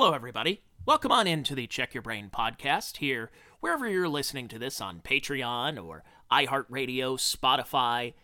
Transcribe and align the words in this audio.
Hello, 0.00 0.12
everybody. 0.12 0.62
Welcome 0.86 1.10
on 1.10 1.26
into 1.26 1.56
the 1.56 1.66
Check 1.66 1.92
Your 1.92 2.04
Brain 2.04 2.30
podcast 2.32 2.98
here, 2.98 3.32
wherever 3.58 3.88
you're 3.88 4.08
listening 4.08 4.46
to 4.46 4.56
this 4.56 4.80
on 4.80 5.00
Patreon 5.00 5.84
or 5.84 6.04
iHeartRadio, 6.30 7.18
Spotify, 7.18 8.14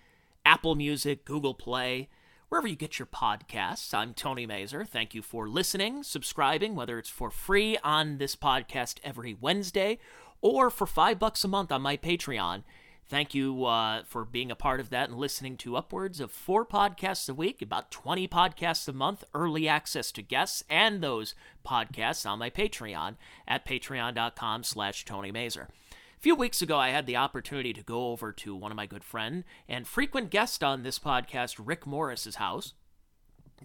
Apple 0.47 0.77
Music, 0.77 1.25
Google 1.25 1.53
Play, 1.53 2.09
wherever 2.49 2.69
you 2.69 2.77
get 2.77 3.01
your 3.01 3.07
podcasts. 3.07 3.93
I'm 3.93 4.15
Tony 4.15 4.47
Mazur. 4.47 4.85
Thank 4.85 5.17
you 5.17 5.21
for 5.21 5.49
listening, 5.49 6.05
subscribing, 6.05 6.77
whether 6.77 6.97
it's 6.97 7.11
for 7.11 7.29
free 7.29 7.77
on 7.79 8.19
this 8.19 8.37
podcast 8.37 8.99
every 9.03 9.35
Wednesday 9.35 9.99
or 10.41 10.71
for 10.71 10.87
five 10.87 11.19
bucks 11.19 11.43
a 11.43 11.49
month 11.49 11.73
on 11.73 11.83
my 11.83 11.97
Patreon. 11.97 12.63
Thank 13.07 13.35
you 13.35 13.67
uh, 13.67 14.03
for 14.05 14.25
being 14.25 14.51
a 14.51 14.57
part 14.57 14.81
of 14.81 14.89
that 14.91 15.11
and 15.11 15.19
listening 15.19 15.59
to 15.59 15.77
upwards 15.77 16.21
of 16.21 16.33
four 16.33 16.65
podcasts 16.65 17.29
a 17.29 17.35
week, 17.35 17.61
about 17.61 17.91
20 17.91 18.27
podcasts 18.29 18.89
a 18.89 18.95
month, 18.95 19.25
early 19.35 19.69
access 19.69 20.11
to 20.13 20.23
guests 20.23 20.65
and 20.71 21.03
those 21.03 21.35
podcasts 21.67 22.29
on 22.29 22.39
my 22.39 22.49
Patreon 22.49 23.17
at 23.47 23.67
patreon.com 23.67 24.65
slash 24.65 25.05
Tony 25.05 25.31
Mazur. 25.31 25.69
A 25.93 26.21
few 26.21 26.35
weeks 26.35 26.63
ago, 26.63 26.79
I 26.79 26.89
had 26.89 27.05
the 27.05 27.17
opportunity 27.17 27.75
to 27.75 27.83
go 27.83 28.09
over 28.09 28.33
to 28.33 28.57
one 28.57 28.73
of 28.73 28.77
my 28.77 28.87
good 28.87 29.05
friend 29.05 29.45
and 29.69 29.87
frequent 29.87 30.31
guest 30.31 30.65
on 30.65 30.83
this 30.83 30.99
podcast, 30.99 31.57
Rick 31.63 31.87
Morris's 31.87 32.37
house, 32.37 32.73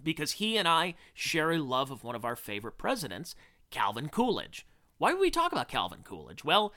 because 0.02 0.32
he 0.32 0.58
and 0.58 0.68
I 0.68 0.94
share 1.14 1.50
a 1.50 1.58
love 1.58 1.90
of 1.90 2.04
one 2.04 2.14
of 2.14 2.26
our 2.26 2.36
favorite 2.36 2.76
presidents, 2.76 3.34
Calvin 3.70 4.10
Coolidge. 4.10 4.66
Why 4.98 5.14
would 5.14 5.20
we 5.20 5.30
talk 5.30 5.52
about 5.52 5.68
Calvin 5.68 6.00
Coolidge? 6.04 6.44
Well, 6.44 6.74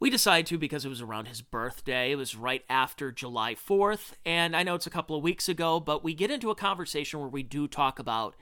we 0.00 0.10
decided 0.10 0.46
to 0.46 0.58
because 0.58 0.84
it 0.84 0.88
was 0.88 1.00
around 1.00 1.26
his 1.26 1.42
birthday. 1.42 2.12
It 2.12 2.16
was 2.16 2.36
right 2.36 2.64
after 2.68 3.10
July 3.10 3.54
4th, 3.54 4.12
and 4.24 4.54
I 4.54 4.62
know 4.62 4.74
it's 4.74 4.86
a 4.86 4.90
couple 4.90 5.16
of 5.16 5.22
weeks 5.22 5.48
ago, 5.48 5.80
but 5.80 6.04
we 6.04 6.14
get 6.14 6.30
into 6.30 6.50
a 6.50 6.54
conversation 6.54 7.20
where 7.20 7.28
we 7.28 7.42
do 7.42 7.66
talk 7.66 7.98
about 7.98 8.36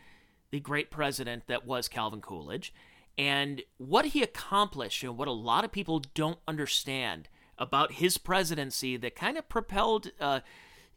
the 0.50 0.61
great 0.61 0.91
president 0.91 1.45
that 1.47 1.66
was 1.66 1.88
Calvin 1.88 2.20
Coolidge 2.20 2.73
and 3.19 3.62
what 3.78 4.06
he 4.06 4.23
accomplished 4.23 5.02
and 5.02 5.16
what 5.16 5.28
a 5.28 5.33
lot 5.33 5.64
of 5.64 5.73
people 5.73 6.03
don't 6.14 6.39
understand 6.47 7.28
about 7.58 7.92
his 7.92 8.19
presidency 8.19 8.97
that 8.97 9.14
kind 9.14 9.39
of 9.39 9.48
propelled 9.48 10.11
uh, 10.20 10.41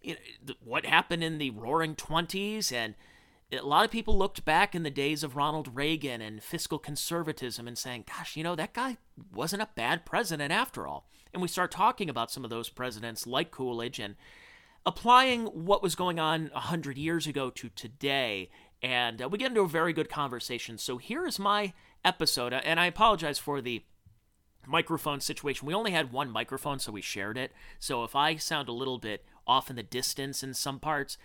you 0.01 0.15
know, 0.45 0.53
what 0.63 0.85
happened 0.85 1.23
in 1.23 1.37
the 1.37 1.49
roaring 1.51 1.95
20s 1.95 2.71
and 2.71 2.95
a 3.51 3.65
lot 3.65 3.85
of 3.85 3.91
people 3.91 4.17
looked 4.17 4.45
back 4.45 4.75
in 4.75 4.83
the 4.83 4.91
days 4.91 5.23
of 5.23 5.35
Ronald 5.35 5.75
Reagan 5.75 6.21
and 6.21 6.43
fiscal 6.43 6.77
conservatism 6.77 7.67
and 7.67 7.77
saying, 7.77 8.05
gosh, 8.07 8.35
you 8.35 8.43
know, 8.43 8.55
that 8.55 8.73
guy 8.73 8.97
wasn't 9.33 9.63
a 9.63 9.69
bad 9.75 10.05
president 10.05 10.51
after 10.51 10.87
all. 10.87 11.09
And 11.33 11.41
we 11.41 11.47
start 11.47 11.71
talking 11.71 12.09
about 12.09 12.31
some 12.31 12.43
of 12.43 12.49
those 12.49 12.69
presidents 12.69 13.25
like 13.25 13.51
Coolidge 13.51 13.99
and 13.99 14.15
applying 14.85 15.45
what 15.45 15.81
was 15.81 15.95
going 15.95 16.19
on 16.19 16.49
100 16.53 16.97
years 16.97 17.25
ago 17.25 17.49
to 17.51 17.69
today. 17.69 18.49
And 18.81 19.21
uh, 19.21 19.29
we 19.29 19.37
get 19.37 19.49
into 19.49 19.61
a 19.61 19.67
very 19.67 19.93
good 19.93 20.09
conversation. 20.09 20.77
So 20.77 20.97
here 20.97 21.25
is 21.25 21.39
my 21.39 21.73
episode. 22.05 22.53
And 22.53 22.79
I 22.79 22.85
apologize 22.85 23.39
for 23.39 23.61
the 23.61 23.83
microphone 24.67 25.21
situation. 25.21 25.67
We 25.67 25.73
only 25.73 25.91
had 25.91 26.11
one 26.11 26.29
microphone, 26.29 26.79
so 26.79 26.91
we 26.91 27.01
shared 27.01 27.37
it. 27.37 27.51
So 27.79 28.03
if 28.03 28.15
I 28.15 28.35
sound 28.35 28.69
a 28.69 28.73
little 28.73 28.99
bit 28.99 29.25
off 29.47 29.69
in 29.69 29.75
the 29.75 29.83
distance 29.83 30.43
in 30.43 30.53
some 30.53 30.79
parts, 30.79 31.17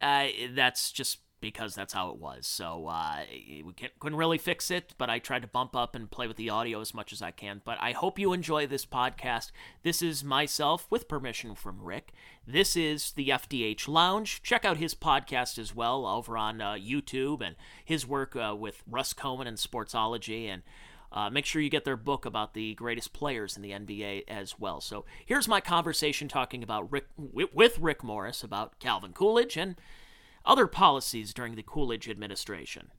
uh, 0.00 0.28
that's 0.54 0.90
just 0.92 1.18
because 1.40 1.74
that's 1.74 1.92
how 1.92 2.10
it 2.10 2.18
was. 2.18 2.46
So 2.46 2.86
uh, 2.86 3.24
we 3.30 3.74
couldn't 4.00 4.18
really 4.18 4.38
fix 4.38 4.70
it, 4.70 4.94
but 4.98 5.10
I 5.10 5.18
tried 5.18 5.42
to 5.42 5.48
bump 5.48 5.76
up 5.76 5.94
and 5.94 6.10
play 6.10 6.26
with 6.26 6.36
the 6.36 6.50
audio 6.50 6.80
as 6.80 6.94
much 6.94 7.12
as 7.12 7.22
I 7.22 7.30
can. 7.30 7.62
But 7.64 7.78
I 7.80 7.92
hope 7.92 8.18
you 8.18 8.32
enjoy 8.32 8.66
this 8.66 8.84
podcast. 8.84 9.50
This 9.82 10.02
is 10.02 10.24
myself, 10.24 10.86
with 10.90 11.08
permission 11.08 11.54
from 11.54 11.82
Rick. 11.82 12.12
This 12.46 12.76
is 12.76 13.12
the 13.12 13.28
FDH 13.28 13.88
Lounge. 13.88 14.42
Check 14.42 14.64
out 14.64 14.78
his 14.78 14.94
podcast 14.94 15.58
as 15.58 15.74
well 15.74 16.06
over 16.06 16.36
on 16.36 16.60
uh, 16.60 16.72
YouTube 16.72 17.40
and 17.40 17.56
his 17.84 18.06
work 18.06 18.34
uh, 18.34 18.54
with 18.58 18.82
Russ 18.88 19.12
Cohen 19.12 19.46
and 19.46 19.58
Sportsology. 19.58 20.46
And 20.46 20.62
uh, 21.10 21.30
make 21.30 21.46
sure 21.46 21.62
you 21.62 21.70
get 21.70 21.84
their 21.84 21.96
book 21.96 22.26
about 22.26 22.54
the 22.54 22.74
greatest 22.74 23.12
players 23.12 23.56
in 23.56 23.62
the 23.62 23.70
NBA 23.70 24.24
as 24.28 24.58
well. 24.58 24.80
So 24.80 25.04
here's 25.24 25.48
my 25.48 25.60
conversation 25.60 26.28
talking 26.28 26.62
about 26.62 26.90
Rick 26.92 27.06
with 27.16 27.78
Rick 27.78 28.04
Morris 28.04 28.42
about 28.42 28.78
Calvin 28.78 29.12
Coolidge 29.12 29.56
and 29.56 29.76
other 30.48 30.66
policies 30.66 31.34
during 31.34 31.54
the 31.54 31.62
Coolidge 31.62 32.08
administration. 32.08 32.90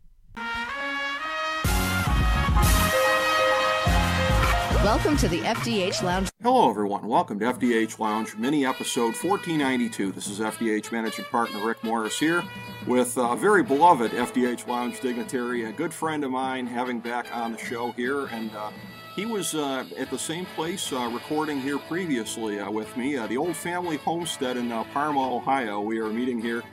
Welcome 4.84 5.18
to 5.18 5.28
the 5.28 5.40
FDH 5.42 6.04
Lounge. 6.04 6.30
Hello, 6.42 6.70
everyone. 6.70 7.08
Welcome 7.08 7.40
to 7.40 7.46
FDH 7.46 8.00
Lounge, 8.00 8.36
mini 8.38 8.66
episode 8.66 9.16
1492. 9.16 10.12
This 10.12 10.28
is 10.28 10.40
FDH 10.40 10.92
managing 10.92 11.26
partner 11.26 11.66
Rick 11.66 11.84
Morris 11.84 12.18
here 12.18 12.44
with 12.88 13.18
a 13.18 13.36
very 13.36 13.64
beloved 13.64 14.12
FDH 14.12 14.68
Lounge 14.68 15.02
dignitary, 15.02 15.66
a 15.66 15.72
good 15.72 15.94
friend 15.94 16.24
of 16.24 16.31
mine, 16.31 16.68
having 16.68 17.00
back 17.00 17.36
on 17.36 17.52
the 17.52 17.58
show 17.58 17.92
here. 17.92 18.28
And 18.28 18.56
uh, 18.56 18.70
he 19.16 19.26
was 19.26 19.54
uh, 19.54 19.84
at 19.98 20.10
the 20.10 20.20
same 20.20 20.46
place 20.56 20.94
uh, 20.94 21.10
recording 21.12 21.60
here 21.60 21.80
previously 21.80 22.60
uh, 22.60 22.72
with 22.72 22.96
me, 22.96 23.18
uh, 23.18 23.28
the 23.28 23.38
old 23.38 23.58
family 23.58 23.98
homestead 23.98 24.56
in 24.56 24.72
uh, 24.72 24.86
Parma, 24.94 25.36
Ohio. 25.36 25.81
We 25.81 26.00
are 26.00 26.08
meeting 26.08 26.40
here 26.40 26.64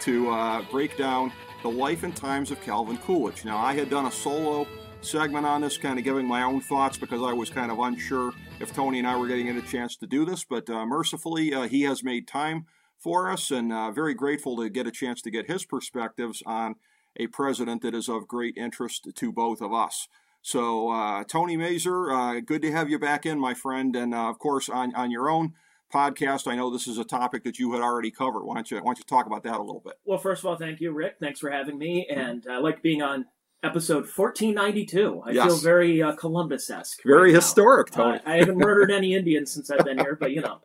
to 0.00 0.30
uh, 0.30 0.62
break 0.70 0.96
down 0.96 1.32
the 1.62 1.68
life 1.68 2.02
and 2.02 2.14
times 2.14 2.50
of 2.50 2.60
Calvin 2.60 2.98
Coolidge. 2.98 3.44
Now, 3.44 3.58
I 3.58 3.74
had 3.74 3.90
done 3.90 4.06
a 4.06 4.10
solo 4.10 4.66
segment 5.00 5.46
on 5.46 5.60
this, 5.60 5.78
kind 5.78 5.98
of 5.98 6.04
giving 6.04 6.26
my 6.26 6.42
own 6.42 6.60
thoughts 6.60 6.96
because 6.96 7.22
I 7.22 7.32
was 7.32 7.50
kind 7.50 7.70
of 7.70 7.78
unsure 7.78 8.32
if 8.60 8.72
Tony 8.72 8.98
and 8.98 9.08
I 9.08 9.16
were 9.16 9.28
getting 9.28 9.48
a 9.48 9.62
chance 9.62 9.96
to 9.96 10.06
do 10.06 10.24
this, 10.24 10.44
but 10.44 10.68
uh, 10.68 10.84
mercifully, 10.86 11.54
uh, 11.54 11.68
he 11.68 11.82
has 11.82 12.02
made 12.02 12.26
time 12.26 12.66
for 12.98 13.30
us 13.30 13.50
and 13.50 13.72
uh, 13.72 13.90
very 13.90 14.14
grateful 14.14 14.56
to 14.56 14.68
get 14.68 14.86
a 14.86 14.90
chance 14.90 15.22
to 15.22 15.30
get 15.30 15.50
his 15.50 15.64
perspectives 15.64 16.42
on 16.46 16.76
a 17.16 17.26
president 17.28 17.82
that 17.82 17.94
is 17.94 18.08
of 18.08 18.26
great 18.26 18.56
interest 18.56 19.08
to 19.14 19.32
both 19.32 19.60
of 19.60 19.72
us. 19.72 20.08
So, 20.42 20.90
uh, 20.90 21.24
Tony 21.24 21.56
Mazur, 21.56 22.10
uh, 22.10 22.40
good 22.40 22.62
to 22.62 22.72
have 22.72 22.88
you 22.88 22.98
back 22.98 23.26
in, 23.26 23.38
my 23.38 23.54
friend, 23.54 23.96
and 23.96 24.14
of 24.14 24.38
course, 24.38 24.68
on, 24.68 24.94
on 24.94 25.10
your 25.10 25.28
own 25.28 25.54
podcast. 25.92 26.50
I 26.50 26.56
know 26.56 26.70
this 26.70 26.86
is 26.86 26.98
a 26.98 27.04
topic 27.04 27.44
that 27.44 27.58
you 27.58 27.72
had 27.72 27.80
already 27.80 28.10
covered. 28.10 28.44
Why 28.44 28.54
don't 28.54 28.70
you 28.70 28.78
why 28.78 28.84
don't 28.84 28.98
you 28.98 29.04
talk 29.04 29.26
about 29.26 29.42
that 29.44 29.56
a 29.56 29.62
little 29.62 29.82
bit? 29.84 29.94
Well, 30.04 30.18
first 30.18 30.42
of 30.42 30.46
all, 30.46 30.56
thank 30.56 30.80
you, 30.80 30.92
Rick. 30.92 31.16
Thanks 31.20 31.40
for 31.40 31.50
having 31.50 31.78
me, 31.78 32.06
and 32.08 32.46
I 32.50 32.58
like 32.58 32.82
being 32.82 33.02
on 33.02 33.26
episode 33.62 34.04
1492. 34.04 35.22
I 35.24 35.30
yes. 35.30 35.46
feel 35.46 35.56
very 35.58 36.02
uh, 36.02 36.12
Columbus 36.12 36.68
esque. 36.70 37.02
Very 37.04 37.32
right 37.32 37.34
historic, 37.34 37.90
Tony. 37.90 38.18
Uh, 38.18 38.30
I 38.30 38.36
haven't 38.36 38.58
murdered 38.58 38.90
any 38.92 39.14
Indians 39.14 39.52
since 39.52 39.70
I've 39.70 39.84
been 39.84 39.98
here, 39.98 40.16
but 40.18 40.32
you 40.32 40.42
know. 40.42 40.60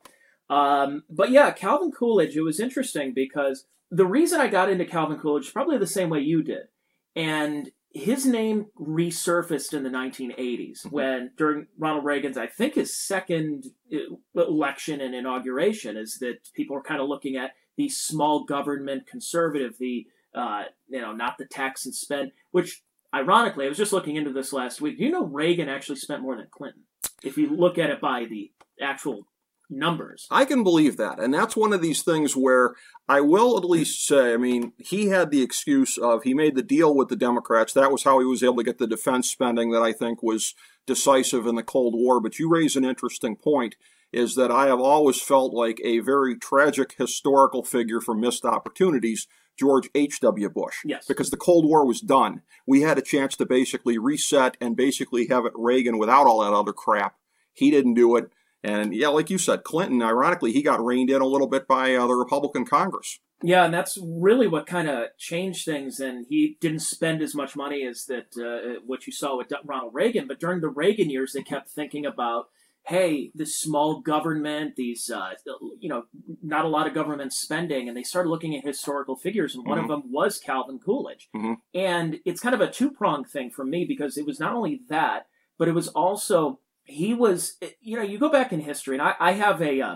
Um, 0.49 1.03
but 1.09 1.31
yeah, 1.31 1.51
Calvin 1.51 1.91
Coolidge. 1.91 2.35
It 2.35 2.41
was 2.41 2.59
interesting 2.59 3.13
because 3.13 3.65
the 3.89 4.05
reason 4.05 4.39
I 4.39 4.47
got 4.47 4.69
into 4.69 4.85
Calvin 4.85 5.19
Coolidge 5.19 5.53
probably 5.53 5.77
the 5.77 5.87
same 5.87 6.09
way 6.09 6.19
you 6.19 6.43
did, 6.43 6.67
and 7.15 7.71
his 7.93 8.25
name 8.25 8.67
resurfaced 8.79 9.73
in 9.73 9.83
the 9.83 9.89
1980s 9.89 10.37
mm-hmm. 10.37 10.89
when 10.89 11.31
during 11.37 11.67
Ronald 11.77 12.05
Reagan's 12.05 12.37
I 12.37 12.47
think 12.47 12.75
his 12.75 12.97
second 12.97 13.65
uh, 13.93 14.41
election 14.41 15.01
and 15.01 15.13
inauguration 15.13 15.97
is 15.97 16.17
that 16.19 16.49
people 16.55 16.75
are 16.77 16.81
kind 16.81 17.01
of 17.01 17.09
looking 17.09 17.35
at 17.35 17.51
the 17.77 17.89
small 17.89 18.43
government 18.43 19.07
conservative 19.07 19.77
the 19.79 20.07
uh, 20.33 20.63
you 20.87 21.01
know 21.01 21.11
not 21.11 21.37
the 21.37 21.45
tax 21.45 21.85
and 21.85 21.93
spend 21.93 22.31
which 22.51 22.81
ironically 23.13 23.65
I 23.65 23.69
was 23.69 23.77
just 23.77 23.93
looking 23.93 24.15
into 24.15 24.31
this 24.31 24.53
last 24.53 24.79
week 24.79 24.95
you 24.97 25.11
know 25.11 25.25
Reagan 25.25 25.69
actually 25.69 25.97
spent 25.97 26.21
more 26.21 26.37
than 26.37 26.47
Clinton 26.51 26.83
if 27.23 27.37
you 27.37 27.49
look 27.49 27.77
at 27.77 27.89
it 27.89 27.99
by 27.99 28.25
the 28.25 28.51
actual 28.81 29.27
numbers. 29.71 30.27
I 30.29 30.45
can 30.45 30.63
believe 30.63 30.97
that. 30.97 31.19
And 31.19 31.33
that's 31.33 31.55
one 31.55 31.73
of 31.73 31.81
these 31.81 32.03
things 32.03 32.35
where 32.35 32.75
I 33.07 33.21
will 33.21 33.57
at 33.57 33.63
least 33.63 34.05
say, 34.05 34.33
I 34.33 34.37
mean, 34.37 34.73
he 34.77 35.07
had 35.07 35.31
the 35.31 35.41
excuse 35.41 35.97
of 35.97 36.23
he 36.23 36.33
made 36.33 36.55
the 36.55 36.61
deal 36.61 36.95
with 36.95 37.07
the 37.07 37.15
Democrats. 37.15 37.73
That 37.73 37.91
was 37.91 38.03
how 38.03 38.19
he 38.19 38.25
was 38.25 38.43
able 38.43 38.57
to 38.57 38.63
get 38.63 38.77
the 38.77 38.87
defense 38.87 39.29
spending 39.29 39.71
that 39.71 39.81
I 39.81 39.93
think 39.93 40.21
was 40.21 40.53
decisive 40.85 41.47
in 41.47 41.55
the 41.55 41.63
Cold 41.63 41.95
War. 41.95 42.19
But 42.19 42.37
you 42.37 42.49
raise 42.49 42.75
an 42.75 42.85
interesting 42.85 43.35
point 43.35 43.75
is 44.11 44.35
that 44.35 44.51
I 44.51 44.67
have 44.67 44.79
always 44.79 45.21
felt 45.21 45.53
like 45.53 45.79
a 45.83 45.99
very 45.99 46.37
tragic 46.37 46.95
historical 46.97 47.63
figure 47.63 48.01
for 48.01 48.13
missed 48.13 48.45
opportunities. 48.45 49.27
George 49.59 49.89
H.W. 49.93 50.49
Bush. 50.49 50.77
Yes. 50.85 51.05
Because 51.05 51.29
the 51.29 51.37
Cold 51.37 51.65
War 51.65 51.85
was 51.85 52.01
done. 52.01 52.41
We 52.65 52.81
had 52.81 52.97
a 52.97 53.01
chance 53.01 53.35
to 53.35 53.45
basically 53.45 53.97
reset 53.97 54.57
and 54.59 54.75
basically 54.75 55.27
have 55.27 55.45
it 55.45 55.51
Reagan 55.55 55.99
without 55.99 56.25
all 56.25 56.41
that 56.41 56.53
other 56.53 56.73
crap. 56.73 57.15
He 57.53 57.69
didn't 57.69 57.93
do 57.93 58.15
it. 58.15 58.31
And 58.63 58.93
yeah, 58.93 59.07
like 59.07 59.29
you 59.29 59.37
said, 59.37 59.63
Clinton, 59.63 60.01
ironically, 60.01 60.51
he 60.51 60.61
got 60.61 60.83
reined 60.83 61.09
in 61.09 61.21
a 61.21 61.27
little 61.27 61.47
bit 61.47 61.67
by 61.67 61.95
uh, 61.95 62.07
the 62.07 62.15
Republican 62.15 62.65
Congress. 62.65 63.19
Yeah, 63.43 63.65
and 63.65 63.73
that's 63.73 63.97
really 64.03 64.47
what 64.47 64.67
kind 64.67 64.87
of 64.87 65.07
changed 65.17 65.65
things. 65.65 65.99
And 65.99 66.25
he 66.29 66.57
didn't 66.61 66.81
spend 66.81 67.21
as 67.21 67.33
much 67.33 67.55
money 67.55 67.85
as 67.85 68.05
that 68.05 68.27
uh, 68.37 68.81
what 68.85 69.07
you 69.07 69.13
saw 69.13 69.37
with 69.37 69.51
Ronald 69.65 69.93
Reagan. 69.93 70.27
But 70.27 70.39
during 70.39 70.61
the 70.61 70.69
Reagan 70.69 71.09
years, 71.09 71.33
they 71.33 71.41
kept 71.41 71.69
thinking 71.69 72.05
about, 72.05 72.45
hey, 72.85 73.31
this 73.33 73.57
small 73.57 73.99
government, 73.99 74.75
these 74.75 75.09
uh, 75.09 75.31
you 75.79 75.89
know, 75.89 76.03
not 76.43 76.65
a 76.65 76.69
lot 76.69 76.87
of 76.87 76.93
government 76.93 77.33
spending, 77.33 77.87
and 77.87 77.97
they 77.97 78.03
started 78.03 78.29
looking 78.29 78.55
at 78.55 78.65
historical 78.65 79.15
figures, 79.15 79.55
and 79.55 79.65
one 79.65 79.79
mm-hmm. 79.79 79.91
of 79.91 80.01
them 80.03 80.11
was 80.11 80.37
Calvin 80.37 80.79
Coolidge. 80.79 81.29
Mm-hmm. 81.35 81.53
And 81.73 82.19
it's 82.25 82.41
kind 82.41 82.55
of 82.55 82.61
a 82.61 82.69
two 82.69 82.91
pronged 82.91 83.27
thing 83.27 83.49
for 83.49 83.65
me 83.65 83.85
because 83.87 84.17
it 84.17 84.25
was 84.25 84.39
not 84.39 84.53
only 84.53 84.81
that, 84.89 85.25
but 85.57 85.67
it 85.67 85.73
was 85.73 85.87
also 85.89 86.59
he 86.83 87.13
was, 87.13 87.57
you 87.79 87.97
know, 87.97 88.03
you 88.03 88.17
go 88.17 88.29
back 88.29 88.51
in 88.51 88.59
history, 88.59 88.95
and 88.95 89.01
I, 89.01 89.15
I 89.19 89.31
have 89.33 89.61
a 89.61 89.81
uh, 89.81 89.95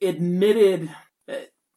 admitted. 0.00 0.90
Uh, 1.28 1.34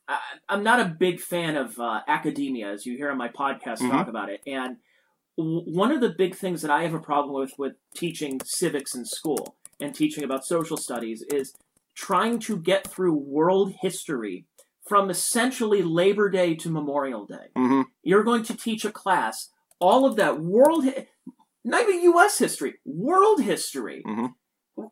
I, 0.08 0.20
am 0.50 0.64
not 0.64 0.80
a 0.80 0.86
big 0.86 1.20
fan 1.20 1.56
of 1.56 1.80
uh, 1.80 2.02
academia, 2.08 2.72
as 2.72 2.86
you 2.86 2.98
hear 2.98 3.12
on 3.12 3.18
my 3.18 3.30
podcast 3.30 3.78
mm-hmm. 3.78 3.92
talk 3.92 4.08
about 4.08 4.30
it. 4.30 4.42
And 4.48 4.78
w- 5.38 5.64
one 5.66 5.92
of 5.92 6.02
the 6.02 6.10
big 6.10 6.36
things 6.36 6.62
that 6.62 6.72
I 6.72 6.84
have 6.84 6.94
a 6.94 7.00
problem 7.00 7.36
with 7.36 7.54
with 7.58 7.74
teaching 7.96 8.40
civics 8.44 8.96
in 8.96 9.06
school 9.06 9.56
and 9.80 9.94
teaching 9.94 10.24
about 10.24 10.46
social 10.46 10.78
studies 10.78 11.24
is 11.32 11.54
trying 11.96 12.40
to 12.40 12.58
get 12.58 12.88
through 12.88 13.14
world 13.14 13.74
history 13.82 14.46
from 14.88 15.10
essentially 15.10 15.84
Labor 15.84 16.30
Day 16.30 16.56
to 16.56 16.70
Memorial 16.70 17.26
Day. 17.26 17.50
hmm 17.56 17.82
You're 18.04 18.24
going 18.24 18.44
to 18.44 18.58
teach 18.58 18.84
a 18.86 18.92
class 18.92 19.50
all 19.80 20.06
of 20.06 20.16
that 20.18 20.42
world, 20.42 20.86
not 21.70 21.82
even 21.84 22.02
U.S. 22.04 22.38
history, 22.38 22.76
world 22.86 23.42
history. 23.42 24.04
Mhm. 24.06 24.34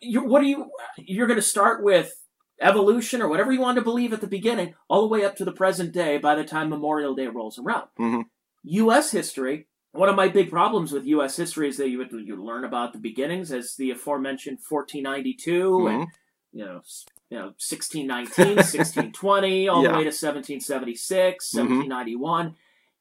You, 0.02 0.24
what 0.24 0.42
are 0.42 0.46
you? 0.46 0.70
You're 0.98 1.28
going 1.28 1.40
to 1.40 1.42
start 1.56 1.84
with 1.84 2.14
evolution 2.60 3.22
or 3.22 3.28
whatever 3.30 3.52
you 3.52 3.62
want 3.62 3.78
to 3.78 3.84
believe 3.84 4.14
at 4.14 4.22
the 4.22 4.28
beginning, 4.28 4.74
all 4.90 5.02
the 5.02 5.08
way 5.08 5.24
up 5.24 5.36
to 5.38 5.46
the 5.46 5.52
present 5.52 5.92
day. 5.94 6.18
By 6.18 6.36
the 6.36 6.44
time 6.44 6.70
Memorial 6.70 7.16
Day 7.16 7.28
rolls 7.28 7.58
around, 7.60 7.88
Mhm. 8.00 8.24
U.S. 8.64 9.12
history. 9.12 9.68
One 9.94 10.10
of 10.10 10.16
my 10.16 10.28
big 10.28 10.50
problems 10.52 10.92
with 10.92 11.06
U.S. 11.08 11.36
history 11.38 11.70
is 11.70 11.78
that 11.78 11.90
you 11.90 12.04
you 12.20 12.36
learn 12.44 12.66
about 12.66 12.94
the 12.94 13.00
beginnings 13.00 13.52
as 13.52 13.76
the 13.78 13.92
aforementioned 13.92 14.60
1492 14.62 15.88
and 15.88 16.02
Mhm. 16.04 16.08
you 16.54 16.66
know, 16.66 16.82
you 17.30 17.38
know, 17.40 17.54
1619, 17.58 18.58
1620, 18.58 19.68
all 19.70 19.84
Yeah. 19.84 19.92
the 19.92 19.98
way 19.98 20.04
to 20.04 20.12
1776, 20.12 21.54
1791. 21.54 22.56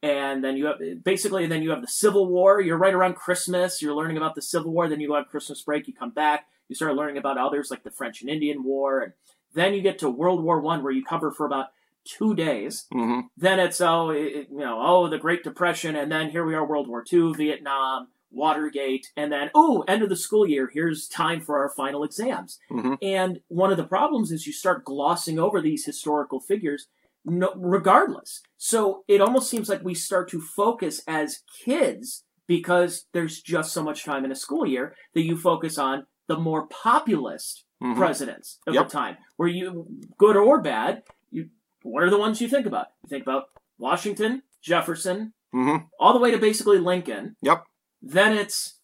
And 0.07 0.45
then 0.45 0.57
you 0.57 0.67
have 0.67 0.79
basically, 1.03 1.47
then 1.47 1.63
you 1.63 1.71
have 1.71 1.81
the 1.81 1.89
Civil 2.05 2.27
War. 2.29 2.61
You're 2.61 2.79
right 2.79 2.95
around 2.95 3.15
Christmas. 3.17 3.83
You're 3.83 3.95
learning 3.95 4.17
about 4.17 4.35
the 4.35 4.43
Civil 4.43 4.73
War. 4.73 4.89
Then 4.89 5.01
you 5.01 5.09
go 5.09 5.17
on 5.17 5.25
Christmas 5.25 5.63
break. 5.63 5.89
You 5.89 5.95
come 5.95 6.11
back. 6.11 6.47
You 6.69 6.77
start 6.77 6.95
learning 6.95 7.19
about 7.19 7.39
others 7.39 7.71
like 7.71 7.83
the 7.83 7.91
French 7.91 8.21
and 8.21 8.31
Indian 8.31 8.63
War. 8.63 9.01
And 9.03 9.13
then 9.55 9.75
you 9.75 9.83
get 9.83 9.99
to 10.01 10.11
World 10.11 10.43
War 10.45 10.61
One, 10.61 10.83
where 10.83 10.93
you 10.93 11.05
cover 11.05 11.31
for 11.33 11.47
about 11.47 11.69
two 12.05 12.35
days. 12.35 12.87
hmm 12.93 13.21
Then 13.37 13.59
it's 13.59 13.81
oh, 13.81 14.11
it, 14.11 14.49
you 14.51 14.59
know, 14.59 14.79
oh, 14.81 15.09
the 15.09 15.19
Great 15.19 15.43
Depression, 15.43 15.97
and 15.97 16.11
then 16.11 16.31
here 16.31 16.45
we 16.45 16.55
are, 16.55 16.65
World 16.65 16.89
War 16.89 17.03
Two, 17.03 17.35
Vietnam, 17.35 18.09
Watergate, 18.31 19.11
and 19.17 19.33
then 19.33 19.51
oh, 19.55 19.85
end 19.89 20.03
of 20.03 20.09
the 20.09 20.17
school 20.17 20.47
year. 20.47 20.71
Here's 20.73 21.09
time 21.09 21.41
for 21.41 21.59
our 21.59 21.71
final 21.71 22.05
exams. 22.05 22.59
hmm 22.69 22.95
And 23.03 23.41
one 23.49 23.71
of 23.73 23.77
the 23.77 23.85
problems 23.97 24.31
is 24.31 24.47
you 24.47 24.53
start 24.53 24.85
glossing 24.85 25.39
over 25.39 25.61
these 25.61 25.85
historical 25.85 26.41
figures, 26.41 26.87
no, 27.27 27.53
regardless. 27.57 28.41
So 28.57 29.03
it 29.09 29.21
almost 29.21 29.51
seems 29.51 29.69
like 29.69 29.83
we 29.85 29.95
start 29.95 30.31
to 30.31 30.41
focus 30.41 31.03
as 31.07 31.41
kids 31.65 32.25
because 32.47 33.07
there's 33.13 33.43
just 33.43 33.73
so 33.73 33.83
much 33.83 34.05
time 34.05 34.25
in 34.25 34.31
a 34.31 34.37
school 34.37 34.65
year 34.67 34.95
that 35.15 35.23
you 35.23 35.37
focus 35.37 35.77
on 35.79 36.07
the 36.29 36.39
more 36.39 36.67
populist 36.69 37.65
hmm 37.81 37.95
presidents 37.95 38.59
of 38.67 38.73
Yep. 38.75 38.87
the 38.89 38.93
time, 38.93 39.17
where 39.37 39.49
you, 39.49 39.87
good 40.17 40.37
or 40.37 40.63
bad, 40.63 41.03
you 41.31 41.51
what 41.83 42.03
are 42.03 42.11
the 42.11 42.19
ones 42.19 42.41
you 42.41 42.49
think 42.49 42.65
about? 42.67 42.87
You 43.05 43.09
think 43.11 43.23
about 43.23 43.45
Washington, 43.79 44.43
Jefferson, 44.63 45.35
hmm 45.53 45.77
all 46.01 46.13
the 46.15 46.19
way 46.21 46.31
to 46.31 46.39
basically 46.39 46.79
Lincoln. 46.79 47.37
Yep. 47.43 47.65
Then 48.01 48.33
it's 48.33 48.79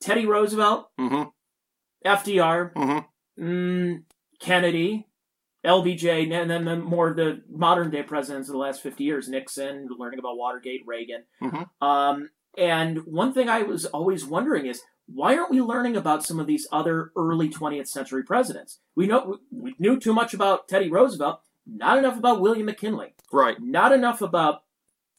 Teddy 0.00 0.26
Roosevelt, 0.26 0.88
hmm 0.98 1.24
FDR, 2.04 2.70
hmm 2.76 2.98
mm, 3.42 4.02
Kennedy, 4.40 5.06
LBJ, 5.66 6.32
and 6.32 6.50
then 6.50 6.64
the 6.64 6.76
more 6.76 7.12
the 7.12 7.42
modern 7.50 7.90
day 7.90 8.02
presidents 8.02 8.48
of 8.48 8.52
the 8.52 8.58
last 8.58 8.82
50 8.82 9.04
years, 9.04 9.28
Nixon, 9.28 9.88
learning 9.98 10.18
about 10.18 10.36
Watergate, 10.36 10.82
Reagan. 10.86 11.24
Mhm. 11.42 11.68
Um, 11.80 12.30
and 12.56 13.04
one 13.06 13.32
thing 13.32 13.48
I 13.48 13.62
was 13.62 13.84
always 13.86 14.24
wondering 14.24 14.66
is 14.66 14.82
why 15.12 15.36
aren't 15.36 15.50
we 15.50 15.60
learning 15.60 15.96
about 15.96 16.24
some 16.24 16.40
of 16.40 16.46
these 16.46 16.66
other 16.72 17.12
early 17.16 17.48
20th 17.48 17.86
century 17.88 18.22
presidents? 18.24 18.80
We 18.94 19.06
know 19.06 19.38
we 19.52 19.74
knew 19.78 19.98
too 20.00 20.12
much 20.12 20.34
about 20.34 20.66
Teddy 20.68 20.88
Roosevelt, 20.90 21.40
not 21.66 21.98
enough 21.98 22.16
about 22.18 22.40
William 22.40 22.66
McKinley, 22.66 23.14
Right. 23.32 23.56
not 23.60 23.92
enough 23.92 24.20
about 24.22 24.62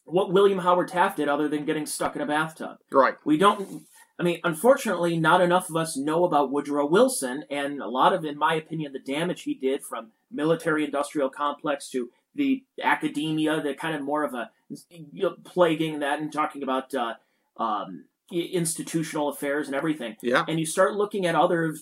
what 0.05 0.31
William 0.31 0.59
Howard 0.59 0.87
Taft 0.87 1.17
did 1.17 1.27
other 1.29 1.47
than 1.47 1.65
getting 1.65 1.85
stuck 1.85 2.15
in 2.15 2.21
a 2.21 2.25
bathtub. 2.25 2.77
Right. 2.91 3.15
We 3.25 3.37
don't. 3.37 3.85
I 4.19 4.23
mean, 4.23 4.39
unfortunately, 4.43 5.17
not 5.19 5.41
enough 5.41 5.69
of 5.69 5.75
us 5.75 5.95
know 5.95 6.23
about 6.25 6.51
Woodrow 6.51 6.87
Wilson, 6.87 7.43
and 7.51 7.79
a 7.81 7.87
lot 7.87 8.13
of, 8.13 8.25
in 8.25 8.35
my 8.37 8.55
opinion, 8.55 8.91
the 8.93 8.99
damage 8.99 9.43
he 9.43 9.53
did 9.53 9.83
from 9.83 10.11
military-industrial 10.31 11.29
complex 11.29 11.89
to 11.89 12.09
the 12.35 12.63
academia, 12.83 13.61
the 13.61 13.73
kind 13.73 13.95
of 13.95 14.01
more 14.01 14.23
of 14.23 14.33
a 14.33 14.49
you 14.89 15.23
know, 15.23 15.35
plaguing 15.43 15.99
that 15.99 16.19
and 16.19 16.31
talking 16.31 16.61
about 16.63 16.93
uh, 16.93 17.15
um, 17.57 18.05
institutional 18.31 19.29
affairs 19.29 19.67
and 19.67 19.75
everything. 19.75 20.15
Yeah. 20.21 20.45
And 20.47 20.59
you 20.59 20.65
start 20.65 20.95
looking 20.95 21.25
at 21.25 21.35
other 21.35 21.75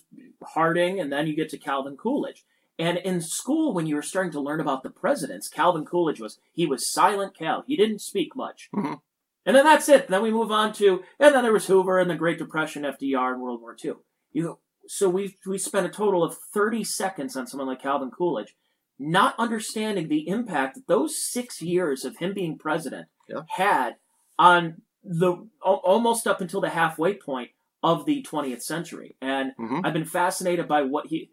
Harding, 0.43 0.99
and 0.99 1.11
then 1.11 1.27
you 1.27 1.35
get 1.35 1.49
to 1.49 1.57
Calvin 1.57 1.97
Coolidge. 1.97 2.45
And 2.77 2.97
in 2.99 3.21
school, 3.21 3.73
when 3.73 3.87
you 3.87 3.95
were 3.95 4.01
starting 4.01 4.31
to 4.33 4.39
learn 4.39 4.59
about 4.59 4.83
the 4.83 4.89
presidents, 4.89 5.47
Calvin 5.47 5.85
Coolidge 5.85 6.19
was 6.19 6.39
he 6.53 6.65
was 6.65 6.91
silent 6.91 7.35
Cal. 7.35 7.63
He 7.65 7.75
didn't 7.75 7.99
speak 7.99 8.35
much. 8.35 8.69
Mhm. 8.75 8.99
And 9.45 9.55
then 9.55 9.63
that's 9.63 9.87
it. 9.89 10.07
Then 10.07 10.23
we 10.23 10.31
move 10.31 10.51
on 10.51 10.73
to, 10.73 11.03
and 11.19 11.33
then 11.33 11.43
there 11.43 11.53
was 11.53 11.67
Hoover 11.67 11.99
and 11.99 12.09
the 12.09 12.15
Great 12.15 12.39
Depression, 12.39 12.83
FDR, 12.83 13.33
and 13.33 13.41
World 13.41 13.61
War 13.61 13.75
II. 13.83 13.93
You, 14.33 14.59
so 14.87 15.09
we 15.09 15.35
we 15.45 15.57
spent 15.57 15.85
a 15.85 15.89
total 15.89 16.23
of 16.23 16.37
thirty 16.53 16.83
seconds 16.83 17.35
on 17.35 17.47
someone 17.47 17.67
like 17.67 17.81
Calvin 17.81 18.11
Coolidge, 18.11 18.55
not 18.99 19.35
understanding 19.37 20.07
the 20.07 20.27
impact 20.27 20.75
that 20.75 20.87
those 20.87 21.17
six 21.17 21.61
years 21.61 22.05
of 22.05 22.17
him 22.17 22.33
being 22.33 22.57
president 22.57 23.07
Yeah. 23.29 23.41
had 23.49 23.95
on 24.37 24.81
the 25.03 25.47
almost 25.61 26.27
up 26.27 26.41
until 26.41 26.61
the 26.61 26.69
halfway 26.69 27.13
point 27.13 27.51
of 27.83 28.05
the 28.05 28.23
20th 28.23 28.63
century. 28.63 29.15
And 29.21 29.51
Mhm. 29.59 29.81
I've 29.85 29.93
been 29.93 30.05
fascinated 30.05 30.67
by 30.67 30.81
what 30.81 31.07
he, 31.07 31.29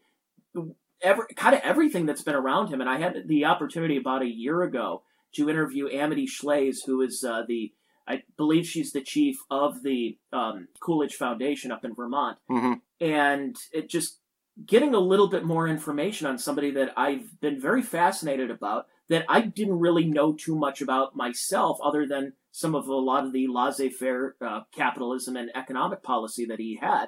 every 1.01 1.27
kind 1.37 1.55
of 1.55 1.63
everything 1.63 2.07
that's 2.07 2.23
been 2.23 2.35
around 2.35 2.69
him. 2.69 2.81
And 2.81 2.89
I 2.91 2.99
had 2.99 3.27
the 3.27 3.45
opportunity 3.47 3.97
about 3.97 4.23
a 4.23 4.27
year 4.29 4.63
ago 4.63 5.03
to 5.35 5.49
interview 5.49 5.89
Amity 5.89 6.27
Shlaes, 6.27 6.85
who 6.87 7.01
is 7.01 7.25
uh, 7.25 7.43
the 7.47 7.73
I 8.07 8.25
believe 8.37 8.67
she's 8.67 8.93
the 8.93 9.01
chief 9.01 9.39
of 9.49 9.83
the 9.85 10.19
um, 10.33 10.67
Coolidge 10.81 11.15
Foundation 11.15 11.71
up 11.71 11.85
in 11.85 11.95
Vermont, 11.95 12.37
hmm 12.49 12.75
and 13.03 13.57
it 13.73 13.91
just 13.91 14.21
getting 14.65 14.95
a 14.95 15.01
little 15.01 15.29
bit 15.29 15.45
more 15.45 15.67
information 15.67 16.27
on 16.27 16.39
somebody 16.39 16.71
that 16.71 16.93
I've 16.97 17.41
been 17.41 17.61
very 17.61 17.83
fascinated 17.83 18.51
about 18.51 18.87
that 19.09 19.25
I 19.29 19.41
didn't 19.41 19.81
really 19.81 20.05
know 20.05 20.33
too 20.33 20.55
much 20.55 20.81
about 20.81 21.17
myself, 21.17 21.79
other 21.83 22.07
than 22.07 22.35
some 22.53 22.75
of 22.75 22.87
a 22.87 22.95
lot 22.95 23.25
of 23.25 23.33
the 23.33 23.49
laissez-faire 23.49 24.37
uh, 24.41 24.61
capitalism 24.75 25.37
and 25.37 25.51
economic 25.55 26.03
policy 26.03 26.45
that 26.47 26.61
he 26.61 26.79
had. 26.81 27.07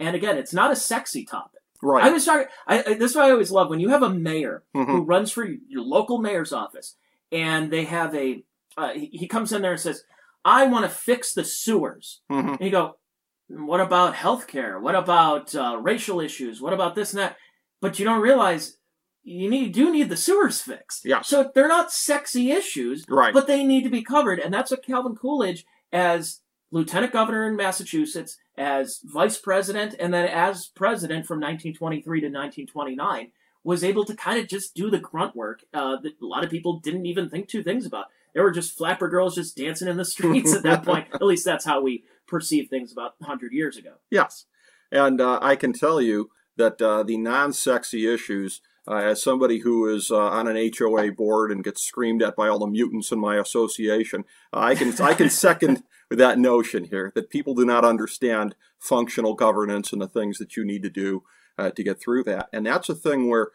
And 0.00 0.16
again, 0.16 0.38
it's 0.38 0.54
not 0.54 0.72
a 0.72 0.76
sexy 0.76 1.24
topic. 1.24 1.60
Right. 1.82 2.04
I 2.04 2.10
was 2.10 2.24
talking. 2.24 2.46
I, 2.66 2.78
I, 2.78 2.94
this 2.94 3.10
is 3.10 3.16
what 3.16 3.26
I 3.26 3.30
always 3.32 3.50
love 3.50 3.68
when 3.68 3.80
you 3.80 3.90
have 3.90 4.02
a 4.02 4.08
mayor 4.08 4.64
hmm 4.74 4.84
who 4.84 5.02
runs 5.02 5.30
for 5.30 5.44
your 5.44 5.82
local 5.82 6.18
mayor's 6.18 6.52
office, 6.52 6.96
and 7.30 7.70
they 7.70 7.84
have 7.84 8.14
a. 8.14 8.42
Uh, 8.76 8.92
he, 8.94 9.06
he 9.12 9.28
comes 9.28 9.52
in 9.52 9.60
there 9.60 9.72
and 9.72 9.80
says, 9.80 10.04
"I 10.44 10.66
want 10.66 10.86
to 10.86 10.88
fix 10.88 11.34
the 11.34 11.44
sewers." 11.44 12.22
hmm 12.30 12.48
And 12.48 12.60
you 12.60 12.70
go, 12.70 12.96
"What 13.48 13.80
about 13.80 14.14
healthcare? 14.14 14.80
What 14.80 14.94
about 14.94 15.54
uh, 15.54 15.78
racial 15.80 16.20
issues? 16.20 16.60
What 16.60 16.72
about 16.72 16.94
this 16.94 17.12
and 17.12 17.20
that?" 17.20 17.36
But 17.80 17.98
you 17.98 18.04
don't 18.04 18.22
realize 18.22 18.78
you 19.22 19.48
need 19.48 19.72
do 19.72 19.90
need 19.90 20.08
the 20.08 20.16
sewers 20.16 20.60
fixed. 20.60 21.04
Yeah. 21.04 21.22
So 21.22 21.50
they're 21.54 21.68
not 21.68 21.92
sexy 21.92 22.50
issues, 22.52 23.04
Right. 23.08 23.32
but 23.32 23.46
they 23.46 23.64
need 23.64 23.84
to 23.84 23.90
be 23.90 24.02
covered, 24.02 24.38
and 24.38 24.52
that's 24.52 24.70
what 24.70 24.84
Calvin 24.84 25.16
Coolidge, 25.16 25.64
as 25.92 26.40
lieutenant 26.70 27.12
governor 27.12 27.46
in 27.48 27.56
Massachusetts, 27.56 28.36
as 28.56 29.00
vice 29.04 29.38
president, 29.38 29.94
and 29.98 30.12
then 30.12 30.28
as 30.28 30.66
president 30.66 31.26
from 31.26 31.38
1923 31.38 32.20
to 32.20 32.26
1929, 32.26 33.30
was 33.62 33.82
able 33.82 34.04
to 34.04 34.14
kind 34.14 34.38
of 34.38 34.46
just 34.48 34.74
do 34.74 34.90
the 34.90 34.98
grunt 34.98 35.34
work 35.34 35.64
uh, 35.72 35.96
that 36.02 36.12
a 36.20 36.26
lot 36.26 36.44
of 36.44 36.50
people 36.50 36.80
didn't 36.80 37.06
even 37.06 37.30
think 37.30 37.48
two 37.48 37.62
things 37.62 37.86
about. 37.86 38.06
There 38.34 38.42
were 38.42 38.50
just 38.50 38.76
flapper 38.76 39.08
girls 39.08 39.36
just 39.36 39.56
dancing 39.56 39.88
in 39.88 39.96
the 39.96 40.04
streets 40.14 40.52
at 40.54 40.64
that 40.64 40.84
point. 40.84 41.06
At 41.14 41.22
least 41.22 41.44
that's 41.44 41.64
how 41.64 41.80
we 41.80 42.04
perceive 42.34 42.68
things 42.68 42.90
about 42.90 43.14
100 43.18 43.52
years 43.52 43.76
ago. 43.76 43.92
Yes. 44.10 44.46
And 44.90 45.20
uh, 45.20 45.38
I 45.40 45.54
can 45.54 45.72
tell 45.72 46.02
you 46.02 46.30
that 46.56 46.82
uh, 46.82 47.04
the 47.04 47.16
non 47.16 47.52
sexy 47.52 48.12
issues, 48.12 48.60
uh, 48.88 48.96
as 48.96 49.22
somebody 49.22 49.60
who 49.60 49.88
is 49.88 50.10
uh, 50.10 50.16
on 50.16 50.48
an 50.48 50.70
HOA 50.76 51.12
board 51.12 51.52
and 51.52 51.62
gets 51.62 51.82
screamed 51.82 52.22
at 52.22 52.34
by 52.34 52.48
all 52.48 52.58
the 52.58 52.66
mutants 52.66 53.12
in 53.12 53.20
my 53.20 53.36
association, 53.36 54.24
I 54.52 54.74
can 54.74 55.00
I 55.00 55.14
can 55.14 55.30
second 55.30 55.84
that 56.10 56.38
notion 56.38 56.84
here 56.84 57.12
that 57.14 57.30
people 57.30 57.54
do 57.54 57.64
not 57.64 57.84
understand 57.84 58.56
functional 58.80 59.34
governance 59.34 59.92
and 59.92 60.02
the 60.02 60.08
things 60.08 60.38
that 60.38 60.56
you 60.56 60.64
need 60.64 60.82
to 60.82 60.90
do 60.90 61.22
uh, 61.56 61.70
to 61.70 61.84
get 61.84 62.00
through 62.00 62.24
that. 62.24 62.48
And 62.52 62.66
that's 62.66 62.88
a 62.88 62.96
thing 62.96 63.28
where 63.28 63.50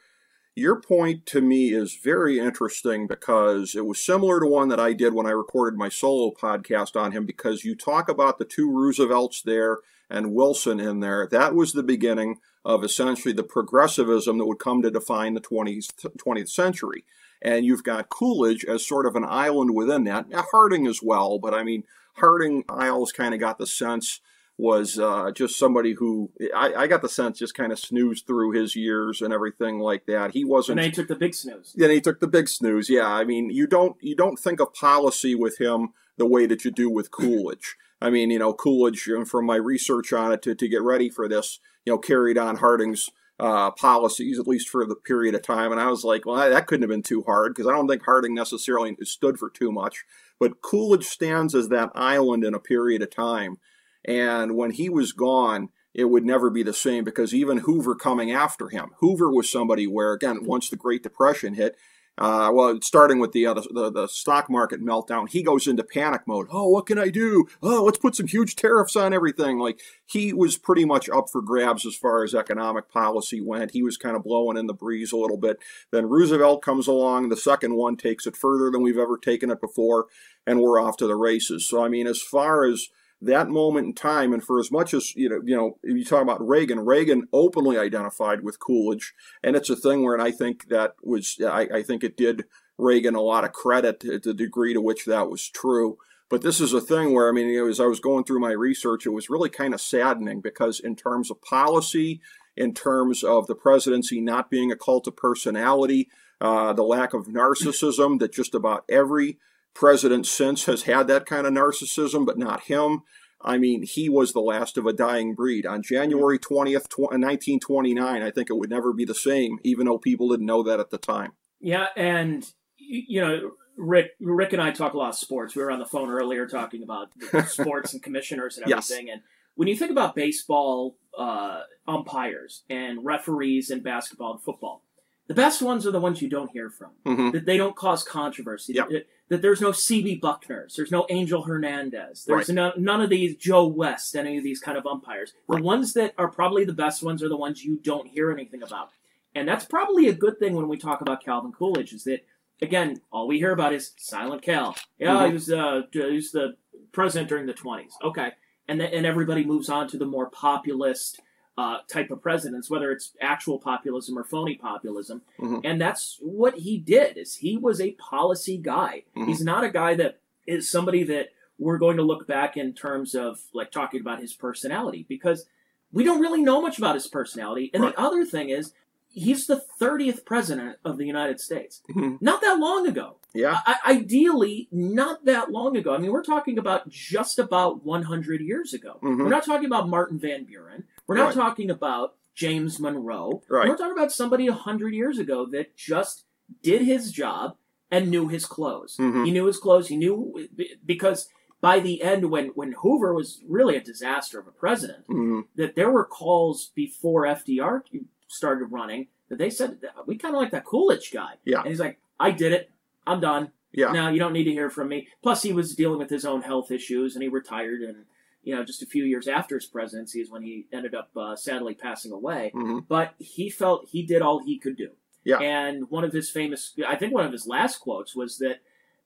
your 0.60 0.80
point 0.80 1.26
to 1.28 1.42
me 1.42 1.74
is 1.74 1.96
very 1.96 2.38
interesting 2.38 3.08
because 3.08 3.76
it 3.76 3.86
was 3.86 4.04
similar 4.04 4.40
to 4.40 4.46
one 4.46 4.70
that 4.70 4.80
I 4.80 4.94
did 4.94 5.14
when 5.14 5.26
I 5.26 5.32
recorded 5.32 5.78
my 5.78 5.90
solo 5.90 6.32
podcast 6.32 7.00
on 7.00 7.14
him 7.14 7.26
because 7.26 7.64
you 7.64 7.76
talk 7.76 8.10
about 8.10 8.38
the 8.38 8.46
two 8.46 8.70
Roosevelts 8.70 9.42
there 9.42 9.80
and 10.10 10.34
Wilson 10.34 10.80
in 10.80 11.00
there. 11.00 11.28
That 11.32 11.56
was 11.56 11.74
the 11.74 11.84
beginning 11.84 12.40
of 12.66 12.84
essentially 12.84 13.34
the 13.34 13.44
progressivism 13.44 14.38
that 14.38 14.46
would 14.46 14.60
come 14.60 14.82
to 14.82 14.92
define 14.92 15.34
the 15.34 15.42
20th, 15.42 16.06
20th 16.18 16.50
century. 16.50 17.06
And 17.42 17.66
you've 17.66 17.84
got 17.84 18.10
Coolidge 18.10 18.66
as 18.66 18.86
sort 18.86 19.06
of 19.06 19.16
an 19.16 19.24
island 19.24 19.74
within 19.74 20.04
that. 20.04 20.26
Harding 20.52 20.88
as 20.88 21.02
well, 21.02 21.40
but 21.40 21.54
I 21.54 21.64
mean, 21.64 21.86
Harding, 22.16 22.66
I 22.68 22.90
always 22.90 23.14
kind 23.14 23.34
of 23.34 23.40
got 23.40 23.58
the 23.58 23.68
sense 23.68 24.20
was 24.60 25.00
uh, 25.00 25.32
just 25.32 25.58
somebody 25.58 25.94
who 25.94 26.30
I, 26.54 26.74
I 26.74 26.88
got 26.88 27.02
the 27.02 27.08
sense 27.08 27.40
just 27.40 27.56
kind 27.56 27.72
of 27.72 27.80
snoozed 27.80 28.28
through 28.28 28.52
his 28.52 28.76
years 28.76 29.22
and 29.22 29.34
everything 29.34 29.80
like 29.80 30.06
that. 30.08 30.32
He 30.32 30.44
wasn't. 30.44 30.76
then 30.76 30.86
he 30.86 30.92
took 30.92 31.08
the 31.08 31.16
big 31.16 31.34
snooze. 31.34 31.74
Then 31.78 31.90
he 31.90 32.02
took 32.02 32.20
the 32.20 32.28
big 32.28 32.50
snooze. 32.50 32.90
Yeah, 32.90 33.08
I 33.08 33.24
mean, 33.24 33.50
you 33.50 33.68
don't 33.68 33.96
you 34.02 34.18
don't 34.18 34.38
think 34.38 34.60
of 34.60 34.74
policy 34.74 35.34
with 35.34 35.62
him 35.62 35.94
the 36.18 36.26
way 36.26 36.46
that 36.46 36.66
you 36.66 36.72
do 36.72 36.90
with 36.90 37.10
Coolidge. 37.10 37.78
I 38.02 38.10
mean, 38.10 38.32
you 38.32 38.40
know, 38.40 38.54
Coolidge, 38.54 39.10
from 39.26 39.46
my 39.46 39.56
research 39.56 40.12
on 40.12 40.34
it 40.34 40.42
to, 40.42 40.56
to 40.56 40.68
get 40.68 40.82
ready 40.82 41.10
for 41.10 41.30
this, 41.30 41.60
you 41.86 41.94
know, 41.94 41.98
carried 41.98 42.38
on 42.38 42.58
Harding's 42.58 43.10
uh, 43.40 43.72
policies, 43.72 44.40
at 44.40 44.48
least 44.48 44.68
for 44.68 44.86
the 44.86 44.96
period 44.96 45.36
of 45.36 45.42
time. 45.42 45.72
And 45.72 45.80
I 45.80 45.90
was 45.90 46.04
like, 46.04 46.26
well, 46.26 46.50
that 46.50 46.68
couldn't 46.68 46.84
have 46.84 46.90
been 46.90 47.04
too 47.04 47.24
hard 47.24 47.54
because 47.54 47.68
I 47.68 47.74
don't 47.74 47.88
think 47.88 48.04
Harding 48.04 48.34
necessarily 48.34 48.98
stood 49.04 49.40
for 49.40 49.50
too 49.50 49.72
much. 49.72 50.04
But 50.38 50.62
Coolidge 50.62 51.06
stands 51.06 51.56
as 51.56 51.70
that 51.70 51.92
island 51.96 52.44
in 52.44 52.54
a 52.54 52.60
period 52.60 53.02
of 53.02 53.10
time. 53.10 53.58
And 54.06 54.56
when 54.56 54.72
he 54.72 54.90
was 54.90 55.12
gone, 55.12 55.70
it 55.94 56.06
would 56.06 56.26
never 56.26 56.50
be 56.50 56.64
the 56.64 56.74
same 56.74 57.04
because 57.04 57.34
even 57.34 57.60
Hoover 57.60 57.96
coming 57.96 58.32
after 58.32 58.70
him, 58.70 58.92
Hoover 59.00 59.32
was 59.32 59.52
somebody 59.52 59.88
where, 59.88 60.14
again, 60.14 60.46
once 60.46 60.70
the 60.70 60.78
Great 60.78 61.04
Depression 61.04 61.56
hit, 61.56 61.76
uh, 62.20 62.52
well, 62.54 62.78
starting 62.82 63.20
with 63.20 63.32
the, 63.32 63.48
uh, 63.48 63.54
the, 63.54 63.90
the 63.90 64.08
stock 64.08 64.50
market 64.50 64.84
meltdown, 64.84 65.30
he 65.30 65.42
goes 65.42 65.68
into 65.68 65.86
panic 65.86 66.22
mode. 66.28 66.48
Oh, 66.52 66.68
what 66.68 66.86
can 66.86 67.00
I 67.00 67.08
do? 67.08 67.48
Oh, 67.64 67.84
let's 67.84 67.98
put 67.98 68.14
some 68.14 68.28
huge 68.28 68.58
tariffs 68.58 68.98
on 68.98 69.14
everything. 69.14 69.58
Like 69.58 69.80
he 70.06 70.34
was 70.34 70.58
pretty 70.58 70.84
much 70.84 71.10
up 71.10 71.30
for 71.32 71.42
grabs 71.42 71.86
as 71.86 71.96
far 71.96 72.26
as 72.26 72.36
economic 72.36 72.90
policy 72.92 73.40
went. 73.40 73.72
He 73.72 73.82
was 73.82 73.96
kind 73.96 74.18
of 74.18 74.24
blowing 74.24 74.58
in 74.58 74.68
the 74.68 74.74
breeze 74.74 75.14
a 75.14 75.18
little 75.18 75.38
bit. 75.38 75.60
Then 75.94 76.10
Roosevelt 76.10 76.62
comes 76.62 76.88
along. 76.88 77.30
The 77.30 77.38
second 77.38 77.76
one 77.76 77.96
takes 77.96 78.28
it 78.28 78.36
further 78.36 78.70
than 78.70 78.82
we've 78.82 78.98
ever 78.98 79.18
taken 79.18 79.50
it 79.50 79.62
before, 79.62 80.08
and 80.46 80.60
we're 80.60 80.82
off 80.82 80.98
to 80.98 81.08
the 81.08 81.16
races. 81.16 81.70
So 81.70 81.82
I 81.82 81.88
mean, 81.88 82.06
as 82.06 82.22
far 82.22 82.66
as 82.66 82.90
that 83.22 83.50
moment 83.50 83.88
in 83.88 83.94
time, 83.94 84.34
and 84.34 84.44
for 84.44 84.60
as 84.60 84.72
much 84.72 84.94
as 84.94 85.16
you 85.16 85.30
know, 85.30 85.42
you 85.44 85.56
know, 85.56 85.78
you 85.84 86.06
talk 86.06 86.22
about 86.22 86.46
Reagan, 86.46 86.80
Reagan 86.80 87.28
openly 87.34 87.78
identified 87.78 88.42
with 88.44 88.60
Coolidge, 88.60 89.14
and 89.44 89.56
it's 89.56 89.70
a 89.70 89.76
thing 89.76 90.04
where, 90.04 90.14
and 90.14 90.24
I 90.24 90.32
think 90.32 90.70
that 90.70 90.96
was, 91.04 91.38
I, 91.46 91.68
I 91.74 91.84
think 91.84 92.04
it 92.04 92.16
did 92.16 92.46
Reagan 92.78 93.16
a 93.16 93.22
lot 93.22 93.44
of 93.44 93.52
credit 93.52 94.00
to 94.02 94.20
the 94.20 94.34
degree 94.34 94.74
to 94.74 94.82
which 94.82 95.06
that 95.06 95.30
was 95.30 95.50
true. 95.50 95.98
But 96.30 96.44
this 96.44 96.62
is 96.62 96.74
a 96.74 96.82
thing 96.82 97.14
where, 97.14 97.28
I 97.28 97.32
mean, 97.32 97.50
as 97.68 97.80
I 97.80 97.88
was 97.88 98.00
going 98.00 98.24
through 98.24 98.40
my 98.40 98.52
research, 98.52 99.06
it 99.06 99.10
was 99.10 99.32
really 99.32 99.50
kind 99.50 99.74
of 99.74 99.82
saddening 99.82 100.42
because, 100.42 100.80
in 100.80 100.96
terms 100.96 101.32
of 101.32 101.42
policy, 101.42 102.22
in 102.56 102.74
terms 102.74 103.24
of 103.24 103.48
the 103.48 103.56
presidency 103.56 104.22
not 104.22 104.52
being 104.52 104.72
a 104.72 104.76
cult 104.76 105.08
of 105.08 105.18
personality, 105.18 106.08
uh, 106.40 106.72
the 106.74 106.84
lack 106.84 107.14
of 107.14 107.28
narcissism 107.28 108.20
that 108.20 108.32
just 108.32 108.54
about 108.54 108.86
every 108.88 109.40
president 109.74 110.26
since 110.26 110.66
has 110.66 110.84
had 110.84 111.08
that 111.08 111.26
kind 111.26 111.48
of 111.48 111.54
narcissism, 111.54 112.26
but 112.26 112.38
not 112.38 112.64
him. 112.64 113.02
I 113.42 113.58
mean, 113.58 113.84
he 113.84 114.10
was 114.10 114.34
the 114.34 114.42
last 114.42 114.78
of 114.78 114.86
a 114.86 114.94
dying 114.94 115.34
breed. 115.34 115.66
On 115.66 115.82
January 115.82 116.38
20th, 116.38 116.88
1929, 116.98 118.22
I 118.22 118.32
think 118.32 118.50
it 118.50 118.58
would 118.58 118.70
never 118.70 118.92
be 118.92 119.06
the 119.06 119.16
same, 119.16 119.60
even 119.64 119.86
though 119.86 119.98
people 119.98 120.30
didn't 120.30 120.46
know 120.46 120.64
that 120.64 120.80
at 120.80 120.90
the 120.90 120.98
time. 120.98 121.32
Yeah, 121.62 121.88
and, 121.96 122.46
you 122.78 123.22
know, 123.22 123.52
Rick, 123.78 124.12
Rick 124.20 124.52
and 124.52 124.62
I 124.62 124.72
talk 124.72 124.94
a 124.94 124.98
lot 124.98 125.10
of 125.10 125.16
sports. 125.16 125.56
We 125.56 125.64
were 125.64 125.72
on 125.72 125.80
the 125.80 125.86
phone 125.86 126.10
earlier 126.10 126.48
talking 126.48 126.84
about 126.84 127.12
sports 127.48 127.94
and 127.94 128.04
commissioners 128.04 128.58
and 128.58 128.70
everything. 128.70 129.08
Yes. 129.08 129.14
And 129.14 129.22
when 129.56 129.70
you 129.70 129.76
think 129.76 129.92
about 129.92 130.16
baseball 130.16 130.98
uh, 131.18 131.62
umpires 131.88 132.64
and 132.70 133.06
referees 133.06 133.70
in 133.70 133.82
basketball 133.82 134.34
and 134.34 134.42
football, 134.42 134.84
the 135.30 135.36
best 135.36 135.62
ones 135.62 135.86
are 135.86 135.92
the 135.92 136.00
ones 136.00 136.24
you 136.24 136.28
don't 136.28 136.50
hear 136.50 136.72
from. 136.72 136.90
Mm-hmm. 137.06 137.30
That 137.30 137.46
they 137.46 137.56
don't 137.56 137.76
cause 137.76 138.04
controversy. 138.04 138.74
Yep. 138.74 138.90
That, 138.90 139.08
that, 139.30 139.42
there's 139.44 139.62
no 139.62 139.70
CB 139.70 140.20
Bucknors. 140.20 140.76
There's 140.76 140.92
no 140.92 141.06
Angel 141.12 141.44
Hernandez. 141.44 142.26
There's 142.26 142.50
right. 142.50 142.56
no, 142.56 142.74
none 142.78 143.00
of 143.00 143.12
these 143.12 143.36
Joe 143.36 143.68
West, 143.68 144.16
any 144.16 144.40
of 144.40 144.44
these 144.44 144.60
kind 144.60 144.76
of 144.76 144.88
umpires. 144.88 145.34
Right. 145.48 145.60
The 145.60 145.64
ones 145.64 145.94
that 145.94 146.16
are 146.18 146.30
probably 146.30 146.66
the 146.66 146.74
best 146.74 147.04
ones 147.04 147.22
are 147.22 147.30
the 147.30 147.38
ones 147.38 147.64
you 147.64 147.78
don't 147.78 148.08
hear 148.08 148.32
anything 148.32 148.64
about. 148.64 148.90
And 149.36 149.48
that's 149.48 149.66
probably 149.66 150.08
a 150.08 150.14
good 150.14 150.40
thing 150.40 150.56
when 150.56 150.68
we 150.68 150.78
talk 150.78 151.02
about 151.02 151.24
Calvin 151.24 151.52
Coolidge 151.52 151.94
is 151.94 152.06
that, 152.06 152.26
again, 152.60 153.00
all 153.12 153.28
we 153.28 153.38
hear 153.38 153.52
about 153.52 153.72
is 153.72 153.92
Silent 153.98 154.42
Cal. 154.42 154.76
Yeah, 154.98 155.14
mm-hmm. 155.14 155.28
he, 155.28 155.34
was, 155.34 155.52
uh, 155.52 155.84
he 155.92 156.00
was 156.00 156.32
the 156.32 156.56
president 156.92 157.30
during 157.30 157.46
the 157.46 157.54
20s. 157.54 157.92
Okay. 158.04 158.32
And, 158.68 158.82
the, 158.82 158.92
and 158.92 159.06
everybody 159.06 159.46
moves 159.46 159.70
on 159.70 159.88
to 159.90 159.98
the 160.00 160.08
more 160.08 160.28
populist– 160.28 161.22
uh, 161.60 161.80
type 161.90 162.10
of 162.10 162.22
presidents, 162.22 162.70
whether 162.70 162.90
it's 162.90 163.12
actual 163.20 163.60
populism 163.60 164.18
or 164.18 164.24
phony 164.24 164.56
populism. 164.56 165.22
Mm-hmm. 165.38 165.60
And 165.66 165.82
that's 165.82 166.18
what 166.22 166.60
he 166.60 166.78
did. 166.78 167.18
Is 167.18 167.36
he 167.36 167.58
was 167.58 167.82
a 167.82 167.92
policy 167.92 168.58
guy. 168.58 169.04
Mm-hmm. 169.14 169.26
He's 169.28 169.44
not 169.44 169.66
a 169.66 169.70
guy 169.70 169.94
that 169.96 170.20
is 170.48 170.72
somebody 170.72 171.04
that 171.04 171.34
we're 171.58 171.78
going 171.78 171.98
to 171.98 172.04
look 172.04 172.26
back 172.26 172.56
in 172.56 172.72
terms 172.72 173.14
of 173.14 173.42
like 173.54 173.72
talking 173.72 174.00
about 174.00 174.22
his 174.22 174.34
personality 174.34 175.06
because 175.10 175.48
we 175.92 176.06
don't 176.06 176.22
really 176.22 176.42
know 176.42 176.62
much 176.62 176.78
about 176.78 176.96
his 176.96 177.08
personality. 177.08 177.72
And 177.74 177.84
right. 177.84 177.94
the 177.94 178.02
other 178.02 178.24
thing 178.24 178.52
is 178.52 178.72
he's 179.10 179.46
the 179.46 179.62
30th 179.82 180.24
president 180.24 180.78
of 180.86 180.98
the 180.98 181.06
United 181.06 181.42
States. 181.42 181.82
Mm-hmm. 181.90 182.16
Not 182.22 182.40
that 182.40 182.58
long 182.58 182.88
ago. 182.88 183.18
Yeah. 183.34 183.60
I- 183.66 183.96
ideally, 183.96 184.70
not 184.72 185.26
that 185.26 185.52
long 185.52 185.76
ago. 185.76 185.94
I 185.94 185.98
mean, 185.98 186.12
we're 186.12 186.24
talking 186.24 186.58
about 186.58 186.88
just 186.88 187.38
about 187.38 187.84
100 187.84 188.40
years 188.40 188.74
ago. 188.74 189.00
Mm-hmm. 189.04 189.24
We're 189.24 189.30
not 189.30 189.46
talking 189.46 189.66
about 189.66 189.90
Martin 189.90 190.20
Van 190.20 190.46
Buren. 190.46 190.86
We're 191.10 191.16
not 191.16 191.36
right. 191.36 191.44
talking 191.44 191.72
about 191.72 192.14
James 192.36 192.80
Monroe. 192.80 193.42
Right. 193.50 193.68
We're 193.68 193.78
talking 193.78 193.98
about 193.98 194.12
somebody 194.12 194.46
a 194.46 194.54
hundred 194.54 194.94
years 194.94 195.18
ago 195.18 195.48
that 195.48 195.76
just 195.76 196.26
did 196.62 196.84
his 196.84 197.12
job 197.12 197.56
and 197.90 198.12
knew 198.12 198.28
his 198.28 198.46
clothes. 198.46 198.96
Mm-hmm. 198.98 199.26
He 199.26 199.32
knew 199.32 199.46
his 199.46 199.58
clothes. 199.58 199.88
He 199.88 199.98
knew 199.98 200.48
because 200.86 201.30
by 201.62 201.80
the 201.80 202.04
end, 202.04 202.30
when 202.30 202.50
when 202.50 202.74
Hoover 202.74 203.14
was 203.14 203.42
really 203.48 203.76
a 203.76 203.82
disaster 203.82 204.40
of 204.40 204.48
a 204.48 204.52
president, 204.52 205.08
mm-hmm. 205.08 205.42
that 205.56 205.76
there 205.76 205.90
were 205.90 206.06
calls 206.06 206.72
before 206.76 207.24
FDR 207.24 207.82
started 208.28 208.66
running 208.66 209.08
that 209.30 209.40
they 209.40 209.50
said 209.50 209.80
we 210.06 210.16
kind 210.16 210.36
of 210.36 210.42
like 210.42 210.52
that 210.52 210.66
Coolidge 210.66 211.12
guy. 211.12 211.34
Yeah, 211.44 211.62
and 211.62 211.70
he's 211.70 211.80
like, 211.80 212.00
I 212.20 212.30
did 212.30 212.52
it. 212.52 212.70
I'm 213.08 213.20
done. 213.20 213.52
Yeah. 213.72 213.92
Now 213.92 214.10
you 214.10 214.20
don't 214.20 214.34
need 214.34 214.44
to 214.44 214.52
hear 214.52 214.70
from 214.70 214.90
me. 214.90 215.08
Plus, 215.24 215.42
he 215.42 215.54
was 215.54 215.76
dealing 215.76 215.98
with 215.98 216.12
his 216.12 216.24
own 216.24 216.44
health 216.44 216.70
issues, 216.70 217.16
and 217.16 217.24
he 217.24 217.30
retired 217.30 217.82
and 217.82 218.06
you 218.44 218.56
know, 218.56 218.64
just 218.64 218.82
a 218.82 218.86
few 218.86 219.04
years 219.04 219.28
after 219.28 219.56
his 219.56 219.66
presidency 219.66 220.22
is 220.22 220.32
when 220.32 220.42
he 220.42 220.66
ended 220.72 220.96
up 220.96 221.10
uh, 221.16 221.36
sadly 221.36 221.74
passing 221.74 222.12
away. 222.12 222.52
Mm-hmm. 222.56 222.80
But 222.88 223.14
he 223.20 223.50
felt 223.50 223.90
he 223.90 224.04
did 224.04 224.22
all 224.22 224.44
he 224.44 224.58
could 224.58 224.78
do. 224.78 224.90
Yeah. 225.24 225.40
And 225.40 225.90
one 225.90 226.04
of 226.04 226.14
his 226.14 226.30
famous, 226.30 226.74
I 226.88 226.96
think 226.96 227.14
one 227.14 227.26
of 227.26 227.32
his 227.32 227.46
last 227.46 227.78
quotes 227.78 228.16
was 228.16 228.38
that 228.38 228.62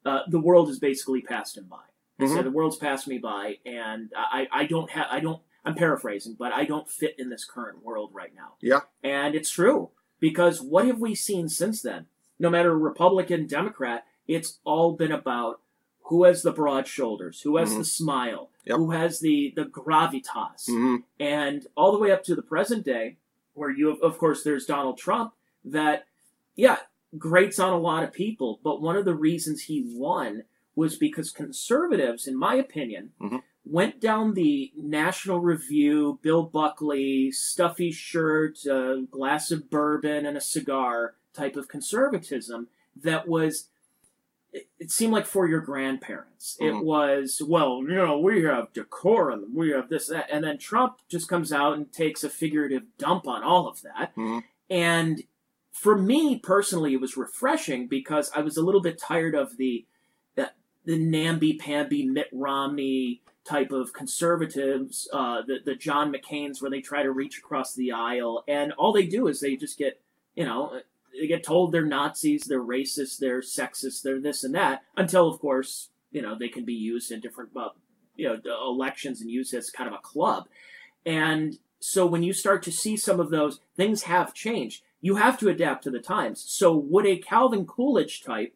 uh, 0.06 0.20
the 0.28 0.40
world 0.40 0.68
has 0.68 0.80
basically 0.80 1.22
passed 1.22 1.58
him 1.58 1.66
by. 1.70 1.78
He 2.18 2.26
mm-hmm. 2.26 2.36
said, 2.36 2.46
"The 2.46 2.52
world's 2.52 2.78
passed 2.78 3.08
me 3.08 3.18
by, 3.18 3.56
and 3.66 4.12
I, 4.16 4.48
I 4.52 4.66
don't 4.66 4.90
have, 4.92 5.08
I 5.10 5.20
don't." 5.20 5.42
I'm 5.66 5.76
paraphrasing, 5.76 6.36
but 6.38 6.52
I 6.52 6.66
don't 6.66 6.90
fit 6.90 7.16
in 7.18 7.30
this 7.30 7.46
current 7.46 7.86
world 7.86 8.12
right 8.14 8.34
now. 8.36 8.56
Yeah. 8.62 8.82
And 9.02 9.34
it's 9.34 9.50
true 9.50 9.92
because 10.20 10.62
what 10.62 10.86
have 10.88 11.00
we 11.00 11.16
seen 11.16 11.48
since 11.48 11.82
then? 11.82 12.08
No 12.38 12.50
matter 12.50 12.78
Republican, 12.78 13.48
Democrat, 13.48 14.06
it's 14.28 14.60
all 14.66 14.92
been 14.92 15.14
about 15.14 15.62
who 16.06 16.24
has 16.26 16.44
the 16.44 16.52
broad 16.52 16.88
shoulders, 16.88 17.42
who 17.42 17.58
has 17.58 17.70
mm-hmm. 17.70 17.80
the 17.80 17.86
smile, 17.86 18.50
yep. 18.66 18.78
who 18.78 18.92
has 18.92 19.20
the 19.20 19.54
the 19.56 19.66
gravitas, 19.66 20.70
mm-hmm. 20.70 20.98
and 21.20 21.68
all 21.76 21.92
the 21.92 22.00
way 22.00 22.12
up 22.12 22.24
to 22.24 22.36
the 22.36 22.42
present 22.42 22.86
day, 22.86 23.18
where 23.54 23.70
you 23.70 23.88
have, 23.88 24.00
of 24.02 24.18
course, 24.18 24.44
there's 24.44 24.66
Donald 24.66 24.98
Trump 24.98 25.34
that, 25.64 26.06
yeah, 26.56 26.78
grates 27.18 27.60
on 27.60 27.74
a 27.74 27.78
lot 27.78 28.04
of 28.04 28.12
people, 28.12 28.60
but 28.64 28.82
one 28.82 28.96
of 28.96 29.06
the 29.06 29.16
reasons 29.16 29.64
he 29.64 29.84
won 29.86 30.44
was 30.76 30.96
because 30.96 31.30
conservatives, 31.30 32.28
in 32.28 32.38
my 32.38 32.56
opinion, 32.56 33.12
mm-hmm. 33.22 33.38
went 33.64 34.02
down 34.02 34.34
the 34.34 34.72
National 34.76 35.40
Review, 35.40 36.20
Bill 36.22 36.44
Buckley, 36.44 37.32
stuffy 37.32 37.92
shirt, 37.92 38.66
a 38.66 39.06
glass 39.10 39.52
of 39.52 39.70
bourbon, 39.70 40.26
and 40.26 40.36
a 40.36 40.42
cigar 40.42 41.16
type 41.34 41.56
of 41.56 41.68
conservatism 41.68 42.68
that 42.96 43.28
was 43.28 43.70
it, 44.54 44.92
seemed 44.92 45.14
like 45.14 45.26
for 45.26 45.48
your 45.48 45.62
grandparents. 45.62 46.58
Mm-hmm. 46.62 46.78
It 46.78 46.86
was, 46.86 47.42
well, 47.46 47.82
you 47.82 47.96
know, 47.96 48.20
we 48.20 48.44
have 48.44 48.72
decorum, 48.74 49.54
we 49.54 49.72
have 49.72 49.90
this, 49.90 50.08
that. 50.08 50.28
And 50.32 50.44
then 50.44 50.58
Trump 50.58 51.00
just 51.10 51.28
comes 51.28 51.52
out 51.52 51.74
and 51.74 51.92
takes 51.92 52.24
a 52.24 52.30
figurative 52.30 52.84
dump 52.98 53.28
on 53.28 53.44
all 53.44 53.68
of 53.68 53.82
that. 53.82 54.12
Mm-hmm. 54.16 54.40
And 54.70 55.24
for 55.72 55.98
me 55.98 56.40
personally, 56.40 56.94
it 56.94 57.02
was 57.02 57.18
refreshing 57.18 57.88
because 57.88 58.32
I 58.36 58.42
was 58.42 58.58
a 58.58 58.64
little 58.64 58.82
bit 58.82 59.00
tired 59.00 59.36
of 59.36 59.58
the, 59.58 59.86
the, 60.36 60.52
the 60.86 60.98
namby-pamby 60.98 62.06
Mitt 62.06 62.30
Romney 62.32 63.22
type 63.46 63.72
of 63.72 63.92
conservatives, 63.92 65.10
uh, 65.12 65.42
the, 65.46 65.58
the 65.66 65.76
John 65.76 66.14
McCain's 66.14 66.62
where 66.62 66.72
they 66.72 66.80
try 66.80 67.04
to 67.04 67.12
reach 67.12 67.38
across 67.38 67.76
the 67.76 67.92
aisle. 67.92 68.44
And 68.48 68.72
all 68.74 68.94
they 68.94 69.06
do 69.06 69.28
is 69.28 69.42
they 69.42 69.58
just 69.58 69.78
get, 69.78 70.00
you 70.36 70.46
know, 70.46 70.80
they 71.20 71.28
get 71.28 71.44
told 71.44 71.72
they're 71.72 71.86
Nazis, 71.86 72.44
they're 72.44 72.64
racist, 72.64 73.20
they're 73.20 73.42
sexist, 73.42 74.02
they're 74.02 74.20
this 74.20 74.44
and 74.44 74.56
that, 74.56 74.84
until 74.98 75.28
of 75.28 75.40
course 75.40 75.90
you 76.12 76.22
know 76.22 76.36
they 76.38 76.50
can 76.50 76.66
be 76.66 76.74
used 76.74 77.12
in 77.12 77.20
different 77.20 77.52
uh, 77.56 77.70
you 78.16 78.28
know 78.28 78.40
elections 78.66 79.22
and 79.22 79.30
used 79.30 79.54
as 79.54 79.70
kind 79.70 79.88
of 79.88 79.94
a 79.94 80.02
club. 80.02 80.48
And 81.06 81.58
so 81.80 82.06
when 82.06 82.24
you 82.24 82.32
start 82.32 82.64
to 82.64 82.72
see 82.72 82.96
some 82.96 83.20
of 83.20 83.30
those 83.30 83.60
things 83.76 84.04
have 84.04 84.34
changed, 84.34 84.84
you 85.02 85.18
have 85.18 85.38
to 85.40 85.50
adapt 85.50 85.84
to 85.84 85.92
the 85.92 86.00
times. 86.00 86.42
So 86.48 86.74
would 86.74 87.06
a 87.06 87.18
Calvin 87.18 87.66
Coolidge 87.66 88.24
type, 88.24 88.56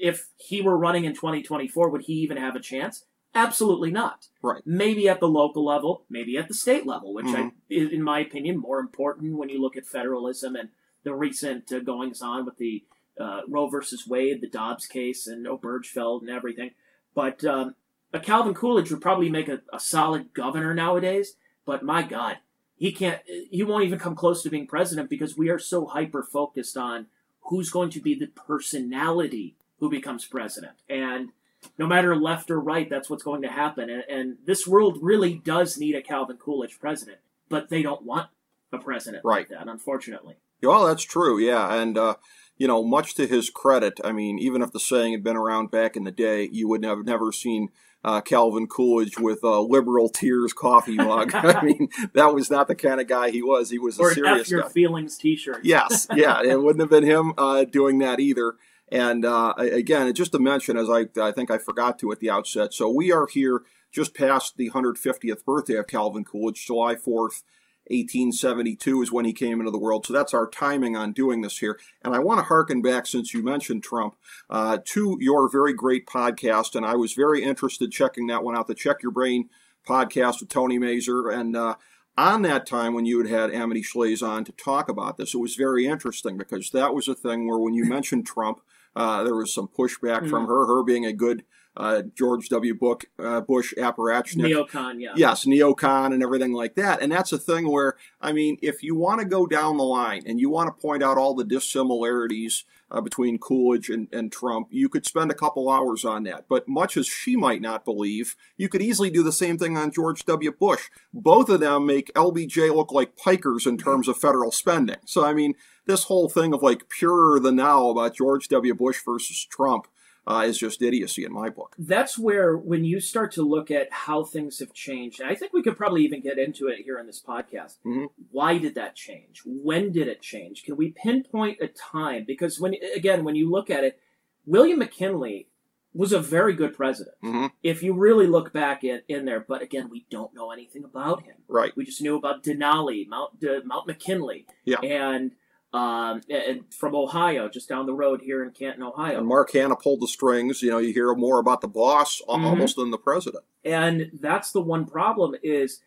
if 0.00 0.30
he 0.36 0.60
were 0.60 0.76
running 0.76 1.04
in 1.04 1.14
2024, 1.14 1.88
would 1.88 2.02
he 2.02 2.14
even 2.14 2.36
have 2.36 2.56
a 2.56 2.60
chance? 2.60 3.04
Absolutely 3.36 3.92
not. 3.92 4.26
Right. 4.42 4.62
Maybe 4.66 5.08
at 5.08 5.20
the 5.20 5.28
local 5.28 5.64
level, 5.64 6.02
maybe 6.10 6.36
at 6.36 6.48
the 6.48 6.54
state 6.54 6.86
level, 6.86 7.14
which 7.14 7.26
mm-hmm. 7.26 7.50
I, 7.70 7.94
in 7.94 8.02
my 8.02 8.18
opinion, 8.18 8.56
more 8.56 8.80
important 8.80 9.36
when 9.36 9.48
you 9.48 9.62
look 9.62 9.76
at 9.76 9.86
federalism 9.86 10.56
and 10.56 10.70
the 11.04 11.14
recent 11.14 11.72
uh, 11.72 11.80
goings 11.80 12.22
on 12.22 12.44
with 12.44 12.56
the 12.58 12.84
uh, 13.18 13.42
Roe 13.48 13.68
versus 13.68 14.06
Wade, 14.06 14.40
the 14.40 14.48
Dobbs 14.48 14.86
case, 14.86 15.26
and 15.26 15.46
Obergefell 15.46 16.20
and 16.20 16.30
everything. 16.30 16.70
But 17.14 17.44
um, 17.44 17.74
a 18.12 18.20
Calvin 18.20 18.54
Coolidge 18.54 18.90
would 18.90 19.00
probably 19.02 19.28
make 19.30 19.48
a, 19.48 19.60
a 19.72 19.80
solid 19.80 20.32
governor 20.32 20.74
nowadays, 20.74 21.36
but 21.66 21.82
my 21.82 22.02
God, 22.02 22.38
he 22.76 22.92
can't. 22.92 23.20
He 23.50 23.62
won't 23.62 23.84
even 23.84 23.98
come 23.98 24.14
close 24.14 24.42
to 24.42 24.50
being 24.50 24.66
president 24.66 25.10
because 25.10 25.36
we 25.36 25.50
are 25.50 25.58
so 25.58 25.86
hyper 25.86 26.22
focused 26.22 26.76
on 26.76 27.06
who's 27.42 27.70
going 27.70 27.90
to 27.90 28.00
be 28.00 28.14
the 28.14 28.28
personality 28.28 29.56
who 29.78 29.90
becomes 29.90 30.24
president, 30.26 30.72
and 30.88 31.30
no 31.78 31.86
matter 31.86 32.16
left 32.16 32.50
or 32.50 32.58
right, 32.60 32.88
that's 32.88 33.10
what's 33.10 33.22
going 33.22 33.42
to 33.42 33.48
happen. 33.48 33.90
And, 33.90 34.04
and 34.08 34.36
this 34.46 34.66
world 34.66 34.98
really 35.02 35.34
does 35.34 35.76
need 35.76 35.94
a 35.94 36.00
Calvin 36.02 36.38
Coolidge 36.38 36.78
president, 36.80 37.18
but 37.48 37.68
they 37.68 37.82
don't 37.82 38.02
want 38.02 38.28
a 38.72 38.78
president 38.78 39.24
Right. 39.24 39.40
like 39.40 39.48
that, 39.50 39.68
unfortunately. 39.68 40.36
Well, 40.62 40.86
that's 40.86 41.02
true, 41.02 41.38
yeah. 41.38 41.74
And, 41.74 41.96
uh, 41.96 42.14
you 42.58 42.66
know, 42.66 42.82
much 42.82 43.14
to 43.14 43.26
his 43.26 43.50
credit, 43.50 44.00
I 44.04 44.12
mean, 44.12 44.38
even 44.38 44.62
if 44.62 44.72
the 44.72 44.80
saying 44.80 45.12
had 45.12 45.24
been 45.24 45.36
around 45.36 45.70
back 45.70 45.96
in 45.96 46.04
the 46.04 46.10
day, 46.10 46.48
you 46.52 46.68
would 46.68 46.84
have 46.84 47.04
never 47.04 47.32
seen 47.32 47.68
uh, 48.04 48.20
Calvin 48.20 48.66
Coolidge 48.66 49.18
with 49.18 49.42
a 49.42 49.60
liberal 49.60 50.08
tears 50.08 50.52
coffee 50.52 50.96
mug. 50.96 51.30
I 51.34 51.62
mean, 51.62 51.88
that 52.14 52.34
was 52.34 52.50
not 52.50 52.68
the 52.68 52.74
kind 52.74 53.00
of 53.00 53.06
guy 53.06 53.30
he 53.30 53.42
was. 53.42 53.70
He 53.70 53.78
was 53.78 53.98
a 53.98 54.02
Or 54.02 54.08
an 54.08 54.14
serious 54.14 54.40
F 54.42 54.50
Your 54.50 54.62
guy. 54.62 54.68
Feelings 54.68 55.18
T-shirt. 55.18 55.64
Yes, 55.64 56.06
yeah, 56.14 56.42
it 56.42 56.60
wouldn't 56.60 56.80
have 56.80 56.90
been 56.90 57.04
him 57.04 57.32
uh, 57.36 57.64
doing 57.64 57.98
that 57.98 58.20
either. 58.20 58.54
And 58.92 59.24
uh, 59.24 59.54
again, 59.56 60.12
just 60.14 60.32
to 60.32 60.38
mention, 60.38 60.76
as 60.76 60.88
I, 60.90 61.06
I 61.20 61.30
think 61.30 61.50
I 61.50 61.58
forgot 61.58 61.98
to 62.00 62.10
at 62.10 62.20
the 62.20 62.30
outset, 62.30 62.74
so 62.74 62.88
we 62.88 63.12
are 63.12 63.26
here 63.26 63.62
just 63.92 64.14
past 64.14 64.56
the 64.56 64.70
150th 64.70 65.44
birthday 65.44 65.74
of 65.74 65.86
Calvin 65.86 66.24
Coolidge, 66.24 66.66
July 66.66 66.94
4th, 66.94 67.42
1872 67.90 69.02
is 69.02 69.12
when 69.12 69.24
he 69.24 69.32
came 69.32 69.58
into 69.58 69.70
the 69.70 69.78
world. 69.78 70.06
So 70.06 70.12
that's 70.12 70.32
our 70.32 70.48
timing 70.48 70.96
on 70.96 71.12
doing 71.12 71.40
this 71.40 71.58
here. 71.58 71.78
And 72.02 72.14
I 72.14 72.20
want 72.20 72.38
to 72.38 72.44
harken 72.44 72.82
back, 72.82 73.06
since 73.06 73.34
you 73.34 73.42
mentioned 73.42 73.82
Trump, 73.82 74.16
uh, 74.48 74.78
to 74.86 75.16
your 75.20 75.50
very 75.50 75.74
great 75.74 76.06
podcast. 76.06 76.74
And 76.74 76.86
I 76.86 76.94
was 76.94 77.12
very 77.12 77.42
interested 77.42 77.90
checking 77.90 78.28
that 78.28 78.44
one 78.44 78.56
out, 78.56 78.66
the 78.66 78.74
Check 78.74 79.02
Your 79.02 79.12
Brain 79.12 79.48
podcast 79.86 80.40
with 80.40 80.48
Tony 80.48 80.78
Mazur. 80.78 81.30
And 81.30 81.56
uh, 81.56 81.76
on 82.16 82.42
that 82.42 82.66
time 82.66 82.94
when 82.94 83.06
you 83.06 83.18
had 83.18 83.28
had 83.28 83.54
Amity 83.54 83.82
Shlaes 83.82 84.26
on 84.26 84.44
to 84.44 84.52
talk 84.52 84.88
about 84.88 85.16
this, 85.16 85.34
it 85.34 85.38
was 85.38 85.56
very 85.56 85.86
interesting 85.86 86.36
because 86.36 86.70
that 86.70 86.94
was 86.94 87.08
a 87.08 87.14
thing 87.14 87.48
where 87.48 87.58
when 87.58 87.74
you 87.74 87.84
mentioned 87.84 88.26
Trump, 88.26 88.60
uh, 88.94 89.22
there 89.24 89.36
was 89.36 89.52
some 89.52 89.68
pushback 89.68 90.28
from 90.28 90.46
her, 90.46 90.66
her 90.66 90.82
being 90.82 91.06
a 91.06 91.12
good 91.12 91.44
uh, 91.80 92.02
George 92.14 92.50
W. 92.50 92.74
Book, 92.74 93.06
uh, 93.18 93.40
Bush 93.40 93.72
apparatchik. 93.78 94.36
Neocon, 94.36 95.00
yeah. 95.00 95.12
Yes, 95.16 95.46
neocon 95.46 96.12
and 96.12 96.22
everything 96.22 96.52
like 96.52 96.74
that. 96.74 97.00
And 97.00 97.10
that's 97.10 97.32
a 97.32 97.38
thing 97.38 97.70
where, 97.70 97.96
I 98.20 98.32
mean, 98.32 98.58
if 98.60 98.82
you 98.82 98.94
want 98.94 99.20
to 99.20 99.26
go 99.26 99.46
down 99.46 99.78
the 99.78 99.84
line 99.84 100.22
and 100.26 100.38
you 100.38 100.50
want 100.50 100.68
to 100.68 100.80
point 100.80 101.02
out 101.02 101.16
all 101.16 101.34
the 101.34 101.44
dissimilarities 101.44 102.64
uh, 102.90 103.00
between 103.00 103.38
Coolidge 103.38 103.88
and, 103.88 104.08
and 104.12 104.30
Trump, 104.30 104.68
you 104.70 104.90
could 104.90 105.06
spend 105.06 105.30
a 105.30 105.34
couple 105.34 105.70
hours 105.70 106.04
on 106.04 106.24
that. 106.24 106.44
But 106.50 106.68
much 106.68 106.98
as 106.98 107.06
she 107.06 107.34
might 107.34 107.62
not 107.62 107.86
believe, 107.86 108.36
you 108.58 108.68
could 108.68 108.82
easily 108.82 109.08
do 109.08 109.22
the 109.22 109.32
same 109.32 109.56
thing 109.56 109.78
on 109.78 109.90
George 109.90 110.26
W. 110.26 110.52
Bush. 110.52 110.90
Both 111.14 111.48
of 111.48 111.60
them 111.60 111.86
make 111.86 112.12
LBJ 112.12 112.74
look 112.74 112.92
like 112.92 113.16
pikers 113.16 113.66
in 113.66 113.78
terms 113.78 114.06
of 114.06 114.18
federal 114.18 114.52
spending. 114.52 114.96
So, 115.06 115.24
I 115.24 115.32
mean, 115.32 115.54
this 115.86 116.04
whole 116.04 116.28
thing 116.28 116.52
of 116.52 116.62
like 116.62 116.90
purer 116.90 117.40
than 117.40 117.56
now 117.56 117.88
about 117.88 118.14
George 118.16 118.48
W. 118.48 118.74
Bush 118.74 119.00
versus 119.02 119.46
Trump 119.46 119.86
uh, 120.26 120.44
is 120.46 120.58
just 120.58 120.82
idiocy 120.82 121.24
in 121.24 121.32
my 121.32 121.48
book. 121.48 121.74
that's 121.78 122.18
where 122.18 122.56
when 122.56 122.84
you 122.84 123.00
start 123.00 123.32
to 123.32 123.42
look 123.42 123.70
at 123.70 123.90
how 123.92 124.22
things 124.24 124.58
have 124.58 124.72
changed 124.72 125.20
and 125.20 125.30
i 125.30 125.34
think 125.34 125.52
we 125.52 125.62
could 125.62 125.76
probably 125.76 126.04
even 126.04 126.20
get 126.20 126.38
into 126.38 126.68
it 126.68 126.78
here 126.84 126.98
in 126.98 127.06
this 127.06 127.22
podcast 127.26 127.76
Mhm. 127.84 128.08
why 128.30 128.58
did 128.58 128.74
that 128.74 128.94
change 128.94 129.42
when 129.46 129.92
did 129.92 130.08
it 130.08 130.20
change 130.20 130.62
can 130.64 130.76
we 130.76 130.90
pinpoint 130.92 131.58
a 131.60 131.68
time 131.68 132.24
because 132.26 132.60
when 132.60 132.74
again 132.94 133.24
when 133.24 133.34
you 133.34 133.50
look 133.50 133.70
at 133.70 133.82
it 133.84 133.98
william 134.46 134.78
mckinley 134.80 135.46
was 135.92 136.12
a 136.12 136.20
very 136.20 136.52
good 136.54 136.74
president 136.76 137.16
Mhm. 137.24 137.50
if 137.62 137.82
you 137.82 137.92
really 137.94 138.26
look 138.28 138.52
back 138.52 138.84
in, 138.84 139.02
in 139.08 139.24
there 139.24 139.40
but 139.40 139.62
again 139.62 139.88
we 139.90 140.06
don't 140.10 140.34
know 140.34 140.50
anything 140.52 140.84
about 140.84 141.22
him 141.24 141.36
Right. 141.48 141.74
we 141.76 141.84
just 141.84 142.00
knew 142.02 142.16
about 142.16 142.44
denali 142.44 143.08
mount 143.08 143.42
uh, 143.44 143.60
mount 143.64 143.88
mckinley 143.88 144.46
Yeah. 144.64 144.80
and 144.80 145.32
um, 145.72 146.20
and 146.28 146.62
from 146.74 146.94
ohio 146.96 147.48
just 147.48 147.68
down 147.68 147.86
the 147.86 147.94
road 147.94 148.20
here 148.22 148.42
in 148.42 148.50
canton 148.50 148.82
ohio 148.82 149.18
And 149.18 149.26
Mark 149.26 149.52
Hanna 149.52 149.76
pulled 149.76 150.00
the 150.00 150.08
strings. 150.08 150.62
You 150.62 150.70
know, 150.70 150.78
you 150.78 150.92
hear 150.92 151.14
more 151.14 151.38
about 151.38 151.60
the 151.60 151.68
boss 151.68 152.20
Mhm. 152.28 152.44
almost 152.44 152.76
than 152.76 152.90
the 152.90 152.98
president. 152.98 153.44
And 153.64 154.10
that's 154.20 154.50
the 154.52 154.60
one 154.60 154.84
problem 154.86 155.36
is 155.42 155.80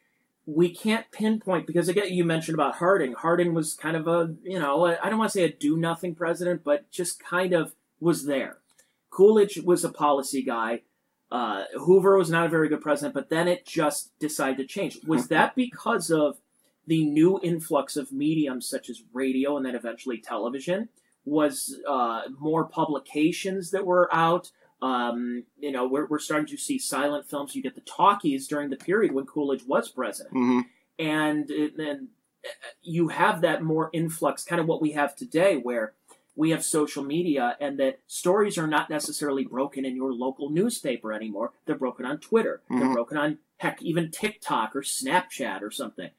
we 0.45 0.69
can't 0.69 1.09
pinpoint 1.11 1.65
because 1.67 1.87
again 1.89 2.11
you 2.13 2.23
mentioned 2.25 2.55
about 2.55 2.75
Harding. 2.75 3.13
Harding 3.13 3.53
was 3.53 3.73
kind 3.73 3.95
of 3.97 4.07
a 4.07 4.35
you 4.43 4.59
know 4.59 4.85
I 4.85 5.09
don't 5.09 5.19
want 5.19 5.31
to 5.31 5.37
say 5.37 5.43
a 5.45 5.49
do 5.51 5.75
nothing 5.77 6.15
president, 6.15 6.63
but 6.63 6.89
just 6.91 7.21
kind 7.23 7.53
of 7.53 7.73
was 7.99 8.25
there. 8.25 8.57
Coolidge 9.09 9.59
was 9.63 9.83
a 9.83 9.89
policy 9.89 10.41
guy. 10.43 10.81
Uh, 11.31 11.63
Hoover 11.75 12.17
was 12.17 12.29
not 12.29 12.45
a 12.45 12.49
very 12.49 12.69
good 12.69 12.81
president, 12.81 13.13
but 13.15 13.29
then 13.29 13.47
it 13.47 13.65
just 13.65 14.17
decided 14.19 14.57
to 14.57 14.65
change. 14.65 14.99
Was 15.07 15.29
that 15.29 15.55
because 15.55 16.11
of 16.11 16.37
the 16.87 17.05
new 17.05 17.39
influx 17.43 17.95
of 17.97 18.11
mediums 18.11 18.67
such 18.67 18.89
as 18.89 19.03
radio 19.13 19.57
and 19.57 19.65
then 19.65 19.75
eventually 19.75 20.17
television? 20.17 20.89
Was 21.25 21.79
uh, 21.87 22.23
more 22.37 22.65
publications 22.65 23.71
that 23.71 23.85
were 23.85 24.13
out? 24.13 24.51
Um, 24.81 25.45
you 25.57 25.71
know, 25.71 25.87
we're, 25.87 26.05
we're 26.07 26.19
starting 26.19 26.47
to 26.47 26.57
see 26.57 26.77
silent 26.77 27.29
films. 27.29 27.55
You 27.55 27.63
get 27.63 27.75
the 27.75 27.81
talkies 27.81 28.47
during 28.47 28.69
the 28.69 28.75
period 28.75 29.13
when 29.13 29.25
Coolidge 29.25 29.63
was 29.65 29.89
president, 29.89 30.33
hmm 30.33 30.59
and 30.99 31.47
then 31.77 32.09
uh, 32.45 32.49
you 32.81 33.07
have 33.07 33.41
that 33.41 33.63
more 33.63 33.89
influx, 33.93 34.43
kind 34.43 34.59
of 34.61 34.67
what 34.67 34.81
we 34.81 34.91
have 34.91 35.15
today, 35.15 35.55
where 35.55 35.93
we 36.35 36.49
have 36.49 36.63
social 36.63 37.03
media, 37.03 37.55
and 37.61 37.79
that 37.79 37.99
stories 38.07 38.57
are 38.57 38.67
not 38.67 38.89
necessarily 38.89 39.43
broken 39.45 39.85
in 39.85 39.95
your 39.95 40.13
local 40.13 40.49
newspaper 40.49 41.13
anymore. 41.13 41.51
They're 41.65 41.77
broken 41.77 42.05
on 42.05 42.17
Twitter. 42.19 42.61
They're 42.69 42.79
Mhm. 42.89 42.93
broken 42.93 43.17
on 43.17 43.37
heck, 43.57 43.81
even 43.81 44.11
TikTok 44.11 44.75
or 44.75 44.81
Snapchat 44.81 45.61
or 45.61 45.71
something, 45.71 46.09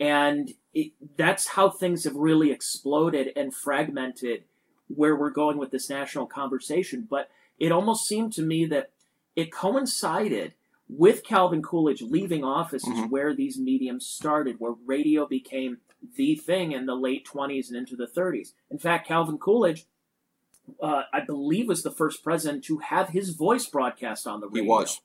and 0.00 0.54
it, 0.74 0.92
that's 1.16 1.48
how 1.48 1.68
things 1.70 2.04
have 2.04 2.16
really 2.16 2.50
exploded 2.50 3.32
and 3.36 3.54
fragmented 3.54 4.44
where 4.88 5.14
we're 5.14 5.30
going 5.30 5.58
with 5.58 5.70
this 5.70 5.88
national 5.90 6.26
conversation. 6.26 7.06
But 7.08 7.28
it 7.58 7.70
almost 7.70 8.06
seemed 8.08 8.32
to 8.32 8.42
me 8.42 8.64
that 8.66 8.90
it 9.36 9.52
coincided 9.52 10.54
with 10.88 11.22
Calvin 11.22 11.62
Coolidge 11.62 12.02
leaving 12.02 12.42
office 12.42 12.82
is 12.84 12.98
Mhm. 12.98 13.10
where 13.10 13.32
these 13.34 13.58
mediums 13.58 14.06
started, 14.06 14.58
where 14.58 14.72
radio 14.72 15.26
became 15.26 15.78
the 16.16 16.34
thing 16.34 16.72
in 16.72 16.86
the 16.86 16.96
late 16.96 17.24
20s 17.24 17.68
and 17.68 17.76
into 17.76 17.94
the 17.94 18.06
30s. 18.08 18.54
In 18.70 18.78
fact, 18.78 19.06
Calvin 19.06 19.38
Coolidge, 19.38 19.86
uh, 20.80 21.02
I 21.12 21.20
believe, 21.20 21.68
was 21.68 21.82
the 21.82 21.90
first 21.92 22.24
president 22.24 22.64
to 22.64 22.78
have 22.78 23.10
his 23.10 23.30
voice 23.30 23.66
broadcast 23.66 24.26
on 24.26 24.40
the 24.40 24.48
radio. 24.48 24.62
He 24.62 24.68
was. 24.68 25.00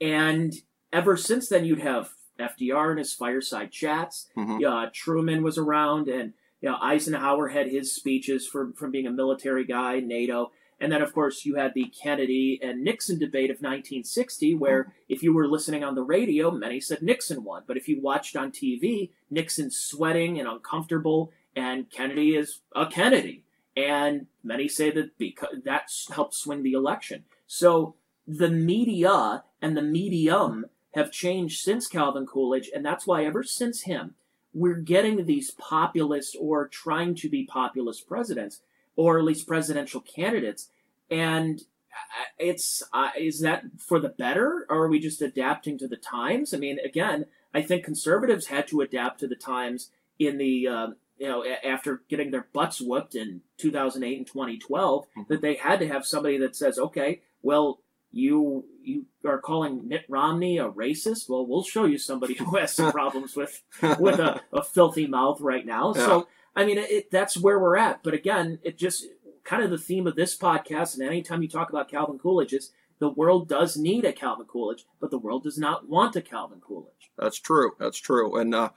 And 0.00 0.52
ever 0.92 1.16
since 1.16 1.48
then, 1.48 1.64
you'd 1.64 1.78
have 1.78 2.12
FDR 2.38 2.90
and 2.90 2.98
his 2.98 3.12
fireside 3.12 3.70
chats. 3.70 4.28
Mhm. 4.36 4.60
Yeah, 4.60 4.88
Truman 4.92 5.42
was 5.42 5.58
around, 5.58 6.08
and 6.08 6.32
you 6.60 6.68
know 6.68 6.76
Eisenhower 6.80 7.48
had 7.48 7.68
his 7.68 7.92
speeches 7.94 8.46
from 8.46 8.72
from 8.72 8.90
being 8.90 9.06
a 9.06 9.12
military 9.12 9.64
guy, 9.64 10.00
NATO, 10.00 10.50
and 10.80 10.90
then 10.90 11.02
of 11.02 11.12
course 11.12 11.44
you 11.44 11.54
had 11.56 11.74
the 11.74 11.86
Kennedy 11.86 12.58
and 12.62 12.82
Nixon 12.82 13.18
debate 13.18 13.50
of 13.50 13.60
1960, 13.62 14.54
where 14.54 14.92
if 15.08 15.22
you 15.22 15.32
were 15.34 15.46
listening 15.48 15.84
on 15.84 15.94
the 15.94 16.02
radio, 16.02 16.50
many 16.50 16.80
said 16.80 17.02
Nixon 17.02 17.44
won, 17.44 17.62
but 17.66 17.76
if 17.76 17.88
you 17.88 18.00
watched 18.00 18.36
on 18.36 18.50
TV, 18.50 19.10
Nixon's 19.30 19.78
sweating 19.78 20.38
and 20.40 20.48
uncomfortable, 20.48 21.32
and 21.54 21.90
Kennedy 21.90 22.34
is 22.34 22.60
a 22.74 22.86
Kennedy, 22.86 23.44
and 23.76 24.26
many 24.42 24.68
say 24.68 24.90
that 24.90 25.16
because 25.18 25.62
that 25.64 25.90
helped 26.10 26.34
swing 26.34 26.62
the 26.62 26.72
election. 26.72 27.24
So 27.46 27.94
the 28.26 28.48
media 28.48 29.44
and 29.60 29.76
the 29.76 29.82
medium 29.82 30.66
have 30.94 31.12
changed 31.12 31.60
since 31.60 31.86
Calvin 31.86 32.26
Coolidge, 32.26 32.70
and 32.74 32.84
that's 32.84 33.06
why 33.06 33.24
ever 33.24 33.42
since 33.42 33.82
him, 33.82 34.14
we're 34.54 34.74
getting 34.74 35.24
these 35.24 35.50
populist 35.52 36.36
or 36.38 36.68
trying 36.68 37.14
to 37.16 37.28
be 37.28 37.44
populist 37.44 38.06
presidents, 38.06 38.60
or 38.96 39.18
at 39.18 39.24
least 39.24 39.48
presidential 39.48 40.00
candidates. 40.00 40.70
And 41.10 41.60
uh, 41.60 42.24
it's 42.38 42.82
uh, 42.92 43.10
is 43.18 43.40
that 43.40 43.64
for 43.78 43.98
the 43.98 44.10
better, 44.10 44.66
or 44.68 44.84
are 44.84 44.88
we 44.88 45.00
just 45.00 45.22
adapting 45.22 45.78
to 45.78 45.88
the 45.88 45.96
times? 45.96 46.52
I 46.52 46.58
mean, 46.58 46.78
again, 46.84 47.26
I 47.54 47.62
think 47.62 47.84
conservatives 47.84 48.46
had 48.46 48.66
to 48.68 48.80
adapt 48.82 49.20
to 49.20 49.28
the 49.28 49.36
times 49.36 49.90
in 50.18 50.38
the 50.38 50.68
um, 50.68 50.96
you 51.18 51.28
know 51.28 51.44
after 51.64 52.02
getting 52.08 52.30
their 52.30 52.48
butts 52.52 52.80
whooped 52.80 53.14
in 53.14 53.40
2008 53.58 54.18
and 54.18 54.26
2012 54.26 55.06
that 55.28 55.40
they 55.40 55.54
had 55.54 55.78
to 55.80 55.88
have 55.88 56.04
somebody 56.06 56.36
that 56.38 56.56
says, 56.56 56.78
okay, 56.78 57.20
well, 57.42 57.80
you 58.12 58.64
you 58.82 59.06
are 59.24 59.40
calling 59.40 59.88
Mitt 59.88 60.04
Romney 60.08 60.58
a 60.58 60.68
racist. 60.68 61.28
Well, 61.28 61.46
we'll 61.46 61.64
show 61.64 61.84
you 61.84 61.98
somebody 61.98 62.34
who 62.34 62.56
has 62.56 62.74
some 62.74 62.92
problems 62.98 63.34
with 63.34 63.62
with 63.98 64.18
a, 64.20 64.40
a 64.52 64.62
filthy 64.62 65.06
mouth 65.06 65.40
right 65.40 65.66
now. 65.66 65.92
So 65.92 66.28
I 66.54 66.64
mean, 66.64 66.78
it, 66.78 67.10
that's 67.10 67.36
where 67.36 67.58
we're 67.58 67.76
at. 67.76 68.02
But 68.02 68.14
again, 68.14 68.58
it 68.62 68.78
just 68.78 69.06
kind 69.44 69.62
of 69.62 69.70
the 69.70 69.78
theme 69.78 70.06
of 70.06 70.16
this 70.16 70.36
podcast, 70.36 70.94
and 70.94 71.02
anytime 71.06 71.42
you 71.42 71.48
talk 71.48 71.70
about 71.70 71.90
Calvin 71.90 72.18
Coolidge, 72.18 72.52
is 72.52 72.72
the 72.98 73.08
world 73.08 73.48
does 73.48 73.76
need 73.76 74.04
a 74.04 74.12
Calvin 74.12 74.46
Coolidge, 74.46 74.84
but 75.00 75.10
the 75.10 75.18
world 75.18 75.42
does 75.42 75.58
not 75.58 75.88
want 75.88 76.14
a 76.14 76.22
Calvin 76.22 76.60
Coolidge. 76.60 77.10
That's 77.18 77.40
true. 77.40 77.72
That's 77.80 77.98
true. 77.98 78.36
And 78.36 78.54
uh, 78.54 78.70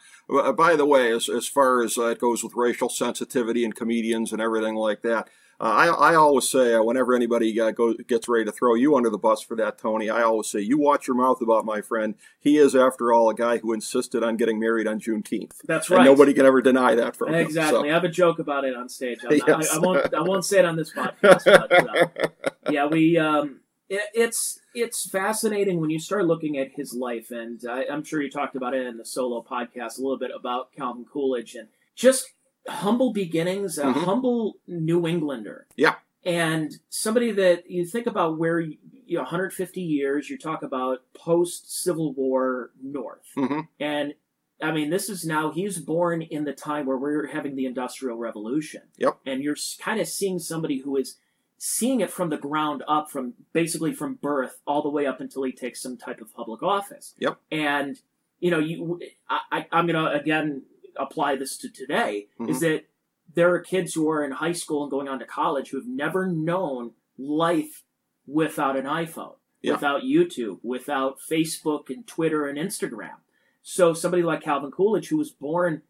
by 0.54 0.76
the 0.76 0.86
way, 0.86 1.12
as, 1.12 1.30
as 1.30 1.48
far 1.48 1.84
as 1.84 1.96
uh, 1.96 2.08
it 2.08 2.20
goes 2.20 2.44
with 2.44 2.56
racial 2.56 2.90
sensitivity 2.90 3.64
and 3.64 3.76
comedians 3.76 4.32
and 4.32 4.42
everything 4.42 4.74
like 4.74 5.04
that, 5.04 5.30
uh, 5.60 5.64
I, 5.64 6.12
I 6.12 6.16
always 6.16 6.50
say 6.50 6.74
uh, 6.74 6.84
whenever 6.84 7.16
anybody 7.16 7.60
uh, 7.60 7.72
goes, 7.72 7.96
gets 8.08 8.28
ready 8.28 8.46
to 8.46 8.52
throw 8.52 8.76
you 8.76 8.96
under 8.96 9.10
the 9.10 9.18
bus 9.18 9.42
for 9.42 9.56
that, 9.58 9.78
Tony, 9.78 10.10
I 10.10 10.22
always 10.24 10.48
say 10.48 10.60
you 10.60 10.78
watch 10.78 11.08
your 11.08 11.16
mouth 11.16 11.42
about 11.42 11.66
my 11.66 11.82
friend. 11.82 12.16
He 12.40 12.58
is, 12.58 12.76
after 12.76 13.14
all, 13.14 13.30
a 13.30 13.34
guy 13.36 13.58
who 13.60 13.72
insisted 13.74 14.24
on 14.24 14.36
getting 14.38 14.60
married 14.60 14.88
on 14.88 15.00
Juneteenth. 15.00 15.54
That's 15.66 15.90
And 15.90 15.98
right. 16.00 16.06
nobody 16.06 16.34
can 16.34 16.46
ever 16.46 16.62
deny 16.62 16.96
that 16.96 17.16
from 17.16 17.30
him. 17.30 17.36
Exactly. 17.36 17.90
I 17.90 17.94
have 17.94 18.04
a 18.04 18.10
joke 18.10 18.40
about 18.40 18.66
it 18.66 18.76
on 18.76 18.90
stage. 18.90 19.20
I, 19.30 19.36
Yes. 19.46 19.72
I, 19.72 19.78
I 19.78 19.80
won't. 19.80 20.14
I 20.14 20.22
won't 20.22 20.46
say 20.46 20.60
it 20.60 20.66
on 20.66 20.76
this 20.76 20.92
podcast. 20.94 21.44
But, 21.46 21.72
uh, 21.72 22.08
yeah, 22.70 22.88
we. 22.88 23.18
Um, 23.18 23.62
it, 23.90 24.02
it's 24.14 24.60
it's 24.74 25.10
fascinating 25.10 25.80
when 25.80 25.90
you 25.90 26.00
start 26.00 26.26
looking 26.26 26.58
at 26.58 26.72
his 26.76 26.94
life, 26.94 27.32
and 27.32 27.62
I, 27.70 27.86
I'm 27.92 28.04
sure 28.04 28.22
you 28.22 28.30
talked 28.32 28.56
about 28.56 28.74
it 28.74 28.86
in 28.86 28.98
the 28.98 29.06
solo 29.06 29.44
podcast 29.44 30.00
a 30.00 30.02
little 30.02 30.18
bit 30.18 30.32
about 30.38 30.72
Calvin 30.74 31.06
Coolidge 31.12 31.56
and 31.56 31.68
just 31.96 32.26
humble 32.68 33.14
beginnings, 33.14 33.78
a 33.78 33.86
Mhm. 33.86 33.94
humble 34.06 34.58
New 34.68 35.06
Englander. 35.08 35.68
Yeah. 35.76 35.96
And 36.24 36.80
somebody 36.90 37.32
that 37.32 37.70
you 37.70 37.86
think 37.86 38.08
about 38.08 38.38
where 38.40 38.60
you 38.60 38.78
know 39.10 39.22
150 39.22 39.82
years, 39.82 40.30
you 40.30 40.38
talk 40.38 40.64
about 40.64 41.04
post 41.14 41.72
Civil 41.84 42.14
War 42.14 42.72
North, 42.82 43.32
hmm 43.36 43.62
and 43.80 44.16
I 44.62 44.72
mean, 44.72 44.90
this 44.90 45.10
is 45.10 45.26
now, 45.26 45.52
he's 45.52 45.80
born 45.80 46.22
in 46.22 46.46
the 46.46 46.54
time 46.54 46.86
where 46.86 46.96
we're 46.96 47.28
having 47.28 47.58
the 47.58 47.66
Industrial 47.66 48.18
Revolution. 48.18 48.84
Yep. 48.98 49.18
And 49.26 49.44
you're 49.44 49.58
kind 49.80 50.00
of 50.00 50.08
seeing 50.08 50.40
somebody 50.40 50.78
who 50.80 50.96
is 50.96 51.18
seeing 51.58 52.00
it 52.00 52.10
from 52.10 52.30
the 52.30 52.38
ground 52.38 52.82
up, 52.88 53.12
from 53.12 53.34
basically 53.52 53.94
from 53.94 54.14
birth 54.16 54.62
all 54.66 54.82
the 54.82 54.90
way 54.90 55.06
up 55.06 55.20
until 55.20 55.44
he 55.44 55.52
takes 55.52 55.82
some 55.82 55.98
type 55.98 56.22
of 56.22 56.34
public 56.34 56.64
office. 56.64 57.14
Yep. 57.20 57.38
And, 57.52 58.00
you 58.40 58.50
know, 58.50 58.60
you, 58.60 59.02
I, 59.30 59.40
I, 59.52 59.68
I'm 59.74 59.88
going 59.88 60.02
to 60.02 60.12
again 60.14 60.64
apply 60.98 61.36
this 61.36 61.58
to 61.58 61.70
today 61.70 62.28
Mhm. 62.40 62.50
is 62.50 62.60
that 62.62 62.86
there 63.34 63.54
are 63.54 63.60
kids 63.60 63.94
who 63.94 64.10
are 64.10 64.24
in 64.24 64.32
high 64.32 64.52
school 64.52 64.84
and 64.84 64.92
going 64.92 65.08
on 65.08 65.20
to 65.20 65.26
college 65.26 65.70
who 65.70 65.78
have 65.78 65.88
never 65.88 66.28
known 66.28 66.94
life 67.18 67.84
without 68.28 68.78
an 68.78 68.86
iPhone, 68.86 69.36
Yeah. 69.62 69.74
without 69.74 70.04
YouTube, 70.04 70.60
without 70.64 71.20
Facebook 71.20 71.90
and 71.90 72.06
Twitter 72.08 72.46
and 72.46 72.58
Instagram. 72.58 73.18
So 73.62 73.94
somebody 73.94 74.24
like 74.24 74.42
Calvin 74.42 74.72
Coolidge, 74.72 75.10
who 75.10 75.18
was 75.18 75.32
born 75.32 75.82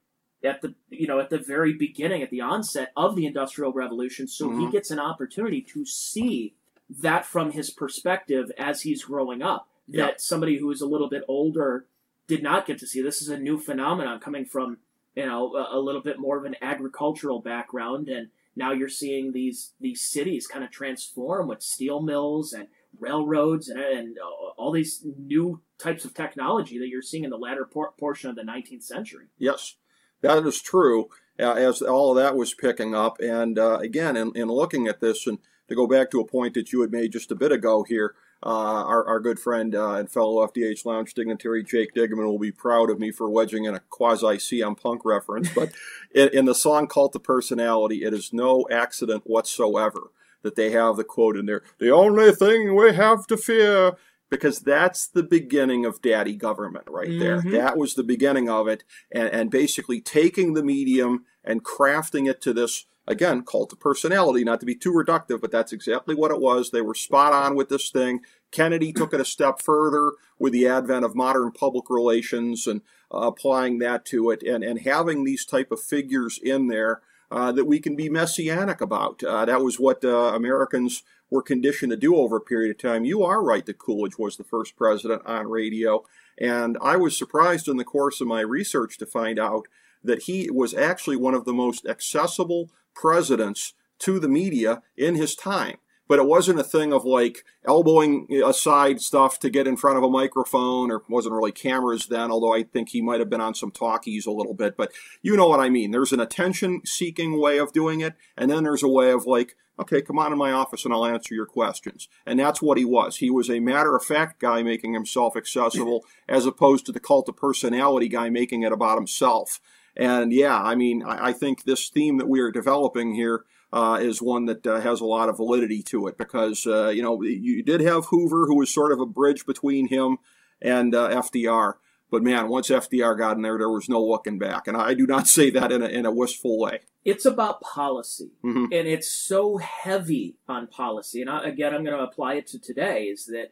at 0.43 0.61
the 0.61 0.75
you 0.89 1.07
know 1.07 1.19
at 1.19 1.29
the 1.29 1.37
very 1.39 1.73
beginning, 1.73 2.21
at 2.21 2.29
the 2.29 2.41
onset 2.41 2.91
of 2.95 3.15
the 3.15 3.25
Industrial 3.25 3.73
Revolution, 3.73 4.27
so 4.27 4.49
he 4.51 4.65
Mhm. 4.65 4.71
gets 4.71 4.91
an 4.91 4.99
opportunity 4.99 5.61
to 5.61 5.85
see 5.85 6.55
that 6.89 7.25
from 7.25 7.51
his 7.51 7.71
perspective 7.71 8.51
as 8.57 8.83
he's 8.83 9.05
growing 9.05 9.41
up. 9.41 9.67
Yeah. 9.87 10.05
That 10.05 10.21
somebody 10.21 10.57
who 10.57 10.69
is 10.71 10.81
a 10.81 10.87
little 10.87 11.09
bit 11.09 11.23
older 11.27 11.87
did 12.27 12.43
not 12.43 12.65
get 12.65 12.77
to 12.79 12.87
see. 12.87 13.01
This 13.01 13.21
is 13.21 13.29
a 13.29 13.37
new 13.39 13.57
phenomenon 13.57 14.19
coming 14.19 14.45
from 14.45 14.77
you 15.15 15.25
know 15.25 15.53
a, 15.55 15.77
a 15.77 15.79
little 15.79 16.01
bit 16.01 16.19
more 16.19 16.37
of 16.37 16.45
an 16.45 16.55
agricultural 16.61 17.41
background, 17.41 18.09
and 18.09 18.29
now 18.55 18.71
you're 18.71 18.89
seeing 18.89 19.31
these 19.31 19.73
these 19.79 20.01
cities 20.01 20.47
kind 20.47 20.63
of 20.63 20.71
transform 20.71 21.47
with 21.47 21.61
steel 21.61 22.01
mills 22.01 22.53
and 22.53 22.67
railroads 22.99 23.67
and, 23.69 23.79
and 23.79 24.17
all 24.57 24.71
these 24.71 25.05
new 25.17 25.61
types 25.77 26.05
of 26.05 26.13
technology 26.13 26.79
that 26.79 26.87
you're 26.87 27.01
seeing 27.01 27.23
in 27.23 27.29
the 27.29 27.37
latter 27.37 27.65
por- 27.65 27.91
portion 27.99 28.29
of 28.29 28.35
the 28.35 28.41
19th 28.41 28.83
century. 28.83 29.25
Yes, 29.37 29.75
that 30.21 30.45
is 30.45 30.61
true. 30.61 31.09
Uh, 31.37 31.51
as 31.53 31.81
all 31.81 32.11
of 32.11 32.23
that 32.23 32.35
was 32.35 32.53
picking 32.53 32.95
up, 32.95 33.19
and 33.19 33.59
uh, 33.59 33.77
again, 33.79 34.15
in, 34.15 34.31
in 34.35 34.47
looking 34.47 34.87
at 34.87 35.01
this, 35.01 35.27
and 35.27 35.39
to 35.67 35.75
go 35.75 35.85
back 35.85 36.09
to 36.11 36.21
a 36.21 36.25
point 36.25 36.53
that 36.53 36.71
you 36.71 36.79
had 36.81 36.91
made 36.91 37.11
just 37.11 37.31
a 37.31 37.35
bit 37.35 37.51
ago 37.51 37.83
here, 37.83 38.15
our, 38.49 39.05
our 39.07 39.19
good 39.19 39.39
friend 39.39 39.73
uh, 39.75 39.93
and 39.95 40.09
fellow 40.11 40.45
FDH 40.47 40.85
Lounge 40.85 41.13
dignitary 41.13 41.63
Jake 41.63 41.93
Diggerman 41.93 42.25
will 42.25 42.39
be 42.39 42.51
proud 42.51 42.89
of 42.89 42.99
me 42.99 43.11
for 43.11 43.29
wedging 43.29 43.65
in 43.65 43.75
a 43.75 43.79
quasi 43.89 44.37
CM 44.37 44.79
Punk 44.79 45.03
reference. 45.05 45.49
But 45.53 45.71
in, 46.13 46.29
in 46.29 46.45
the 46.45 46.55
song 46.55 46.87
Cult 46.87 47.15
of 47.15 47.23
Personality, 47.23 48.03
it 48.03 48.13
is 48.13 48.31
no 48.33 48.65
accident 48.71 49.23
whatsoever 49.25 50.11
that 50.43 50.55
they 50.55 50.69
have 50.71 50.95
the 50.95 51.03
quote 51.03 51.35
in 51.37 51.47
there 51.47 51.63
the 51.79 51.89
only 51.89 52.31
thing 52.31 52.75
we 52.75 52.93
have 52.93 53.25
to 53.25 53.35
fear 53.35 53.93
because 54.29 54.59
that's 54.59 55.07
the 55.07 55.23
beginning 55.23 55.85
of 55.85 56.03
daddy 56.03 56.35
government 56.35 56.85
right 56.87 57.17
there 57.17 57.41
Mhm. 57.41 57.51
that 57.51 57.77
was 57.77 57.95
the 57.95 58.03
beginning 58.03 58.47
of 58.47 58.67
it 58.67 58.83
and, 59.11 59.27
and 59.29 59.49
basically 59.49 59.99
taking 60.01 60.53
the 60.53 60.61
medium 60.63 61.25
and 61.43 61.63
crafting 61.63 62.29
it 62.29 62.41
to 62.41 62.53
this 62.53 62.85
again 63.07 63.43
cult 63.43 63.71
of 63.73 63.79
personality 63.79 64.43
not 64.43 64.59
to 64.59 64.65
be 64.65 64.75
too 64.75 64.91
reductive 64.91 65.41
but 65.41 65.51
that's 65.51 65.73
exactly 65.73 66.15
what 66.15 66.31
it 66.31 66.39
was 66.39 66.71
they 66.71 66.81
were 66.81 66.95
spot 66.95 67.33
on 67.33 67.55
with 67.55 67.69
this 67.69 67.89
thing 67.89 68.21
kennedy 68.51 68.91
took 68.91 69.13
it 69.13 69.21
a 69.21 69.25
step 69.25 69.61
further 69.61 70.13
with 70.39 70.53
the 70.53 70.67
advent 70.67 71.05
of 71.05 71.15
modern 71.15 71.51
public 71.51 71.89
relations 71.89 72.67
and 72.67 72.81
uh, 73.13 73.19
applying 73.19 73.79
that 73.79 74.05
to 74.05 74.31
it 74.31 74.41
and, 74.43 74.63
and 74.63 74.81
having 74.81 75.23
these 75.23 75.45
type 75.45 75.71
of 75.71 75.81
figures 75.81 76.39
in 76.41 76.67
there 76.67 77.01
uh, 77.31 77.51
that 77.51 77.65
we 77.65 77.79
can 77.79 77.95
be 77.95 78.09
messianic 78.09 78.81
about. 78.81 79.23
Uh, 79.23 79.45
that 79.45 79.61
was 79.61 79.79
what 79.79 80.03
uh, 80.03 80.33
Americans 80.33 81.03
were 81.29 81.41
conditioned 81.41 81.91
to 81.91 81.97
do 81.97 82.15
over 82.15 82.37
a 82.37 82.41
period 82.41 82.71
of 82.71 82.77
time. 82.77 83.03
You 83.03 83.23
are 83.23 83.43
right 83.43 83.65
that 83.65 83.79
Coolidge 83.79 84.17
was 84.17 84.37
the 84.37 84.43
first 84.43 84.75
president 84.75 85.23
on 85.25 85.47
radio, 85.47 86.03
and 86.39 86.77
I 86.81 86.97
was 86.97 87.17
surprised 87.17 87.67
in 87.67 87.77
the 87.77 87.83
course 87.83 88.21
of 88.21 88.27
my 88.27 88.41
research 88.41 88.97
to 88.99 89.05
find 89.05 89.39
out 89.39 89.67
that 90.03 90.23
he 90.23 90.49
was 90.51 90.73
actually 90.73 91.15
one 91.15 91.33
of 91.33 91.45
the 91.45 91.53
most 91.53 91.87
accessible 91.87 92.69
presidents 92.95 93.73
to 93.99 94.19
the 94.19 94.29
media 94.29 94.81
in 94.97 95.15
his 95.15 95.35
time. 95.35 95.77
But 96.07 96.19
it 96.19 96.27
wasn't 96.27 96.59
a 96.59 96.63
thing 96.63 96.93
of 96.93 97.03
like 97.03 97.43
elbowing 97.67 98.27
aside 98.45 99.01
stuff 99.01 99.39
to 99.39 99.49
get 99.49 99.65
in 99.65 99.75
front 99.75 99.97
of 99.97 100.03
a 100.03 100.09
microphone, 100.09 100.91
or 100.91 101.01
wasn't 101.09 101.33
really 101.33 101.51
cameras 101.51 102.05
then, 102.05 102.29
although 102.31 102.53
I 102.53 102.61
think 102.61 102.89
he 102.89 103.01
might 103.01 103.19
have 103.19 103.29
been 103.29 103.41
on 103.41 103.55
some 103.55 103.71
talkies 103.71 104.27
a 104.27 104.31
little 104.31 104.53
bit. 104.53 104.77
But 104.77 104.91
you 105.23 105.35
know 105.35 105.47
what 105.47 105.59
I 105.59 105.69
mean. 105.69 105.89
There's 105.89 106.13
an 106.13 106.19
attention 106.19 106.81
seeking 106.85 107.39
way 107.39 107.57
of 107.57 107.73
doing 107.73 108.01
it, 108.01 108.13
and 108.37 108.51
then 108.51 108.63
there's 108.63 108.83
a 108.83 108.87
way 108.87 109.11
of 109.11 109.25
like, 109.25 109.55
okay, 109.79 110.01
come 110.01 110.19
on 110.19 110.31
in 110.31 110.37
my 110.37 110.51
office 110.51 110.85
and 110.85 110.93
I'll 110.93 111.05
answer 111.05 111.33
your 111.33 111.45
questions. 111.45 112.07
And 112.25 112.39
that's 112.39 112.61
what 112.61 112.77
he 112.77 112.85
was. 112.85 113.17
He 113.17 113.29
was 113.29 113.49
a 113.49 113.59
matter 113.59 113.95
of 113.95 114.05
fact 114.05 114.39
guy 114.39 114.63
making 114.63 114.93
himself 114.93 115.35
accessible, 115.35 116.05
as 116.29 116.45
opposed 116.45 116.85
to 116.85 116.91
the 116.91 116.99
cult 116.99 117.27
of 117.29 117.35
personality 117.35 118.07
guy 118.07 118.29
making 118.29 118.63
it 118.63 118.71
about 118.71 118.97
himself. 118.97 119.59
And 119.97 120.33
yeah, 120.33 120.57
I 120.61 120.75
mean, 120.75 121.03
I, 121.03 121.27
I 121.27 121.33
think 121.33 121.63
this 121.63 121.89
theme 121.89 122.17
that 122.17 122.27
we 122.27 122.39
are 122.41 122.51
developing 122.51 123.13
here 123.15 123.45
uh, 123.71 123.97
is 124.01 124.21
one 124.21 124.45
that 124.45 124.65
uh, 124.65 124.79
has 124.81 125.01
a 125.01 125.05
lot 125.05 125.29
of 125.29 125.37
validity 125.37 125.81
to 125.83 126.07
it 126.07 126.17
because, 126.17 126.65
uh, 126.65 126.89
you 126.89 127.01
know, 127.01 127.21
you 127.23 127.63
did 127.63 127.81
have 127.81 128.05
Hoover, 128.05 128.45
who 128.47 128.57
was 128.57 128.69
sort 128.69 128.91
of 128.91 128.99
a 128.99 129.05
bridge 129.05 129.45
between 129.45 129.87
him 129.87 130.17
and 130.61 130.93
uh, 130.95 131.09
FDR. 131.09 131.73
But 132.11 132.23
man, 132.23 132.47
once 132.47 132.69
FDR 132.69 133.17
got 133.17 133.35
in 133.35 133.41
there, 133.41 133.57
there 133.57 133.69
was 133.69 133.89
no 133.89 134.03
looking 134.03 134.37
back. 134.37 134.67
And 134.67 134.77
I 134.77 134.93
do 134.93 135.07
not 135.07 135.27
say 135.27 135.49
that 135.49 135.71
in 135.71 135.81
a, 135.81 135.87
in 135.87 136.05
a 136.05 136.11
wistful 136.11 136.59
way. 136.59 136.81
It's 137.03 137.25
about 137.25 137.61
policy, 137.61 138.31
Mhm. 138.43 138.65
and 138.65 138.87
it's 138.87 139.09
so 139.11 139.57
heavy 139.57 140.37
on 140.47 140.67
policy. 140.67 141.21
And 141.21 141.29
I, 141.29 141.43
again, 141.43 141.73
I'm 141.73 141.83
going 141.83 141.95
to 141.97 142.03
apply 142.03 142.35
it 142.35 142.47
to 142.47 142.59
today 142.59 143.03
is 143.03 143.25
that 143.27 143.51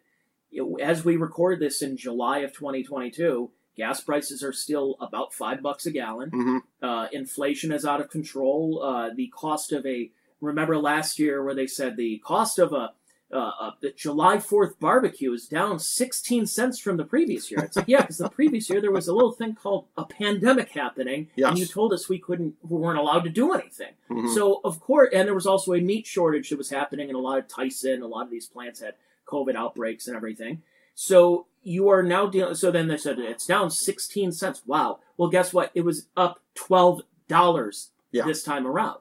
know, 0.52 0.76
as 0.82 1.04
we 1.04 1.18
record 1.18 1.60
this 1.60 1.82
in 1.82 1.98
July 1.98 2.40
of 2.40 2.54
2022, 2.54 3.52
gas 3.76 4.02
prices 4.02 4.44
are 4.44 4.54
still 4.54 4.96
about 5.02 5.34
five 5.34 5.62
bucks 5.62 5.86
a 5.86 5.92
gallon. 5.92 6.30
hmm 6.30 6.58
Uh, 6.82 7.08
inflation 7.12 7.72
is 7.72 7.86
out 7.86 8.02
of 8.02 8.10
control. 8.10 8.82
Uh, 8.84 9.10
the 9.14 9.28
cost 9.30 9.72
of 9.72 9.86
a 9.86 10.12
remember 10.42 10.78
last 10.78 11.18
year 11.20 11.44
where 11.44 11.56
they 11.56 11.68
said 11.68 11.96
the 11.98 12.18
cost 12.20 12.60
of 12.60 12.74
a 12.74 12.92
uh, 13.32 13.72
the 13.82 13.90
July 13.94 14.38
Fourth 14.38 14.80
barbecue 14.80 15.34
is 15.34 15.48
down 15.48 15.80
sixteen 15.80 16.46
cents 16.46 16.78
from 16.80 16.98
the 16.98 17.04
previous 17.04 17.50
year. 17.50 17.62
It's 17.64 17.76
like 17.76 17.88
yeah, 17.88 18.02
because 18.02 18.20
the 18.20 18.30
previous 18.30 18.70
year 18.70 18.80
there 18.80 18.92
was 18.92 19.08
a 19.08 19.14
little 19.14 19.32
thing 19.32 19.56
called 19.56 19.86
a 19.98 20.06
pandemic 20.06 20.70
happening, 20.70 21.30
Yes. 21.36 21.50
and 21.50 21.58
you 21.58 21.66
told 21.66 21.94
us 21.94 22.08
we 22.08 22.20
couldn't, 22.20 22.54
we 22.62 22.78
weren't 22.78 23.00
allowed 23.00 23.24
to 23.24 23.32
do 23.32 23.54
anything. 23.54 23.94
Mhm. 24.12 24.32
So 24.36 24.62
of 24.64 24.80
course, 24.80 25.10
and 25.16 25.28
there 25.28 25.34
was 25.34 25.48
also 25.48 25.74
a 25.74 25.82
meat 25.82 26.06
shortage 26.06 26.52
that 26.52 26.58
was 26.60 26.70
happening, 26.70 27.10
and 27.10 27.16
a 27.18 27.20
lot 27.20 27.40
of 27.40 27.48
Tyson, 27.48 28.04
a 28.04 28.08
lot 28.08 28.24
of 28.26 28.30
these 28.30 28.46
plants 28.46 28.82
had 28.82 28.94
COVID 29.26 29.56
outbreaks 29.56 30.06
and 30.08 30.16
everything. 30.16 30.62
So 30.94 31.48
you 31.64 31.90
are 31.90 32.04
now 32.04 32.28
dealing. 32.28 32.56
So 32.56 32.72
then 32.72 32.88
they 32.88 32.98
said 32.98 33.20
it's 33.20 33.46
down 33.46 33.72
sixteen 33.72 34.32
cents. 34.32 34.62
Wow. 34.66 35.00
Well, 35.18 35.30
guess 35.30 35.54
what? 35.54 35.72
It 35.74 35.82
was 35.82 36.08
up 36.16 36.40
twelve 36.56 37.02
dollars 37.28 37.92
Yeah. 38.12 38.26
this 38.26 38.44
time 38.44 38.68
around. 38.68 39.00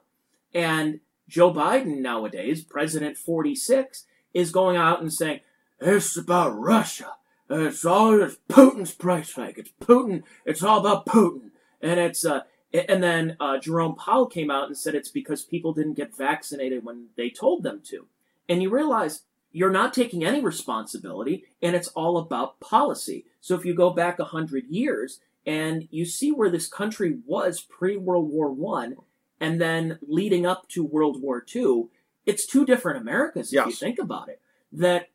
And 0.53 0.99
Joe 1.27 1.53
Biden 1.53 1.99
nowadays, 1.99 2.63
President 2.63 3.17
forty 3.17 3.55
six, 3.55 4.05
is 4.33 4.51
going 4.51 4.77
out 4.77 5.01
and 5.01 5.13
saying 5.13 5.41
it's 5.79 6.17
about 6.17 6.57
Russia. 6.57 7.13
It's 7.49 7.85
all 7.85 8.21
it's 8.21 8.37
Putin's 8.49 8.93
price 8.93 9.33
hike. 9.33 9.57
It's 9.57 9.71
Putin. 9.81 10.23
It's 10.45 10.63
all 10.63 10.79
about 10.79 11.05
Putin. 11.05 11.51
And 11.81 11.99
it's 11.99 12.25
uh, 12.25 12.41
and 12.73 13.03
then 13.03 13.35
uh, 13.39 13.57
Jerome 13.59 13.95
Powell 13.95 14.25
came 14.25 14.49
out 14.49 14.67
and 14.67 14.77
said 14.77 14.95
it's 14.95 15.09
because 15.09 15.43
people 15.43 15.73
didn't 15.73 15.93
get 15.93 16.15
vaccinated 16.15 16.83
when 16.83 17.07
they 17.17 17.29
told 17.29 17.61
them 17.63 17.81
to. 17.89 18.07
And 18.49 18.63
you 18.63 18.69
realize 18.69 19.21
you're 19.53 19.69
not 19.71 19.93
taking 19.93 20.25
any 20.25 20.41
responsibility, 20.41 21.45
and 21.61 21.75
it's 21.75 21.87
all 21.89 22.17
about 22.17 22.59
policy. 22.59 23.25
So 23.39 23.55
if 23.55 23.63
you 23.63 23.73
go 23.73 23.91
back 23.91 24.19
a 24.19 24.25
hundred 24.25 24.65
years 24.67 25.19
and 25.45 25.87
you 25.91 26.05
see 26.05 26.31
where 26.31 26.49
this 26.49 26.67
country 26.67 27.19
was 27.25 27.61
pre 27.61 27.95
World 27.95 28.29
War 28.29 28.51
One, 28.51 28.95
and 29.39 29.61
then 29.61 29.99
leading 30.07 30.45
up 30.45 30.67
to 30.69 30.83
World 30.83 31.21
War 31.21 31.39
Two, 31.39 31.89
it's 32.25 32.45
two 32.45 32.65
different 32.65 32.99
Americas 32.99 33.53
if 33.53 33.65
you 33.65 33.71
think 33.73 33.99
about 33.99 34.27
it. 34.29 34.41
That 34.71 35.09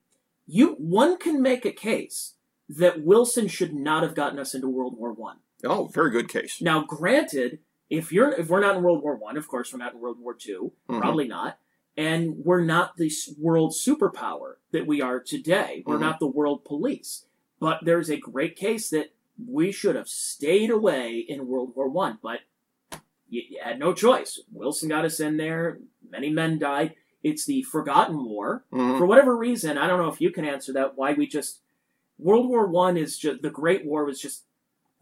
you 0.47 0.75
one 0.79 1.19
can 1.19 1.43
make 1.43 1.65
a 1.67 1.73
case 1.73 2.35
that 2.69 3.03
Wilson 3.03 3.49
should 3.49 3.75
not 3.75 4.03
have 4.03 4.15
gotten 4.15 4.39
us 4.39 4.55
into 4.55 4.69
World 4.69 4.97
War 4.97 5.13
One. 5.13 5.39
Oh, 5.65 5.87
very 5.93 6.11
good 6.11 6.29
case. 6.29 6.61
Now, 6.63 6.85
granted, 6.85 7.59
if 7.91 8.13
you're 8.13 8.31
if 8.33 8.49
we're 8.49 8.61
not 8.61 8.77
in 8.77 8.83
World 8.83 9.03
War 9.03 9.17
One, 9.17 9.37
of 9.37 9.49
course 9.49 9.73
we're 9.73 9.79
not 9.79 9.95
in 9.95 10.01
World 10.01 10.21
War 10.21 10.35
2 10.35 10.73
Mhm. 10.89 11.01
probably 11.01 11.27
not. 11.27 11.59
And 11.99 12.37
we're 12.45 12.63
not 12.65 12.97
the 12.97 13.11
world 13.39 13.73
superpower 13.73 14.55
that 14.71 14.87
we 14.87 15.03
are 15.03 15.19
today. 15.19 15.83
We're 15.85 15.97
Mhm. 15.97 16.01
not 16.03 16.21
the 16.21 16.29
world 16.29 16.65
police. 16.65 17.27
But 17.59 17.81
there's 17.83 18.09
a 18.09 18.17
great 18.17 18.55
case 18.55 18.89
that 18.91 19.13
we 19.49 19.73
should 19.73 19.97
have 19.97 20.09
stayed 20.09 20.71
away 20.71 21.19
in 21.19 21.49
World 21.49 21.75
War 21.75 21.89
One, 21.89 22.19
but 22.23 22.41
you, 23.29 23.43
you 23.51 23.59
had 23.61 23.81
no 23.81 23.93
choice. 23.93 24.41
Wilson 24.53 24.89
got 24.89 25.05
us 25.05 25.19
in 25.19 25.39
there. 25.39 25.81
Many 26.09 26.31
men 26.31 26.59
died. 26.61 26.95
It's 27.25 27.45
the 27.45 27.63
forgotten 27.65 28.25
war. 28.25 28.65
Mhm. 28.73 28.99
For 28.99 29.05
whatever 29.07 29.37
reason, 29.37 29.77
I 29.77 29.89
don't 29.89 29.99
know 30.01 30.09
if 30.09 30.21
you 30.21 30.31
can 30.31 30.45
answer 30.45 30.73
that. 30.75 30.97
Why 30.97 31.15
we 31.15 31.27
just 31.27 31.61
World 32.17 32.49
War 32.49 32.67
One 32.69 32.97
is 32.97 33.19
just 33.19 33.43
the 33.43 33.51
Great 33.51 33.85
War 33.85 34.05
was 34.05 34.21
just 34.21 34.45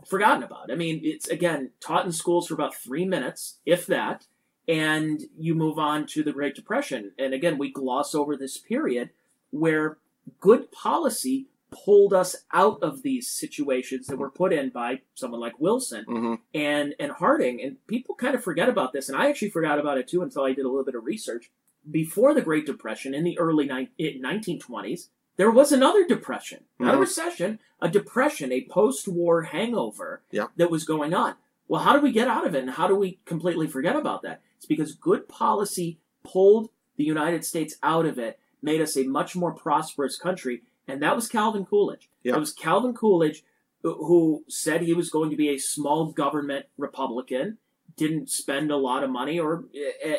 forgotten 0.06 0.42
about. 0.42 0.70
I 0.72 0.76
mean, 0.76 1.00
it's 1.04 1.28
again 1.28 1.72
taught 1.80 2.06
in 2.06 2.12
schools 2.12 2.48
for 2.48 2.54
about 2.54 2.74
three 2.74 3.04
minutes, 3.04 3.58
if 3.66 3.86
that, 3.86 4.26
and 4.68 5.24
you 5.38 5.54
move 5.54 5.78
on 5.78 6.06
to 6.06 6.22
the 6.22 6.32
Great 6.32 6.54
Depression. 6.54 7.12
And 7.18 7.32
again, 7.34 7.58
we 7.58 7.70
gloss 7.70 8.14
over 8.14 8.36
this 8.36 8.58
period 8.58 9.10
where 9.50 9.98
good 10.40 10.70
policy 10.72 11.46
pulled 11.70 12.12
us 12.14 12.36
out 12.52 12.80
of 12.82 13.02
these 13.02 13.28
situations 13.28 14.06
that 14.06 14.16
were 14.18 14.30
put 14.30 14.52
in 14.52 14.70
by 14.70 15.00
someone 15.14 15.40
like 15.40 15.58
Wilson 15.60 16.04
Mhm. 16.06 16.38
and 16.54 16.94
and 16.98 17.12
Harding, 17.12 17.60
and 17.60 17.84
people 17.86 18.14
kind 18.14 18.34
of 18.34 18.42
forget 18.42 18.68
about 18.68 18.92
this, 18.92 19.08
and 19.08 19.18
I 19.18 19.28
actually 19.28 19.50
forgot 19.50 19.78
about 19.78 19.98
it 19.98 20.08
too 20.08 20.22
until 20.22 20.44
I 20.44 20.52
did 20.52 20.64
a 20.64 20.68
little 20.68 20.84
bit 20.84 20.94
of 20.94 21.04
research. 21.04 21.50
Before 21.88 22.34
the 22.34 22.42
Great 22.42 22.66
Depression, 22.66 23.14
in 23.14 23.24
the 23.24 23.38
early 23.38 23.66
ni- 23.66 23.90
eh, 23.98 24.16
1920s, 24.18 25.10
there 25.36 25.50
was 25.50 25.70
another 25.72 26.04
depression, 26.06 26.64
not 26.78 26.94
a 26.94 26.96
Mhm. 26.96 27.00
recession, 27.00 27.58
a 27.80 27.88
depression, 27.88 28.52
a 28.52 28.64
post-war 28.64 29.42
hangover 29.42 30.22
Yeah. 30.30 30.46
that 30.56 30.70
was 30.70 30.84
going 30.84 31.14
on. 31.14 31.34
Well, 31.68 31.82
how 31.82 31.94
do 31.94 32.00
we 32.00 32.12
get 32.12 32.28
out 32.28 32.46
of 32.46 32.54
it, 32.54 32.62
and 32.62 32.70
how 32.70 32.86
do 32.86 32.94
we 32.94 33.18
completely 33.24 33.66
forget 33.66 33.96
about 33.96 34.22
that? 34.22 34.40
It's 34.56 34.66
because 34.66 34.94
good 34.94 35.28
policy 35.28 35.98
pulled 36.22 36.70
the 36.96 37.04
United 37.04 37.44
States 37.44 37.76
out 37.82 38.06
of 38.06 38.18
it, 38.18 38.38
made 38.62 38.80
us 38.80 38.96
a 38.96 39.04
much 39.04 39.34
more 39.36 39.52
prosperous 39.52 40.16
country, 40.16 40.62
and 40.88 41.02
that 41.02 41.16
was 41.16 41.28
Calvin 41.28 41.64
Coolidge. 41.64 42.08
Yeah. 42.22 42.36
It 42.36 42.40
was 42.40 42.52
Calvin 42.52 42.94
Coolidge 42.94 43.44
who- 43.82 44.04
who 44.06 44.44
said 44.48 44.80
he 44.82 44.94
was 44.94 45.10
going 45.10 45.30
to 45.30 45.36
be 45.36 45.48
a 45.48 45.58
small 45.58 46.10
government 46.12 46.66
Republican, 46.76 47.58
didn't 47.96 48.30
spend 48.30 48.70
a 48.70 48.76
lot 48.76 49.02
of 49.04 49.10
money 49.10 49.38
or 49.38 49.64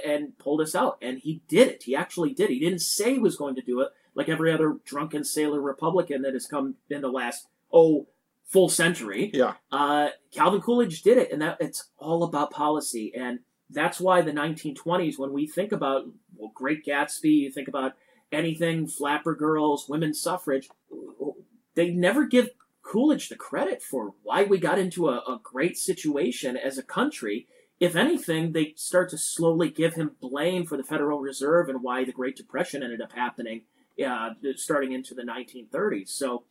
and 0.05 0.37
pulled 0.37 0.61
us 0.61 0.73
out, 0.75 0.97
and 1.01 1.19
he 1.19 1.41
did 1.47 1.67
it. 1.67 1.83
He 1.83 1.95
actually 1.95 2.33
did. 2.33 2.49
He 2.49 2.59
didn't 2.59 2.81
say 2.81 3.13
he 3.13 3.19
was 3.19 3.35
going 3.35 3.55
to 3.55 3.61
do 3.61 3.81
it 3.81 3.89
like 4.15 4.29
every 4.29 4.51
other 4.51 4.77
drunken 4.83 5.23
sailor 5.23 5.61
Republican 5.61 6.21
that 6.23 6.33
has 6.33 6.47
come 6.47 6.75
in 6.89 7.01
the 7.01 7.11
last 7.11 7.47
oh 7.71 8.07
full 8.47 8.69
century. 8.69 9.29
Yeah. 9.33 9.53
Uh, 9.71 10.09
Calvin 10.31 10.61
Coolidge 10.61 11.01
did 11.01 11.17
it, 11.17 11.31
and 11.31 11.41
that 11.41 11.57
it's 11.59 11.89
all 11.97 12.23
about 12.23 12.51
policy, 12.51 13.13
and 13.15 13.39
that's 13.69 13.99
why 13.99 14.21
the 14.21 14.31
1920s, 14.31 15.19
when 15.19 15.33
we 15.33 15.45
think 15.45 15.71
about 15.71 16.05
well, 16.35 16.51
Great 16.53 16.85
Gatsby, 16.85 17.31
you 17.31 17.51
think 17.51 17.67
about 17.67 17.93
anything 18.31 18.87
Flapper 18.87 19.35
Girls, 19.35 19.87
women's 19.89 20.21
suffrage, 20.21 20.69
they 21.75 21.89
never 21.89 22.25
give 22.25 22.49
Coolidge 22.81 23.29
the 23.29 23.35
credit 23.35 23.81
for 23.81 24.13
why 24.23 24.43
we 24.43 24.57
got 24.57 24.79
into 24.79 25.09
a, 25.09 25.17
a 25.17 25.39
great 25.43 25.77
situation 25.77 26.55
as 26.55 26.77
a 26.77 26.83
country. 26.83 27.47
If 27.79 27.95
anything, 27.95 28.53
they 28.53 28.73
start 28.75 29.09
to 29.09 29.17
slowly 29.17 29.69
give 29.69 29.93
him 29.93 30.15
blame 30.21 30.65
for 30.65 30.77
the 30.77 30.83
Federal 30.83 31.19
Reserve 31.19 31.69
and 31.69 31.83
why 31.83 32.05
the 32.05 32.13
Great 32.13 32.35
Depression 32.35 32.81
ended 32.81 33.01
up 33.01 33.11
happening, 33.11 33.63
uh, 34.03 34.29
starting 34.55 34.93
into 34.93 35.13
the 35.13 35.21
1930s. 35.21 36.09
So 36.09 36.45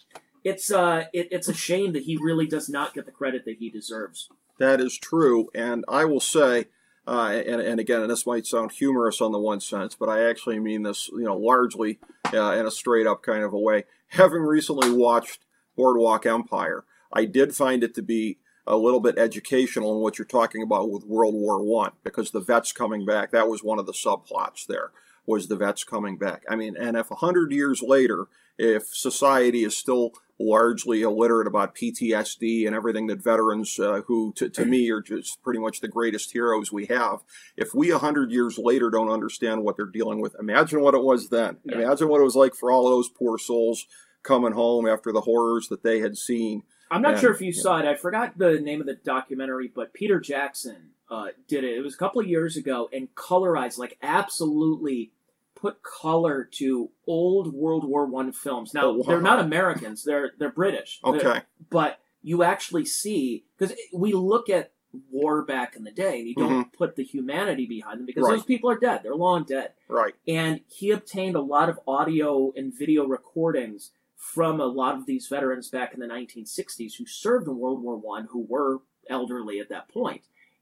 it's 0.46 0.70
uh, 0.70 1.06
it, 1.12 1.26
it's 1.32 1.48
a 1.48 1.54
shame 1.54 1.92
that 1.94 2.04
he 2.04 2.16
really 2.16 2.46
does 2.46 2.68
not 2.68 2.94
get 2.94 3.04
the 3.04 3.10
credit 3.10 3.44
that 3.46 3.56
he 3.58 3.68
deserves. 3.68 4.28
That 4.58 4.80
is 4.80 4.96
true, 4.96 5.48
and 5.54 5.84
I 5.88 6.04
will 6.04 6.20
say, 6.20 6.66
uh, 7.06 7.42
and, 7.44 7.60
and 7.60 7.80
again, 7.80 8.00
and 8.00 8.10
this 8.10 8.26
might 8.26 8.46
sound 8.46 8.70
humorous 8.70 9.20
on 9.20 9.32
the 9.32 9.40
one 9.40 9.60
sense, 9.60 9.96
but 9.96 10.08
I 10.08 10.28
actually 10.30 10.60
mean 10.60 10.84
this, 10.84 11.08
you 11.08 11.24
know, 11.24 11.36
largely 11.36 11.98
uh, 12.32 12.52
in 12.52 12.64
a 12.64 12.70
straight 12.70 13.08
up 13.08 13.22
kind 13.22 13.42
of 13.42 13.52
a 13.52 13.58
way. 13.58 13.84
Having 14.10 14.42
recently 14.42 14.92
watched 14.92 15.40
Boardwalk 15.76 16.24
Empire, 16.24 16.84
I 17.12 17.24
did 17.24 17.56
find 17.56 17.82
it 17.82 17.92
to 17.96 18.02
be 18.02 18.38
a 18.68 18.76
little 18.76 19.00
bit 19.00 19.18
educational 19.18 19.96
in 19.96 20.00
what 20.00 20.16
you're 20.16 20.26
talking 20.26 20.62
about 20.62 20.90
with 20.90 21.04
World 21.04 21.34
War 21.34 21.60
One, 21.60 21.92
because 22.04 22.30
the 22.30 22.40
vets 22.40 22.70
coming 22.70 23.04
back, 23.04 23.32
that 23.32 23.48
was 23.48 23.64
one 23.64 23.80
of 23.80 23.86
the 23.86 23.92
subplots 23.92 24.64
there, 24.64 24.92
was 25.26 25.48
the 25.48 25.56
vets 25.56 25.82
coming 25.82 26.16
back. 26.16 26.44
I 26.48 26.54
mean, 26.54 26.76
and 26.76 26.96
if 26.96 27.10
a 27.10 27.16
hundred 27.16 27.50
years 27.50 27.82
later, 27.82 28.28
if 28.58 28.86
society 28.86 29.64
is 29.64 29.76
still 29.76 30.12
largely 30.38 31.02
illiterate 31.02 31.46
about 31.46 31.74
PTSD 31.74 32.66
and 32.66 32.76
everything 32.76 33.06
that 33.06 33.22
veterans, 33.22 33.78
uh, 33.78 34.02
who 34.06 34.32
to, 34.36 34.48
to 34.50 34.64
me 34.64 34.90
are 34.90 35.00
just 35.00 35.42
pretty 35.42 35.58
much 35.58 35.80
the 35.80 35.88
greatest 35.88 36.32
heroes 36.32 36.70
we 36.70 36.86
have, 36.86 37.20
if 37.56 37.74
we 37.74 37.90
a 37.90 37.98
hundred 37.98 38.30
years 38.30 38.58
later 38.58 38.90
don't 38.90 39.10
understand 39.10 39.62
what 39.62 39.76
they're 39.76 39.86
dealing 39.86 40.20
with, 40.20 40.36
imagine 40.38 40.80
what 40.80 40.94
it 40.94 41.02
was 41.02 41.28
then. 41.30 41.56
Yeah. 41.64 41.76
Imagine 41.76 42.08
what 42.08 42.20
it 42.20 42.24
was 42.24 42.36
like 42.36 42.54
for 42.54 42.70
all 42.70 42.88
those 42.88 43.08
poor 43.08 43.38
souls 43.38 43.86
coming 44.22 44.52
home 44.52 44.86
after 44.86 45.12
the 45.12 45.22
horrors 45.22 45.68
that 45.68 45.82
they 45.82 46.00
had 46.00 46.18
seen. 46.18 46.62
I'm 46.90 47.02
not 47.02 47.14
Yeah, 47.14 47.20
sure 47.20 47.34
if 47.34 47.40
you 47.40 47.52
saw 47.52 47.78
it. 47.78 47.86
I 47.86 47.94
forgot 47.94 48.36
the 48.36 48.60
name 48.60 48.80
of 48.80 48.86
the 48.86 48.94
documentary, 48.94 49.70
but 49.74 49.92
Peter 49.92 50.20
Jackson 50.20 50.90
uh, 51.10 51.28
did 51.48 51.64
it. 51.64 51.76
It 51.76 51.80
was 51.80 51.94
a 51.94 51.98
couple 51.98 52.20
of 52.20 52.28
years 52.28 52.56
ago 52.56 52.88
and 52.92 53.12
colorized, 53.14 53.78
like 53.78 53.96
absolutely 54.02 55.12
put 55.56 55.82
color 55.82 56.44
to 56.52 56.90
old 57.08 57.52
World 57.52 57.84
War 57.84 58.06
One 58.06 58.30
films. 58.32 58.72
Now 58.72 58.84
Oh, 58.84 58.92
wow. 58.98 59.04
they're 59.08 59.20
not 59.20 59.40
Americans; 59.40 60.04
they're 60.04 60.30
they're 60.38 60.52
British. 60.52 61.00
They're- 61.02 61.14
Okay. 61.16 61.40
but 61.70 61.98
you 62.22 62.42
actually 62.44 62.84
see 62.84 63.44
because 63.58 63.76
we 63.92 64.12
look 64.12 64.48
at 64.48 64.72
war 65.10 65.42
back 65.44 65.74
in 65.76 65.84
the 65.84 65.90
day, 65.90 66.18
and 66.20 66.28
you 66.28 66.34
don't 66.34 66.72
put 66.72 66.96
the 66.96 67.02
humanity 67.04 67.66
behind 67.66 67.98
them 67.98 68.06
because 68.06 68.22
Mm-hmm. 68.22 68.30
Right. 68.32 68.36
those 68.38 68.46
people 68.46 68.70
are 68.70 68.78
dead; 68.78 69.00
they're 69.02 69.16
long 69.16 69.44
dead 69.44 69.72
Right. 69.88 70.14
and 70.28 70.60
he 70.68 70.90
obtained 70.92 71.34
a 71.36 71.40
lot 71.40 71.68
of 71.68 71.80
audio 71.88 72.52
and 72.56 72.72
video 72.72 73.06
recordings 73.06 73.90
from 74.14 74.60
a 74.60 74.66
lot 74.66 74.94
of 74.96 75.06
these 75.06 75.26
veterans 75.28 75.68
back 75.68 75.92
in 75.94 76.00
the 76.00 76.06
1960s 76.06 76.94
who 76.98 77.06
served 77.06 77.46
in 77.48 77.58
World 77.58 77.82
War 77.82 77.96
One, 77.96 78.28
who 78.30 78.44
were 78.48 78.78
elderly 79.08 79.60
at 79.60 79.68
that. 79.68 79.88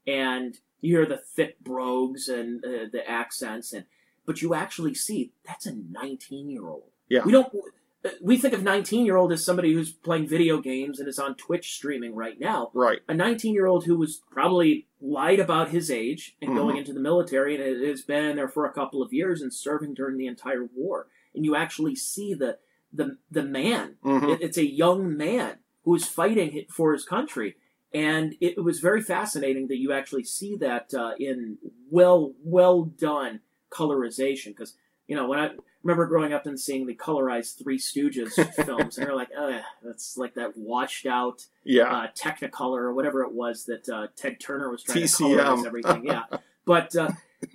And 0.07 0.59
you 0.81 0.97
hear 0.97 1.05
the 1.05 1.17
thick 1.17 1.59
brogues 1.61 2.27
and 2.29 2.63
uh, 2.63 2.85
the 2.91 3.03
accents, 3.09 3.73
and 3.73 3.85
but 4.25 4.41
you 4.41 4.53
actually 4.53 4.93
see 4.95 5.31
that's 5.45 5.65
a 5.65 5.73
19 5.91 6.49
year 6.49 6.67
old. 6.67 6.89
Yeah. 7.09 7.23
we 7.25 7.31
don't. 7.31 7.51
We 8.21 8.37
think 8.37 8.53
of 8.53 8.61
19 8.61 9.03
year 9.03 9.15
old 9.17 9.31
as 9.31 9.43
somebody 9.43 9.73
who's 9.73 9.91
playing 9.91 10.27
video 10.27 10.59
games 10.59 10.99
and 10.99 11.07
is 11.09 11.17
on 11.17 11.33
Twitch 11.35 11.73
streaming 11.73 12.13
right 12.13 12.39
now 12.39 12.69
Right. 12.75 12.99
a 13.07 13.15
19 13.15 13.51
year 13.53 13.65
old 13.65 13.85
who 13.85 13.97
was 13.97 14.21
probably 14.29 14.87
lied 15.01 15.39
about 15.39 15.69
his 15.69 15.89
age 15.89 16.35
and 16.39 16.51
Mhm. 16.51 16.55
going 16.55 16.77
into 16.77 16.93
the 16.93 16.99
military 16.99 17.55
and 17.55 17.83
has 17.83 18.03
been 18.03 18.35
there 18.35 18.47
for 18.47 18.65
a 18.65 18.71
couple 18.73 19.01
of 19.01 19.11
years 19.11 19.41
and 19.41 19.51
serving 19.51 19.95
during 19.95 20.17
the 20.17 20.27
entire 20.27 20.65
war. 20.75 21.07
And 21.33 21.43
you 21.45 21.55
actually 21.55 21.95
see 21.95 22.33
the 22.35 22.59
the 22.93 23.17
the 23.31 23.43
man. 23.43 23.97
Mhm. 24.05 24.35
It- 24.35 24.41
it's 24.41 24.57
a 24.57 24.65
young 24.65 25.17
man 25.17 25.57
who 25.83 25.95
is 25.95 26.05
fighting 26.07 26.65
for 26.69 26.93
his 26.93 27.03
country. 27.05 27.55
And 27.91 28.35
it 28.39 28.63
was 28.63 28.79
very 28.81 29.01
fascinating 29.01 29.67
that 29.67 29.77
you 29.77 29.91
actually 29.91 30.23
see 30.25 30.55
that 30.57 30.93
uh, 30.93 31.13
in 31.19 31.57
well 31.89 32.35
well 32.43 32.83
done 32.83 33.39
colorization 33.75 34.47
because 34.47 34.73
you 35.07 35.15
know 35.15 35.27
when 35.27 35.39
I 35.39 35.51
remember 35.83 36.05
growing 36.07 36.33
up 36.33 36.45
and 36.47 36.59
seeing 36.59 36.87
the 36.87 36.95
colorized 36.95 37.61
Three 37.61 37.77
Stooges 37.77 38.31
films 38.65 38.97
and 38.97 39.05
they're 39.05 39.15
like, 39.15 39.29
oh, 39.37 39.59
that's 39.83 40.17
like 40.17 40.33
that 40.35 40.57
washed 40.57 41.05
out 41.05 41.45
Yeah. 41.63 41.91
uh, 41.95 42.07
Technicolor 42.17 42.79
or 42.79 42.93
whatever 42.93 43.21
it 43.23 43.33
was 43.33 43.65
that 43.65 43.87
uh, 43.89 44.07
Ted 44.15 44.39
Turner 44.39 44.71
was 44.71 44.81
trying 44.83 45.03
TCM. 45.03 45.17
to 45.37 45.43
colorize 45.43 45.65
everything. 45.65 46.05
Yeah, 46.05 46.23
but 46.65 46.95
uh, 46.95 47.11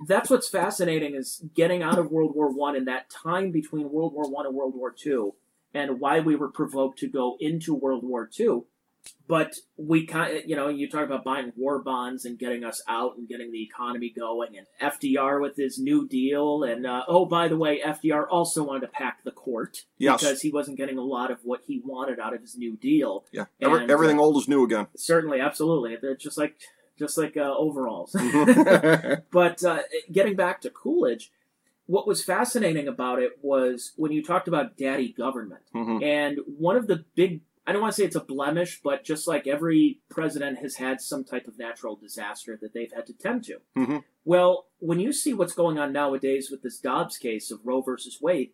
that's 0.06 0.30
what's 0.30 0.48
fascinating 0.48 1.16
is 1.16 1.42
getting 1.56 1.82
out 1.82 1.98
of 1.98 2.10
World 2.12 2.32
War 2.36 2.48
One 2.52 2.76
and 2.76 2.86
that 2.86 3.10
time 3.10 3.50
between 3.50 3.90
World 3.90 4.12
War 4.14 4.30
One 4.30 4.46
and 4.46 4.54
World 4.54 4.74
War 4.76 4.92
Two, 4.92 5.34
and 5.74 5.98
why 5.98 6.20
we 6.20 6.36
were 6.36 6.50
provoked 6.50 6.98
to 7.00 7.08
go 7.08 7.36
into 7.40 7.74
World 7.74 8.04
War 8.04 8.28
Two. 8.32 8.66
But 9.26 9.54
we 9.76 10.06
kind 10.06 10.36
of, 10.36 10.42
you 10.46 10.56
know, 10.56 10.68
you 10.68 10.88
talk 10.90 11.04
about 11.06 11.22
buying 11.22 11.52
war 11.56 11.80
bonds 11.80 12.24
and 12.24 12.36
getting 12.36 12.64
us 12.64 12.82
out 12.88 13.16
and 13.16 13.28
getting 13.28 13.52
the 13.52 13.62
economy 13.62 14.12
going, 14.16 14.56
and 14.56 14.66
FDR 14.82 15.40
with 15.40 15.56
his 15.56 15.78
New 15.78 16.08
Deal, 16.08 16.64
and 16.64 16.84
uh, 16.84 17.04
oh, 17.06 17.26
by 17.26 17.46
the 17.46 17.56
way, 17.56 17.80
FDR 17.80 18.26
also 18.28 18.64
wanted 18.64 18.80
to 18.80 18.88
pack 18.88 19.22
the 19.22 19.30
court 19.30 19.78
Yes. 19.98 20.20
because 20.20 20.42
he 20.42 20.50
wasn't 20.50 20.78
getting 20.78 20.98
a 20.98 21.02
lot 21.04 21.30
of 21.30 21.38
what 21.44 21.60
he 21.66 21.80
wanted 21.84 22.18
out 22.18 22.34
of 22.34 22.40
his 22.40 22.56
New 22.56 22.76
Deal. 22.76 23.24
Yeah. 23.32 23.44
Every, 23.60 23.82
and, 23.82 23.90
everything 23.90 24.18
uh, 24.18 24.22
old 24.22 24.36
is 24.36 24.48
new 24.48 24.64
again. 24.64 24.88
Certainly, 24.96 25.40
absolutely. 25.40 25.96
They're 26.00 26.16
just 26.16 26.36
like 26.36 26.56
just 26.98 27.16
like 27.16 27.36
uh, 27.36 27.54
overalls. 27.56 28.12
Mhm. 28.12 29.22
but 29.30 29.62
uh, 29.64 29.78
getting 30.10 30.34
back 30.34 30.60
to 30.62 30.70
Coolidge, 30.70 31.30
what 31.86 32.06
was 32.06 32.22
fascinating 32.24 32.86
about 32.88 33.20
it 33.22 33.32
was 33.42 33.92
when 33.96 34.12
you 34.12 34.22
talked 34.24 34.48
about 34.48 34.76
daddy 34.76 35.12
government, 35.12 35.62
Mhm. 35.74 36.02
and 36.04 36.38
one 36.46 36.76
of 36.76 36.88
the 36.88 37.04
big 37.14 37.42
I 37.66 37.72
don't 37.72 37.82
want 37.82 37.94
to 37.94 38.00
say 38.00 38.06
it's 38.06 38.16
a 38.16 38.20
blemish, 38.20 38.80
but 38.82 39.04
just 39.04 39.28
like 39.28 39.46
every 39.46 40.00
president 40.08 40.58
has 40.58 40.76
had 40.76 41.00
some 41.00 41.24
type 41.24 41.46
of 41.46 41.58
natural 41.58 41.94
disaster 41.94 42.58
that 42.60 42.72
they've 42.72 42.92
had 42.92 43.06
to 43.06 43.12
tend 43.12 43.44
to. 43.44 43.58
Mhm. 43.76 44.02
Well, 44.24 44.66
when 44.78 44.98
you 44.98 45.12
see 45.12 45.34
what's 45.34 45.52
going 45.52 45.78
on 45.78 45.92
nowadays 45.92 46.50
with 46.50 46.62
this 46.62 46.78
Dobbs 46.78 47.16
case 47.18 47.50
of 47.50 47.60
Roe 47.64 47.82
versus 47.82 48.18
Wade, 48.20 48.52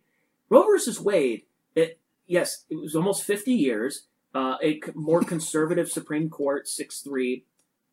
Roe 0.49 0.63
versus 0.63 0.99
Wade, 0.99 1.43
it 1.75 1.99
yes, 2.27 2.65
it 2.69 2.75
was 2.75 2.95
almost 2.95 3.23
50 3.23 3.53
years. 3.53 4.07
Uh, 4.35 4.57
a 4.61 4.79
more 4.93 5.23
conservative 5.23 5.89
Supreme 5.89 6.29
Court, 6.29 6.67
six 6.67 7.01
three. 7.01 7.45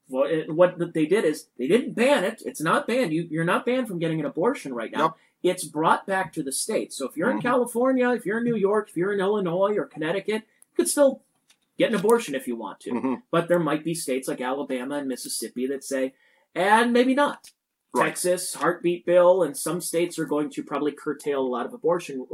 Well, 0.09 0.25
it, 0.29 0.53
what 0.55 0.93
they 0.93 1.07
did 1.07 1.25
is 1.25 1.47
they 1.59 1.67
didn't 1.69 1.95
ban 1.95 2.25
it. 2.25 2.43
It's 2.45 2.61
not 2.61 2.87
banned. 2.87 3.15
You, 3.15 3.27
you're 3.31 3.45
not 3.45 3.65
banned 3.65 3.89
from 3.89 3.99
getting 3.99 4.21
an 4.21 4.27
abortion 4.27 4.75
right 4.75 4.91
now. 4.93 4.99
Nope. 4.99 5.17
it's 5.43 5.65
brought 5.65 6.07
back 6.07 6.33
to 6.33 6.43
the 6.43 6.53
states. 6.53 6.97
So 6.97 7.07
if 7.09 7.17
you're 7.17 7.31
in 7.31 7.39
Mhm. 7.39 7.43
California, 7.43 8.11
if 8.11 8.25
you're 8.27 8.39
in 8.39 8.45
New 8.45 8.57
York, 8.57 8.89
if 8.91 8.97
you're 8.97 9.13
in 9.13 9.21
Illinois 9.21 9.75
or 9.77 9.85
Connecticut, 9.87 10.43
could 10.77 10.89
still 10.89 11.23
get 11.79 11.91
an 11.91 11.99
abortion 11.99 12.35
if 12.35 12.47
you 12.47 12.57
want 12.57 12.81
to. 12.81 12.91
Mhm. 12.91 13.23
But 13.31 13.49
there 13.49 13.59
might 13.59 13.85
be 13.85 13.95
states 13.95 14.29
like 14.29 14.41
Alabama 14.41 14.97
and 14.97 15.09
Mississippi 15.09 15.67
that 15.67 15.83
say, 15.85 16.15
and 16.55 16.93
maybe 16.93 17.15
not. 17.15 17.51
Right. 17.93 18.07
Texas, 18.09 18.55
heartbeat 18.55 19.07
bill, 19.07 19.43
and 19.43 19.57
some 19.57 19.81
states 19.81 20.19
are 20.19 20.25
going 20.25 20.51
to 20.51 20.63
probably 20.65 20.93
curtail 20.93 21.41
a 21.41 21.47
lot 21.47 21.67
of 21.67 21.73
abortion. 21.75 22.27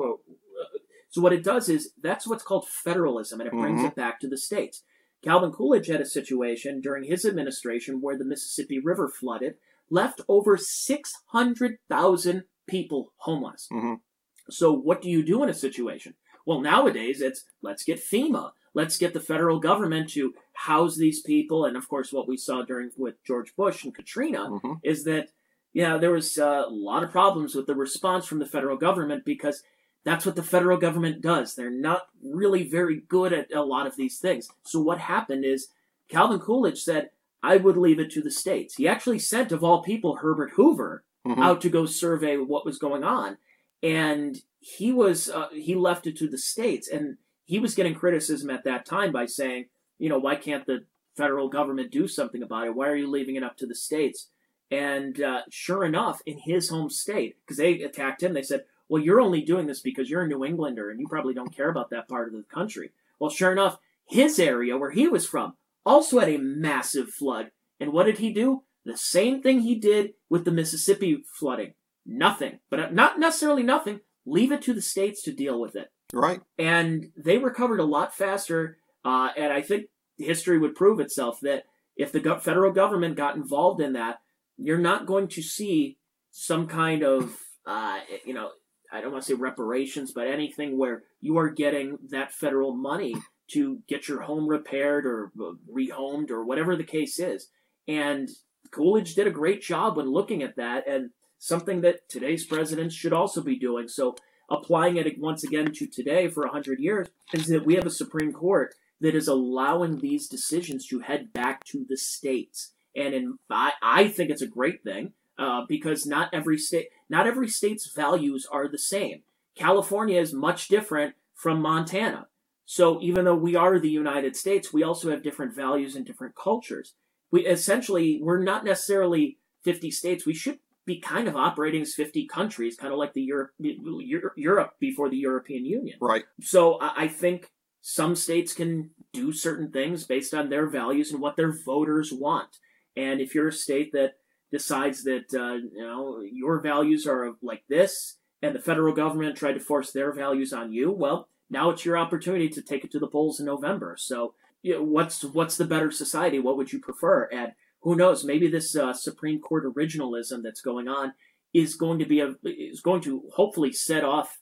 So 1.11 1.21
what 1.21 1.33
it 1.33 1.43
does 1.43 1.69
is 1.69 1.93
that's 2.01 2.27
what's 2.27 2.45
called 2.45 2.69
federalism, 2.69 3.41
and 3.41 3.49
it 3.49 3.53
brings 3.53 3.83
Mhm. 3.83 3.89
it 3.89 3.95
back 3.95 4.21
to 4.21 4.29
the 4.29 4.37
states. 4.39 4.85
Calvin 5.23 5.53
Coolidge 5.53 5.89
had 5.89 6.01
a 6.01 6.07
situation 6.07 6.81
during 6.81 7.05
his 7.05 7.25
administration 7.27 8.01
where 8.01 8.17
the 8.17 8.25
Mississippi 8.25 8.79
River 8.79 9.09
flooded, 9.09 9.59
left 9.91 10.21
over 10.29 10.57
600,000 10.57 12.45
people 12.67 13.13
homeless. 13.17 13.69
Mhm. 13.71 14.01
So 14.49 14.73
what 14.73 15.03
do 15.03 15.11
you 15.11 15.23
do 15.23 15.43
in 15.43 15.49
a 15.49 15.55
situation? 15.55 16.15
Well, 16.47 16.61
nowadays 16.61 17.21
it's 17.21 17.45
let's 17.63 17.85
get 17.85 17.99
FEMA, 18.01 18.53
let's 18.75 18.97
get 18.97 19.13
the 19.15 19.21
federal 19.21 19.59
government 19.59 20.11
to 20.11 20.35
house 20.53 20.97
these 20.97 21.21
people, 21.23 21.65
and 21.67 21.77
of 21.77 21.89
course, 21.89 22.13
what 22.13 22.29
we 22.29 22.37
saw 22.37 22.63
during 22.63 22.91
with 22.97 23.23
George 23.25 23.55
Bush 23.57 23.85
and 23.85 23.95
Katrina 23.95 24.49
Mhm. 24.51 24.81
is 24.83 25.05
that 25.05 25.31
yeah, 25.73 25.99
there 25.99 26.11
was 26.11 26.37
uh, 26.37 26.65
a 26.67 26.71
lot 26.71 27.05
of 27.05 27.13
problems 27.13 27.55
with 27.55 27.67
the 27.67 27.77
response 27.77 28.27
from 28.27 28.41
the 28.41 28.47
federal 28.47 28.77
government 28.77 29.25
because 29.25 29.63
that's 30.03 30.27
what 30.27 30.35
the 30.35 30.43
federal 30.43 30.77
government 30.79 31.21
does. 31.21 31.55
They're 31.55 31.71
not 31.71 32.09
really 32.25 32.65
very 32.69 33.03
good 33.09 33.33
at 33.33 33.53
a 33.55 33.63
lot 33.63 33.87
of 33.87 33.95
these 33.95 34.19
things. 34.19 34.49
So 34.65 34.81
what 34.81 34.99
happened 34.99 35.45
is 35.45 35.69
Calvin 36.09 36.41
Coolidge 36.41 36.83
said, 36.83 37.11
"I 37.43 37.57
would 37.57 37.77
leave 37.77 38.01
it 38.01 38.11
to 38.13 38.21
the 38.21 38.33
states." 38.33 38.75
He 38.75 38.89
actually 38.89 39.21
sent, 39.21 39.53
of 39.53 39.63
all 39.63 39.81
people, 39.83 40.17
Herbert 40.17 40.51
Hoover 40.53 41.05
Mhm. 41.25 41.39
out 41.41 41.61
to 41.61 41.69
go 41.71 41.87
survey 41.87 42.37
what 42.37 42.65
was 42.67 42.79
going 42.79 43.05
on, 43.05 43.39
and 43.83 44.37
he 44.61 44.93
was 44.93 45.31
uh, 45.31 45.49
he 45.53 45.75
left 45.75 46.07
it 46.07 46.17
to 46.19 46.29
the 46.29 46.39
states, 46.39 46.89
and 46.89 47.17
he 47.45 47.59
was 47.59 47.75
getting 47.75 47.95
criticism 47.95 48.51
at 48.51 48.65
that 48.65 48.87
time 48.87 49.13
by 49.13 49.27
saying, 49.27 49.67
you 49.99 50.09
know, 50.09 50.19
why 50.19 50.37
can't 50.37 50.67
the 50.67 50.85
federal 51.17 51.49
government 51.49 51.91
do 51.91 52.07
something 52.07 52.43
about 52.43 52.67
it? 52.67 52.75
Why 52.75 52.89
are 52.89 52.97
you 52.97 53.11
leaving 53.11 53.37
it 53.37 53.43
up 53.43 53.57
to 53.59 53.67
the 53.67 53.75
states? 53.75 54.29
And 54.71 55.21
uh, 55.21 55.43
sure 55.51 55.85
enough, 55.85 56.21
in 56.27 56.39
his 56.39 56.69
home 56.69 56.91
state, 56.91 57.37
because 57.41 57.57
they 57.57 57.83
attacked 57.83 58.23
him, 58.23 58.35
they 58.35 58.43
said, 58.43 58.65
well, 58.89 59.03
you're 59.03 59.21
only 59.21 59.43
doing 59.43 59.67
this 59.67 59.81
because 59.81 60.09
you're 60.09 60.23
a 60.23 60.29
New 60.29 60.45
Englander 60.45 60.91
and 60.91 61.01
you 61.01 61.09
probably 61.09 61.35
don't 61.35 61.55
care 61.55 61.71
about 61.71 61.91
that 61.91 62.09
part 62.09 62.29
of 62.29 62.35
the 62.35 62.45
country. 62.45 62.91
Well, 63.19 63.31
sure 63.31 63.53
enough, 63.53 63.79
his 64.07 64.39
area 64.39 64.77
where 64.77 64.91
he 64.91 65.09
was 65.09 65.27
from 65.27 65.55
also 65.85 66.19
had 66.21 66.29
a 66.29 66.39
massive 66.39 67.09
flood. 67.09 67.51
And 67.79 67.93
what 67.93 68.07
did 68.07 68.19
he 68.19 68.33
do? 68.33 68.63
The 68.85 68.97
same 68.97 69.43
thing 69.43 69.61
he 69.61 69.75
did 69.75 70.15
with 70.29 70.45
the 70.45 70.51
Mississippi 70.51 71.25
flooding. 71.39 71.75
Nothing. 72.11 72.59
But 72.71 72.81
uh, 72.81 72.91
not 72.91 73.21
necessarily 73.21 73.63
nothing. 73.63 74.01
Leave 74.27 74.51
it 74.51 74.63
to 74.63 74.75
the 74.75 74.83
states 74.83 75.23
to 75.23 75.33
deal 75.33 75.61
with 75.61 75.77
it. 75.77 75.89
Right. 76.13 76.41
And 76.59 77.07
they 77.17 77.39
recovered 77.39 77.79
a 77.79 77.85
lot 77.85 78.15
faster. 78.15 78.79
Uh, 79.05 79.29
and 79.37 79.53
I 79.53 79.63
think 79.63 79.85
history 80.19 80.59
would 80.59 80.75
prove 80.75 80.99
itself 80.99 81.39
that 81.43 81.63
if 81.97 82.11
the 82.11 82.19
go- 82.19 82.41
federal 82.41 82.73
government 82.73 83.17
got 83.17 83.37
involved 83.37 83.81
in 83.81 83.93
that, 83.93 84.19
you're 84.59 84.77
not 84.77 85.07
going 85.07 85.29
to 85.29 85.43
see 85.43 85.99
some 86.33 86.67
kind 86.67 87.05
of, 87.05 87.37
uh, 87.65 88.01
you 88.25 88.35
know, 88.35 88.51
I 88.93 89.01
don't 89.01 89.13
want 89.13 89.25
to 89.25 89.29
say 89.29 89.35
reparations, 89.35 90.13
but 90.13 90.27
anything 90.27 90.77
where 90.77 91.05
you 91.21 91.39
are 91.39 91.49
getting 91.49 91.97
that 92.11 92.33
federal 92.33 92.75
money 92.75 93.15
to 93.53 93.79
get 93.89 94.09
your 94.09 94.23
home 94.23 94.49
repaired 94.49 95.07
or 95.07 95.31
uh, 95.41 95.53
rehomed 95.73 96.31
or 96.31 96.45
whatever 96.45 96.75
the 96.75 96.85
case 96.85 97.21
is. 97.21 97.49
And 97.87 98.29
Coolidge 98.73 99.15
did 99.15 99.29
a 99.29 99.33
great 99.33 99.63
job 99.63 99.97
when 99.97 100.11
looking 100.11 100.43
at 100.43 100.57
that 100.57 100.89
and 100.89 101.11
something 101.41 101.81
that 101.81 102.09
today's 102.09 102.45
presidents 102.45 102.95
should 102.95 103.13
also 103.13 103.43
be 103.43 103.59
doing. 103.59 103.89
So 103.89 104.15
applying 104.49 104.97
it 104.97 105.19
once 105.19 105.43
again 105.43 105.73
to 105.73 105.87
today 105.87 106.29
for 106.29 106.45
100 106.45 106.79
years 106.79 107.09
is 107.33 107.47
that 107.47 107.65
we 107.67 107.75
have 107.75 107.87
a 107.87 107.91
Supreme 107.91 108.33
Court 108.33 108.75
that 109.01 109.15
is 109.15 109.27
allowing 109.27 109.99
these 109.99 110.29
decisions 110.29 110.87
to 110.87 111.01
head 111.01 111.33
back 111.33 111.65
to 111.65 111.87
the 111.89 111.97
states. 111.97 112.73
And 112.95 113.15
in, 113.15 113.39
I, 113.49 113.73
I 113.83 114.09
think 114.09 114.31
it's 114.31 114.43
a 114.43 114.47
great 114.47 114.85
thing 114.85 115.15
uh, 115.39 115.63
because 115.67 116.07
not 116.07 116.29
every 116.35 116.59
state, 116.59 116.89
not 117.09 117.27
every 117.27 117.49
state's 117.49 117.91
values 117.91 118.47
are 118.51 118.69
the 118.69 118.79
same. 118.79 119.23
California 119.57 120.21
is 120.21 120.35
much 120.35 120.69
different 120.69 121.15
from 121.35 121.63
Montana. 121.63 122.27
So 122.67 123.01
even 123.01 123.25
though 123.25 123.35
we 123.35 123.57
are 123.57 123.79
the 123.79 123.89
United 123.89 124.37
States, 124.37 124.73
we 124.73 124.83
also 124.83 125.11
have 125.11 125.23
different 125.23 125.57
values 125.57 125.97
and 125.97 126.05
different 126.05 126.37
cultures. 126.37 126.95
We 127.31 127.47
essentially 127.47 128.21
we're 128.23 128.43
not 128.43 128.65
necessarily 128.65 129.39
50 129.65 129.91
states. 129.91 130.27
We 130.27 130.35
should 130.35 130.59
be 130.87 130.99
kind 131.01 131.29
of 131.29 131.37
operating 131.37 131.83
as 131.83 131.95
50 131.95 132.27
countries, 132.27 132.77
kind 132.77 132.93
of 132.93 132.99
like 132.99 133.13
the 133.13 133.23
Europe, 133.23 133.51
Europe 133.59 134.75
before 134.81 135.09
the 135.09 135.17
European 135.17 135.65
Union. 135.65 135.99
Right. 136.01 136.25
So 136.41 136.79
I 136.81 137.09
think 137.09 137.51
some 137.83 138.17
states 138.17 138.53
can 138.53 138.91
do 139.13 139.33
certain 139.33 139.71
things 139.71 140.05
based 140.05 140.35
on 140.35 140.49
their 140.49 140.67
values 140.69 141.13
and 141.13 141.21
what 141.21 141.37
their 141.37 141.53
voters 141.53 142.13
want. 142.13 142.59
And 142.97 143.21
if 143.21 143.35
you're 143.35 143.49
a 143.49 143.53
state 143.53 143.93
that 143.93 144.15
decides 144.53 145.05
that 145.05 145.33
uh, 145.33 145.55
you 145.55 145.83
know 145.83 146.21
your 146.21 146.61
values 146.61 147.07
are 147.07 147.35
like 147.43 147.63
this, 147.69 148.17
and 148.43 148.55
the 148.55 148.61
federal 148.61 148.95
government 148.95 149.37
tried 149.37 149.53
to 149.53 149.61
force 149.61 149.93
their 149.93 150.13
values 150.13 150.53
on 150.53 150.73
you, 150.73 150.91
well, 150.91 151.29
now 151.51 151.71
it's 151.71 151.85
your 151.85 151.99
opportunity 151.99 152.49
to 152.49 152.63
take 152.63 152.85
it 152.85 152.91
to 152.93 152.99
the 152.99 153.07
polls 153.07 153.41
in 153.41 153.47
November. 153.47 153.97
So, 153.99 154.35
you 154.63 154.75
know, 154.75 154.83
what's 154.83 155.25
what's 155.25 155.57
the 155.57 155.65
better 155.65 155.91
society? 155.91 156.39
What 156.39 156.57
would 156.57 156.73
you 156.73 156.81
prefer? 156.81 157.25
And 157.33 157.53
who 157.83 157.97
knows? 157.97 158.25
Maybe 158.25 158.49
this 158.49 158.77
uh, 158.77 158.93
Supreme 158.93 159.41
Court 159.41 159.65
originalism 159.65 160.43
that's 160.43 160.61
going 160.61 160.89
on 160.89 161.15
is 161.53 161.75
going 161.75 161.99
to 161.99 162.07
be 162.07 162.21
a 162.21 162.35
is 162.45 162.81
going 162.81 163.01
to 163.03 163.25
hopefully 163.35 163.73
set 163.73 164.05
off 164.05 164.39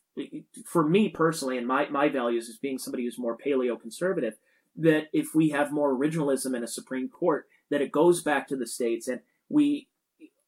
for 0.66 0.86
me 0.86 1.08
personally 1.08 1.56
and 1.56 1.66
my 1.66 1.88
my 1.88 2.08
values 2.08 2.48
as 2.48 2.58
being 2.58 2.78
somebody 2.78 3.04
who's 3.04 3.18
more 3.18 3.38
paleo 3.38 3.80
conservative 3.80 4.34
that 4.76 5.04
if 5.12 5.34
we 5.34 5.50
have 5.50 5.72
more 5.72 5.96
originalism 5.96 6.56
in 6.56 6.62
a 6.62 6.68
Supreme 6.68 7.08
Court 7.08 7.46
that 7.70 7.80
it 7.80 7.92
goes 7.92 8.22
back 8.22 8.48
to 8.48 8.56
the 8.56 8.66
states 8.66 9.08
and 9.08 9.20
we 9.48 9.88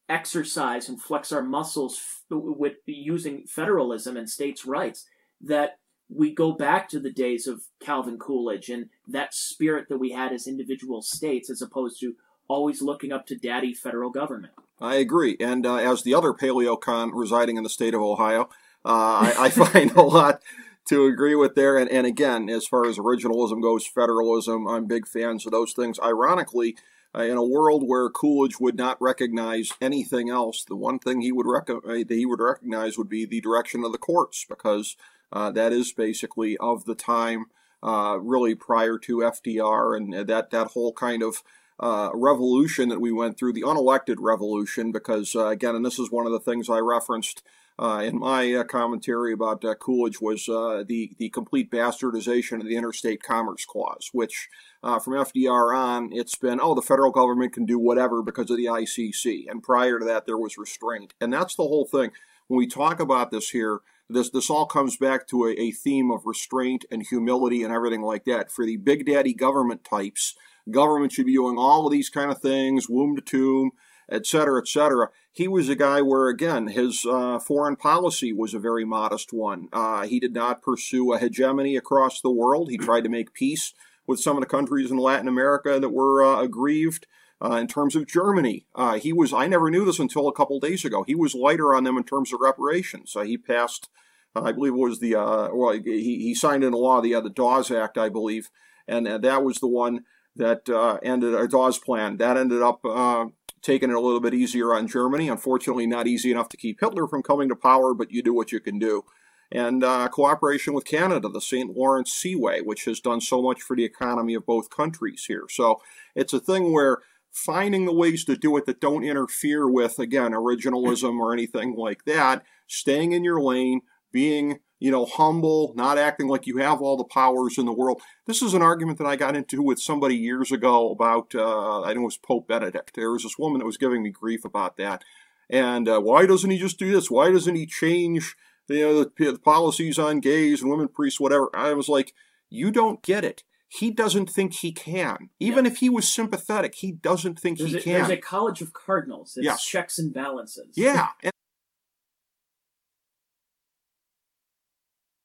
exercise 0.08 0.88
and 0.88 1.00
flex 1.00 1.32
our 1.32 1.42
muscles 1.42 2.00
with 2.30 2.74
using 2.86 3.46
federalism 3.46 4.16
and 4.16 4.28
states' 4.28 4.66
rights 4.66 5.06
that 5.40 5.78
we 6.08 6.34
go 6.34 6.52
back 6.52 6.88
to 6.88 6.98
the 6.98 7.12
days 7.12 7.46
of 7.46 7.62
Calvin 7.80 8.18
Coolidge 8.18 8.68
and 8.68 8.86
that 9.06 9.32
spirit 9.32 9.86
that 9.88 9.98
we 9.98 10.10
had 10.10 10.32
as 10.32 10.48
individual 10.48 11.00
states 11.00 11.48
as 11.48 11.62
opposed 11.62 12.00
to 12.00 12.14
always 12.50 12.82
looking 12.82 13.12
up 13.12 13.26
to 13.26 13.36
daddy 13.36 13.72
federal 13.72 14.10
government. 14.10 14.52
I 14.80 14.96
agree. 14.96 15.36
And 15.38 15.64
uh, 15.64 15.76
as 15.76 16.02
the 16.02 16.14
other 16.14 16.32
paleocon 16.32 17.10
residing 17.14 17.56
in 17.56 17.62
the 17.62 17.70
state 17.70 17.94
of 17.94 18.00
Ohio, 18.00 18.48
uh, 18.84 19.22
I, 19.22 19.34
I 19.38 19.50
find 19.50 19.92
a 19.92 20.02
lot 20.02 20.42
to 20.88 21.06
agree 21.06 21.36
with 21.36 21.54
there. 21.54 21.78
And, 21.78 21.88
and 21.88 22.06
again, 22.06 22.50
as 22.50 22.66
far 22.66 22.86
as 22.86 22.98
originalism 22.98 23.62
goes, 23.62 23.86
federalism, 23.86 24.66
I'm 24.66 24.86
big 24.86 25.06
fans 25.06 25.46
of 25.46 25.52
those 25.52 25.72
things. 25.72 26.00
Ironically, 26.02 26.76
uh, 27.14 27.22
in 27.22 27.36
a 27.36 27.44
world 27.44 27.86
where 27.86 28.08
Coolidge 28.10 28.58
would 28.58 28.76
not 28.76 29.00
recognize 29.00 29.72
anything 29.80 30.28
else, 30.28 30.64
the 30.64 30.76
one 30.76 30.98
thing 30.98 31.20
he 31.20 31.32
would 31.32 31.46
rec- 31.46 31.70
uh, 31.70 31.80
that 31.84 32.06
he 32.08 32.26
would 32.26 32.40
recognize 32.40 32.98
would 32.98 33.08
be 33.08 33.24
the 33.24 33.40
direction 33.40 33.84
of 33.84 33.92
the 33.92 33.98
courts, 33.98 34.44
because 34.48 34.96
uh, 35.32 35.50
that 35.50 35.72
is 35.72 35.92
basically 35.92 36.56
of 36.56 36.84
the 36.84 36.94
time, 36.94 37.46
uh, 37.82 38.18
really 38.20 38.54
prior 38.54 38.98
to 38.98 39.18
FDR 39.18 39.96
and 39.96 40.28
that 40.28 40.50
that 40.50 40.68
whole 40.68 40.92
kind 40.92 41.22
of 41.22 41.42
uh, 41.80 42.10
revolution 42.12 42.90
that 42.90 43.00
we 43.00 43.10
went 43.10 43.38
through, 43.38 43.54
the 43.54 43.62
unelected 43.62 44.16
revolution, 44.18 44.92
because 44.92 45.34
uh, 45.34 45.46
again, 45.46 45.74
and 45.74 45.84
this 45.84 45.98
is 45.98 46.10
one 46.10 46.26
of 46.26 46.32
the 46.32 46.40
things 46.40 46.68
I 46.68 46.78
referenced 46.78 47.42
uh, 47.78 48.02
in 48.04 48.18
my 48.18 48.52
uh, 48.52 48.64
commentary 48.64 49.32
about 49.32 49.64
uh, 49.64 49.74
Coolidge 49.74 50.20
was 50.20 50.50
uh, 50.50 50.84
the 50.86 51.12
the 51.16 51.30
complete 51.30 51.70
bastardization 51.70 52.60
of 52.60 52.66
the 52.66 52.76
Interstate 52.76 53.22
Commerce 53.22 53.64
Clause, 53.64 54.10
which 54.12 54.48
from 54.82 55.14
FDR 55.14 55.74
on, 55.74 56.12
it's 56.12 56.36
been 56.36 56.60
oh 56.62 56.74
the 56.74 56.82
federal 56.82 57.10
government 57.10 57.54
can 57.54 57.64
do 57.64 57.78
whatever 57.78 58.22
because 58.22 58.50
of 58.50 58.58
the 58.58 58.66
ICC, 58.66 59.50
and 59.50 59.62
prior 59.62 59.98
to 59.98 60.04
that 60.04 60.26
there 60.26 60.36
was 60.36 60.58
restraint, 60.58 61.14
and 61.20 61.32
that's 61.32 61.54
the 61.54 61.62
whole 61.62 61.86
thing. 61.86 62.10
When 62.48 62.58
we 62.58 62.66
talk 62.66 63.00
about 63.00 63.30
this 63.30 63.48
here, 63.48 63.80
this 64.10 64.28
this 64.28 64.50
all 64.50 64.66
comes 64.66 64.98
back 64.98 65.26
to 65.28 65.46
a, 65.46 65.52
a 65.52 65.70
theme 65.70 66.10
of 66.10 66.26
restraint 66.26 66.84
and 66.90 67.02
humility 67.02 67.62
and 67.62 67.72
everything 67.72 68.02
like 68.02 68.24
that. 68.26 68.50
For 68.52 68.66
the 68.66 68.76
big 68.76 69.06
daddy 69.06 69.32
government 69.32 69.84
types, 69.84 70.34
government 70.68 71.12
should 71.12 71.26
be 71.26 71.34
doing 71.34 71.56
all 71.58 71.86
of 71.86 71.92
these 71.92 72.10
kind 72.10 72.30
of 72.30 72.40
things, 72.40 72.88
womb 72.88 73.16
to 73.16 73.22
tomb, 73.22 73.70
et 74.10 74.26
cetera, 74.26 74.60
et 74.60 74.68
cetera. 74.68 75.08
He 75.32 75.46
was 75.46 75.68
a 75.68 75.76
guy 75.76 76.02
where, 76.02 76.28
again, 76.28 76.66
his 76.66 77.06
uh, 77.06 77.38
foreign 77.38 77.76
policy 77.76 78.32
was 78.32 78.52
a 78.52 78.58
very 78.58 78.84
modest 78.84 79.32
one. 79.32 79.68
Uh, 79.72 80.06
he 80.06 80.18
did 80.18 80.34
not 80.34 80.62
pursue 80.62 81.12
a 81.12 81.18
hegemony 81.18 81.76
across 81.76 82.20
the 82.20 82.30
world. 82.30 82.68
He 82.68 82.76
tried 82.76 83.04
to 83.04 83.10
make 83.10 83.32
peace 83.32 83.72
with 84.06 84.18
some 84.18 84.36
of 84.36 84.42
the 84.42 84.48
countries 84.48 84.90
in 84.90 84.98
Latin 84.98 85.28
America 85.28 85.78
that 85.78 85.90
were 85.90 86.24
uh, 86.24 86.42
aggrieved. 86.42 87.06
Uh, 87.42 87.54
in 87.54 87.66
terms 87.66 87.96
of 87.96 88.06
Germany, 88.06 88.66
uh, 88.74 88.98
he 88.98 89.12
was, 89.14 89.32
I 89.32 89.46
never 89.46 89.70
knew 89.70 89.84
this 89.86 90.00
until 90.00 90.28
a 90.28 90.34
couple 90.34 90.60
days 90.60 90.84
ago. 90.84 91.04
He 91.04 91.14
was 91.14 91.34
lighter 91.34 91.74
on 91.74 91.84
them 91.84 91.96
in 91.96 92.04
terms 92.04 92.34
of 92.34 92.40
reparations. 92.40 93.16
Uh, 93.16 93.22
he 93.22 93.38
passed, 93.38 93.88
I 94.34 94.52
believe 94.52 94.74
it 94.74 94.76
was 94.76 94.98
the, 94.98 95.14
well, 95.14 95.72
he, 95.72 96.18
he 96.18 96.34
signed 96.34 96.64
into 96.64 96.76
law 96.76 97.00
the, 97.00 97.18
the 97.20 97.30
Dawes 97.30 97.70
Act, 97.70 97.96
I 97.96 98.10
believe, 98.10 98.50
and 98.86 99.06
that 99.06 99.42
was 99.42 99.58
the 99.58 99.68
one 99.68 100.00
that 100.36 100.68
uh, 100.68 100.98
ended, 101.02 101.34
a 101.34 101.46
Dawes 101.48 101.78
Plan, 101.78 102.16
that 102.18 102.36
ended 102.36 102.62
up 102.62 102.84
uh, 102.84 103.26
taking 103.62 103.90
it 103.90 103.96
a 103.96 104.00
little 104.00 104.20
bit 104.20 104.34
easier 104.34 104.74
on 104.74 104.86
Germany. 104.86 105.28
Unfortunately, 105.28 105.86
not 105.86 106.06
easy 106.06 106.30
enough 106.30 106.48
to 106.50 106.56
keep 106.56 106.80
Hitler 106.80 107.06
from 107.06 107.22
coming 107.22 107.48
to 107.48 107.56
power, 107.56 107.94
but 107.94 108.10
you 108.10 108.22
do 108.22 108.34
what 108.34 108.52
you 108.52 108.60
can 108.60 108.78
do. 108.78 109.04
And 109.52 109.82
uh, 109.82 110.08
cooperation 110.08 110.74
with 110.74 110.84
Canada, 110.84 111.28
the 111.28 111.40
St. 111.40 111.76
Lawrence 111.76 112.12
Seaway, 112.12 112.60
which 112.60 112.84
has 112.84 113.00
done 113.00 113.20
so 113.20 113.42
much 113.42 113.60
for 113.60 113.76
the 113.76 113.84
economy 113.84 114.34
of 114.34 114.46
both 114.46 114.70
countries 114.70 115.24
here. 115.26 115.46
So 115.50 115.82
it's 116.14 116.32
a 116.32 116.38
thing 116.38 116.72
where 116.72 116.98
finding 117.32 117.84
the 117.84 117.92
ways 117.92 118.24
to 118.24 118.36
do 118.36 118.56
it 118.56 118.66
that 118.66 118.80
don't 118.80 119.04
interfere 119.04 119.68
with, 119.68 119.98
again, 119.98 120.32
originalism 120.32 121.18
or 121.18 121.32
anything 121.32 121.74
like 121.74 122.04
that, 122.04 122.44
staying 122.68 123.12
in 123.12 123.24
your 123.24 123.40
lane, 123.40 123.80
being 124.12 124.60
you 124.80 124.90
know, 124.90 125.04
humble, 125.04 125.72
not 125.76 125.98
acting 125.98 126.26
like 126.26 126.46
you 126.46 126.56
have 126.56 126.80
all 126.80 126.96
the 126.96 127.04
powers 127.04 127.58
in 127.58 127.66
the 127.66 127.72
world. 127.72 128.00
This 128.26 128.40
is 128.40 128.54
an 128.54 128.62
argument 128.62 128.98
that 128.98 129.06
I 129.06 129.14
got 129.14 129.36
into 129.36 129.62
with 129.62 129.78
somebody 129.78 130.16
years 130.16 130.50
ago 130.50 130.90
about, 130.90 131.34
uh, 131.34 131.82
I 131.82 131.88
think 131.88 131.98
it 131.98 132.04
was 132.04 132.16
Pope 132.16 132.48
Benedict. 132.48 132.94
There 132.94 133.12
was 133.12 133.22
this 133.22 133.38
woman 133.38 133.58
that 133.58 133.66
was 133.66 133.76
giving 133.76 134.02
me 134.02 134.10
grief 134.10 134.44
about 134.44 134.78
that. 134.78 135.04
And 135.50 135.86
uh, 135.86 136.00
why 136.00 136.24
doesn't 136.24 136.50
he 136.50 136.58
just 136.58 136.78
do 136.78 136.90
this? 136.92 137.10
Why 137.10 137.30
doesn't 137.30 137.54
he 137.54 137.66
change, 137.66 138.36
you 138.68 138.80
know, 138.80 139.04
the, 139.04 139.32
the 139.32 139.38
policies 139.38 139.98
on 139.98 140.20
gays 140.20 140.62
and 140.62 140.70
women 140.70 140.88
priests, 140.88 141.20
whatever? 141.20 141.50
I 141.54 141.74
was 141.74 141.88
like, 141.88 142.14
you 142.48 142.70
don't 142.70 143.02
get 143.02 143.22
it. 143.22 143.44
He 143.68 143.90
doesn't 143.90 144.30
think 144.30 144.54
he 144.54 144.72
can. 144.72 145.30
Even 145.38 145.64
yeah. 145.64 145.70
if 145.70 145.76
he 145.78 145.88
was 145.88 146.12
sympathetic, 146.12 146.74
he 146.76 146.90
doesn't 146.90 147.38
think 147.38 147.58
there's 147.58 147.72
he 147.72 147.78
a, 147.78 147.82
can. 147.82 147.92
There's 147.92 148.10
a 148.10 148.16
college 148.16 148.62
of 148.62 148.72
cardinals. 148.72 149.34
It's 149.36 149.44
yes. 149.44 149.64
checks 149.64 149.98
and 149.98 150.12
balances. 150.12 150.72
Yeah. 150.74 151.08
And 151.22 151.32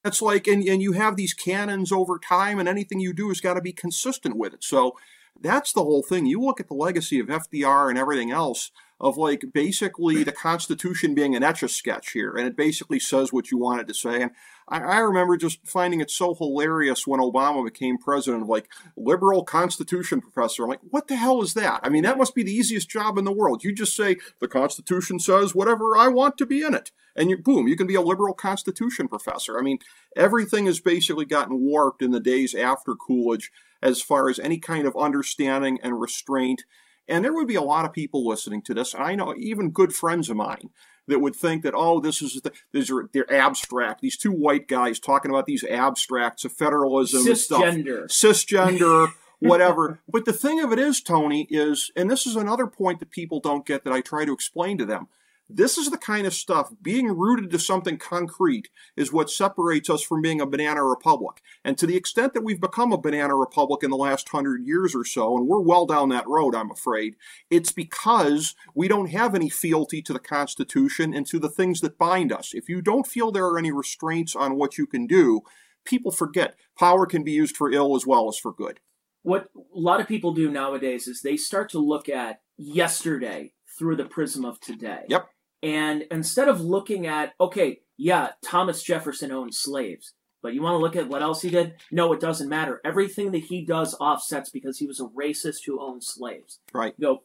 It's 0.05 0.21
like, 0.21 0.47
and, 0.47 0.63
and 0.63 0.81
you 0.81 0.91
have 0.91 1.15
these 1.15 1.33
canons 1.33 1.91
over 1.91 2.19
time, 2.19 2.59
and 2.59 2.69
anything 2.69 2.99
you 2.99 3.11
do 3.11 3.29
has 3.29 3.41
got 3.41 3.55
to 3.55 3.61
be 3.61 3.73
consistent 3.73 4.37
with 4.37 4.53
it. 4.53 4.63
So 4.63 4.95
that's 5.41 5.73
the 5.73 5.83
whole 5.83 6.03
thing. 6.03 6.27
You 6.27 6.39
look 6.39 6.59
at 6.59 6.67
the 6.67 6.75
legacy 6.75 7.19
of 7.19 7.27
FDR 7.27 7.89
and 7.89 7.97
everything 7.97 8.31
else 8.31 8.71
of 8.99 9.17
like 9.17 9.45
basically 9.53 10.23
the 10.23 10.31
Constitution 10.31 11.13
being 11.13 11.35
an 11.35 11.43
etch 11.43 11.63
a 11.63 11.67
sketch 11.67 12.11
here, 12.11 12.35
and 12.35 12.47
it 12.47 12.55
basically 12.55 12.99
says 12.99 13.33
what 13.33 13.51
you 13.51 13.57
want 13.57 13.81
it 13.81 13.87
to 13.87 13.93
say. 13.93 14.21
And 14.21 14.31
I, 14.67 14.79
I, 14.79 14.99
remember 14.99 15.35
just 15.37 15.67
finding 15.67 15.99
it 15.99 16.09
so 16.09 16.33
hilarious 16.33 17.05
when 17.05 17.19
Obama 17.19 17.63
became 17.63 17.97
president 17.97 18.43
of 18.43 18.49
like 18.49 18.71
liberal 18.95 19.43
Constitution 19.43 20.21
professor. 20.21 20.63
I'm 20.63 20.69
like, 20.69 20.79
what 20.89 21.07
the 21.07 21.17
hell 21.17 21.41
is 21.41 21.53
that? 21.55 21.81
I 21.83 21.89
mean, 21.89 22.03
that 22.03 22.17
must 22.17 22.33
be 22.33 22.43
the 22.43 22.53
easiest 22.53 22.89
job 22.89 23.17
in 23.17 23.25
the 23.25 23.33
world. 23.33 23.63
You 23.63 23.73
just 23.73 23.95
say 23.95 24.15
the 24.39 24.47
Constitution 24.47 25.19
says 25.19 25.53
whatever 25.53 25.97
I 25.97 26.07
want 26.07 26.37
to 26.37 26.45
be 26.45 26.63
in 26.63 26.73
it 26.73 26.91
and 27.15 27.29
you 27.29 27.37
boom, 27.37 27.67
you 27.67 27.75
can 27.75 27.87
be 27.87 27.95
a 27.95 28.01
liberal 28.01 28.33
constitution 28.33 29.07
professor. 29.07 29.57
I 29.57 29.61
mean, 29.61 29.79
everything 30.15 30.65
has 30.65 30.79
basically 30.79 31.25
gotten 31.25 31.61
warped 31.61 32.01
in 32.01 32.11
the 32.11 32.19
days 32.19 32.53
after 32.53 32.95
Coolidge 32.95 33.51
as 33.81 34.01
far 34.01 34.29
as 34.29 34.39
any 34.39 34.57
kind 34.57 34.87
of 34.87 34.97
understanding 34.97 35.79
and 35.81 35.99
restraint. 35.99 36.63
And 37.07 37.23
there 37.23 37.33
would 37.33 37.47
be 37.47 37.55
a 37.55 37.61
lot 37.61 37.85
of 37.85 37.93
people 37.93 38.27
listening 38.27 38.61
to 38.63 38.73
this, 38.73 38.93
and 38.93 39.03
I 39.03 39.15
know 39.15 39.35
even 39.37 39.69
good 39.69 39.93
friends 39.93 40.29
of 40.29 40.37
mine 40.37 40.69
that 41.07 41.19
would 41.19 41.35
think 41.35 41.63
that 41.63 41.75
oh, 41.75 41.99
this 41.99 42.21
is 42.21 42.41
the, 42.41 42.51
these 42.71 42.89
are 42.89 43.09
they're 43.13 43.31
abstract. 43.31 44.01
These 44.01 44.17
two 44.17 44.31
white 44.31 44.67
guys 44.67 44.99
talking 44.99 45.31
about 45.31 45.45
these 45.45 45.63
abstracts 45.63 46.45
of 46.45 46.51
federalism, 46.51 47.25
cisgender, 47.25 48.09
stuff, 48.09 48.35
cisgender. 48.35 49.11
whatever. 49.39 49.99
But 50.07 50.25
the 50.25 50.33
thing 50.33 50.59
of 50.61 50.71
it 50.71 50.79
is, 50.79 51.01
Tony, 51.01 51.47
is, 51.49 51.91
and 51.95 52.09
this 52.09 52.25
is 52.25 52.35
another 52.35 52.67
point 52.67 52.99
that 52.99 53.11
people 53.11 53.39
don't 53.39 53.65
get 53.65 53.83
that 53.83 53.93
I 53.93 54.01
try 54.01 54.25
to 54.25 54.33
explain 54.33 54.77
to 54.77 54.85
them. 54.85 55.07
This 55.47 55.77
is 55.77 55.91
the 55.91 55.97
kind 55.97 56.25
of 56.25 56.33
stuff, 56.33 56.73
being 56.81 57.07
rooted 57.07 57.51
to 57.51 57.59
something 57.59 57.97
concrete, 57.97 58.69
is 58.97 59.13
what 59.13 59.29
separates 59.29 59.91
us 59.91 60.01
from 60.01 60.23
being 60.23 60.41
a 60.41 60.45
banana 60.47 60.83
republic. 60.83 61.41
And 61.63 61.77
to 61.77 61.85
the 61.85 61.95
extent 61.95 62.33
that 62.33 62.43
we've 62.43 62.59
become 62.59 62.91
a 62.91 62.97
banana 62.97 63.35
republic 63.35 63.83
in 63.83 63.91
the 63.91 63.95
last 63.95 64.27
hundred 64.29 64.65
years 64.65 64.95
or 64.95 65.05
so, 65.05 65.37
and 65.37 65.47
we're 65.47 65.61
well 65.61 65.85
down 65.85 66.09
that 66.09 66.27
road, 66.27 66.55
I'm 66.55 66.71
afraid, 66.71 67.15
it's 67.51 67.71
because 67.71 68.55
we 68.73 68.87
don't 68.87 69.11
have 69.11 69.35
any 69.35 69.49
fealty 69.49 70.01
to 70.01 70.13
the 70.13 70.19
Constitution 70.19 71.13
and 71.13 71.27
to 71.27 71.37
the 71.37 71.49
things 71.49 71.81
that 71.81 71.99
bind 71.99 72.33
us. 72.33 72.55
If 72.55 72.67
you 72.67 72.81
don't 72.81 73.05
feel 73.05 73.31
there 73.31 73.45
are 73.45 73.59
any 73.59 73.71
restraints 73.71 74.35
on 74.35 74.57
what 74.57 74.79
you 74.79 74.87
can 74.87 75.05
do, 75.05 75.41
people 75.85 76.11
forget 76.11 76.55
power 76.77 77.05
can 77.05 77.23
be 77.23 77.33
used 77.33 77.55
for 77.55 77.71
ill 77.71 77.95
as 77.95 78.07
well 78.07 78.27
as 78.29 78.39
for 78.39 78.51
good. 78.51 78.79
What 79.21 79.49
a 79.55 79.79
lot 79.79 79.99
of 79.99 80.07
people 80.07 80.33
do 80.33 80.49
nowadays 80.49 81.07
is 81.07 81.21
they 81.21 81.37
start 81.37 81.69
to 81.71 81.79
look 81.79 82.09
at 82.09 82.41
yesterday 82.57 83.53
through 83.77 83.95
the 83.95 84.05
prism 84.05 84.45
of 84.45 84.59
today. 84.59 85.03
Yep. 85.09 85.27
And 85.65 86.03
instead 86.11 86.47
of 86.47 86.61
looking 86.61 87.07
at, 87.07 87.33
okay, 87.41 87.79
yeah, 87.97 88.33
Thomas 88.43 88.83
Jefferson 88.83 89.31
owned 89.31 89.55
slaves, 89.55 90.13
but 90.43 90.53
you 90.53 90.61
want 90.61 90.75
to 90.75 90.77
look 90.77 90.95
at 90.95 91.09
what 91.09 91.23
else 91.23 91.41
he 91.41 91.49
did? 91.49 91.73
No, 91.91 92.13
it 92.13 92.19
doesn't 92.19 92.47
matter. 92.47 92.79
Everything 92.85 93.31
that 93.31 93.45
he 93.45 93.65
does 93.65 93.97
offsets 93.99 94.51
because 94.51 94.77
he 94.77 94.85
was 94.85 94.99
a 94.99 95.05
racist 95.05 95.65
who 95.65 95.81
owned 95.81 96.03
slaves. 96.03 96.59
Right. 96.71 96.93
You 96.99 97.07
go, 97.07 97.23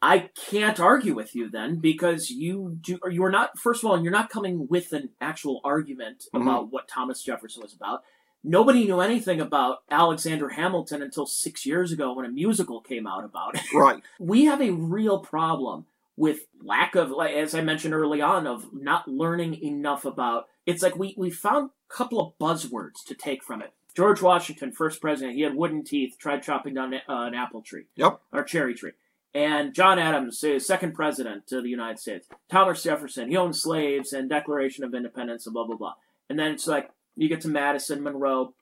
I 0.00 0.30
can't 0.48 0.78
argue 0.78 1.16
with 1.16 1.34
you 1.34 1.50
then 1.50 1.80
because 1.80 2.30
you 2.30 2.78
do. 2.80 3.00
or 3.02 3.10
You 3.10 3.24
are 3.24 3.30
not. 3.32 3.58
First 3.58 3.82
of 3.82 3.90
all, 3.90 4.00
you're 4.00 4.12
not 4.12 4.30
coming 4.30 4.68
with 4.68 4.92
an 4.92 5.08
actual 5.20 5.60
argument 5.64 6.26
mm-hmm. 6.32 6.46
about 6.46 6.70
what 6.70 6.86
Thomas 6.86 7.24
Jefferson 7.24 7.60
was 7.60 7.74
about. 7.74 8.02
Nobody 8.44 8.84
knew 8.84 9.00
anything 9.00 9.40
about 9.40 9.78
Alexander 9.90 10.50
Hamilton 10.50 11.02
until 11.02 11.26
six 11.26 11.66
years 11.66 11.90
ago 11.90 12.14
when 12.14 12.24
a 12.24 12.28
musical 12.28 12.80
came 12.80 13.04
out 13.04 13.24
about 13.24 13.56
it. 13.56 13.62
Right. 13.74 14.00
we 14.20 14.44
have 14.44 14.62
a 14.62 14.70
real 14.70 15.18
problem 15.18 15.86
with 16.18 16.40
lack 16.62 16.96
of 16.96 17.10
like 17.10 17.32
as 17.32 17.54
i 17.54 17.60
mentioned 17.60 17.94
early 17.94 18.20
on 18.20 18.46
of 18.46 18.66
not 18.72 19.06
learning 19.06 19.54
enough 19.62 20.04
about 20.04 20.46
it's 20.66 20.82
like 20.82 20.96
we 20.96 21.14
we 21.16 21.30
found 21.30 21.70
a 21.70 21.94
couple 21.94 22.20
of 22.20 22.32
buzzwords 22.38 23.04
to 23.06 23.14
take 23.14 23.42
from 23.42 23.62
it. 23.62 23.72
George 23.96 24.20
washington 24.20 24.72
first 24.72 25.00
president 25.00 25.36
he 25.36 25.42
had 25.42 25.54
wooden 25.54 25.84
teeth 25.84 26.16
tried 26.18 26.42
chopping 26.42 26.74
down 26.74 26.92
uh, 26.92 26.98
an 27.08 27.34
apple 27.34 27.62
tree. 27.62 27.84
Yep. 27.96 28.20
Or 28.32 28.42
cherry 28.42 28.74
tree. 28.74 28.92
And 29.32 29.72
john 29.72 29.98
adams 29.98 30.44
second 30.58 30.94
president 30.94 31.50
of 31.52 31.62
the 31.62 31.70
united 31.70 32.00
states. 32.00 32.26
Thomas 32.50 32.82
jefferson 32.82 33.30
he 33.30 33.36
owned 33.36 33.56
slaves 33.56 34.12
and 34.12 34.28
declaration 34.28 34.84
of 34.84 34.94
independence 34.94 35.46
and 35.46 35.54
blah 35.54 35.66
blah 35.66 35.76
blah. 35.76 35.94
And 36.28 36.38
then 36.38 36.50
it's 36.50 36.66
like 36.66 36.90
you 37.14 37.28
get 37.28 37.40
to 37.42 37.48
madison 37.48 38.02
monroe. 38.02 38.54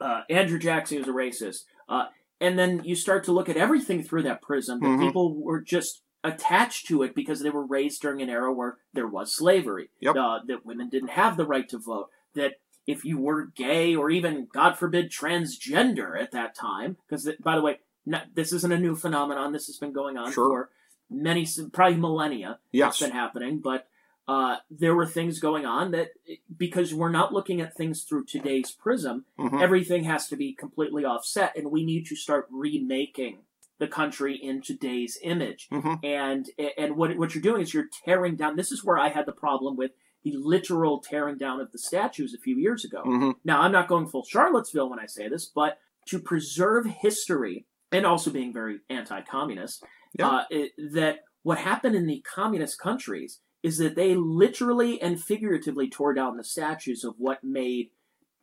Uh, 0.00 0.20
andrew 0.28 0.58
jackson 0.58 0.98
was 0.98 1.08
a 1.08 1.12
racist. 1.12 1.64
Uh, 1.88 2.06
and 2.40 2.58
then 2.58 2.82
you 2.84 2.94
start 2.94 3.24
to 3.24 3.32
look 3.32 3.48
at 3.48 3.56
everything 3.56 4.02
through 4.02 4.24
that 4.24 4.42
prism 4.42 4.80
that 4.80 4.86
mm-hmm. 4.86 5.06
people 5.06 5.34
were 5.34 5.62
just 5.62 6.02
attached 6.24 6.86
to 6.86 7.02
it 7.02 7.14
because 7.14 7.40
they 7.40 7.50
were 7.50 7.64
raised 7.64 8.00
during 8.02 8.22
an 8.22 8.30
era 8.30 8.52
where 8.52 8.78
there 8.92 9.06
was 9.06 9.36
slavery. 9.36 9.90
Yep. 10.00 10.16
Uh, 10.16 10.38
that 10.46 10.66
women 10.66 10.88
didn't 10.88 11.10
have 11.10 11.36
the 11.36 11.46
right 11.46 11.68
to 11.68 11.78
vote. 11.78 12.08
That 12.34 12.54
if 12.86 13.04
you 13.04 13.18
were 13.18 13.46
gay 13.54 13.94
or 13.94 14.10
even, 14.10 14.48
God 14.52 14.76
forbid, 14.76 15.12
transgender 15.12 16.20
at 16.20 16.32
that 16.32 16.56
time, 16.56 16.96
because 17.06 17.30
by 17.40 17.54
the 17.54 17.62
way, 17.62 17.78
not, 18.06 18.34
this 18.34 18.52
isn't 18.52 18.72
a 18.72 18.78
new 18.78 18.96
phenomenon. 18.96 19.52
This 19.52 19.66
has 19.66 19.76
been 19.76 19.92
going 19.92 20.16
on 20.16 20.32
sure. 20.32 20.48
for 20.48 20.70
many, 21.10 21.46
probably 21.72 21.98
millennia. 21.98 22.58
Yes. 22.72 22.94
It's 22.94 23.02
been 23.02 23.12
happening, 23.12 23.60
but 23.60 23.86
uh, 24.26 24.56
there 24.70 24.94
were 24.94 25.06
things 25.06 25.38
going 25.38 25.66
on 25.66 25.90
that 25.90 26.08
because 26.56 26.94
we're 26.94 27.10
not 27.10 27.32
looking 27.32 27.60
at 27.60 27.76
things 27.76 28.02
through 28.02 28.24
today's 28.24 28.72
prism, 28.72 29.26
mm-hmm. 29.38 29.60
everything 29.60 30.04
has 30.04 30.28
to 30.28 30.36
be 30.36 30.54
completely 30.54 31.04
offset, 31.04 31.54
and 31.56 31.70
we 31.70 31.84
need 31.84 32.06
to 32.06 32.16
start 32.16 32.48
remaking 32.50 33.40
the 33.78 33.88
country 33.88 34.36
in 34.36 34.62
today's 34.62 35.18
image. 35.22 35.68
Mm-hmm. 35.72 35.94
And 36.04 36.46
and 36.78 36.96
what 36.96 37.16
what 37.16 37.34
you're 37.34 37.42
doing 37.42 37.62
is 37.62 37.74
you're 37.74 37.88
tearing 38.04 38.36
down. 38.36 38.56
This 38.56 38.72
is 38.72 38.84
where 38.84 38.98
I 38.98 39.08
had 39.08 39.26
the 39.26 39.32
problem 39.32 39.76
with 39.76 39.92
the 40.22 40.36
literal 40.36 41.00
tearing 41.00 41.36
down 41.36 41.60
of 41.60 41.70
the 41.72 41.78
statues 41.78 42.34
a 42.34 42.40
few 42.40 42.56
years 42.56 42.84
ago. 42.84 43.02
Mm-hmm. 43.04 43.30
Now 43.44 43.60
I'm 43.60 43.72
not 43.72 43.88
going 43.88 44.08
full 44.08 44.24
Charlottesville 44.24 44.88
when 44.88 44.98
I 44.98 45.06
say 45.06 45.28
this, 45.28 45.46
but 45.46 45.78
to 46.08 46.18
preserve 46.18 46.86
history 46.86 47.66
and 47.92 48.06
also 48.06 48.30
being 48.30 48.52
very 48.52 48.78
anti-communist, 48.90 49.84
yeah. 50.18 50.28
uh, 50.28 50.44
it, 50.50 50.72
that 50.92 51.20
what 51.42 51.58
happened 51.58 51.94
in 51.94 52.06
the 52.06 52.22
communist 52.22 52.78
countries 52.78 53.40
is 53.62 53.78
that 53.78 53.96
they 53.96 54.14
literally 54.14 55.00
and 55.00 55.22
figuratively 55.22 55.88
tore 55.88 56.12
down 56.12 56.36
the 56.36 56.44
statues 56.44 57.04
of 57.04 57.14
what 57.18 57.42
made 57.42 57.90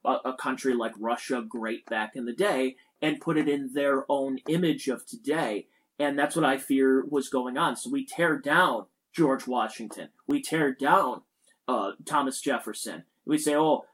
a, 0.05 0.17
a 0.25 0.33
country 0.33 0.73
like 0.73 0.93
Russia 0.99 1.43
great 1.47 1.85
back 1.85 2.11
in 2.15 2.25
the 2.25 2.33
day 2.33 2.75
and 3.01 3.19
put 3.19 3.37
it 3.37 3.49
in 3.49 3.71
their 3.73 4.05
own 4.09 4.39
image 4.47 4.87
of 4.87 5.05
today. 5.05 5.67
And 5.99 6.17
that's 6.17 6.35
what 6.35 6.45
I 6.45 6.57
fear 6.57 7.05
was 7.05 7.29
going 7.29 7.57
on. 7.57 7.75
So 7.75 7.89
we 7.89 8.05
tear 8.05 8.37
down 8.37 8.85
George 9.15 9.47
Washington. 9.47 10.09
We 10.27 10.41
tear 10.41 10.73
down 10.73 11.21
uh, 11.67 11.91
Thomas 12.05 12.41
Jefferson. 12.41 13.03
We 13.25 13.37
say, 13.37 13.55
oh, 13.55 13.85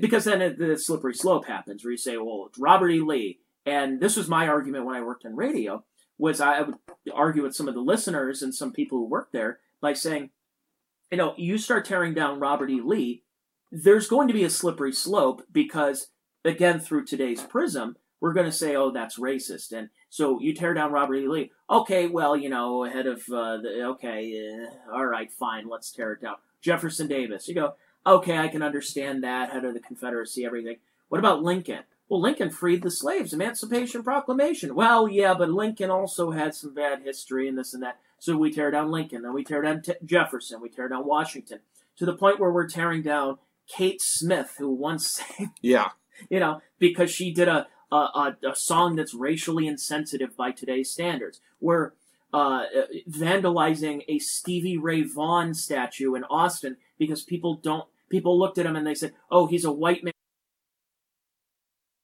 because 0.00 0.24
then 0.24 0.56
the 0.58 0.78
slippery 0.78 1.14
slope 1.14 1.46
happens 1.46 1.84
where 1.84 1.92
you 1.92 1.98
say, 1.98 2.16
well, 2.16 2.46
it's 2.48 2.58
Robert 2.58 2.90
E. 2.90 3.00
Lee. 3.00 3.38
And 3.66 4.00
this 4.00 4.16
was 4.16 4.28
my 4.28 4.48
argument 4.48 4.86
when 4.86 4.96
I 4.96 5.02
worked 5.02 5.24
in 5.24 5.36
radio, 5.36 5.84
was 6.18 6.40
I 6.40 6.62
would 6.62 6.76
argue 7.14 7.42
with 7.42 7.54
some 7.54 7.68
of 7.68 7.74
the 7.74 7.80
listeners 7.80 8.42
and 8.42 8.54
some 8.54 8.72
people 8.72 8.98
who 8.98 9.08
worked 9.08 9.32
there 9.32 9.60
by 9.80 9.92
saying, 9.92 10.30
you 11.10 11.18
know, 11.18 11.34
you 11.36 11.58
start 11.58 11.84
tearing 11.84 12.14
down 12.14 12.40
Robert 12.40 12.70
E. 12.70 12.80
Lee, 12.80 13.22
there's 13.70 14.08
going 14.08 14.28
to 14.28 14.34
be 14.34 14.44
a 14.44 14.50
slippery 14.50 14.92
slope 14.92 15.42
because, 15.52 16.08
again, 16.44 16.80
through 16.80 17.04
today's 17.04 17.42
prism, 17.42 17.96
we're 18.20 18.32
going 18.32 18.46
to 18.46 18.52
say, 18.52 18.76
oh, 18.76 18.90
that's 18.90 19.18
racist. 19.18 19.72
And 19.72 19.88
so 20.08 20.40
you 20.40 20.54
tear 20.54 20.74
down 20.74 20.92
Robert 20.92 21.16
E. 21.16 21.26
Lee. 21.28 21.50
Okay, 21.68 22.06
well, 22.06 22.36
you 22.36 22.48
know, 22.48 22.84
ahead 22.84 23.06
of 23.06 23.18
uh, 23.32 23.56
the, 23.58 23.84
okay, 23.94 24.40
uh, 24.90 24.94
all 24.94 25.06
right, 25.06 25.30
fine, 25.32 25.68
let's 25.68 25.90
tear 25.90 26.12
it 26.12 26.22
down. 26.22 26.36
Jefferson 26.60 27.08
Davis. 27.08 27.48
You 27.48 27.54
go, 27.54 27.74
okay, 28.06 28.36
I 28.38 28.48
can 28.48 28.62
understand 28.62 29.24
that, 29.24 29.50
head 29.50 29.64
of 29.64 29.74
the 29.74 29.80
Confederacy, 29.80 30.44
everything. 30.44 30.76
What 31.08 31.18
about 31.18 31.42
Lincoln? 31.42 31.80
well, 32.08 32.20
Lincoln 32.20 32.50
freed 32.50 32.82
the 32.82 32.90
slaves, 32.90 33.32
Emancipation 33.32 34.02
Proclamation. 34.02 34.74
Well, 34.74 35.06
yeah, 35.08 35.32
but 35.32 35.48
Lincoln 35.48 35.90
also 35.90 36.32
had 36.32 36.56
some 36.56 36.74
bad 36.74 37.02
history 37.02 37.46
and 37.48 37.56
this 37.56 37.72
and 37.72 37.84
that. 37.84 37.98
So 38.18 38.36
we 38.36 38.50
tear 38.50 38.72
down 38.72 38.90
Lincoln, 38.90 39.22
then 39.22 39.32
we 39.32 39.44
tear 39.44 39.62
down 39.62 39.80
T- 39.82 39.92
Jefferson, 40.04 40.60
we 40.60 40.68
tear 40.68 40.88
down 40.88 41.06
Washington, 41.06 41.60
to 41.98 42.04
the 42.04 42.12
point 42.16 42.40
where 42.40 42.50
we're 42.50 42.68
tearing 42.68 43.02
down 43.02 43.38
Kate 43.68 44.00
Smith, 44.02 44.56
who 44.58 44.70
once 44.72 45.08
sang, 45.38 45.52
Yeah. 45.62 45.90
you 46.28 46.40
know, 46.40 46.60
because 46.80 47.12
she 47.12 47.32
did 47.32 47.46
a 47.46 47.68
a, 47.92 47.96
a, 47.96 48.36
a 48.50 48.54
song 48.56 48.96
that's 48.96 49.14
racially 49.14 49.66
insensitive 49.66 50.36
by 50.36 50.52
today's 50.52 50.90
standards. 50.90 51.40
We're 51.60 51.92
uh, 52.32 52.66
vandalizing 53.08 54.04
a 54.08 54.18
Stevie 54.18 54.78
Ray 54.78 55.02
Vaughan 55.02 55.54
statue 55.54 56.14
in 56.14 56.24
Austin 56.24 56.76
because 56.98 57.22
people 57.22 57.54
don't 57.56 57.86
people 58.08 58.38
looked 58.38 58.58
at 58.58 58.66
him 58.66 58.76
and 58.76 58.86
they 58.86 58.94
said, 58.94 59.12
"Oh, 59.30 59.46
he's 59.46 59.64
a 59.64 59.72
white 59.72 60.04
man." 60.04 60.12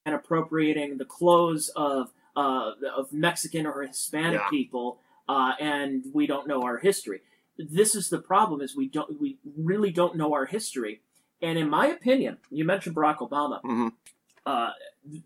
And 0.04 0.14
appropriating 0.14 0.98
the 0.98 1.04
clothes 1.04 1.68
of 1.76 2.12
uh, 2.36 2.72
of 2.96 3.12
Mexican 3.12 3.66
or 3.66 3.82
Hispanic 3.82 4.40
Yeah. 4.40 4.48
people, 4.50 4.98
uh, 5.28 5.52
and 5.58 6.04
we 6.12 6.26
don't 6.26 6.46
know 6.46 6.62
our 6.62 6.78
history. 6.78 7.20
This 7.58 7.94
is 7.94 8.08
the 8.10 8.18
problem: 8.20 8.60
is 8.60 8.76
we 8.76 8.88
don't 8.88 9.20
we 9.20 9.38
really 9.56 9.90
don't 9.90 10.16
know 10.16 10.32
our 10.34 10.46
history. 10.46 11.00
And 11.42 11.58
in 11.58 11.68
my 11.68 11.86
opinion, 11.88 12.38
you 12.50 12.64
mentioned 12.64 12.96
Barack 12.96 13.18
Obama. 13.18 13.60
Mhm. 13.62 13.92
Uh, 14.46 14.70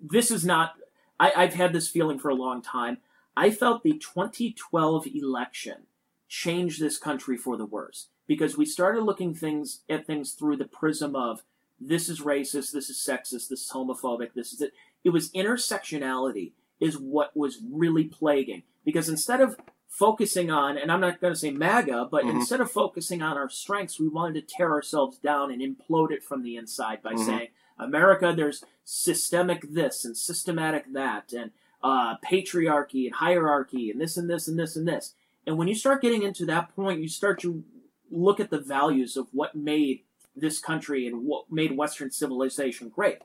this 0.02 0.30
is 0.30 0.44
not. 0.44 0.72
I, 1.20 1.32
I've 1.36 1.54
had 1.54 1.72
this 1.74 1.88
feeling 1.88 2.18
for 2.18 2.30
a 2.30 2.34
long 2.34 2.62
time. 2.62 2.98
I 3.36 3.50
felt 3.50 3.82
the 3.82 3.92
2012 3.92 5.06
election 5.14 5.82
changed 6.28 6.80
this 6.80 6.96
country 6.98 7.36
for 7.36 7.56
the 7.56 7.66
worse 7.66 8.08
because 8.26 8.56
we 8.56 8.64
started 8.64 9.02
looking 9.02 9.34
things 9.34 9.80
at 9.88 10.06
things 10.06 10.32
through 10.32 10.56
the 10.56 10.64
prism 10.64 11.14
of 11.14 11.42
this 11.78 12.08
is 12.08 12.20
racist, 12.20 12.72
this 12.72 12.90
is 12.90 12.98
sexist, 12.98 13.48
this 13.48 13.62
is 13.62 13.70
homophobic, 13.72 14.32
this 14.34 14.52
is 14.52 14.60
it. 14.62 14.72
It 15.04 15.10
was 15.10 15.30
intersectionality 15.30 16.52
is 16.78 16.96
what 16.98 17.36
was 17.36 17.58
really 17.70 18.04
plaguing 18.04 18.62
because 18.84 19.08
instead 19.08 19.40
of 19.40 19.56
focusing 19.88 20.50
on, 20.50 20.78
and 20.78 20.90
I'm 20.92 21.00
not 21.00 21.20
going 21.20 21.32
to 21.34 21.38
say 21.38 21.50
MAGA, 21.50 22.08
but 22.10 22.24
Mhm. 22.24 22.36
instead 22.36 22.60
of 22.60 22.70
focusing 22.70 23.22
on 23.22 23.36
our 23.36 23.48
strengths, 23.50 23.98
we 23.98 24.08
wanted 24.08 24.34
to 24.48 24.54
tear 24.56 24.70
ourselves 24.70 25.18
down 25.18 25.50
and 25.50 25.60
implode 25.60 26.12
it 26.12 26.22
from 26.22 26.42
the 26.42 26.56
inside 26.56 27.02
by 27.02 27.14
Mhm. 27.14 27.26
saying, 27.26 27.48
America, 27.80 28.32
there's 28.36 28.64
systemic 28.84 29.62
this 29.72 30.04
and 30.04 30.16
systematic 30.16 30.92
that, 30.92 31.32
and 31.32 31.50
uh, 31.82 32.16
patriarchy 32.18 33.06
and 33.06 33.14
hierarchy, 33.14 33.90
and 33.90 34.00
this 34.00 34.16
and 34.16 34.28
this 34.28 34.48
and 34.48 34.58
this 34.58 34.76
and 34.76 34.86
this. 34.86 35.14
And 35.46 35.56
when 35.56 35.68
you 35.68 35.74
start 35.74 36.02
getting 36.02 36.22
into 36.22 36.46
that 36.46 36.74
point, 36.74 37.00
you 37.00 37.08
start 37.08 37.40
to 37.40 37.64
look 38.10 38.40
at 38.40 38.50
the 38.50 38.60
values 38.60 39.16
of 39.16 39.28
what 39.32 39.54
made 39.54 40.02
this 40.36 40.58
country 40.58 41.06
and 41.06 41.24
what 41.24 41.50
made 41.50 41.76
Western 41.76 42.10
civilization 42.10 42.88
great. 42.88 43.18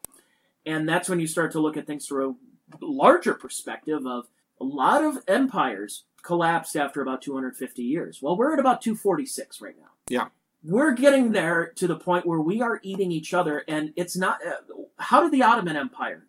And 0.65 0.87
that's 0.87 1.09
when 1.09 1.19
you 1.19 1.27
start 1.27 1.51
to 1.51 1.59
look 1.59 1.77
at 1.77 1.85
things 1.85 2.07
through 2.07 2.37
a 2.73 2.85
larger 2.85 3.33
perspective 3.33 4.05
of 4.07 4.27
a 4.59 4.63
lot 4.63 5.03
of 5.03 5.19
empires 5.27 6.03
collapsed 6.23 6.75
after 6.75 7.01
about 7.01 7.21
250 7.21 7.83
years. 7.83 8.21
Well, 8.21 8.35
we're 8.35 8.53
at 8.53 8.59
about 8.59 8.81
246 8.81 9.61
right 9.61 9.75
now. 9.77 9.89
Yeah. 10.09 10.27
We're 10.67 10.93
getting 10.93 11.31
there 11.31 11.67
to 11.75 11.87
the 11.87 11.95
point 11.95 12.25
where 12.25 12.41
we 12.41 12.61
are 12.61 12.79
eating 12.81 13.11
each 13.11 13.33
other, 13.33 13.63
and 13.67 13.93
it's 13.95 14.17
not. 14.17 14.39
Uh, 14.45 14.83
how 14.97 15.21
did 15.21 15.31
the 15.31 15.43
Ottoman 15.43 15.75
Empire 15.75 16.25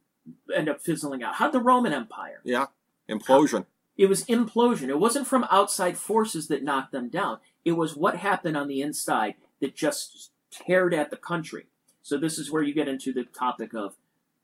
end 0.54 0.68
up 0.68 0.80
fizzling 0.82 1.22
out? 1.22 1.36
How 1.36 1.46
did 1.46 1.54
the 1.54 1.64
Roman 1.64 1.92
Empire? 1.92 2.40
Yeah. 2.44 2.66
Implosion. 3.08 3.66
It 3.96 4.06
was 4.08 4.24
implosion. 4.26 4.88
It 4.88 4.98
wasn't 4.98 5.26
from 5.26 5.46
outside 5.50 5.96
forces 5.96 6.48
that 6.48 6.62
knocked 6.62 6.92
them 6.92 7.08
down. 7.08 7.38
It 7.64 7.72
was 7.72 7.96
what 7.96 8.16
happened 8.16 8.56
on 8.56 8.68
the 8.68 8.82
inside 8.82 9.34
that 9.60 9.74
just 9.74 10.32
teared 10.52 10.92
at 10.92 11.10
the 11.10 11.16
country. 11.16 11.66
So 12.02 12.18
this 12.18 12.38
is 12.38 12.50
where 12.50 12.62
you 12.62 12.74
get 12.74 12.88
into 12.88 13.12
the 13.12 13.24
topic 13.24 13.72
of 13.74 13.94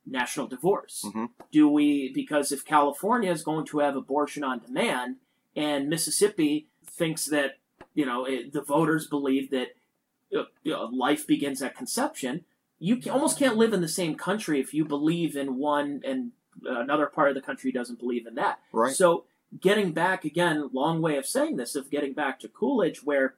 national 0.07 0.47
divorce. 0.47 1.05
Mhm. 1.07 1.30
Do 1.51 1.68
we 1.68 2.12
because 2.12 2.51
if 2.51 2.64
California 2.64 3.30
is 3.30 3.45
going 3.45 3.66
to 3.66 3.78
have 3.80 3.95
abortion 3.95 4.43
on 4.43 4.59
demand 4.61 5.16
and 5.55 5.88
Mississippi 5.88 6.68
thinks 6.86 7.26
that 7.26 7.59
you 7.95 8.07
know 8.07 8.24
it, 8.24 8.53
the 8.53 8.62
voters 8.62 9.07
believe 9.07 9.51
that 9.51 9.74
you 10.33 10.72
know, 10.72 10.85
life 10.87 11.26
begins 11.26 11.62
at 11.62 11.76
conception, 11.76 12.45
you 12.78 12.97
can, 12.97 13.12
almost 13.12 13.39
can't 13.39 13.57
live 13.57 13.72
in 13.72 13.80
the 13.80 13.89
same 13.89 14.14
country 14.16 14.61
if 14.61 14.74
you 14.74 14.85
believe 14.85 15.37
in 15.37 15.57
one 15.57 16.01
and 16.05 16.33
another 16.64 17.07
part 17.07 17.28
of 17.28 17.35
the 17.35 17.41
country 17.41 17.70
doesn't 17.70 17.99
believe 18.01 18.26
in 18.26 18.35
that. 18.37 18.59
Right. 18.72 18.95
So 18.95 19.24
getting 19.61 19.93
back 19.93 20.24
again, 20.24 20.70
long 20.72 21.01
way 21.03 21.16
of 21.16 21.26
saying 21.26 21.57
this, 21.57 21.74
of 21.76 21.91
getting 21.91 22.12
back 22.12 22.41
to 22.41 22.49
Coolidge, 22.49 23.03
where 23.05 23.35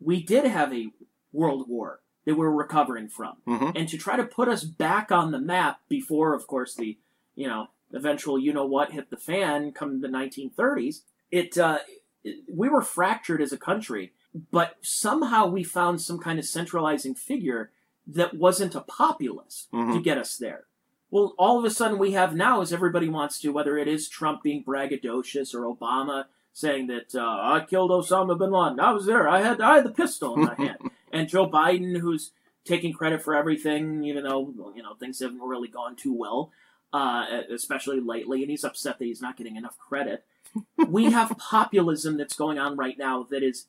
we 0.00 0.22
did 0.22 0.44
have 0.44 0.72
a 0.72 0.88
world 1.32 1.68
war 1.68 2.00
that 2.24 2.34
we're 2.36 2.50
recovering 2.50 3.08
from, 3.08 3.36
Mhm. 3.46 3.72
and 3.76 3.88
to 3.88 3.96
try 3.98 4.16
to 4.16 4.24
put 4.24 4.48
us 4.48 4.64
back 4.64 5.10
on 5.12 5.30
the 5.30 5.38
map 5.38 5.80
before, 5.88 6.34
of 6.34 6.46
course, 6.46 6.74
the 6.74 6.98
you 7.34 7.46
know 7.46 7.68
eventual 7.92 8.38
you 8.38 8.52
know 8.52 8.66
what 8.66 8.92
hit 8.92 9.10
the 9.10 9.16
fan 9.16 9.72
come 9.72 10.00
the 10.00 10.08
1930s. 10.08 11.02
It, 11.30 11.56
uh, 11.58 11.78
it 12.24 12.44
we 12.52 12.68
were 12.68 12.82
fractured 12.82 13.40
as 13.40 13.52
a 13.52 13.56
country, 13.58 14.12
but 14.50 14.76
somehow 14.82 15.46
we 15.46 15.62
found 15.64 16.00
some 16.00 16.18
kind 16.18 16.38
of 16.38 16.44
centralizing 16.44 17.14
figure 17.14 17.70
that 18.06 18.34
wasn't 18.34 18.74
a 18.74 18.80
populist 18.80 19.70
to 19.70 19.76
Mhm. 19.76 20.02
get 20.04 20.18
us 20.18 20.36
there. 20.36 20.66
Well, 21.10 21.34
all 21.38 21.58
of 21.58 21.64
a 21.64 21.70
sudden 21.70 21.98
we 21.98 22.12
have 22.12 22.34
now 22.36 22.60
is 22.60 22.72
everybody 22.72 23.08
wants 23.08 23.40
to, 23.40 23.52
whether 23.52 23.76
it 23.76 23.88
is 23.88 24.08
Trump 24.08 24.42
being 24.42 24.62
braggadocious 24.64 25.54
or 25.54 25.62
Obama 25.62 26.26
saying 26.52 26.86
that 26.88 27.14
uh, 27.14 27.20
I 27.20 27.64
killed 27.68 27.90
Osama 27.90 28.38
bin 28.38 28.50
Laden. 28.50 28.80
I 28.80 28.92
was 28.92 29.06
there. 29.06 29.28
I 29.28 29.40
had 29.42 29.60
I 29.60 29.76
had 29.76 29.84
the 29.84 29.90
pistol 29.92 30.34
in 30.34 30.42
my 30.44 30.54
hand. 30.54 30.78
And 31.12 31.28
Joe 31.28 31.48
Biden, 31.50 31.98
who's 31.98 32.30
taking 32.64 32.92
credit 32.92 33.20
for 33.20 33.34
everything, 33.34 34.04
even 34.04 34.22
though 34.22 34.54
you 34.76 34.82
know 34.84 34.94
things 34.94 35.18
haven't 35.18 35.40
really 35.40 35.66
gone 35.66 35.96
too 35.96 36.12
well, 36.12 36.52
uh, 36.92 37.26
especially 37.52 37.98
lately, 37.98 38.42
and 38.42 38.50
he's 38.50 38.62
upset 38.62 39.00
that 39.00 39.04
he's 39.06 39.20
not 39.20 39.36
getting 39.36 39.56
enough 39.56 39.76
credit. 39.76 40.24
we 40.88 41.10
have 41.10 41.36
populism 41.36 42.16
that's 42.16 42.36
going 42.36 42.60
on 42.60 42.76
right 42.76 42.96
now 42.96 43.24
that 43.30 43.42
is 43.42 43.66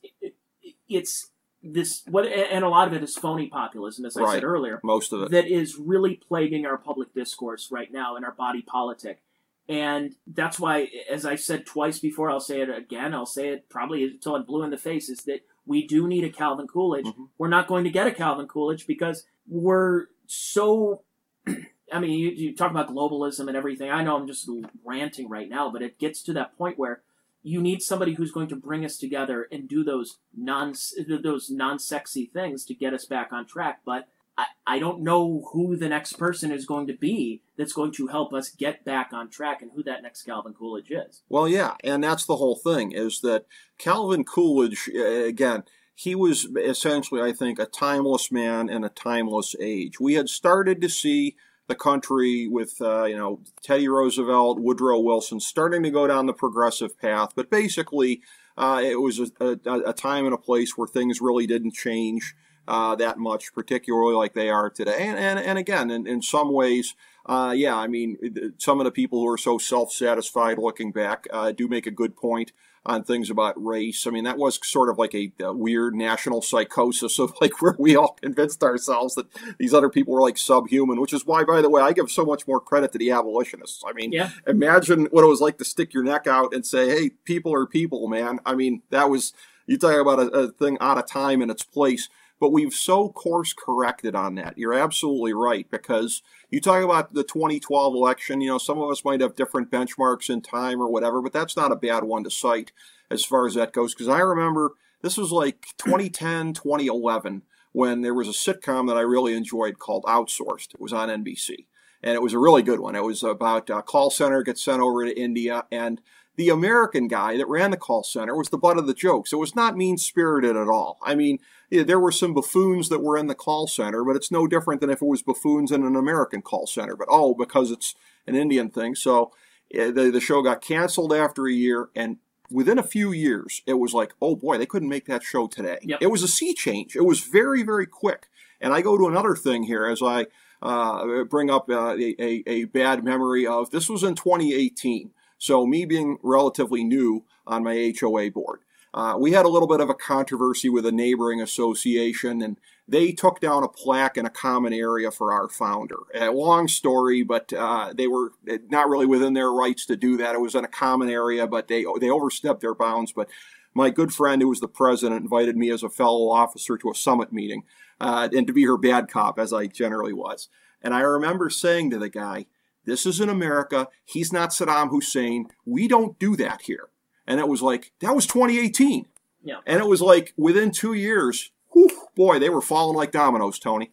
it's 0.96 1.30
this 1.62 2.02
what 2.08 2.26
and 2.26 2.64
a 2.64 2.68
lot 2.68 2.88
of 2.88 2.94
it 2.94 3.02
is 3.02 3.14
phony 3.16 3.48
populism, 3.48 4.04
as 4.04 4.16
I 4.16 4.22
Right. 4.22 4.34
said 4.34 4.44
earlier 4.44 4.80
Most 4.82 5.12
of 5.12 5.22
it. 5.22 5.30
that 5.30 5.46
is 5.46 5.76
really 5.78 6.16
plaguing 6.16 6.66
our 6.66 6.76
public 6.78 7.14
discourse 7.14 7.70
right 7.70 7.92
now 7.92 8.16
and 8.16 8.24
our 8.24 8.32
body 8.32 8.62
politic. 8.62 9.22
And 9.68 10.16
that's 10.26 10.58
why, 10.58 10.88
as 11.08 11.24
I 11.24 11.36
said 11.36 11.64
twice 11.66 12.00
before, 12.00 12.30
I'll 12.30 12.40
say 12.40 12.62
it 12.62 12.68
again. 12.68 13.14
I'll 13.14 13.26
say 13.26 13.50
it 13.50 13.68
probably 13.68 14.02
until 14.04 14.34
I'm 14.34 14.42
blue 14.44 14.64
in 14.64 14.70
the 14.70 14.76
face. 14.76 15.08
Is 15.08 15.18
that 15.20 15.42
we 15.64 15.86
do 15.86 16.08
need 16.08 16.24
a 16.24 16.30
Calvin 16.30 16.66
Coolidge. 16.66 17.06
Mhm. 17.06 17.28
We're 17.38 17.46
not 17.48 17.68
going 17.68 17.84
to 17.84 17.90
get 17.90 18.08
a 18.08 18.12
Calvin 18.12 18.48
Coolidge 18.48 18.86
because 18.88 19.24
we're 19.46 20.06
so. 20.26 21.02
I 21.92 22.00
mean, 22.00 22.18
you, 22.18 22.30
you 22.30 22.56
talk 22.56 22.70
about 22.72 22.88
globalism 22.88 23.46
and 23.48 23.56
everything. 23.56 23.90
I 23.90 24.02
know 24.02 24.16
I'm 24.16 24.26
just 24.26 24.48
ranting 24.84 25.28
right 25.28 25.48
now, 25.48 25.70
but 25.70 25.82
it 25.82 25.98
gets 25.98 26.22
to 26.24 26.32
that 26.32 26.56
point 26.58 26.76
where 26.78 27.02
you 27.42 27.60
need 27.60 27.82
somebody 27.82 28.14
who's 28.14 28.32
going 28.32 28.48
to 28.48 28.56
bring 28.56 28.84
us 28.84 28.96
together 28.96 29.48
and 29.50 29.68
do 29.68 29.82
those 29.84 30.18
non 30.36 30.74
those 31.22 31.50
non 31.50 31.78
sexy 31.78 32.26
things 32.26 32.64
to 32.66 32.74
get 32.74 32.94
us 32.94 33.04
back 33.04 33.32
on 33.32 33.46
track. 33.46 33.80
But 33.84 34.08
I, 34.36 34.46
I 34.66 34.78
don't 34.78 35.02
know 35.02 35.48
who 35.52 35.76
the 35.76 35.88
next 35.88 36.14
person 36.14 36.52
is 36.52 36.64
going 36.64 36.86
to 36.86 36.96
be 36.96 37.42
that's 37.58 37.72
going 37.72 37.92
to 37.92 38.06
help 38.06 38.32
us 38.32 38.48
get 38.48 38.84
back 38.84 39.12
on 39.12 39.28
track 39.28 39.60
and 39.60 39.70
who 39.74 39.82
that 39.82 40.02
next 40.02 40.22
Calvin 40.22 40.54
Coolidge 40.54 40.90
is. 40.90 41.22
Well, 41.28 41.48
yeah, 41.48 41.74
and 41.84 42.02
that's 42.02 42.24
the 42.24 42.36
whole 42.36 42.56
thing 42.56 42.92
is 42.92 43.20
that 43.20 43.46
Calvin 43.78 44.24
Coolidge, 44.24 44.88
uh, 44.94 45.24
again, 45.24 45.64
he 45.94 46.14
was 46.14 46.48
essentially, 46.56 47.20
I 47.20 47.32
think, 47.32 47.58
a 47.58 47.66
timeless 47.66 48.32
man 48.32 48.68
in 48.68 48.84
a 48.84 48.88
timeless 48.88 49.54
age. 49.60 50.00
We 50.00 50.14
had 50.14 50.28
started 50.28 50.80
to 50.80 50.88
see 50.88 51.36
the 51.68 51.74
country 51.74 52.48
with, 52.48 52.80
uh, 52.80 53.04
you 53.04 53.16
know, 53.16 53.40
Teddy 53.62 53.88
Roosevelt, 53.88 54.58
Woodrow 54.58 54.98
Wilson 55.00 55.40
starting 55.40 55.82
to 55.84 55.90
go 55.90 56.06
down 56.06 56.26
the 56.26 56.32
progressive 56.32 56.98
path, 56.98 57.30
but 57.34 57.50
basically, 57.50 58.22
uh, 58.56 58.80
it 58.84 59.00
was 59.00 59.18
a, 59.18 59.32
a, 59.40 59.90
a 59.90 59.92
time 59.92 60.24
and 60.26 60.34
a 60.34 60.38
place 60.38 60.76
where 60.76 60.88
things 60.88 61.20
really 61.20 61.46
didn't 61.46 61.72
change 61.72 62.34
uh, 62.68 62.94
that 62.96 63.18
much, 63.18 63.52
particularly 63.54 64.14
like 64.14 64.34
they 64.34 64.50
are 64.50 64.70
today. 64.70 65.08
And, 65.08 65.18
and, 65.18 65.38
and 65.38 65.58
again, 65.58 65.90
in, 65.90 66.06
in 66.06 66.22
some 66.22 66.52
ways, 66.52 66.94
uh, 67.26 67.54
yeah, 67.56 67.76
I 67.76 67.86
mean, 67.86 68.54
some 68.58 68.80
of 68.80 68.84
the 68.84 68.90
people 68.90 69.20
who 69.20 69.28
are 69.28 69.38
so 69.38 69.58
self 69.58 69.92
satisfied 69.92 70.58
looking 70.58 70.92
back 70.92 71.26
uh, 71.32 71.52
do 71.52 71.68
make 71.68 71.86
a 71.86 71.90
good 71.90 72.16
point 72.16 72.52
on 72.84 73.04
things 73.04 73.30
about 73.30 73.54
race. 73.64 74.06
I 74.06 74.10
mean, 74.10 74.24
that 74.24 74.38
was 74.38 74.58
sort 74.66 74.88
of 74.88 74.98
like 74.98 75.14
a, 75.14 75.32
a 75.40 75.52
weird 75.52 75.94
national 75.94 76.42
psychosis 76.42 77.18
of 77.18 77.32
like 77.40 77.60
where 77.62 77.76
we 77.78 77.94
all 77.96 78.16
convinced 78.20 78.62
ourselves 78.62 79.14
that 79.14 79.26
these 79.58 79.72
other 79.72 79.88
people 79.88 80.12
were 80.14 80.20
like 80.20 80.36
subhuman, 80.36 81.00
which 81.00 81.12
is 81.12 81.24
why, 81.24 81.44
by 81.44 81.60
the 81.62 81.70
way, 81.70 81.80
I 81.80 81.92
give 81.92 82.10
so 82.10 82.24
much 82.24 82.46
more 82.48 82.58
credit 82.60 82.92
to 82.92 82.98
the 82.98 83.10
abolitionists. 83.12 83.82
I 83.86 83.92
mean, 83.92 84.12
Yeah. 84.12 84.30
imagine 84.46 85.06
what 85.12 85.22
it 85.24 85.28
was 85.28 85.40
like 85.40 85.58
to 85.58 85.64
stick 85.64 85.94
your 85.94 86.02
neck 86.02 86.26
out 86.26 86.52
and 86.52 86.66
say, 86.66 86.88
hey, 86.88 87.10
people 87.24 87.54
are 87.54 87.66
people, 87.66 88.08
man. 88.08 88.40
I 88.44 88.54
mean, 88.54 88.82
that 88.90 89.08
was, 89.08 89.32
you 89.66 89.78
talk 89.78 90.00
about 90.00 90.18
a, 90.18 90.26
a 90.30 90.48
thing 90.50 90.76
out 90.80 90.98
of 90.98 91.06
time 91.06 91.40
and 91.40 91.50
its 91.50 91.62
place. 91.62 92.08
But 92.42 92.50
we've 92.50 92.74
so 92.74 93.08
course 93.08 93.52
corrected 93.52 94.16
on 94.16 94.34
that. 94.34 94.58
You're 94.58 94.74
absolutely 94.74 95.32
right 95.32 95.70
because 95.70 96.22
you 96.50 96.60
talk 96.60 96.82
about 96.82 97.14
the 97.14 97.22
2012 97.22 97.94
election. 97.94 98.40
You 98.40 98.48
know, 98.48 98.58
some 98.58 98.80
of 98.80 98.90
us 98.90 99.04
might 99.04 99.20
have 99.20 99.36
different 99.36 99.70
benchmarks 99.70 100.28
in 100.28 100.40
time 100.40 100.82
or 100.82 100.90
whatever, 100.90 101.22
but 101.22 101.32
that's 101.32 101.56
not 101.56 101.70
a 101.70 101.76
bad 101.76 102.02
one 102.02 102.24
to 102.24 102.32
cite 102.32 102.72
as 103.12 103.24
far 103.24 103.46
as 103.46 103.54
that 103.54 103.72
goes. 103.72 103.94
Because 103.94 104.08
I 104.08 104.18
remember 104.18 104.72
this 105.02 105.16
was 105.16 105.30
like 105.30 105.68
2010, 105.78 106.54
2011 106.54 107.42
when 107.70 108.00
there 108.00 108.12
was 108.12 108.26
a 108.26 108.32
sitcom 108.32 108.88
that 108.88 108.96
I 108.96 109.02
really 109.02 109.34
enjoyed 109.34 109.78
called 109.78 110.02
Outsourced. 110.02 110.74
It 110.74 110.80
was 110.80 110.92
on 110.92 111.10
NBC. 111.10 111.66
and 112.02 112.14
it 112.14 112.22
was 112.22 112.32
a 112.32 112.38
really 112.38 112.62
good 112.62 112.80
one. 112.80 112.96
It 112.96 113.04
was 113.04 113.22
about 113.22 113.70
a 113.70 113.82
call 113.82 114.10
center 114.10 114.42
gets 114.42 114.62
sent 114.62 114.82
over 114.82 115.04
to 115.04 115.16
India, 115.16 115.64
and 115.70 116.00
the 116.36 116.48
American 116.48 117.08
guy 117.08 117.36
that 117.36 117.48
ran 117.48 117.70
the 117.70 117.76
call 117.76 118.02
center 118.02 118.36
was 118.36 118.48
the 118.48 118.58
butt 118.58 118.78
of 118.78 118.86
the 118.86 118.94
joke. 118.94 119.26
So 119.26 119.36
it 119.36 119.40
was 119.40 119.56
not 119.56 119.76
mean 119.76 119.98
spirited 119.98 120.56
at 120.56 120.68
all. 120.68 120.98
I 121.02 121.14
mean, 121.14 121.38
yeah, 121.70 121.82
there 121.82 122.00
were 122.00 122.12
some 122.12 122.34
buffoons 122.34 122.88
that 122.88 123.02
were 123.02 123.18
in 123.18 123.26
the 123.26 123.34
call 123.34 123.66
center, 123.66 124.04
but 124.04 124.16
it's 124.16 124.30
no 124.30 124.46
different 124.46 124.80
than 124.80 124.90
if 124.90 125.02
it 125.02 125.06
was 125.06 125.22
buffoons 125.22 125.70
in 125.70 125.84
an 125.84 125.96
American 125.96 126.42
call 126.42 126.66
center. 126.66 126.96
But 126.96 127.08
oh, 127.10 127.34
because 127.34 127.70
it's 127.70 127.94
an 128.26 128.34
Indian 128.34 128.70
thing. 128.70 128.94
So 128.94 129.32
the, 129.70 130.10
the 130.12 130.20
show 130.20 130.42
got 130.42 130.62
canceled 130.62 131.12
after 131.12 131.46
a 131.46 131.52
year, 131.52 131.88
and 131.94 132.18
within 132.50 132.78
a 132.78 132.82
few 132.82 133.12
years, 133.12 133.62
it 133.66 133.74
was 133.74 133.94
like, 133.94 134.14
oh 134.20 134.36
boy, 134.36 134.58
they 134.58 134.66
couldn't 134.66 134.88
make 134.88 135.06
that 135.06 135.22
show 135.22 135.46
today. 135.46 135.78
Yep. 135.82 135.98
It 136.02 136.10
was 136.10 136.22
a 136.22 136.28
sea 136.28 136.54
change. 136.54 136.96
It 136.96 137.04
was 137.04 137.20
very, 137.20 137.62
very 137.62 137.86
quick. 137.86 138.28
And 138.60 138.72
I 138.72 138.80
go 138.80 138.96
to 138.96 139.08
another 139.08 139.34
thing 139.34 139.64
here 139.64 139.86
as 139.86 140.02
I 140.02 140.26
uh, 140.62 141.24
bring 141.24 141.50
up 141.50 141.68
uh, 141.68 141.96
a, 141.96 142.14
a, 142.18 142.42
a 142.46 142.64
bad 142.64 143.02
memory 143.04 143.46
of 143.46 143.70
this 143.70 143.88
was 143.88 144.04
in 144.04 144.14
2018. 144.14 145.10
So, 145.42 145.66
me 145.66 145.86
being 145.86 146.18
relatively 146.22 146.84
new 146.84 147.24
on 147.48 147.64
my 147.64 147.92
HOA 148.00 148.30
board, 148.30 148.60
uh, 148.94 149.16
we 149.18 149.32
had 149.32 149.44
a 149.44 149.48
little 149.48 149.66
bit 149.66 149.80
of 149.80 149.90
a 149.90 149.94
controversy 149.94 150.68
with 150.68 150.86
a 150.86 150.92
neighboring 150.92 151.42
association, 151.42 152.42
and 152.42 152.60
they 152.86 153.10
took 153.10 153.40
down 153.40 153.64
a 153.64 153.68
plaque 153.68 154.16
in 154.16 154.24
a 154.24 154.30
common 154.30 154.72
area 154.72 155.10
for 155.10 155.32
our 155.32 155.48
founder. 155.48 155.96
A 156.14 156.30
long 156.30 156.68
story, 156.68 157.24
but 157.24 157.52
uh, 157.52 157.92
they 157.92 158.06
were 158.06 158.30
not 158.68 158.88
really 158.88 159.04
within 159.04 159.32
their 159.32 159.50
rights 159.50 159.84
to 159.86 159.96
do 159.96 160.16
that. 160.18 160.36
It 160.36 160.40
was 160.40 160.54
in 160.54 160.64
a 160.64 160.68
common 160.68 161.10
area, 161.10 161.48
but 161.48 161.66
they 161.66 161.84
they 161.98 162.08
overstepped 162.08 162.60
their 162.60 162.76
bounds. 162.76 163.10
But 163.10 163.28
my 163.74 163.90
good 163.90 164.14
friend, 164.14 164.40
who 164.40 164.48
was 164.48 164.60
the 164.60 164.68
president, 164.68 165.22
invited 165.22 165.56
me 165.56 165.72
as 165.72 165.82
a 165.82 165.90
fellow 165.90 166.28
officer 166.28 166.78
to 166.78 166.92
a 166.92 166.94
summit 166.94 167.32
meeting, 167.32 167.64
uh, 168.00 168.28
and 168.32 168.46
to 168.46 168.52
be 168.52 168.62
her 168.62 168.76
bad 168.76 169.08
cop, 169.08 169.40
as 169.40 169.52
I 169.52 169.66
generally 169.66 170.12
was. 170.12 170.48
And 170.82 170.94
I 170.94 171.00
remember 171.00 171.50
saying 171.50 171.90
to 171.90 171.98
the 171.98 172.08
guy, 172.08 172.46
this 172.84 173.06
is 173.06 173.20
in 173.20 173.28
America. 173.28 173.88
He's 174.04 174.32
not 174.32 174.50
Saddam 174.50 174.90
Hussein. 174.90 175.48
We 175.64 175.88
don't 175.88 176.18
do 176.18 176.36
that 176.36 176.62
here. 176.62 176.88
And 177.26 177.38
it 177.38 177.48
was 177.48 177.62
like, 177.62 177.92
that 178.00 178.14
was 178.14 178.26
2018. 178.26 179.06
Yeah. 179.42 179.56
And 179.66 179.80
it 179.80 179.86
was 179.86 180.00
like 180.00 180.34
within 180.36 180.70
two 180.70 180.92
years, 180.92 181.50
whew, 181.72 181.90
boy, 182.14 182.38
they 182.38 182.50
were 182.50 182.60
falling 182.60 182.96
like 182.96 183.12
dominoes, 183.12 183.58
Tony. 183.58 183.92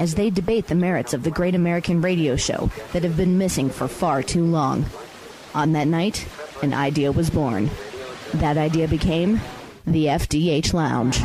as 0.00 0.14
they 0.14 0.30
debate 0.30 0.66
the 0.66 0.74
merits 0.74 1.12
of 1.12 1.24
the 1.24 1.30
great 1.30 1.54
American 1.54 2.00
radio 2.00 2.34
show 2.34 2.70
that 2.94 3.04
have 3.04 3.18
been 3.18 3.36
missing 3.36 3.68
for 3.68 3.86
far 3.86 4.22
too 4.22 4.44
long. 4.44 4.86
On 5.54 5.72
that 5.72 5.86
night, 5.86 6.26
an 6.62 6.72
idea 6.72 7.12
was 7.12 7.28
born. 7.28 7.68
That 8.34 8.56
idea 8.56 8.88
became 8.88 9.42
the 9.86 10.06
FDH 10.06 10.72
Lounge. 10.72 11.20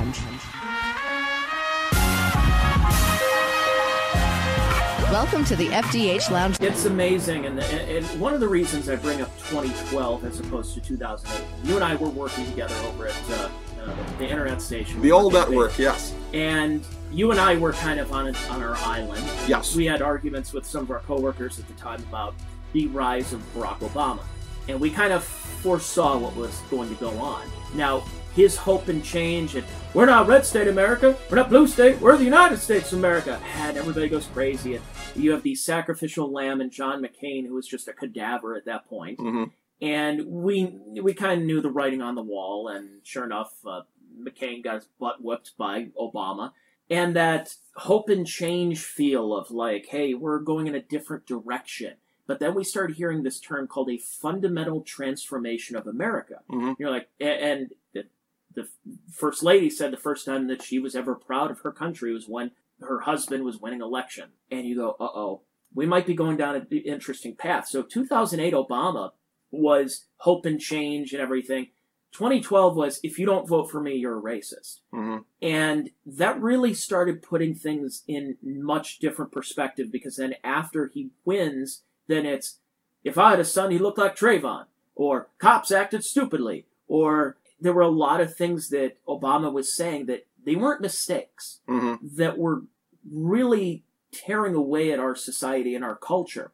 Welcome 5.10 5.46
to 5.46 5.56
the 5.56 5.68
FDH 5.68 6.30
Lounge. 6.30 6.58
It's 6.60 6.84
amazing, 6.84 7.46
and, 7.46 7.62
and 7.62 8.06
one 8.20 8.34
of 8.34 8.42
the 8.42 8.50
reasons 8.50 8.90
I 8.90 8.98
bring 8.98 9.22
up 9.22 9.30
2012 9.48 10.26
as 10.26 10.42
opposed 10.42 10.74
to 10.74 10.82
2008, 10.82 11.48
you 11.64 11.76
and 11.76 11.84
I 11.84 11.96
were 11.96 12.10
working 12.10 12.46
together 12.48 12.76
over 12.88 13.08
at 13.08 13.30
uh, 13.30 13.50
uh, 13.86 13.96
the 14.18 14.28
internet 14.28 14.62
station. 14.62 15.02
The 15.02 15.14
old 15.14 15.32
network, 15.32 15.78
yes. 15.80 16.14
And 16.34 16.86
you 17.16 17.32
and 17.32 17.39
I 17.39 17.55
were 17.55 17.72
kind 17.72 17.99
of 17.99 18.11
on, 18.11 18.36
on 18.49 18.61
our 18.61 18.76
island. 18.76 19.24
Yes. 19.47 19.74
We 19.74 19.86
had 19.86 20.01
arguments 20.01 20.51
with 20.51 20.66
some 20.66 20.84
of 20.84 20.91
our 20.91 20.99
coworkers 20.99 21.57
at 21.59 21.68
the 21.68 21.74
time 21.76 22.01
about 22.09 22.36
the 22.74 22.88
rise 22.88 23.32
of 23.32 23.39
Barack 23.53 23.80
Obama. 23.80 24.20
And 24.68 24.82
we 24.82 24.89
kind 24.89 25.13
of 25.13 25.24
foresaw 25.24 26.18
what 26.18 26.36
was 26.36 26.59
going 26.70 26.89
to 26.89 26.95
go 26.95 27.11
on. 27.18 27.47
Now, 27.74 28.03
his 28.36 28.57
hope 28.57 28.89
and 28.89 29.01
change, 29.01 29.55
and 29.55 29.66
we're 29.93 30.07
not 30.07 30.28
red 30.28 30.45
state 30.45 30.68
America, 30.68 31.16
we're 31.30 31.38
not 31.38 31.47
blue 31.49 31.68
state, 31.68 32.01
we're 32.01 32.18
the 32.18 32.26
United 32.26 32.57
States 32.57 32.91
of 32.91 32.99
America. 32.99 33.39
And 33.59 33.78
everybody 33.78 34.09
goes 34.09 34.28
crazy. 34.28 34.76
And 34.76 34.84
you 35.16 35.32
have 35.32 35.43
the 35.43 35.55
sacrificial 35.55 36.30
lamb 36.30 36.59
and 36.59 36.70
John 36.70 37.01
McCain, 37.01 37.47
who 37.47 37.53
was 37.53 37.66
just 37.66 37.88
a 37.88 37.93
cadaver 37.93 38.57
at 38.57 38.66
that 38.66 38.89
point. 38.89 39.20
Mhm. 39.20 39.51
And 39.82 40.26
we 40.26 40.78
we 41.01 41.13
kind 41.13 41.39
of 41.39 41.45
knew 41.45 41.61
the 41.61 41.70
writing 41.70 42.01
on 42.01 42.16
the 42.16 42.22
wall, 42.22 42.70
and 42.70 43.01
sure 43.03 43.24
enough, 43.26 43.53
uh, 43.66 43.82
McCain 44.18 44.63
got 44.63 44.76
his 44.76 44.88
butt 44.99 45.22
whipped 45.22 45.57
by 45.57 45.88
Obama. 45.99 46.51
And 46.90 47.16
that 47.16 47.56
hope 47.76 48.10
and 48.10 48.26
change 48.28 48.80
feel 48.80 49.36
of 49.36 49.52
like, 49.52 49.88
hey, 49.88 50.14
we're 50.14 50.40
going 50.40 50.68
in 50.68 50.76
a 50.76 50.82
different 50.82 51.26
direction. 51.26 51.94
But 52.28 52.40
then 52.40 52.56
we 52.56 52.64
started 52.64 52.96
hearing 52.96 53.24
this 53.24 53.40
term 53.40 53.68
called 53.68 53.90
a 53.90 53.98
fundamental 53.98 54.82
transformation 54.82 55.76
of 55.76 55.88
America. 55.88 56.42
Mhm. 56.50 56.76
You're 56.80 56.92
like, 56.92 57.10
and 57.20 57.72
the, 57.94 58.06
the 58.54 58.68
first 59.12 59.44
lady 59.44 59.70
said 59.70 59.92
the 59.92 59.98
first 59.98 60.26
time 60.26 60.48
that 60.48 60.64
she 60.64 60.80
was 60.80 60.96
ever 60.96 61.16
proud 61.16 61.52
of 61.52 61.60
her 61.62 61.72
country 61.72 62.14
was 62.14 62.28
when 62.28 62.52
her 62.82 63.02
husband 63.02 63.44
was 63.44 63.60
winning 63.60 63.82
election. 63.82 64.30
And 64.52 64.66
you 64.66 64.76
go, 64.76 64.92
uh 65.00 65.10
oh, 65.14 65.42
we 65.74 65.86
might 65.86 66.08
be 66.08 66.14
going 66.14 66.38
down 66.38 66.56
an 66.56 66.68
interesting 66.72 67.36
path. 67.36 67.68
So 67.68 67.84
2008 67.84 68.54
Obama 68.54 69.12
was 69.52 70.06
hope 70.18 70.46
and 70.46 70.60
change 70.60 71.14
and 71.14 71.22
everything. 71.22 71.68
2012 72.16 72.76
was 72.78 72.99
if 73.03 73.20
you 73.20 73.26
don't 73.26 73.47
vote 73.47 73.70
for 73.70 73.82
me, 73.82 73.95
you're 73.95 74.18
a 74.18 74.22
racist. 74.22 74.80
Mhm. 74.93 75.26
And 75.41 75.91
that 76.05 76.41
really 76.41 76.74
started 76.74 77.22
putting 77.22 77.53
things 77.53 78.03
in 78.07 78.38
much 78.41 78.99
different 78.99 79.32
perspective 79.34 79.91
because 79.91 80.16
then 80.16 80.36
after 80.43 80.88
he 80.88 81.09
wins, 81.26 81.84
then 82.07 82.26
it's 82.26 82.59
if 83.03 83.18
I 83.18 83.32
had 83.32 83.39
a 83.39 83.45
son, 83.45 83.70
he 83.70 83.78
looked 83.78 83.97
like 83.97 84.16
Trayvon, 84.16 84.66
or 84.95 85.30
cops 85.39 85.72
acted 85.72 86.03
stupidly, 86.05 86.66
or 86.88 87.38
there 87.59 87.74
were 87.74 87.82
a 87.82 87.89
lot 87.89 88.22
of 88.22 88.34
things 88.36 88.70
that 88.70 88.97
Obama 89.05 89.51
was 89.51 89.76
saying 89.76 90.05
that 90.05 90.26
they 90.43 90.55
weren't 90.55 90.82
mistakes 90.82 91.59
Mhm. 91.68 91.99
that 92.16 92.38
were 92.38 92.63
really 93.11 93.84
tearing 94.11 94.55
away 94.55 94.91
at 94.91 94.99
our 94.99 95.16
society 95.16 95.76
and 95.76 95.84
our 95.84 95.95
culture 95.97 96.51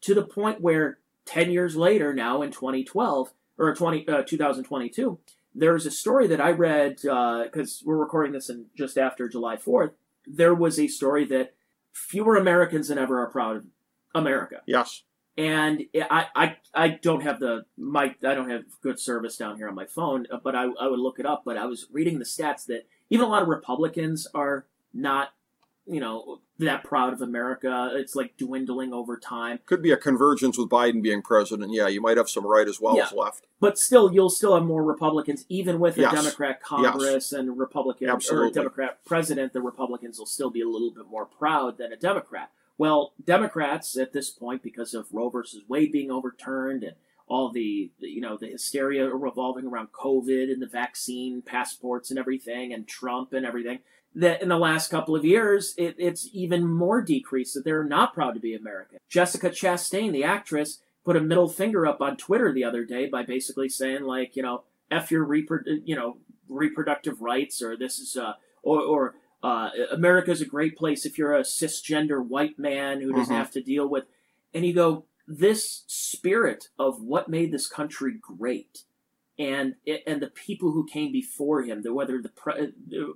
to 0.00 0.12
the 0.14 0.26
point 0.26 0.60
where 0.60 0.98
10 1.24 1.50
years 1.52 1.76
later 1.76 2.12
now 2.12 2.42
in 2.42 2.50
2012 2.50 3.32
or 3.58 3.74
20, 3.74 4.08
uh, 4.08 4.22
2022 4.22 5.18
there's 5.54 5.86
a 5.86 5.90
story 5.90 6.26
that 6.26 6.40
i 6.40 6.50
read 6.50 6.96
because 7.02 7.82
we're 7.86 7.96
recording 7.96 8.32
this 8.32 8.48
in 8.50 8.66
just 8.76 8.98
after 8.98 9.28
july 9.28 9.56
4th 9.56 9.92
there 10.26 10.54
was 10.54 10.78
a 10.78 10.88
story 10.88 11.24
that 11.26 11.54
fewer 11.92 12.36
americans 12.36 12.88
than 12.88 12.98
ever 12.98 13.20
are 13.22 13.30
proud 13.30 13.56
of 13.56 13.66
america 14.14 14.62
Yes. 14.66 15.02
and 15.36 15.84
I, 15.94 16.26
I 16.34 16.56
I 16.74 16.88
don't 16.88 17.22
have 17.22 17.38
the 17.40 17.64
my 17.76 18.14
I 18.24 18.34
don't 18.34 18.50
have 18.50 18.64
good 18.82 18.98
service 19.00 19.36
down 19.36 19.56
here 19.56 19.68
on 19.68 19.74
my 19.74 19.86
phone, 19.86 20.26
uh, 20.30 20.38
but 20.42 20.54
I, 20.54 20.64
I 20.80 20.86
would 20.88 21.00
look 21.00 21.18
it 21.18 21.26
up. 21.26 21.42
But 21.44 21.56
I 21.56 21.66
was 21.66 21.86
reading 21.92 22.18
the 22.20 22.24
stats 22.24 22.64
that 22.66 22.86
even 23.10 23.26
a 23.26 23.28
lot 23.28 23.42
of 23.42 23.48
Republicans 23.48 24.26
are 24.34 24.66
not, 24.92 25.32
you 25.86 26.00
know, 26.00 26.40
that 26.58 26.84
proud 26.84 27.12
of 27.12 27.20
America. 27.20 27.90
It's 27.94 28.14
like 28.14 28.36
dwindling 28.36 28.92
over 28.92 29.16
time. 29.18 29.58
Could 29.66 29.82
be 29.82 29.90
a 29.92 29.96
convergence 29.96 30.56
with 30.56 30.68
Biden 30.68 31.02
being 31.02 31.20
president. 31.20 31.72
Yeah, 31.72 31.88
you 31.88 32.00
might 32.00 32.16
have 32.16 32.28
some 32.28 32.46
right 32.46 32.66
as 32.66 32.80
well 32.80 32.96
Yeah. 32.96 33.04
as 33.04 33.12
left. 33.12 33.46
But 33.60 33.78
still, 33.78 34.12
you'll 34.12 34.30
still 34.30 34.54
have 34.54 34.64
more 34.64 34.82
Republicans, 34.82 35.44
even 35.48 35.80
with 35.80 35.98
a 35.98 36.02
Yes. 36.02 36.14
Democrat 36.14 36.62
Congress 36.62 37.32
and 37.32 37.58
Republican 37.58 38.08
or 38.08 38.12
Absolutely. 38.14 38.50
a 38.50 38.54
Democrat 38.54 39.04
president. 39.04 39.52
The 39.52 39.62
Republicans 39.62 40.18
will 40.18 40.26
still 40.26 40.50
be 40.50 40.60
a 40.60 40.68
little 40.68 40.90
bit 40.90 41.06
more 41.06 41.26
proud 41.26 41.78
than 41.78 41.92
a 41.92 41.96
Democrat. 41.96 42.50
Well, 42.78 43.12
Democrats 43.24 43.96
at 43.96 44.12
this 44.12 44.30
point, 44.30 44.62
because 44.62 44.94
of 44.94 45.06
Roe 45.12 45.28
versus 45.28 45.62
Wade 45.68 45.92
being 45.92 46.10
overturned 46.10 46.82
and 46.82 46.96
all 47.26 47.50
the, 47.50 47.90
you 48.00 48.20
know 48.20 48.36
the 48.36 48.48
hysteria 48.48 49.08
revolving 49.08 49.66
around 49.66 49.92
COVID 49.92 50.52
and 50.52 50.60
the 50.60 50.66
vaccine 50.66 51.40
passports 51.40 52.10
and 52.10 52.18
everything, 52.18 52.72
and 52.72 52.86
Trump 52.86 53.32
and 53.32 53.46
everything, 53.46 53.78
that 54.14 54.42
in 54.42 54.48
the 54.48 54.58
last 54.58 54.90
couple 54.90 55.16
of 55.16 55.24
years, 55.24 55.74
it, 55.76 55.96
it's 55.98 56.28
even 56.32 56.66
more 56.66 57.02
decreased 57.02 57.54
that 57.54 57.64
they're 57.64 57.84
not 57.84 58.14
proud 58.14 58.34
to 58.34 58.40
be 58.40 58.54
American. 58.54 58.98
Jessica 59.08 59.50
Chastain, 59.50 60.12
the 60.12 60.24
actress, 60.24 60.80
put 61.04 61.16
a 61.16 61.20
middle 61.20 61.48
finger 61.48 61.86
up 61.86 62.00
on 62.00 62.16
Twitter 62.16 62.52
the 62.52 62.64
other 62.64 62.84
day 62.84 63.06
by 63.06 63.22
basically 63.22 63.68
saying 63.68 64.04
like, 64.04 64.36
you 64.36 64.42
know, 64.42 64.62
f 64.90 65.10
your 65.10 65.26
repro- 65.26 65.80
you 65.84 65.96
know 65.96 66.18
reproductive 66.48 67.20
rights, 67.20 67.60
or 67.62 67.76
this 67.76 67.98
is 67.98 68.16
uh, 68.16 68.34
or 68.62 68.80
or 68.82 69.14
uh, 69.42 69.70
America's 69.90 70.40
a 70.40 70.46
great 70.46 70.76
place 70.76 71.04
if 71.04 71.18
you're 71.18 71.34
a 71.34 71.42
cisgender 71.42 72.24
white 72.24 72.58
man 72.58 73.00
who 73.00 73.12
doesn't 73.12 73.34
Mhm. 73.34 73.38
have 73.38 73.50
to 73.50 73.60
deal 73.60 73.86
with. 73.88 74.04
And 74.54 74.64
you 74.64 74.72
go, 74.72 75.04
this 75.26 75.82
spirit 75.86 76.68
of 76.78 77.02
what 77.02 77.28
made 77.28 77.50
this 77.52 77.66
country 77.66 78.14
great, 78.20 78.84
and 79.38 79.74
and 80.06 80.22
the 80.22 80.28
people 80.28 80.72
who 80.72 80.86
came 80.86 81.12
before 81.12 81.62
him, 81.62 81.82
the 81.82 81.92
whether 81.92 82.22
the 82.22 82.28
pre, 82.28 82.72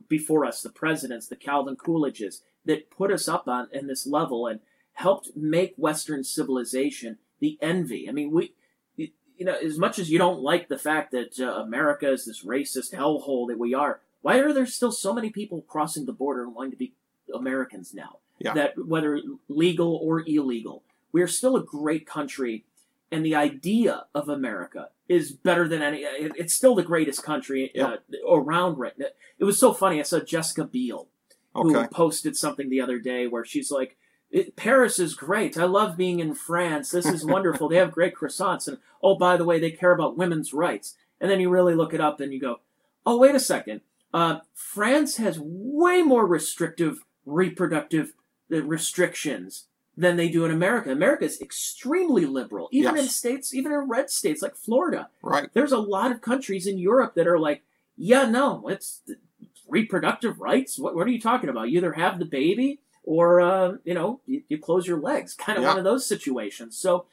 before 0.08 0.44
us, 0.44 0.62
the 0.62 0.70
presidents, 0.70 1.28
the 1.28 1.36
Calvin 1.36 1.76
Coolidges, 1.76 2.40
that 2.64 2.90
put 2.90 3.12
us 3.12 3.28
up 3.28 3.48
on 3.48 3.68
in 3.72 3.86
this 3.86 4.06
level 4.06 4.46
and 4.46 4.60
helped 4.94 5.30
make 5.36 5.74
Western 5.76 6.24
civilization 6.24 7.18
the 7.40 7.56
envy. 7.62 8.08
I 8.08 8.12
mean, 8.12 8.32
we, 8.32 8.54
you 8.96 9.44
know, 9.44 9.54
as 9.54 9.78
much 9.78 9.98
as 9.98 10.10
you 10.10 10.18
don't 10.18 10.40
like 10.40 10.68
the 10.68 10.78
fact 10.78 11.12
that 11.12 11.38
uh, 11.38 11.62
America 11.62 12.10
is 12.10 12.26
this 12.26 12.44
racist 12.44 12.92
hellhole 12.92 13.46
that 13.48 13.58
we 13.58 13.74
are, 13.74 14.00
why 14.20 14.38
are 14.38 14.52
there 14.52 14.66
still 14.66 14.90
so 14.90 15.14
many 15.14 15.30
people 15.30 15.62
crossing 15.62 16.06
the 16.06 16.12
border 16.12 16.42
and 16.42 16.54
wanting 16.54 16.72
to 16.72 16.76
be 16.76 16.94
Americans 17.32 17.94
now? 17.94 18.18
Yeah. 18.40 18.54
That 18.54 18.86
whether 18.86 19.20
legal 19.48 19.96
or 20.02 20.24
illegal, 20.26 20.82
we 21.12 21.22
are 21.22 21.28
still 21.28 21.56
a 21.56 21.62
great 21.62 22.06
country, 22.06 22.64
and 23.10 23.24
the 23.24 23.34
idea 23.34 24.06
of 24.14 24.28
America 24.28 24.90
is 25.08 25.32
better 25.32 25.66
than 25.68 25.82
any. 25.82 25.98
it- 26.02 26.32
It's 26.36 26.54
still 26.54 26.74
the 26.74 26.82
greatest 26.82 27.22
country 27.22 27.74
uh, 27.78 27.96
around 28.28 28.78
right 28.78 28.98
now. 28.98 29.06
It 29.38 29.44
was 29.44 29.58
so 29.58 29.72
funny. 29.72 29.98
I 30.00 30.02
saw 30.02 30.20
Jessica 30.20 30.64
Biel 30.64 31.08
who 31.54 31.74
Okay. 31.76 31.88
posted 31.90 32.36
something 32.36 32.68
the 32.68 32.80
other 32.80 32.98
day 32.98 33.26
where 33.26 33.44
she's 33.44 33.70
like, 33.70 33.96
"It- 34.30 34.54
Paris 34.56 34.98
is 34.98 35.14
great. 35.14 35.56
I 35.56 35.64
love 35.64 35.96
being 35.96 36.20
in 36.20 36.34
France. 36.34 36.90
This 36.90 37.06
is 37.06 37.24
wonderful. 37.34 37.68
they 37.68 37.76
have 37.76 37.90
great 37.92 38.14
croissants. 38.14 38.68
And 38.68 38.78
oh, 39.02 39.16
by 39.16 39.36
the 39.36 39.44
way, 39.46 39.58
they 39.58 39.70
care 39.70 39.92
about 39.92 40.16
women's 40.18 40.52
rights. 40.52 40.96
And 41.20 41.30
then 41.30 41.40
you 41.40 41.48
really 41.50 41.74
look 41.74 41.94
it 41.94 42.00
up 42.00 42.20
and 42.20 42.32
you 42.32 42.38
go, 42.40 42.60
oh, 43.06 43.16
wait 43.16 43.34
a 43.34 43.40
second. 43.40 43.80
Uh, 44.14 44.40
France 44.54 45.16
has 45.16 45.38
way 45.40 46.02
more 46.02 46.26
restrictive 46.26 47.04
reproductive 47.26 48.12
uh, 48.52 48.62
restrictions 48.62 49.67
than 49.98 50.16
they 50.16 50.28
do 50.28 50.44
in 50.44 50.52
America. 50.52 50.90
America 50.92 51.24
is 51.24 51.40
extremely 51.40 52.24
liberal, 52.24 52.68
even 52.70 52.96
in 52.96 53.08
states, 53.08 53.52
even 53.52 53.72
in 53.72 53.80
red 53.80 54.08
states 54.10 54.40
like 54.40 54.54
Florida 54.54 55.08
Right. 55.22 55.48
there's 55.54 55.72
a 55.72 55.78
lot 55.78 56.12
of 56.12 56.20
countries 56.20 56.66
in 56.68 56.78
Europe 56.78 57.14
that 57.16 57.26
are 57.26 57.38
like, 57.38 57.62
yeah, 57.96 58.24
no, 58.30 58.68
it's 58.68 59.02
reproductive 59.68 60.40
rights. 60.40 60.78
What, 60.78 60.94
what 60.94 61.06
are 61.06 61.10
you 61.10 61.20
talking 61.20 61.48
about? 61.50 61.70
You 61.70 61.78
either 61.78 61.92
have 61.94 62.18
the 62.20 62.24
baby 62.24 62.78
or, 63.02 63.40
uh, 63.40 63.72
you 63.84 63.94
know, 63.94 64.20
you, 64.24 64.42
you 64.48 64.58
close 64.58 64.86
your 64.86 65.00
legs. 65.00 65.34
Kind 65.34 65.58
of 65.58 65.62
Yeah. 65.64 65.70
one 65.70 65.78
of 65.78 65.84
those 65.84 66.06
situations. 66.06 66.78
So 66.78 67.06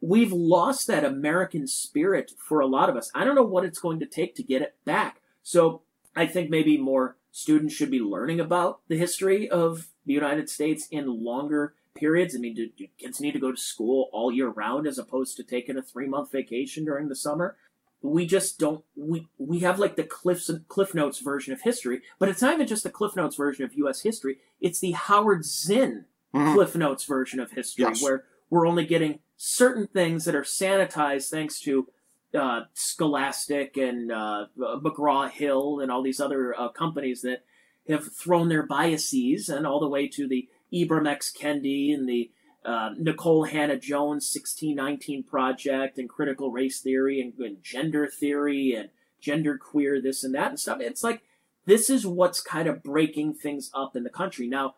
we've 0.00 0.32
lost 0.32 0.86
that 0.86 1.04
American 1.04 1.66
spirit 1.66 2.30
for 2.38 2.60
a 2.60 2.66
lot 2.66 2.88
of 2.88 2.96
us. 2.96 3.10
I 3.16 3.24
don't 3.24 3.34
know 3.34 3.42
what 3.42 3.64
it's 3.64 3.80
going 3.80 3.98
to 4.00 4.06
take 4.06 4.36
to 4.36 4.42
get 4.44 4.62
it 4.62 4.76
back. 4.84 5.20
So 5.42 5.82
I 6.14 6.26
think 6.26 6.50
maybe 6.50 6.76
more 6.78 7.16
students 7.32 7.74
should 7.74 7.90
be 7.90 8.00
learning 8.00 8.38
about 8.40 8.80
the 8.88 8.96
history 8.96 9.50
of 9.50 9.88
the 10.06 10.12
United 10.12 10.48
States 10.48 10.86
in 10.90 11.24
longer 11.24 11.74
periods. 11.94 12.34
I 12.34 12.38
mean, 12.38 12.54
do, 12.54 12.68
do 12.76 12.86
kids 12.98 13.20
need 13.20 13.32
to 13.32 13.38
go 13.38 13.50
to 13.50 13.56
school 13.56 14.08
all 14.12 14.32
year 14.32 14.48
round 14.48 14.86
as 14.86 14.98
opposed 14.98 15.36
to 15.36 15.42
taking 15.44 15.76
a 15.76 15.82
three 15.82 16.06
month 16.08 16.30
vacation 16.32 16.84
during 16.84 17.08
the 17.08 17.16
summer? 17.16 17.56
We 18.00 18.26
just 18.26 18.58
don't. 18.60 18.84
We 18.96 19.26
we 19.38 19.60
have 19.60 19.78
like 19.80 19.96
the 19.96 20.04
cliffs 20.04 20.50
Cliff 20.68 20.94
Notes 20.94 21.18
version 21.18 21.52
of 21.52 21.62
history, 21.62 22.02
but 22.20 22.28
it's 22.28 22.40
not 22.42 22.54
even 22.54 22.66
just 22.68 22.84
the 22.84 22.90
Cliff 22.90 23.16
Notes 23.16 23.34
version 23.36 23.64
of 23.64 23.74
U.S. 23.74 24.02
history. 24.02 24.38
It's 24.60 24.78
the 24.80 24.92
Howard 24.92 25.44
Zinn 25.44 26.04
Mhm. 26.34 26.54
Cliff 26.54 26.76
Notes 26.76 27.04
version 27.04 27.40
of 27.40 27.52
history, 27.52 27.84
Yes. 27.86 28.02
where 28.02 28.24
we're 28.50 28.68
only 28.68 28.84
getting 28.84 29.18
certain 29.36 29.86
things 29.86 30.26
that 30.26 30.34
are 30.34 30.42
sanitized 30.42 31.30
thanks 31.30 31.58
to 31.60 31.88
uh, 32.34 32.64
Scholastic 32.74 33.76
and 33.78 34.12
uh, 34.12 34.46
McGraw 34.58 35.30
Hill 35.30 35.80
and 35.80 35.90
all 35.90 36.02
these 36.02 36.20
other 36.20 36.54
uh, 36.58 36.68
companies 36.68 37.22
that 37.22 37.44
have 37.88 38.12
thrown 38.12 38.48
their 38.50 38.64
biases 38.66 39.48
and 39.48 39.66
all 39.66 39.80
the 39.80 39.88
way 39.88 40.06
to 40.08 40.28
the 40.28 40.46
Ibram 40.72 41.08
X. 41.08 41.32
Kendi 41.32 41.92
and 41.94 42.08
the 42.08 42.30
uh, 42.64 42.90
Nikole 43.00 43.48
Hannah-Jones 43.48 44.30
1619 44.34 45.24
Project 45.24 45.98
and 45.98 46.08
critical 46.08 46.50
race 46.50 46.80
theory 46.80 47.20
and, 47.20 47.32
and 47.38 47.62
gender 47.62 48.06
theory 48.06 48.74
and 48.74 48.90
gender 49.20 49.56
queer 49.56 50.00
this 50.00 50.22
and 50.24 50.34
that 50.34 50.50
and 50.50 50.60
stuff. 50.60 50.78
It's 50.80 51.02
like 51.04 51.22
this 51.66 51.88
is 51.88 52.06
what's 52.06 52.40
kind 52.40 52.68
of 52.68 52.82
breaking 52.82 53.34
things 53.34 53.70
up 53.74 53.96
in 53.96 54.04
the 54.04 54.10
country. 54.10 54.46
Now, 54.46 54.74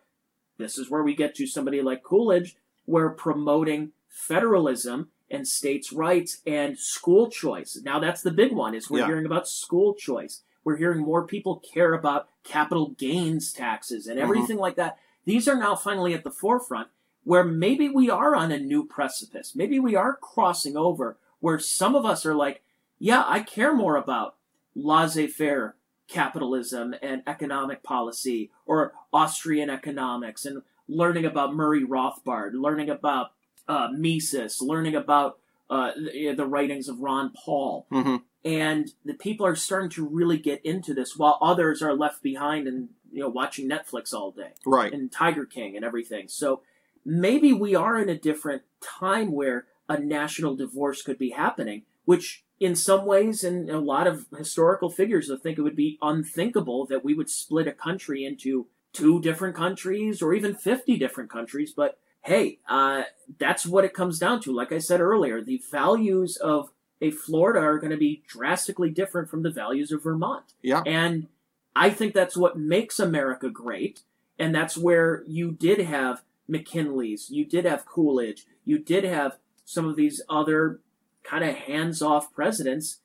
this 0.57 0.77
is 0.77 0.89
where 0.89 1.03
we 1.03 1.15
get 1.15 1.35
to 1.35 1.47
somebody 1.47 1.81
like 1.81 2.03
Coolidge, 2.03 2.55
where 2.85 3.09
promoting 3.09 3.91
federalism 4.07 5.09
and 5.29 5.47
states' 5.47 5.93
rights 5.93 6.41
and 6.45 6.77
school 6.77 7.29
choice. 7.29 7.79
Now 7.83 7.99
that's 7.99 8.21
the 8.21 8.31
big 8.31 8.51
one 8.51 8.75
is 8.75 8.89
we're 8.89 8.99
Yeah. 8.99 9.07
hearing 9.07 9.25
about 9.25 9.47
school 9.47 9.95
choice. 9.95 10.43
We're 10.63 10.77
hearing 10.77 11.01
more 11.01 11.25
people 11.25 11.59
care 11.73 11.93
about 11.93 12.29
capital 12.43 12.89
gains 12.89 13.51
taxes 13.51 14.07
and 14.07 14.19
everything 14.19 14.57
like 14.57 14.75
that. 14.75 14.97
These 15.25 15.47
are 15.47 15.57
now 15.57 15.75
finally 15.75 16.13
at 16.13 16.23
the 16.23 16.31
forefront 16.31 16.89
where 17.23 17.43
maybe 17.43 17.87
we 17.87 18.09
are 18.09 18.35
on 18.35 18.51
a 18.51 18.59
new 18.59 18.85
precipice. 18.85 19.55
Maybe 19.55 19.79
we 19.79 19.95
are 19.95 20.15
crossing 20.15 20.75
over 20.75 21.17
where 21.39 21.59
some 21.59 21.95
of 21.95 22.05
us 22.05 22.25
are 22.25 22.35
like, 22.35 22.63
yeah, 22.99 23.23
I 23.27 23.41
care 23.41 23.75
more 23.75 23.95
about 23.95 24.35
laissez-faire 24.75 25.75
capitalism 26.07 26.95
and 27.01 27.21
economic 27.27 27.83
policy 27.83 28.51
or 28.65 28.93
Austrian 29.13 29.69
economics 29.69 30.45
and 30.45 30.61
learning 30.87 31.25
about 31.25 31.53
Murray 31.53 31.85
Rothbard, 31.85 32.51
learning 32.53 32.89
about 32.89 33.31
uh, 33.67 33.89
Mises, 33.95 34.61
learning 34.61 34.95
about 34.95 35.39
uh, 35.69 35.91
the, 35.95 36.33
the 36.35 36.45
writings 36.45 36.89
of 36.89 36.99
Ron 36.99 37.31
Paul. 37.45 37.85
hmm 37.89 38.17
And 38.43 38.91
the 39.05 39.13
people 39.13 39.45
are 39.45 39.55
starting 39.55 39.89
to 39.91 40.05
really 40.05 40.37
get 40.37 40.65
into 40.65 40.93
this 40.93 41.15
while 41.15 41.37
others 41.41 41.81
are 41.81 41.95
left 41.95 42.21
behind 42.23 42.67
and, 42.67 42.89
you 43.11 43.19
know, 43.21 43.29
watching 43.29 43.69
Netflix 43.69 44.13
all 44.13 44.31
day 44.31 44.51
Right. 44.65 44.93
and 44.93 45.11
Tiger 45.11 45.45
King 45.45 45.75
and 45.75 45.85
everything. 45.85 46.27
So 46.27 46.61
maybe 47.05 47.53
we 47.53 47.75
are 47.75 47.99
in 47.99 48.09
a 48.09 48.17
different 48.17 48.63
time 48.81 49.31
where 49.31 49.65
a 49.89 49.99
national 49.99 50.55
divorce 50.55 51.01
could 51.01 51.17
be 51.17 51.31
happening, 51.31 51.83
which 52.05 52.43
in 52.59 52.75
some 52.75 53.05
ways, 53.05 53.43
and 53.43 53.69
a 53.69 53.79
lot 53.79 54.05
of 54.07 54.27
historical 54.37 54.89
figures, 54.89 55.31
I 55.31 55.35
think 55.37 55.57
it 55.57 55.63
would 55.63 55.75
be 55.75 55.97
unthinkable 56.01 56.85
that 56.85 57.03
we 57.03 57.13
would 57.15 57.29
split 57.29 57.67
a 57.67 57.71
country 57.71 58.23
into 58.23 58.67
two 58.93 59.19
different 59.21 59.55
countries 59.55 60.21
or 60.21 60.33
even 60.33 60.53
50 60.53 60.97
different 60.97 61.29
countries. 61.29 61.73
But 61.75 61.97
hey, 62.21 62.59
uh, 62.69 63.03
that's 63.39 63.65
what 63.65 63.83
it 63.83 63.93
comes 63.95 64.19
down 64.19 64.41
to. 64.41 64.53
Like 64.53 64.71
I 64.71 64.77
said 64.77 65.01
earlier, 65.01 65.41
the 65.41 65.61
values 65.71 66.37
of 66.37 66.69
a 67.01 67.09
Florida 67.09 67.59
are 67.59 67.79
going 67.79 67.89
to 67.91 67.97
be 67.97 68.21
drastically 68.27 68.91
different 68.91 69.27
from 69.29 69.41
the 69.41 69.49
values 69.49 69.91
of 69.91 70.03
Vermont. 70.03 70.53
Yeah. 70.61 70.83
And 70.85 71.27
I 71.75 71.89
think 71.89 72.13
that's 72.13 72.37
what 72.37 72.57
makes 72.57 72.99
America 72.99 73.49
great. 73.49 74.01
And 74.37 74.53
that's 74.55 74.77
where 74.77 75.23
you 75.27 75.51
did 75.51 75.79
have 75.79 76.23
McKinley's, 76.47 77.29
you 77.29 77.45
did 77.45 77.65
have 77.65 77.85
Coolidge, 77.85 78.45
you 78.65 78.79
did 78.79 79.03
have 79.03 79.37
some 79.65 79.87
of 79.87 79.95
these 79.95 80.21
other 80.29 80.81
kind 81.23 81.43
of 81.43 81.55
hands 81.55 82.01
off 82.01 82.33
presidents 82.33 82.99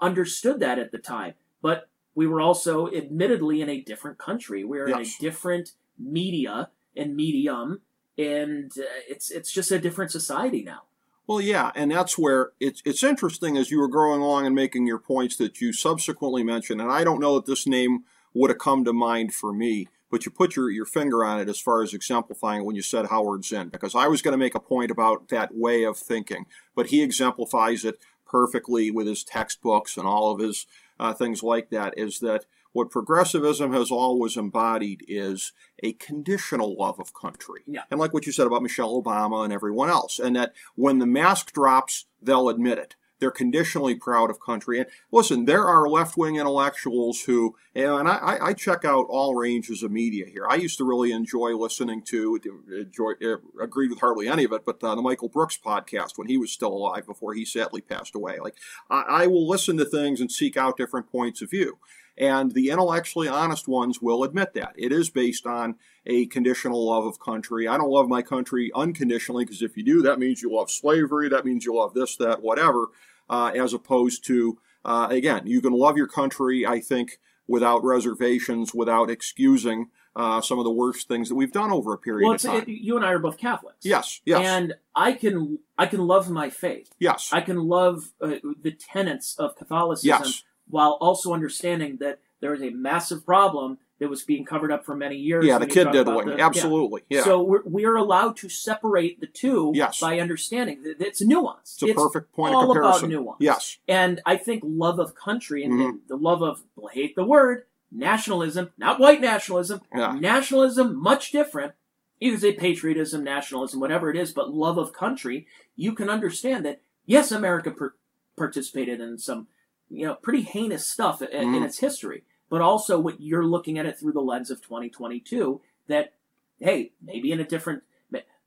understood 0.00 0.60
that 0.60 0.78
at 0.78 0.92
the 0.92 0.98
time. 0.98 1.34
But 1.60 1.88
we 2.14 2.26
were 2.26 2.40
also 2.40 2.90
admittedly 2.90 3.60
in 3.60 3.68
a 3.68 3.80
different 3.80 4.18
country. 4.18 4.64
We 4.64 4.78
are 4.78 4.88
in 4.88 5.00
a 5.00 5.06
different 5.20 5.72
media 5.98 6.70
and 6.96 7.14
medium, 7.14 7.82
and 8.16 8.72
uh, 8.76 8.82
it's 9.08 9.30
it's 9.30 9.52
just 9.52 9.70
a 9.70 9.78
different 9.78 10.10
society 10.10 10.62
now. 10.62 10.82
Well, 11.28 11.42
yeah, 11.42 11.72
and 11.74 11.90
that's 11.90 12.16
where 12.16 12.52
it's 12.58 12.80
it's 12.86 13.04
interesting 13.04 13.58
as 13.58 13.70
you 13.70 13.78
were 13.78 13.88
going 13.88 14.22
along 14.22 14.46
and 14.46 14.54
making 14.54 14.86
your 14.86 14.98
points 14.98 15.36
that 15.36 15.60
you 15.60 15.74
subsequently 15.74 16.42
mentioned, 16.42 16.80
and 16.80 16.90
I 16.90 17.04
don't 17.04 17.20
know 17.20 17.34
that 17.34 17.44
this 17.44 17.66
name 17.66 18.04
would 18.32 18.48
have 18.48 18.58
come 18.58 18.82
to 18.86 18.94
mind 18.94 19.34
for 19.34 19.52
me, 19.52 19.88
but 20.10 20.24
you 20.24 20.32
put 20.32 20.56
your, 20.56 20.70
your 20.70 20.86
finger 20.86 21.22
on 21.22 21.38
it 21.38 21.50
as 21.50 21.60
far 21.60 21.82
as 21.82 21.92
exemplifying 21.92 22.62
it 22.62 22.64
when 22.64 22.76
you 22.76 22.82
said 22.82 23.06
Howard 23.08 23.44
Zinn, 23.44 23.68
because 23.68 23.94
I 23.94 24.08
was 24.08 24.22
going 24.22 24.32
to 24.32 24.38
make 24.38 24.54
a 24.54 24.60
point 24.60 24.90
about 24.90 25.28
that 25.28 25.54
way 25.54 25.84
of 25.84 25.98
thinking, 25.98 26.46
but 26.74 26.86
he 26.86 27.02
exemplifies 27.02 27.84
it 27.84 27.98
perfectly 28.26 28.90
with 28.90 29.06
his 29.06 29.22
textbooks 29.22 29.98
and 29.98 30.06
all 30.06 30.32
of 30.32 30.40
his 30.40 30.66
uh, 30.98 31.12
things 31.12 31.42
like 31.42 31.68
that. 31.68 31.92
Is 31.98 32.20
that 32.20 32.46
what 32.72 32.90
progressivism 32.90 33.72
has 33.72 33.90
always 33.90 34.36
embodied 34.36 35.04
is 35.08 35.52
a 35.82 35.94
conditional 35.94 36.76
love 36.76 37.00
of 37.00 37.14
country. 37.14 37.62
Yeah. 37.66 37.82
And 37.90 37.98
like 37.98 38.12
what 38.12 38.26
you 38.26 38.32
said 38.32 38.46
about 38.46 38.62
Michelle 38.62 39.02
Obama 39.02 39.44
and 39.44 39.52
everyone 39.52 39.88
else, 39.88 40.18
and 40.18 40.36
that 40.36 40.52
when 40.74 40.98
the 40.98 41.06
mask 41.06 41.52
drops, 41.52 42.06
they'll 42.20 42.48
admit 42.48 42.78
it. 42.78 42.94
They're 43.20 43.32
conditionally 43.32 43.96
proud 43.96 44.30
of 44.30 44.38
country. 44.38 44.78
And 44.78 44.86
listen, 45.10 45.44
there 45.44 45.64
are 45.64 45.88
left 45.88 46.16
wing 46.16 46.36
intellectuals 46.36 47.22
who, 47.22 47.56
and 47.74 48.08
I, 48.08 48.38
I- 48.40 48.52
check 48.52 48.84
out 48.84 49.06
all 49.08 49.34
ranges 49.34 49.82
of 49.82 49.90
media 49.90 50.26
here. 50.26 50.46
I 50.48 50.54
used 50.54 50.78
to 50.78 50.84
really 50.84 51.10
enjoy 51.10 51.56
listening 51.56 52.02
to, 52.10 52.38
enjoy, 52.70 53.14
uh, 53.24 53.38
agreed 53.60 53.90
with 53.90 53.98
hardly 53.98 54.28
any 54.28 54.44
of 54.44 54.52
it, 54.52 54.64
but 54.64 54.84
uh, 54.84 54.94
the 54.94 55.02
Michael 55.02 55.28
Brooks 55.28 55.58
podcast 55.58 56.12
when 56.16 56.28
he 56.28 56.38
was 56.38 56.52
still 56.52 56.72
alive 56.72 57.06
before 57.06 57.34
he 57.34 57.44
sadly 57.44 57.80
passed 57.80 58.14
away. 58.14 58.38
Like, 58.38 58.54
I, 58.88 59.02
I 59.08 59.26
will 59.26 59.48
listen 59.48 59.76
to 59.78 59.84
things 59.84 60.20
and 60.20 60.30
seek 60.30 60.56
out 60.56 60.76
different 60.76 61.10
points 61.10 61.42
of 61.42 61.50
view. 61.50 61.78
And 62.18 62.52
the 62.52 62.70
intellectually 62.70 63.28
honest 63.28 63.68
ones 63.68 64.02
will 64.02 64.24
admit 64.24 64.52
that. 64.54 64.74
It 64.76 64.92
is 64.92 65.08
based 65.08 65.46
on 65.46 65.76
a 66.04 66.26
conditional 66.26 66.84
love 66.86 67.06
of 67.06 67.20
country. 67.20 67.68
I 67.68 67.76
don't 67.76 67.90
love 67.90 68.08
my 68.08 68.22
country 68.22 68.70
unconditionally 68.74 69.44
because 69.44 69.62
if 69.62 69.76
you 69.76 69.84
do, 69.84 70.02
that 70.02 70.18
means 70.18 70.42
you 70.42 70.52
love 70.52 70.70
slavery, 70.70 71.28
that 71.28 71.44
means 71.44 71.64
you 71.64 71.74
love 71.76 71.94
this, 71.94 72.16
that, 72.16 72.42
whatever, 72.42 72.88
uh, 73.30 73.52
as 73.54 73.72
opposed 73.72 74.24
to, 74.26 74.58
uh, 74.84 75.06
again, 75.10 75.46
you 75.46 75.60
can 75.60 75.72
love 75.72 75.96
your 75.96 76.08
country, 76.08 76.66
I 76.66 76.80
think, 76.80 77.18
without 77.46 77.84
reservations, 77.84 78.74
without 78.74 79.10
excusing 79.10 79.90
uh, 80.16 80.40
some 80.40 80.58
of 80.58 80.64
the 80.64 80.70
worst 80.72 81.06
things 81.06 81.28
that 81.28 81.36
we've 81.36 81.52
done 81.52 81.70
over 81.70 81.92
a 81.92 81.98
period 81.98 82.26
Well, 82.26 82.34
of 82.34 82.42
time. 82.42 82.62
it, 82.62 82.68
you 82.68 82.96
and 82.96 83.04
I 83.04 83.12
are 83.12 83.18
both 83.20 83.38
Catholics. 83.38 83.84
yes, 83.84 84.20
yes, 84.24 84.44
And 84.44 84.74
I 84.96 85.12
can 85.12 85.60
I 85.78 85.86
can 85.86 86.00
love 86.00 86.28
my 86.28 86.50
faith. 86.50 86.92
yes, 86.98 87.30
I 87.32 87.40
can 87.42 87.58
love 87.68 88.12
uh, 88.20 88.34
the 88.60 88.72
tenets 88.72 89.36
of 89.38 89.54
Catholicism 89.54 90.08
yes, 90.08 90.42
while 90.70 90.92
also 91.00 91.32
understanding 91.32 91.96
that 91.98 92.20
there 92.40 92.54
is 92.54 92.62
a 92.62 92.70
massive 92.70 93.24
problem 93.26 93.78
that 93.98 94.08
was 94.08 94.22
being 94.22 94.44
covered 94.44 94.70
up 94.70 94.84
for 94.84 94.94
many 94.94 95.16
years. 95.16 95.44
Yeah, 95.44 95.58
the 95.58 95.66
kid 95.66 95.90
did 95.90 96.06
the- 96.06 96.36
Absolutely. 96.38 97.02
Yeah. 97.08 97.24
So 97.24 97.42
we're, 97.42 97.62
we're 97.64 97.96
allowed 97.96 98.36
to 98.36 98.48
separate 98.48 99.20
the 99.20 99.26
two 99.26 99.72
Yes. 99.74 99.98
by 100.00 100.20
understanding 100.20 100.84
that 100.84 101.00
it's 101.00 101.20
nuance. 101.20 101.78
it's 101.82 101.90
a 101.90 101.94
perfect 101.94 102.32
point 102.32 102.54
of 102.54 102.60
comparison. 102.66 102.84
all 102.84 102.98
about 103.00 103.08
nuance. 103.08 103.36
Yes. 103.40 103.78
And 103.88 104.20
I 104.24 104.36
think 104.36 104.62
love 104.64 105.00
of 105.00 105.16
country 105.16 105.64
and, 105.64 105.72
Mhm. 105.74 105.84
and 105.88 106.00
the 106.06 106.16
love 106.16 106.42
of, 106.42 106.62
I 106.78 106.92
hate 106.92 107.16
the 107.16 107.24
word, 107.24 107.64
nationalism, 107.90 108.70
not 108.78 109.00
white 109.00 109.20
nationalism, 109.20 109.80
Yeah. 109.92 110.12
nationalism, 110.12 110.94
much 110.96 111.32
different. 111.32 111.72
You 112.20 112.32
can 112.32 112.40
say 112.40 112.52
patriotism, 112.52 113.24
nationalism, 113.24 113.80
whatever 113.80 114.10
it 114.10 114.16
is, 114.16 114.32
but 114.32 114.52
love 114.54 114.78
of 114.78 114.92
country, 114.92 115.46
you 115.74 115.92
can 115.92 116.08
understand 116.08 116.64
that, 116.66 116.80
yes, 117.04 117.32
America 117.32 117.70
per- 117.72 117.94
participated 118.36 119.00
in 119.00 119.18
some, 119.18 119.48
you 119.90 120.06
know, 120.06 120.14
pretty 120.14 120.42
heinous 120.42 120.86
stuff 120.86 121.22
in 121.22 121.52
Mhm. 121.52 121.64
its 121.64 121.78
history, 121.78 122.24
but 122.48 122.60
also 122.60 122.98
what 122.98 123.20
you're 123.20 123.44
looking 123.46 123.78
at 123.78 123.86
it 123.86 123.98
through 123.98 124.12
the 124.12 124.20
lens 124.22 124.50
of 124.50 124.60
2022 124.62 125.60
that, 125.86 126.14
hey, 126.58 126.92
maybe 127.00 127.32
in 127.32 127.40
a 127.40 127.44
different, 127.44 127.82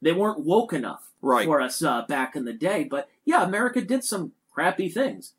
they 0.04 0.12
weren't 0.12 0.40
woke 0.40 0.74
enough 0.74 1.12
Right. 1.22 1.46
for 1.46 1.62
us 1.62 1.84
uh, 1.84 2.04
back 2.08 2.36
in 2.36 2.46
the 2.46 2.54
day, 2.54 2.84
but 2.84 3.08
yeah, 3.24 3.44
America 3.44 3.82
did 3.82 4.04
some 4.04 4.32
crappy 4.52 4.90
things. 4.90 5.34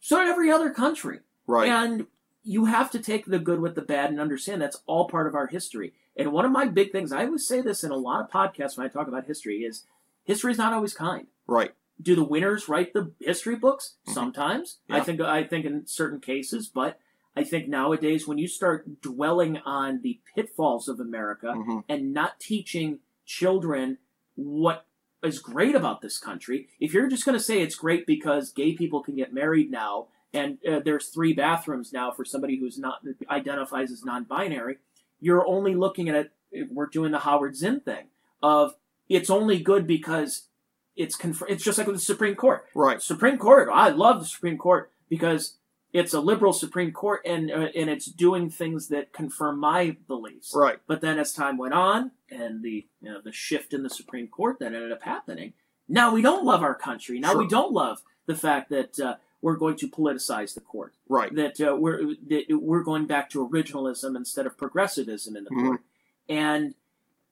So 0.00 0.18
did 0.18 0.28
every 0.28 0.50
other 0.50 0.70
country. 0.70 1.20
Right. 1.46 1.68
And 1.68 2.06
you 2.42 2.64
have 2.66 2.90
to 2.92 2.98
take 2.98 3.26
the 3.26 3.38
good 3.38 3.60
with 3.60 3.74
the 3.74 3.82
bad 3.82 4.08
and 4.10 4.18
understand 4.20 4.62
that's 4.62 4.80
all 4.86 5.06
part 5.08 5.26
of 5.26 5.34
our 5.34 5.48
history. 5.48 5.92
And 6.16 6.32
one 6.32 6.46
of 6.46 6.52
my 6.52 6.64
big 6.66 6.92
things, 6.92 7.12
I 7.12 7.26
always 7.26 7.46
say 7.46 7.60
this 7.60 7.84
in 7.84 7.90
a 7.90 7.96
lot 7.96 8.22
of 8.22 8.30
podcasts 8.30 8.78
when 8.78 8.86
I 8.86 8.88
talk 8.88 9.06
about 9.08 9.26
history, 9.26 9.58
is 9.64 9.84
history 10.24 10.52
is 10.52 10.58
not 10.58 10.72
always 10.72 10.94
kind. 10.94 11.26
right. 11.46 11.74
Do 12.00 12.14
the 12.14 12.24
winners 12.24 12.68
write 12.68 12.92
the 12.92 13.12
history 13.20 13.56
books? 13.56 13.96
Mhm. 14.06 14.12
Sometimes. 14.12 14.78
I 14.90 15.00
think 15.00 15.20
I 15.20 15.44
think 15.44 15.64
in 15.64 15.86
certain 15.86 16.20
cases, 16.20 16.68
but 16.68 17.00
I 17.34 17.44
think 17.44 17.68
nowadays 17.68 18.26
when 18.26 18.38
you 18.38 18.48
start 18.48 19.00
dwelling 19.02 19.58
on 19.58 20.00
the 20.02 20.20
pitfalls 20.34 20.88
of 20.88 21.00
America 21.00 21.52
hmm 21.54 21.80
and 21.88 22.12
not 22.12 22.40
teaching 22.40 23.00
children 23.24 23.98
what 24.34 24.86
is 25.22 25.38
great 25.38 25.74
about 25.74 26.00
this 26.02 26.18
country. 26.18 26.68
If 26.78 26.92
you're 26.94 27.08
just 27.08 27.24
going 27.24 27.36
to 27.38 27.42
say 27.42 27.60
it's 27.60 27.74
great 27.74 28.06
because 28.06 28.52
gay 28.52 28.74
people 28.74 29.02
can 29.02 29.16
get 29.16 29.32
married 29.32 29.70
now 29.70 30.08
and 30.32 30.58
uh, 30.66 30.80
there's 30.80 31.08
three 31.08 31.32
bathrooms 31.32 31.92
now 31.92 32.10
for 32.10 32.24
somebody 32.24 32.58
who's 32.58 32.78
not 32.78 33.00
identifies 33.30 33.90
as 33.90 34.04
non-binary, 34.04 34.78
you're 35.20 35.46
only 35.46 35.74
looking 35.74 36.08
at 36.08 36.30
it. 36.52 36.68
We're 36.70 36.86
doing 36.86 37.12
the 37.12 37.20
Howard 37.20 37.56
Zinn 37.56 37.80
thing 37.80 38.08
of 38.42 38.74
it's 39.08 39.30
only 39.30 39.58
good 39.58 39.86
because 39.86 40.48
it's 40.96 41.16
conf- 41.16 41.42
It's 41.48 41.62
just 41.64 41.78
like 41.78 41.86
with 41.86 41.96
the 41.96 42.02
Supreme 42.02 42.34
Court. 42.34 42.64
Right. 42.74 43.00
Supreme 43.02 43.38
Court. 43.38 43.68
I 43.72 43.90
love 43.90 44.20
the 44.20 44.26
Supreme 44.26 44.58
Court 44.58 44.90
because 45.08 45.56
it's 45.92 46.12
a 46.14 46.20
liberal 46.20 46.52
Supreme 46.52 46.92
Court 46.92 47.20
and 47.24 47.50
uh, 47.50 47.68
and 47.74 47.88
it's 47.88 48.06
doing 48.06 48.50
things 48.50 48.88
that 48.88 49.12
confirm 49.12 49.58
my 49.60 49.96
beliefs. 50.08 50.52
Right. 50.54 50.78
But 50.86 51.00
then 51.00 51.18
as 51.18 51.32
time 51.32 51.56
went 51.58 51.74
on 51.74 52.12
and 52.30 52.62
the 52.62 52.86
you 53.00 53.10
know 53.10 53.20
the 53.22 53.32
shift 53.32 53.72
in 53.72 53.82
the 53.82 53.90
Supreme 53.90 54.28
Court 54.28 54.58
that 54.58 54.66
ended 54.74 54.92
up 54.92 55.02
happening, 55.02 55.52
now 55.88 56.12
we 56.12 56.22
don't 56.22 56.44
love 56.44 56.62
our 56.62 56.74
country. 56.74 57.18
Now 57.20 57.36
we 57.36 57.46
don't 57.46 57.72
love 57.72 58.02
the 58.26 58.34
fact 58.34 58.70
that 58.70 58.98
uh, 58.98 59.16
we're 59.40 59.56
going 59.56 59.76
to 59.76 59.88
politicize 59.88 60.54
the 60.54 60.60
court. 60.60 60.94
Right. 61.08 61.34
That 61.34 61.60
uh, 61.60 61.76
we're 61.76 62.14
that 62.28 62.44
we're 62.50 62.82
going 62.82 63.06
back 63.06 63.30
to 63.30 63.46
originalism 63.48 64.16
instead 64.16 64.46
of 64.46 64.56
progressivism 64.58 65.36
in 65.36 65.44
the 65.44 65.50
Mhm. 65.50 65.64
court. 65.64 65.80
And 66.28 66.74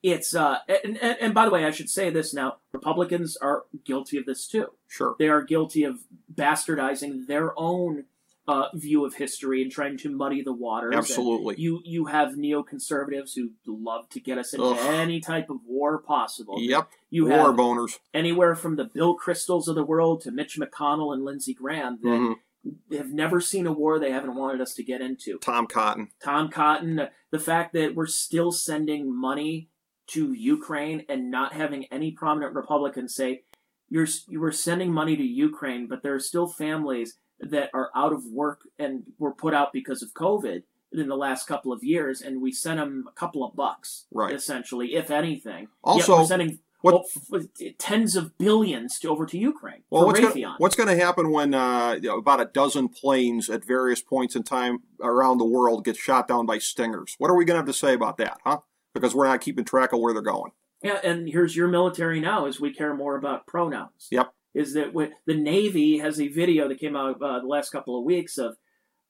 it's 0.05 0.35
uh 0.37 0.59
and, 0.69 0.97
and, 0.99 1.17
and 1.21 1.35
by 1.35 1.47
the 1.47 1.51
way, 1.51 1.65
I 1.65 1.71
should 1.73 1.89
say 1.91 2.11
this 2.11 2.33
now: 2.35 2.59
Republicans 2.73 3.37
are 3.39 3.65
guilty 3.85 4.19
of 4.19 4.27
this 4.27 4.47
too. 4.47 4.67
Sure. 4.87 5.17
They 5.19 5.29
are 5.29 5.43
guilty 5.43 5.83
of 5.85 6.01
bastardizing 6.33 7.27
their 7.27 7.59
own 7.59 8.05
uh, 8.47 8.69
view 8.75 9.07
of 9.07 9.15
history 9.15 9.63
and 9.63 9.73
trying 9.73 9.97
to 9.97 10.11
muddy 10.11 10.43
the 10.43 10.53
waters. 10.53 10.91
And 10.91 10.99
Absolutely. 10.99 11.55
You 11.59 11.81
you 11.85 12.05
have 12.07 12.35
neoconservatives 12.35 13.35
who 13.35 13.51
love 13.67 14.09
to 14.11 14.21
get 14.21 14.37
us 14.37 14.53
into 14.53 14.67
Ugh. 14.67 14.79
any 14.81 15.21
type 15.21 15.49
of 15.49 15.59
war 15.67 15.99
possible. 15.99 16.61
Yep. 16.61 16.89
You 17.11 17.27
War 17.27 17.39
have 17.39 17.55
boners. 17.57 17.99
anywhere 18.13 18.55
from 18.55 18.77
the 18.77 18.85
Bill 18.85 19.17
Kristols 19.17 19.67
of 19.69 19.75
the 19.75 19.85
world 19.85 20.21
to 20.23 20.31
Mitch 20.31 20.59
McConnell 20.59 21.15
and 21.15 21.25
Lindsey 21.25 21.55
Graham 21.55 21.99
that 22.03 22.09
Mhm. 22.09 22.35
have 22.99 23.13
never 23.13 23.41
seen 23.41 23.67
a 23.67 23.73
war 23.73 23.99
they 23.99 24.11
haven't 24.11 24.35
wanted 24.35 24.61
us 24.61 24.75
to 24.75 24.83
get 24.83 25.01
into. 25.01 25.39
Tom 25.39 25.67
Cotton. 25.67 26.11
Tom 26.23 26.49
Cotton, 26.51 27.09
the 27.31 27.39
fact 27.39 27.73
that 27.73 27.95
we're 27.95 28.07
still 28.07 28.53
sending 28.53 29.15
money 29.15 29.71
to 30.09 30.33
Ukraine 30.33 31.05
and 31.09 31.31
not 31.31 31.53
having 31.53 31.85
any 31.87 32.11
prominent 32.11 32.55
Republicans 32.55 33.15
say 33.15 33.43
you're 33.89 34.07
you 34.29 34.41
were 34.41 34.53
sending 34.53 34.93
money 34.93 35.17
to 35.17 35.23
Ukraine, 35.23 35.87
but 35.87 36.03
there 36.03 36.15
are 36.15 36.21
still 36.21 36.47
families 36.49 37.19
that 37.41 37.71
are 37.75 37.91
out 37.95 38.13
of 38.13 38.25
work 38.27 38.61
and 38.79 39.03
were 39.19 39.33
put 39.35 39.55
out 39.55 39.73
because 39.73 40.03
of 40.03 40.15
COVID 40.15 40.63
in 40.93 41.09
the 41.09 41.17
last 41.17 41.47
couple 41.47 41.73
of 41.73 41.83
years, 41.83 42.21
and 42.23 42.41
we 42.41 42.53
sent 42.53 42.79
them 42.79 43.05
a 43.09 43.13
couple 43.13 43.45
of 43.45 43.55
bucks, 43.57 44.07
Right. 44.13 44.33
essentially, 44.33 44.95
if 44.95 45.11
anything. 45.11 45.69
Also, 45.83 46.19
we're 46.19 46.25
sending 46.25 46.61
what- 46.83 47.05
f- 47.33 47.43
tens 47.79 48.15
of 48.15 48.37
billions 48.39 48.99
to 49.01 49.09
over 49.09 49.27
to 49.27 49.37
Ukraine 49.39 49.83
Well, 49.91 50.07
what's 50.07 50.21
gonna, 50.21 50.55
what's 50.59 50.77
going 50.77 50.89
to 50.89 50.97
happen 51.03 51.31
when 51.31 51.53
uh, 51.55 51.99
about 52.17 52.41
a 52.41 52.45
dozen 52.45 52.89
planes 52.89 53.51
at 53.51 53.65
various 53.65 54.01
points 54.03 54.37
in 54.37 54.43
time 54.45 54.83
around 55.03 55.39
the 55.39 55.45
world 55.47 55.85
get 55.85 55.97
shot 55.97 56.29
down 56.29 56.47
by 56.47 56.59
stingers? 56.59 57.17
What 57.19 57.31
are 57.31 57.35
we 57.37 57.45
going 57.45 57.55
to 57.57 57.61
have 57.61 57.67
to 57.67 57.73
say 57.73 57.95
about 57.95 58.17
that, 58.19 58.39
huh? 58.45 58.59
Because 58.95 59.15
we're 59.15 59.27
not 59.27 59.41
keeping 59.41 59.65
track 59.65 59.93
of 59.93 60.01
where 60.01 60.13
they're 60.13 60.23
going. 60.23 60.53
Yeah, 60.83 61.01
and 61.03 61.29
here's 61.29 61.57
your 61.57 61.69
military 61.69 62.21
now 62.21 62.47
is 62.47 62.61
we 62.61 62.73
care 62.73 62.95
more 62.95 63.17
about 63.17 63.47
pronouns. 63.47 64.09
Yep. 64.11 64.33
Is 64.55 64.75
that 64.75 64.95
when 64.95 65.13
the 65.27 65.35
Navy 65.35 65.99
has 65.99 66.21
a 66.21 66.29
video 66.29 66.69
that 66.69 66.79
came 66.79 66.95
out 66.95 67.21
uh, 67.21 67.41
the 67.41 67.47
last 67.47 67.71
couple 67.71 67.99
of 67.99 68.05
weeks 68.05 68.39
of 68.39 68.57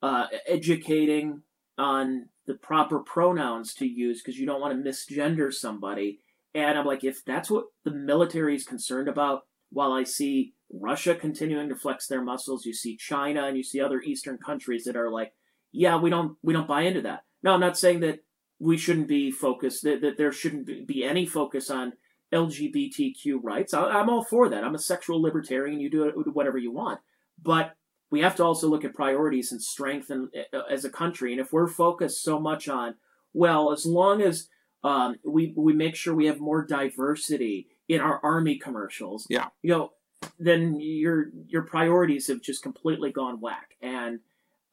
uh, 0.02 0.26
educating 0.46 1.42
on 1.76 2.28
the 2.46 2.54
proper 2.54 3.00
pronouns 3.00 3.74
to 3.74 3.86
use 3.86 4.22
because 4.22 4.38
you 4.38 4.46
don't 4.46 4.60
want 4.60 4.72
to 4.72 4.90
misgender 4.90 5.52
somebody. 5.52 6.20
And 6.54 6.78
I'm 6.78 6.86
like, 6.86 7.04
if 7.04 7.24
that's 7.24 7.50
what 7.50 7.64
the 7.84 7.90
military 7.90 8.54
is 8.54 8.64
concerned 8.64 9.08
about, 9.08 9.42
while 9.70 9.92
I 9.92 10.04
see 10.04 10.54
Russia 10.72 11.14
continuing 11.14 11.68
to 11.68 11.74
flex 11.74 12.06
their 12.06 12.22
muscles, 12.22 12.64
you 12.64 12.72
see 12.72 12.96
China 12.96 13.46
and 13.46 13.56
you 13.56 13.62
see 13.62 13.80
other 13.80 14.00
Eastern 14.00 14.38
countries 14.38 14.84
that 14.84 14.96
are 14.96 15.10
like, 15.10 15.32
yeah, 15.72 15.96
we 15.96 16.10
don't 16.10 16.36
we 16.42 16.52
don't 16.52 16.68
buy 16.68 16.82
into 16.82 17.02
that. 17.02 17.24
No, 17.42 17.52
I'm 17.52 17.60
not 17.60 17.76
saying 17.76 18.00
that 18.00 18.20
we 18.64 18.78
shouldn't 18.78 19.08
be 19.08 19.30
focused 19.30 19.82
that, 19.82 20.00
that 20.00 20.16
there 20.16 20.32
shouldn't 20.32 20.66
be- 20.86 21.04
any 21.04 21.26
focus 21.26 21.70
on 21.70 21.92
LGBTQ 22.32 23.38
rights. 23.42 23.74
I, 23.74 23.82
I'm 23.84 24.08
all 24.08 24.24
for 24.24 24.48
that. 24.48 24.64
I'm 24.64 24.74
a 24.74 24.78
sexual 24.78 25.20
libertarian. 25.20 25.80
You 25.80 25.90
do 25.90 26.24
whatever 26.32 26.58
you 26.58 26.72
want, 26.72 27.00
but 27.42 27.74
we 28.10 28.20
have 28.20 28.36
to 28.36 28.44
also 28.44 28.68
look 28.68 28.84
at 28.84 28.94
priorities 28.94 29.52
and 29.52 29.60
strength 29.62 30.10
and, 30.10 30.28
uh, 30.52 30.60
as 30.70 30.84
a 30.84 30.90
country. 30.90 31.32
And 31.32 31.40
if 31.40 31.52
we're 31.52 31.68
focused 31.68 32.22
so 32.22 32.40
much 32.40 32.68
on, 32.68 32.94
well, 33.32 33.72
as 33.72 33.84
long 33.84 34.22
as 34.22 34.48
um, 34.82 35.16
we 35.24 35.52
we 35.56 35.72
make 35.72 35.96
sure 35.96 36.14
we 36.14 36.26
have 36.26 36.40
more 36.40 36.64
diversity 36.64 37.68
in 37.88 38.00
our 38.00 38.20
army 38.22 38.56
commercials, 38.58 39.26
Yeah. 39.28 39.48
you 39.62 39.70
know, 39.70 39.92
then 40.38 40.78
your 40.80 41.30
your 41.48 41.62
priorities 41.62 42.28
have 42.28 42.40
just 42.40 42.62
completely 42.62 43.10
gone 43.12 43.40
whack. 43.40 43.76
And 43.82 44.20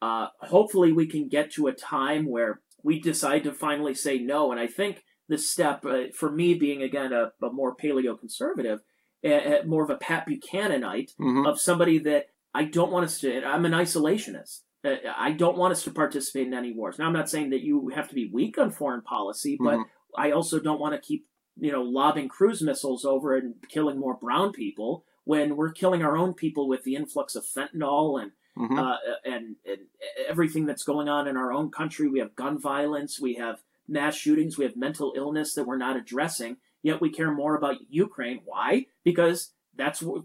uh, 0.01 0.27
hopefully, 0.39 0.91
we 0.91 1.07
can 1.07 1.27
get 1.27 1.51
to 1.53 1.67
a 1.67 1.73
time 1.73 2.25
where 2.25 2.61
we 2.83 2.99
decide 2.99 3.43
to 3.43 3.53
finally 3.53 3.93
say 3.93 4.19
no. 4.19 4.51
And 4.51 4.59
I 4.59 4.67
think 4.67 5.03
the 5.27 5.37
step 5.37 5.85
uh, 5.85 6.05
for 6.13 6.31
me, 6.31 6.53
being 6.55 6.81
again 6.81 7.13
a, 7.13 7.31
a 7.45 7.51
more 7.51 7.75
paleo 7.75 8.19
conservative, 8.19 8.79
uh, 9.25 9.63
more 9.65 9.83
of 9.83 9.89
a 9.89 9.97
Pat 9.97 10.27
Buchananite, 10.27 11.11
hmm 11.17 11.45
of 11.45 11.59
somebody 11.59 11.99
that 11.99 12.25
I 12.53 12.65
don't 12.65 12.91
want 12.91 13.05
us 13.05 13.19
to. 13.21 13.43
I'm 13.45 13.65
an 13.65 13.71
isolationist. 13.71 14.61
Uh, 14.83 14.95
I 15.15 15.31
don't 15.31 15.57
want 15.57 15.71
us 15.73 15.83
to 15.83 15.91
participate 15.91 16.47
in 16.47 16.53
any 16.53 16.73
wars. 16.73 16.97
Now, 16.99 17.05
I'm 17.07 17.13
not 17.13 17.29
saying 17.29 17.51
that 17.51 17.61
you 17.61 17.89
have 17.89 18.09
to 18.09 18.15
be 18.15 18.29
weak 18.33 18.57
on 18.57 18.71
foreign 18.71 19.01
policy, 19.03 19.57
but 19.59 19.77
Mhm. 19.77 19.85
I 20.17 20.31
also 20.31 20.59
don't 20.59 20.79
want 20.79 20.93
to 20.95 20.99
keep, 21.07 21.27
you 21.57 21.71
know, 21.71 21.83
lobbing 21.83 22.27
cruise 22.27 22.61
missiles 22.61 23.05
over 23.05 23.35
and 23.37 23.55
killing 23.69 23.99
more 23.99 24.15
brown 24.15 24.51
people 24.51 25.05
when 25.23 25.55
we're 25.55 25.71
killing 25.71 26.01
our 26.03 26.17
own 26.17 26.33
people 26.33 26.67
with 26.67 26.83
the 26.83 26.95
influx 26.95 27.35
of 27.35 27.45
fentanyl 27.45 28.21
and 28.21 28.31
hmm 28.55 28.77
uh, 28.77 28.97
and, 29.23 29.55
and 29.65 29.79
everything 30.27 30.65
that's 30.65 30.83
going 30.83 31.07
on 31.07 31.27
in 31.27 31.37
our 31.37 31.51
own 31.53 31.71
country. 31.71 32.07
We 32.07 32.19
have 32.19 32.35
gun 32.35 32.59
violence, 32.59 33.19
we 33.19 33.35
have 33.35 33.61
mass 33.87 34.15
shootings, 34.15 34.57
we 34.57 34.65
have 34.65 34.75
mental 34.75 35.13
illness 35.15 35.53
that 35.53 35.65
we're 35.65 35.77
not 35.77 35.97
addressing. 35.97 36.57
Yet 36.83 36.99
we 37.01 37.11
care 37.11 37.31
more 37.31 37.55
about 37.55 37.77
Ukraine. 37.89 38.41
Why? 38.43 38.87
Because 39.03 39.51
that's 39.75 40.01
what 40.01 40.23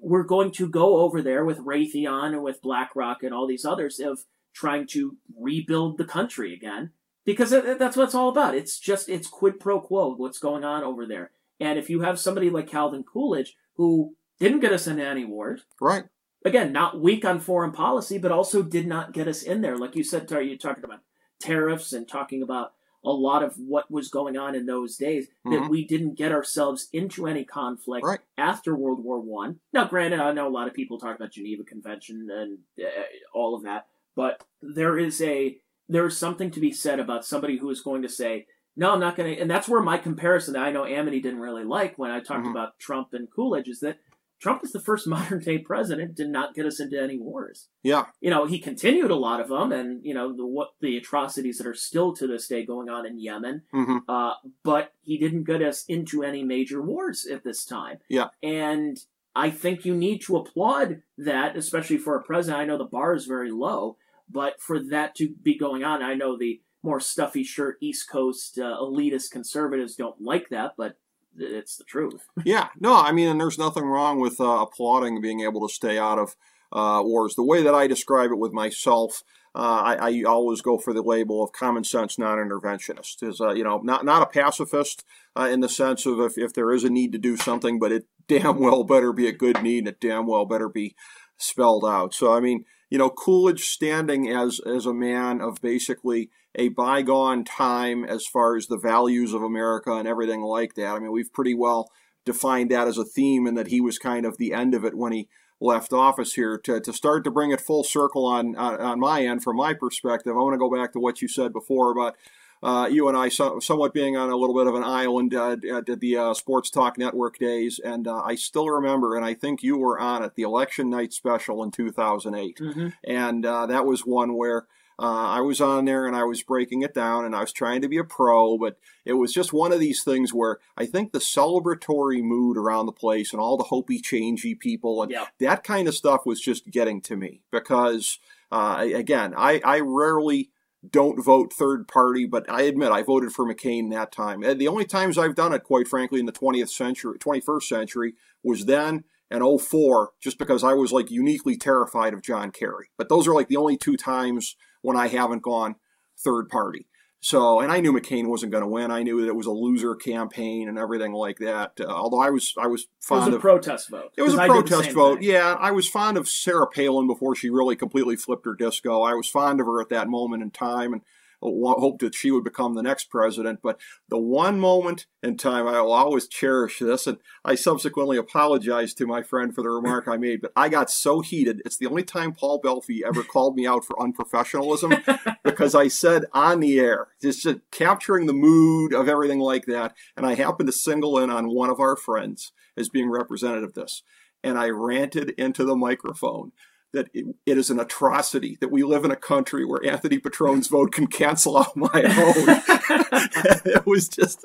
we're 0.00 0.22
going 0.22 0.52
to 0.52 0.68
go 0.68 0.98
over 0.98 1.20
there 1.22 1.44
with 1.44 1.58
Raytheon 1.58 2.32
and 2.32 2.42
with 2.42 2.62
BlackRock 2.62 3.22
and 3.22 3.34
all 3.34 3.46
these 3.46 3.64
others 3.64 3.98
of 4.00 4.20
trying 4.54 4.86
to 4.88 5.16
rebuild 5.36 5.98
the 5.98 6.04
country 6.04 6.54
again. 6.54 6.90
Because 7.24 7.50
that's 7.50 7.96
what 7.96 8.04
it's 8.04 8.14
all 8.14 8.30
about. 8.30 8.54
It's 8.54 8.78
just 8.78 9.08
it's 9.08 9.28
quid 9.28 9.60
pro 9.60 9.80
quo 9.80 10.14
what's 10.14 10.38
going 10.38 10.64
on 10.64 10.82
over 10.82 11.06
there. 11.06 11.32
And 11.60 11.78
if 11.78 11.90
you 11.90 12.00
have 12.00 12.18
somebody 12.18 12.48
like 12.48 12.68
Calvin 12.70 13.04
Coolidge 13.04 13.54
who 13.74 14.14
didn't 14.38 14.60
get 14.60 14.72
us 14.72 14.86
into 14.86 15.04
any 15.04 15.24
wars, 15.24 15.62
Right. 15.80 16.04
Again, 16.44 16.72
not 16.72 17.00
weak 17.00 17.24
on 17.24 17.40
foreign 17.40 17.72
policy, 17.72 18.18
but 18.18 18.32
also 18.32 18.62
did 18.62 18.86
not 18.86 19.12
get 19.12 19.28
us 19.28 19.42
in 19.42 19.60
there. 19.60 19.76
Like 19.76 19.96
you 19.96 20.04
said, 20.04 20.28
Tar, 20.28 20.42
you 20.42 20.56
talking 20.56 20.84
about 20.84 21.00
tariffs 21.40 21.92
and 21.92 22.06
talking 22.08 22.42
about 22.42 22.72
a 23.04 23.10
lot 23.12 23.44
of 23.44 23.56
what 23.58 23.88
was 23.90 24.08
going 24.08 24.36
on 24.36 24.56
in 24.56 24.66
those 24.66 24.96
days 24.96 25.28
that 25.44 25.62
Mhm. 25.62 25.68
we 25.70 25.84
didn't 25.84 26.14
get 26.14 26.32
ourselves 26.32 26.88
into 26.92 27.26
any 27.26 27.44
conflict 27.44 28.04
Right. 28.04 28.18
after 28.36 28.74
World 28.74 29.04
War 29.04 29.20
One. 29.20 29.60
Now, 29.72 29.86
granted, 29.86 30.18
I 30.20 30.32
know 30.32 30.48
a 30.48 30.50
lot 30.50 30.66
of 30.66 30.74
people 30.74 30.98
talk 30.98 31.14
about 31.14 31.30
Geneva 31.30 31.62
Convention 31.62 32.28
and 32.30 32.58
uh, 32.84 32.90
all 33.32 33.54
of 33.54 33.62
that, 33.62 33.86
but 34.16 34.44
there 34.60 34.98
is 34.98 35.20
a 35.22 35.60
there's 35.90 36.18
something 36.18 36.50
to 36.50 36.60
be 36.60 36.70
said 36.70 37.00
about 37.00 37.24
somebody 37.24 37.56
who 37.56 37.70
is 37.70 37.80
going 37.80 38.02
to 38.02 38.10
say, 38.10 38.46
no, 38.76 38.90
I'm 38.90 39.00
not 39.00 39.16
going 39.16 39.34
to. 39.34 39.40
And 39.40 39.50
that's 39.50 39.70
where 39.70 39.80
my 39.80 39.96
comparison 39.96 40.52
that 40.52 40.62
I 40.62 40.70
know 40.70 40.84
Amity 40.84 41.18
didn't 41.20 41.40
really 41.40 41.64
like 41.64 41.96
when 41.96 42.10
I 42.10 42.20
talked 42.20 42.44
Mhm. 42.46 42.50
about 42.50 42.78
Trump 42.78 43.14
and 43.14 43.30
Coolidge 43.30 43.68
is 43.68 43.80
that 43.80 43.98
Trump 44.40 44.62
is 44.64 44.72
the 44.72 44.80
first 44.80 45.06
modern 45.16 45.40
day 45.40 45.58
president 45.58 46.16
to 46.16 46.26
not 46.26 46.54
get 46.54 46.66
us 46.66 46.80
into 46.80 47.00
any 47.00 47.18
wars. 47.18 47.68
Yeah. 47.82 48.06
You 48.20 48.30
know, 48.30 48.46
he 48.46 48.58
continued 48.58 49.10
a 49.10 49.16
lot 49.16 49.40
of 49.40 49.48
them, 49.48 49.72
and 49.72 50.04
you 50.04 50.14
know 50.14 50.34
the 50.36 50.46
what 50.46 50.70
the 50.80 50.96
atrocities 50.96 51.58
that 51.58 51.66
are 51.66 51.74
still 51.74 52.14
to 52.14 52.26
this 52.26 52.48
day 52.48 52.64
going 52.64 52.88
on 52.88 53.06
in 53.06 53.18
Yemen. 53.18 53.62
hmm 53.72 53.98
Uh, 54.08 54.34
but 54.64 54.92
he 55.02 55.18
didn't 55.18 55.44
get 55.44 55.62
us 55.62 55.84
into 55.88 56.22
any 56.22 56.44
major 56.44 56.82
wars 56.82 57.26
at 57.26 57.44
this 57.44 57.64
time. 57.64 57.98
Yeah. 58.08 58.28
And 58.42 58.98
I 59.34 59.50
think 59.50 59.84
you 59.84 59.94
need 59.94 60.22
to 60.22 60.36
applaud 60.36 61.02
that, 61.16 61.56
especially 61.56 61.98
for 61.98 62.16
a 62.16 62.22
president. 62.22 62.60
I 62.60 62.64
know 62.64 62.78
the 62.78 62.84
bar 62.84 63.14
is 63.14 63.26
very 63.26 63.50
low, 63.50 63.96
but 64.28 64.60
for 64.60 64.80
that 64.80 65.14
to 65.16 65.34
be 65.42 65.56
going 65.56 65.84
on, 65.84 66.02
I 66.02 66.14
know 66.14 66.36
the 66.36 66.60
more 66.82 67.00
stuffy 67.00 67.44
shirt 67.44 67.76
East 67.80 68.08
Coast 68.08 68.58
uh, 68.58 68.76
elitist 68.80 69.30
conservatives 69.30 69.94
don't 69.94 70.20
like 70.20 70.48
that, 70.50 70.74
but 70.76 70.96
it's 71.38 71.76
the 71.76 71.84
truth. 71.84 72.26
Yeah, 72.44 72.68
no, 72.78 72.96
I 72.96 73.12
mean, 73.12 73.28
and 73.28 73.40
there's 73.40 73.58
nothing 73.58 73.84
wrong 73.84 74.20
with 74.20 74.40
uh, 74.40 74.44
applauding 74.44 75.20
being 75.20 75.40
able 75.40 75.66
to 75.66 75.72
stay 75.72 75.98
out 75.98 76.18
of 76.18 76.36
uh, 76.72 77.02
wars. 77.04 77.34
The 77.34 77.44
way 77.44 77.62
that 77.62 77.74
I 77.74 77.86
describe 77.86 78.30
it 78.30 78.38
with 78.38 78.52
myself, 78.52 79.22
uh, 79.54 79.58
I, 79.58 80.10
I 80.10 80.22
always 80.22 80.60
go 80.60 80.78
for 80.78 80.92
the 80.92 81.02
label 81.02 81.42
of 81.42 81.52
common 81.52 81.84
sense 81.84 82.18
non-interventionist. 82.18 83.22
Is 83.22 83.40
uh, 83.40 83.52
you 83.52 83.64
know 83.64 83.78
not 83.78 84.04
not 84.04 84.22
a 84.22 84.26
pacifist 84.26 85.04
uh, 85.36 85.48
in 85.50 85.60
the 85.60 85.68
sense 85.68 86.06
of 86.06 86.20
if, 86.20 86.38
if 86.38 86.52
there 86.54 86.72
is 86.72 86.84
a 86.84 86.90
need 86.90 87.12
to 87.12 87.18
do 87.18 87.36
something, 87.36 87.78
but 87.78 87.92
it 87.92 88.06
damn 88.28 88.58
well 88.60 88.84
better 88.84 89.12
be 89.12 89.26
a 89.26 89.32
good 89.32 89.62
need, 89.62 89.80
and 89.80 89.88
it 89.88 90.00
damn 90.00 90.26
well 90.26 90.46
better 90.46 90.68
be 90.68 90.94
spelled 91.38 91.84
out. 91.84 92.14
So 92.14 92.32
I 92.32 92.40
mean, 92.40 92.64
you 92.90 92.98
know, 92.98 93.10
Coolidge 93.10 93.64
standing 93.64 94.28
as 94.30 94.60
as 94.60 94.86
a 94.86 94.94
man 94.94 95.40
of 95.40 95.60
basically 95.60 96.30
a 96.58 96.68
bygone 96.68 97.44
time 97.44 98.04
as 98.04 98.26
far 98.26 98.56
as 98.56 98.66
the 98.66 98.76
values 98.76 99.32
of 99.32 99.42
America 99.42 99.92
and 99.92 100.08
everything 100.08 100.42
like 100.42 100.74
that. 100.74 100.96
I 100.96 100.98
mean, 100.98 101.12
we've 101.12 101.32
pretty 101.32 101.54
well 101.54 101.90
defined 102.26 102.70
that 102.70 102.88
as 102.88 102.98
a 102.98 103.04
theme, 103.04 103.46
and 103.46 103.56
that 103.56 103.68
he 103.68 103.80
was 103.80 103.98
kind 103.98 104.26
of 104.26 104.36
the 104.36 104.52
end 104.52 104.74
of 104.74 104.84
it 104.84 104.94
when 104.94 105.12
he 105.12 105.28
left 105.60 105.92
office 105.92 106.34
here. 106.34 106.58
To, 106.58 106.80
to 106.80 106.92
start 106.92 107.24
to 107.24 107.30
bring 107.30 107.52
it 107.52 107.60
full 107.60 107.84
circle 107.84 108.26
on, 108.26 108.56
on 108.56 108.80
on 108.80 109.00
my 109.00 109.22
end, 109.22 109.42
from 109.42 109.56
my 109.56 109.72
perspective, 109.72 110.34
I 110.34 110.40
want 110.40 110.54
to 110.54 110.58
go 110.58 110.70
back 110.70 110.92
to 110.92 111.00
what 111.00 111.22
you 111.22 111.28
said 111.28 111.52
before 111.52 111.92
about. 111.92 112.16
Uh, 112.60 112.88
you 112.90 113.06
and 113.06 113.16
I 113.16 113.28
so, 113.28 113.60
somewhat 113.60 113.94
being 113.94 114.16
on 114.16 114.30
a 114.30 114.36
little 114.36 114.56
bit 114.56 114.66
of 114.66 114.74
an 114.74 114.82
island 114.82 115.32
uh, 115.32 115.56
at 115.72 116.00
the 116.00 116.16
uh, 116.16 116.34
Sports 116.34 116.70
Talk 116.70 116.98
Network 116.98 117.38
days, 117.38 117.78
and 117.78 118.08
uh, 118.08 118.20
I 118.24 118.34
still 118.34 118.68
remember, 118.68 119.14
and 119.14 119.24
I 119.24 119.34
think 119.34 119.62
you 119.62 119.78
were 119.78 119.96
on 119.96 120.24
it, 120.24 120.34
the 120.34 120.42
election 120.42 120.90
night 120.90 121.12
special 121.12 121.62
in 121.62 121.70
2008 121.70 122.56
Mm-hmm. 122.58 122.88
and 123.04 123.46
uh, 123.46 123.66
that 123.66 123.86
was 123.86 124.00
one 124.00 124.36
where 124.36 124.66
uh, 125.00 125.02
I 125.28 125.40
was 125.40 125.60
on 125.60 125.84
there 125.84 126.06
and 126.06 126.16
I 126.16 126.24
was 126.24 126.42
breaking 126.42 126.82
it 126.82 126.92
down 126.92 127.24
and 127.24 127.34
I 127.36 127.40
was 127.40 127.52
trying 127.52 127.82
to 127.82 127.88
be 127.88 127.98
a 127.98 128.04
pro, 128.04 128.58
but 128.58 128.78
it 129.04 129.12
was 129.12 129.32
just 129.32 129.52
one 129.52 129.72
of 129.72 129.78
these 129.80 130.02
things 130.02 130.34
where 130.34 130.58
I 130.76 130.86
think 130.86 131.12
the 131.12 131.20
celebratory 131.20 132.22
mood 132.22 132.56
around 132.56 132.86
the 132.86 132.92
place 132.92 133.32
and 133.32 133.40
all 133.40 133.56
the 133.56 133.64
hopey 133.64 134.00
changey 134.02 134.58
people 134.58 135.02
and 135.02 135.12
Yeah. 135.12 135.26
that 135.40 135.62
kind 135.62 135.86
of 135.88 135.94
stuff 135.94 136.26
was 136.26 136.40
just 136.40 136.70
getting 136.70 137.00
to 137.02 137.16
me 137.16 137.42
because 137.52 138.18
uh, 138.50 138.86
again, 138.94 139.34
I, 139.36 139.60
I 139.64 139.80
rarely 139.80 140.50
don't 140.90 141.22
vote 141.22 141.52
third 141.52 141.86
party, 141.86 142.24
but 142.24 142.48
I 142.50 142.62
admit 142.62 142.90
I 142.92 143.02
voted 143.02 143.32
for 143.32 143.44
McCain 143.44 143.90
that 143.90 144.10
time. 144.12 144.42
And 144.42 144.60
the 144.60 144.68
only 144.68 144.84
times 144.84 145.18
I've 145.18 145.34
done 145.34 145.52
it, 145.52 145.64
quite 145.64 145.86
frankly, 145.88 146.18
in 146.20 146.26
the 146.26 146.32
20th 146.32 146.70
century, 146.70 147.18
21st 147.18 147.62
century, 147.64 148.14
was 148.42 148.64
then 148.66 149.04
and 149.30 149.42
04, 149.60 150.12
just 150.20 150.38
because 150.38 150.64
I 150.64 150.72
was 150.72 150.90
like 150.90 151.10
uniquely 151.10 151.56
terrified 151.56 152.14
of 152.14 152.22
John 152.22 152.50
Kerry. 152.50 152.86
But 152.96 153.08
those 153.10 153.28
are 153.28 153.34
like 153.34 153.48
the 153.48 153.58
only 153.58 153.76
two 153.76 153.96
times 153.96 154.56
when 154.82 154.96
I 154.96 155.08
haven't 155.08 155.42
gone 155.42 155.76
third 156.22 156.48
party. 156.48 156.86
So, 157.20 157.58
and 157.58 157.72
I 157.72 157.80
knew 157.80 157.92
McCain 157.92 158.28
wasn't 158.28 158.52
going 158.52 158.62
to 158.62 158.68
win. 158.68 158.92
I 158.92 159.02
knew 159.02 159.20
that 159.22 159.26
it 159.26 159.34
was 159.34 159.46
a 159.46 159.50
loser 159.50 159.96
campaign 159.96 160.68
and 160.68 160.78
everything 160.78 161.12
like 161.12 161.38
that. 161.38 161.72
Uh, 161.80 161.86
although 161.86 162.20
I 162.20 162.30
was, 162.30 162.54
I 162.56 162.68
was 162.68 162.86
fond 163.00 163.22
It 163.22 163.26
was 163.26 163.32
a 163.32 163.36
of. 163.36 163.42
protest 163.42 163.90
vote. 163.90 164.12
It 164.16 164.22
was 164.22 164.34
a 164.34 164.40
I 164.42 164.46
protest 164.46 164.92
vote. 164.92 165.18
thing. 165.18 165.28
Yeah, 165.28 165.54
I 165.58 165.72
was 165.72 165.88
fond 165.88 166.16
of 166.16 166.28
Sarah 166.28 166.68
Palin 166.68 167.08
before 167.08 167.34
she 167.34 167.50
really 167.50 167.74
completely 167.74 168.14
flipped 168.14 168.46
her 168.46 168.54
disco. 168.54 169.02
I 169.02 169.14
was 169.14 169.26
fond 169.28 169.58
of 169.60 169.66
her 169.66 169.80
at 169.80 169.88
that 169.88 170.06
moment 170.08 170.44
in 170.44 170.52
time 170.52 170.92
and 170.92 171.02
hoped 171.40 172.00
that 172.00 172.14
she 172.14 172.30
would 172.30 172.44
become 172.44 172.74
the 172.74 172.82
next 172.82 173.10
president. 173.10 173.60
But 173.62 173.80
the 174.08 174.18
one 174.18 174.58
moment 174.58 175.06
in 175.22 175.36
time, 175.36 175.66
I 175.66 175.80
will 175.80 175.92
always 175.92 176.26
cherish 176.26 176.78
this. 176.78 177.06
And 177.06 177.18
I 177.44 177.54
subsequently 177.54 178.16
apologized 178.16 178.98
to 178.98 179.06
my 179.06 179.22
friend 179.22 179.54
for 179.54 179.62
the 179.62 179.70
remark 179.70 180.08
I 180.08 180.16
made, 180.16 180.40
but 180.40 180.52
I 180.56 180.68
got 180.68 180.90
so 180.90 181.20
heated. 181.20 181.62
It's 181.64 181.76
the 181.76 181.86
only 181.86 182.04
time 182.04 182.32
Paul 182.32 182.60
Belfi 182.60 183.02
ever 183.06 183.22
called 183.22 183.56
me 183.56 183.66
out 183.66 183.84
for 183.84 183.96
unprofessionalism 183.96 185.36
because 185.44 185.74
I 185.74 185.88
said 185.88 186.24
on 186.32 186.60
the 186.60 186.78
air, 186.80 187.08
just, 187.20 187.42
just 187.42 187.58
capturing 187.70 188.26
the 188.26 188.32
mood 188.32 188.92
of 188.92 189.08
everything 189.08 189.40
like 189.40 189.66
that. 189.66 189.94
And 190.16 190.26
I 190.26 190.34
happened 190.34 190.68
to 190.68 190.72
single 190.72 191.18
in 191.18 191.30
on 191.30 191.54
one 191.54 191.70
of 191.70 191.80
our 191.80 191.96
friends 191.96 192.52
as 192.76 192.88
being 192.88 193.10
representative 193.10 193.70
of 193.70 193.74
this. 193.74 194.02
And 194.42 194.56
I 194.56 194.68
ranted 194.68 195.30
into 195.30 195.64
the 195.64 195.74
microphone 195.74 196.52
that 196.92 197.08
it, 197.12 197.26
it 197.44 197.58
is 197.58 197.70
an 197.70 197.78
atrocity 197.78 198.56
that 198.60 198.70
we 198.70 198.82
live 198.82 199.04
in 199.04 199.10
a 199.10 199.16
country 199.16 199.64
where 199.64 199.84
Anthony 199.84 200.18
Patron's 200.18 200.68
vote 200.68 200.92
can 200.92 201.06
cancel 201.06 201.58
out 201.58 201.76
my 201.76 201.88
own. 201.92 201.92
it 203.64 203.86
was 203.86 204.08
just, 204.08 204.44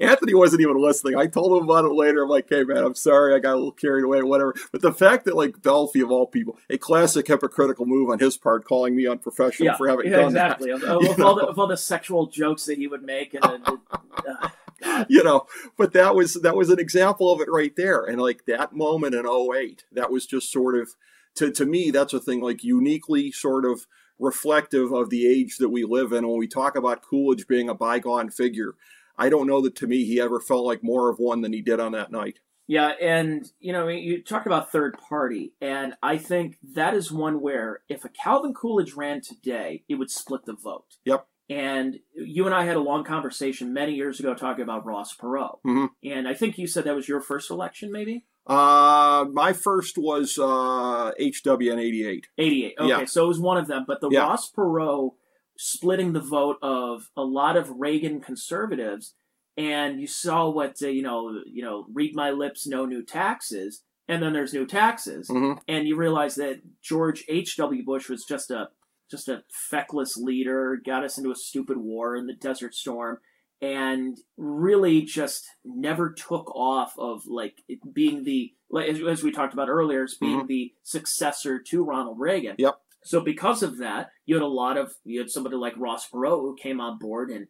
Anthony 0.00 0.34
wasn't 0.34 0.62
even 0.62 0.80
listening. 0.80 1.16
I 1.16 1.26
told 1.26 1.56
him 1.58 1.68
about 1.68 1.84
it 1.84 1.92
later. 1.92 2.22
I'm 2.22 2.30
like, 2.30 2.46
hey, 2.48 2.64
man, 2.64 2.78
I'm 2.78 2.94
sorry. 2.94 3.34
I 3.34 3.38
got 3.38 3.54
a 3.54 3.56
little 3.56 3.72
carried 3.72 4.04
away, 4.04 4.22
whatever. 4.22 4.54
But 4.72 4.80
the 4.80 4.92
fact 4.92 5.26
that, 5.26 5.36
like, 5.36 5.58
Belfi, 5.58 6.02
of 6.02 6.10
all 6.10 6.26
people, 6.26 6.58
a 6.70 6.78
classic 6.78 7.26
hypocritical 7.26 7.84
move 7.84 8.10
on 8.10 8.18
his 8.18 8.38
part, 8.38 8.64
calling 8.64 8.96
me 8.96 9.06
unprofessional 9.06 9.72
Yeah, 9.72 9.76
for 9.76 9.88
having 9.88 10.10
yeah, 10.10 10.16
done 10.16 10.26
exactly. 10.28 10.72
That. 10.72 10.84
of, 10.84 11.02
You 11.08 11.10
of 11.10 11.20
all 11.20 11.34
the, 11.34 11.46
of 11.46 11.58
all 11.58 11.66
the 11.66 11.76
sexual 11.76 12.26
jokes 12.28 12.64
that 12.64 12.78
he 12.78 12.86
would 12.86 13.02
make, 13.02 13.34
and 13.34 13.42
the, 13.42 13.78
uh, 14.26 14.48
you 15.08 15.24
know 15.24 15.44
but 15.76 15.92
that 15.92 16.14
was 16.14 16.34
that 16.34 16.54
was 16.54 16.70
an 16.70 16.78
example 16.78 17.32
of 17.32 17.40
it 17.40 17.48
right 17.50 17.74
there 17.76 18.04
and 18.04 18.20
like 18.20 18.44
that 18.46 18.72
moment 18.72 19.14
in 19.14 19.26
08 19.26 19.84
that 19.90 20.10
was 20.10 20.24
just 20.24 20.52
sort 20.52 20.78
of 20.78 20.94
to, 21.38 21.50
to 21.50 21.66
me 21.66 21.90
that's 21.90 22.12
a 22.12 22.20
thing 22.20 22.40
like 22.40 22.62
uniquely 22.62 23.32
sort 23.32 23.64
of 23.64 23.86
reflective 24.18 24.92
of 24.92 25.10
the 25.10 25.26
age 25.26 25.56
that 25.58 25.68
we 25.70 25.84
live 25.84 26.12
in 26.12 26.26
when 26.28 26.38
we 26.38 26.48
talk 26.48 26.76
about 26.76 27.02
coolidge 27.02 27.46
being 27.46 27.68
a 27.68 27.74
bygone 27.74 28.30
figure 28.30 28.74
i 29.16 29.28
don't 29.28 29.46
know 29.46 29.60
that 29.60 29.76
to 29.76 29.86
me 29.86 30.04
he 30.04 30.20
ever 30.20 30.40
felt 30.40 30.64
like 30.66 30.82
more 30.82 31.08
of 31.08 31.18
one 31.18 31.40
than 31.40 31.52
he 31.52 31.62
did 31.62 31.80
on 31.80 31.92
that 31.92 32.10
night 32.12 32.40
Yeah, 32.66 32.88
and 33.00 33.50
you 33.60 33.72
know, 33.72 33.88
you 33.88 34.22
talked 34.22 34.46
about 34.46 34.70
third 34.70 34.98
party, 35.08 35.54
and 35.58 35.94
I 36.02 36.18
think 36.18 36.58
that 36.74 36.92
is 36.92 37.10
one 37.10 37.40
where 37.40 37.80
if 37.88 38.04
a 38.04 38.10
Calvin 38.10 38.52
Coolidge 38.52 38.92
ran 38.92 39.22
today, 39.22 39.84
it 39.88 39.94
would 39.94 40.10
split 40.10 40.44
the 40.44 40.52
vote. 40.52 40.84
Yep. 41.06 41.26
And 41.48 41.96
you 42.14 42.44
and 42.44 42.54
I 42.54 42.64
had 42.66 42.76
a 42.76 42.80
long 42.90 43.04
conversation 43.04 43.72
many 43.72 43.94
years 43.94 44.20
ago 44.20 44.34
talking 44.34 44.62
about 44.64 44.84
Ross 44.84 45.16
Perot, 45.16 45.60
Mhm. 45.66 45.88
and 46.04 46.28
I 46.28 46.34
think 46.34 46.58
you 46.58 46.66
said 46.66 46.84
that 46.84 46.94
was 46.94 47.08
your 47.08 47.22
first 47.22 47.50
election, 47.50 47.90
maybe 47.90 48.26
uh 48.48 49.26
my 49.32 49.52
first 49.52 49.98
was 49.98 50.38
uh 50.38 51.12
hwn 51.20 51.78
88 51.78 52.26
eighty-eight. 52.38 52.74
Okay, 52.78 52.88
Yeah. 52.88 53.04
so 53.04 53.24
it 53.24 53.28
was 53.28 53.40
one 53.40 53.58
of 53.58 53.66
them. 53.66 53.84
But 53.86 54.00
the 54.00 54.08
Yeah. 54.10 54.20
Ross 54.20 54.50
Perot 54.50 55.12
splitting 55.56 56.12
the 56.12 56.20
vote 56.20 56.56
of 56.62 57.10
a 57.16 57.24
lot 57.24 57.56
of 57.56 57.68
Reagan 57.78 58.20
conservatives, 58.20 59.14
and 59.56 60.00
you 60.00 60.06
saw 60.06 60.48
what 60.48 60.76
uh, 60.82 60.88
you 60.88 61.02
know, 61.02 61.42
you 61.46 61.62
know, 61.62 61.86
read 61.92 62.14
my 62.14 62.30
lips, 62.30 62.66
no 62.66 62.86
new 62.86 63.02
taxes, 63.04 63.82
and 64.06 64.22
then 64.22 64.32
there's 64.32 64.54
new 64.54 64.66
taxes. 64.66 65.28
Mhm. 65.28 65.58
and 65.68 65.86
you 65.86 65.96
realize 65.96 66.36
that 66.36 66.60
George 66.82 67.24
H. 67.28 67.56
W. 67.58 67.84
Bush 67.84 68.08
was 68.08 68.24
just 68.24 68.50
a 68.50 68.68
just 69.10 69.28
a 69.28 69.42
feckless 69.70 70.16
leader, 70.18 70.78
got 70.84 71.02
us 71.02 71.16
into 71.18 71.30
a 71.30 71.34
stupid 71.34 71.78
war 71.78 72.14
in 72.14 72.26
the 72.26 72.34
Desert 72.34 72.74
Storm, 72.74 73.18
and 73.60 74.18
really 74.36 75.02
just 75.02 75.46
never 75.64 76.12
took 76.12 76.54
off 76.54 76.94
of 76.98 77.26
like 77.26 77.62
being 77.92 78.24
the 78.24 78.52
like 78.70 78.88
as, 78.88 79.22
we 79.22 79.32
talked 79.32 79.54
about 79.54 79.68
earlier, 79.68 80.04
as 80.04 80.14
being 80.14 80.46
the 80.46 80.72
successor 80.82 81.58
to 81.58 81.84
Ronald 81.84 82.20
Reagan. 82.20 82.56
Yep. 82.58 82.78
So 83.04 83.20
because 83.20 83.62
of 83.62 83.78
that, 83.78 84.10
you 84.26 84.34
had 84.34 84.42
a 84.42 84.46
lot 84.46 84.76
of 84.76 84.94
you 85.04 85.18
had 85.20 85.30
somebody 85.30 85.56
like 85.56 85.74
Ross 85.76 86.08
Perot 86.08 86.40
who 86.40 86.56
came 86.56 86.80
on 86.80 86.98
board 86.98 87.30
and 87.30 87.48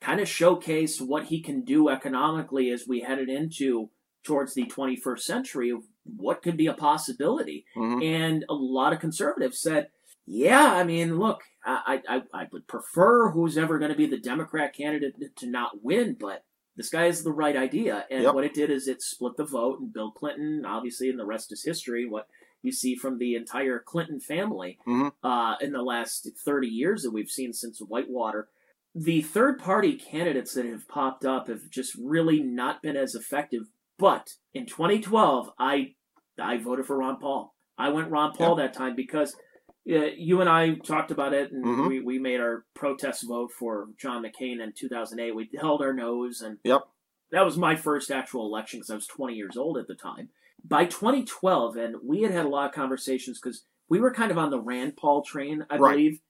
kind 0.00 0.20
of 0.20 0.28
showcased 0.28 1.00
what 1.00 1.24
he 1.24 1.40
can 1.40 1.62
do 1.62 1.88
economically 1.88 2.70
as 2.70 2.86
we 2.86 3.00
headed 3.00 3.28
into 3.28 3.90
towards 4.22 4.54
the 4.54 4.64
21st 4.64 5.20
century 5.20 5.70
of 5.70 5.82
what 6.04 6.42
could 6.42 6.56
be 6.56 6.66
a 6.66 6.74
possibility. 6.74 7.64
Mhm. 7.76 8.04
And 8.04 8.44
a 8.48 8.54
lot 8.54 8.92
of 8.92 9.00
conservatives 9.00 9.58
said, 9.58 9.88
yeah, 10.26 10.74
I 10.74 10.84
mean, 10.84 11.18
look, 11.18 11.42
I, 11.64 12.02
I, 12.08 12.22
I 12.32 12.46
would 12.52 12.66
prefer 12.66 13.30
who's 13.30 13.58
ever 13.58 13.78
going 13.78 13.90
to 13.90 13.96
be 13.96 14.06
the 14.06 14.18
Democrat 14.18 14.74
candidate 14.74 15.36
to 15.36 15.46
not 15.46 15.82
win, 15.82 16.16
but 16.18 16.44
this 16.76 16.88
guy 16.88 17.06
is 17.06 17.22
the 17.22 17.32
right 17.32 17.56
idea. 17.56 18.06
And 18.10 18.22
Yep. 18.22 18.34
what 18.34 18.44
it 18.44 18.54
did 18.54 18.70
is 18.70 18.88
it 18.88 19.02
split 19.02 19.36
the 19.36 19.44
vote, 19.44 19.80
and 19.80 19.92
Bill 19.92 20.10
Clinton, 20.10 20.64
obviously, 20.64 21.10
and 21.10 21.18
the 21.18 21.26
rest 21.26 21.52
is 21.52 21.62
history. 21.64 22.06
What 22.08 22.26
you 22.62 22.72
see 22.72 22.94
from 22.94 23.18
the 23.18 23.34
entire 23.34 23.78
Clinton 23.78 24.20
family 24.20 24.78
Mhm. 24.86 25.12
uh, 25.22 25.56
in 25.60 25.72
the 25.72 25.82
last 25.82 26.28
30 26.44 26.68
years 26.68 27.02
that 27.02 27.10
we've 27.10 27.30
seen 27.30 27.52
since 27.52 27.80
Whitewater. 27.80 28.48
The 28.94 29.22
third 29.22 29.58
party 29.58 29.96
candidates 29.96 30.54
that 30.54 30.66
have 30.66 30.88
popped 30.88 31.24
up 31.24 31.48
have 31.48 31.70
just 31.70 31.94
really 31.94 32.40
not 32.40 32.82
been 32.82 32.96
as 32.96 33.14
effective. 33.14 33.68
But 33.98 34.34
in 34.54 34.66
2012, 34.66 35.50
I 35.58 35.94
I 36.38 36.56
voted 36.56 36.86
for 36.86 36.96
Ron 36.96 37.18
Paul. 37.18 37.54
I 37.76 37.90
went 37.90 38.10
Ron 38.10 38.32
Paul 38.32 38.54
that 38.56 38.72
time 38.72 38.94
because 38.96 39.36
Yeah, 39.84 40.04
you 40.16 40.40
and 40.40 40.48
I 40.48 40.74
talked 40.74 41.10
about 41.10 41.32
it, 41.32 41.52
and 41.52 41.64
Mhm. 41.64 41.88
we, 41.88 42.00
we 42.00 42.18
made 42.18 42.40
our 42.40 42.64
protest 42.74 43.26
vote 43.26 43.50
for 43.52 43.88
John 43.96 44.22
McCain 44.22 44.60
in 44.62 44.72
2008. 44.72 45.34
We 45.34 45.50
held 45.58 45.80
our 45.82 45.92
nose, 45.94 46.42
and 46.42 46.58
Yep. 46.64 46.82
that 47.30 47.44
was 47.44 47.56
my 47.56 47.76
first 47.76 48.10
actual 48.10 48.44
election 48.46 48.80
because 48.80 48.90
I 48.90 48.94
was 48.94 49.06
20 49.06 49.34
years 49.34 49.56
old 49.56 49.78
at 49.78 49.86
the 49.88 49.94
time. 49.94 50.28
By 50.62 50.84
2012, 50.84 51.76
and 51.76 51.96
we 52.02 52.22
had 52.22 52.30
had 52.32 52.44
a 52.44 52.48
lot 52.50 52.68
of 52.68 52.74
conversations 52.74 53.40
because 53.40 53.64
we 53.88 54.00
were 54.00 54.12
kind 54.12 54.30
of 54.30 54.36
on 54.38 54.50
the 54.50 54.60
Rand 54.60 54.96
Paul 54.96 55.22
train, 55.22 55.64
I 55.70 55.78
Right. 55.78 55.92
believe, 55.92 56.20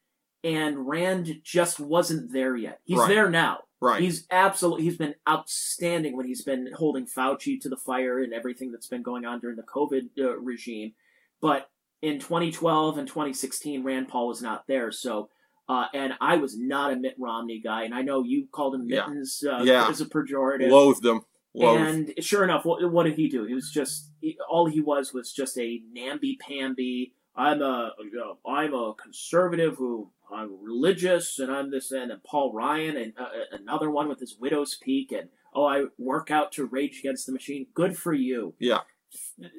and 0.45 0.89
Rand 0.89 1.41
just 1.43 1.81
wasn't 1.81 2.33
there 2.33 2.57
yet. 2.57 2.81
He's 2.85 2.99
Right. 2.99 3.09
there 3.09 3.29
now. 3.29 3.65
Right. 3.81 4.01
He's 4.01 4.27
absolutely 4.31 4.85
he's 4.85 4.97
been 4.99 5.15
outstanding 5.29 6.17
when 6.17 6.27
he's 6.27 6.43
been 6.45 6.71
holding 6.75 7.07
Fauci 7.07 7.59
to 7.63 7.69
the 7.69 7.77
fire 7.77 8.19
and 8.21 8.33
everything 8.33 8.71
that's 8.71 8.87
been 8.87 9.03
going 9.03 9.25
on 9.25 9.41
during 9.41 9.57
the 9.57 9.63
COVID 9.65 10.11
uh, 10.19 10.39
regime. 10.39 10.95
But 11.41 11.71
in 12.03 12.19
2012 12.19 12.99
and 12.99 13.07
2016, 13.09 13.85
Rand 13.85 14.09
Paul 14.09 14.29
was 14.29 14.43
not 14.43 14.67
there. 14.67 14.91
So, 14.91 15.29
uh, 15.69 15.87
and 15.95 16.15
I 16.21 16.37
was 16.37 16.59
not 16.59 16.93
a 16.93 16.97
Mitt 16.97 17.15
Romney 17.19 17.61
guy, 17.61 17.85
and 17.85 17.95
I 17.95 18.03
know 18.03 18.25
you 18.25 18.49
called 18.51 18.75
him 18.75 18.89
Yeah. 18.89 19.07
Mittens 19.07 19.45
uh, 19.47 19.63
Yeah. 19.63 19.89
as 19.89 20.01
a 20.01 20.07
pejorative. 20.07 20.71
Loathed 20.71 21.05
him. 21.05 21.23
Loathed. 21.55 21.83
And 22.17 22.25
sure 22.25 22.45
enough, 22.45 22.65
what, 22.65 22.91
what 22.91 23.05
did 23.05 23.15
he 23.15 23.29
do? 23.29 23.45
He 23.45 23.55
was 23.55 23.71
just 23.71 24.11
he, 24.21 24.39
all 24.49 24.67
he 24.67 24.81
was 24.81 25.13
was 25.13 25.33
just 25.33 25.59
a 25.59 25.83
namby 25.93 26.39
pamby. 26.41 27.15
I'm 27.37 27.63
a 27.63 27.93
know, 28.13 28.39
I'm 28.47 28.75
a 28.75 28.95
conservative 28.95 29.77
who 29.77 30.11
I'm 30.33 30.63
religious 30.63 31.39
and 31.39 31.51
I'm 31.51 31.71
this 31.71 31.91
and, 31.91 32.11
and 32.11 32.23
Paul 32.23 32.53
Ryan 32.53 32.97
and 32.97 33.13
uh, 33.19 33.29
another 33.53 33.91
one 33.91 34.09
with 34.09 34.21
his 34.21 34.37
widow's 34.39 34.77
peak 34.77 35.13
and 35.13 35.29
oh 35.55 35.65
I 35.65 35.85
work 35.99 36.31
out 36.31 36.53
to 36.53 36.67
rage 36.67 37.01
against 37.01 37.27
the 37.27 37.33
machine. 37.33 37.67
Good 37.75 37.97
for 37.97 38.13
you. 38.13 38.55
Yeah. 38.59 38.81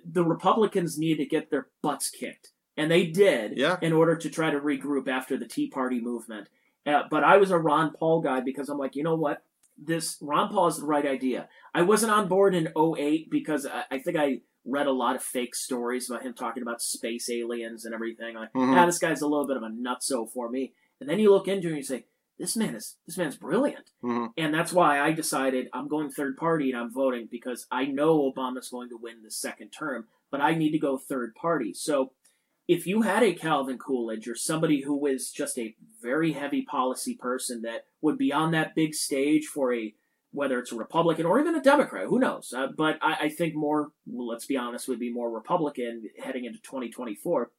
The 0.05 0.23
Republicans 0.23 0.97
need 0.97 1.17
to 1.17 1.25
get 1.25 1.49
their 1.49 1.67
butts 1.81 2.09
kicked, 2.09 2.51
and 2.77 2.89
they 2.91 3.05
did 3.05 3.57
Yeah. 3.57 3.77
in 3.81 3.93
order 3.93 4.15
to 4.15 4.29
try 4.29 4.51
to 4.51 4.59
regroup 4.59 5.07
after 5.07 5.37
the 5.37 5.47
Tea 5.47 5.67
Party 5.67 5.99
movement. 5.99 6.47
Uh, 6.85 7.03
but 7.09 7.23
I 7.23 7.37
was 7.37 7.51
a 7.51 7.57
Ron 7.59 7.93
Paul 7.93 8.21
guy 8.21 8.39
because 8.41 8.69
I'm 8.69 8.77
like, 8.77 8.95
you 8.95 9.03
know 9.03 9.15
what? 9.15 9.43
This 9.77 10.17
Ron 10.21 10.49
Paul 10.49 10.67
is 10.67 10.77
the 10.77 10.85
right 10.85 11.05
idea. 11.05 11.47
I 11.73 11.81
wasn't 11.83 12.11
on 12.11 12.27
board 12.27 12.53
in 12.55 12.69
08 12.75 13.29
because 13.29 13.65
I, 13.65 13.83
I 13.91 13.99
think 13.99 14.17
I 14.17 14.41
read 14.65 14.85
a 14.87 14.91
lot 14.91 15.15
of 15.15 15.23
fake 15.23 15.55
stories 15.55 16.09
about 16.09 16.21
him 16.23 16.33
talking 16.33 16.61
about 16.61 16.81
space 16.81 17.29
aliens 17.29 17.85
and 17.85 17.93
everything. 17.95 18.35
Like, 18.35 18.53
Mhm. 18.53 18.75
ah, 18.77 18.85
this 18.85 18.99
guy's 18.99 19.21
a 19.21 19.27
little 19.27 19.47
bit 19.47 19.57
of 19.57 19.63
a 19.63 19.69
nutso 19.69 20.29
for 20.31 20.49
me. 20.49 20.73
And 20.99 21.09
then 21.09 21.17
you 21.17 21.31
look 21.31 21.47
into 21.47 21.67
it 21.67 21.71
and 21.71 21.77
you 21.77 21.83
say, 21.83 22.05
this 22.41 22.57
man 22.57 22.75
is 22.75 22.97
this 23.05 23.17
man's 23.17 23.37
brilliant. 23.37 23.91
Mhm. 24.03 24.33
And 24.35 24.53
that's 24.53 24.73
why 24.73 24.99
I 24.99 25.11
decided 25.11 25.69
I'm 25.73 25.87
going 25.87 26.09
third 26.09 26.35
party 26.37 26.71
and 26.71 26.79
I'm 26.79 26.91
voting 26.91 27.27
because 27.29 27.67
I 27.71 27.85
know 27.85 28.31
Obama's 28.31 28.69
going 28.69 28.89
to 28.89 28.97
win 28.97 29.21
the 29.23 29.31
second 29.31 29.69
term, 29.69 30.07
but 30.31 30.41
I 30.41 30.55
need 30.55 30.71
to 30.71 30.79
go 30.79 30.97
third 30.97 31.35
party. 31.35 31.73
So 31.73 32.11
if 32.67 32.87
you 32.87 33.03
had 33.03 33.21
a 33.21 33.33
Calvin 33.33 33.77
Coolidge 33.77 34.27
or 34.27 34.35
somebody 34.35 34.81
who 34.81 34.95
was 34.95 35.31
just 35.31 35.57
a 35.59 35.75
very 36.01 36.31
heavy 36.31 36.63
policy 36.63 37.15
person 37.15 37.61
that 37.61 37.85
would 38.01 38.17
be 38.17 38.33
on 38.33 38.51
that 38.51 38.75
big 38.75 38.95
stage 38.95 39.45
for 39.45 39.73
a 39.73 39.93
whether 40.33 40.59
it's 40.59 40.71
a 40.71 40.75
Republican 40.77 41.25
or 41.25 41.41
even 41.41 41.55
a 41.55 41.61
Democrat, 41.61 42.07
who 42.07 42.17
knows? 42.17 42.53
Uh, 42.55 42.67
but 42.67 42.97
I, 43.01 43.25
I 43.25 43.29
think 43.29 43.53
more, 43.53 43.91
well, 44.05 44.27
let's 44.27 44.45
be 44.45 44.55
honest, 44.55 44.87
would 44.87 44.97
be 44.97 45.11
more 45.11 45.29
Republican 45.29 46.09
heading 46.23 46.45
into 46.45 46.61
2024. 46.61 47.51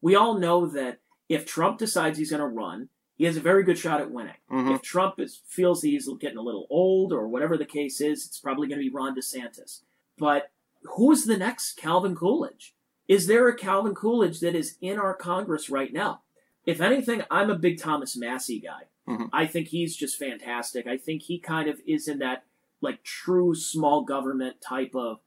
We 0.00 0.14
all 0.14 0.38
know 0.38 0.66
that 0.68 1.00
if 1.28 1.44
Trump 1.44 1.78
decides 1.78 2.18
he's 2.18 2.30
going 2.30 2.40
to 2.40 2.46
run, 2.46 2.88
he 3.20 3.26
has 3.26 3.36
a 3.36 3.40
very 3.42 3.62
good 3.62 3.76
shot 3.76 4.00
at 4.00 4.10
winning. 4.10 4.32
Mhm. 4.50 4.74
If 4.76 4.80
Trump 4.80 5.20
is, 5.20 5.42
feels 5.46 5.82
that 5.82 5.88
he's 5.88 6.08
getting 6.20 6.38
a 6.38 6.42
little 6.42 6.66
old 6.70 7.12
or 7.12 7.28
whatever 7.28 7.58
the 7.58 7.66
case 7.66 8.00
is, 8.00 8.24
it's 8.24 8.38
probably 8.38 8.66
going 8.66 8.78
to 8.78 8.82
be 8.82 8.88
Ron 8.88 9.14
DeSantis. 9.14 9.82
But 10.16 10.50
who's 10.96 11.26
the 11.26 11.36
next 11.36 11.74
Calvin 11.76 12.16
Coolidge? 12.16 12.74
Is 13.08 13.26
there 13.26 13.46
a 13.46 13.54
Calvin 13.54 13.94
Coolidge 13.94 14.40
that 14.40 14.54
is 14.54 14.78
in 14.80 14.98
our 14.98 15.12
Congress 15.12 15.68
right 15.68 15.92
now? 15.92 16.22
If 16.64 16.80
anything, 16.80 17.20
I'm 17.30 17.50
a 17.50 17.58
big 17.58 17.78
Thomas 17.78 18.16
Massie 18.16 18.58
guy. 18.58 18.84
Mhm. 19.06 19.28
I 19.34 19.44
think 19.46 19.68
he's 19.68 19.94
just 19.94 20.16
fantastic. 20.18 20.86
I 20.86 20.96
think 20.96 21.20
he 21.24 21.38
kind 21.38 21.68
of 21.68 21.78
is 21.86 22.08
in 22.08 22.20
that 22.20 22.44
like 22.80 23.02
true 23.02 23.54
small 23.54 24.00
government 24.00 24.62
type 24.62 24.94
of 24.94 25.20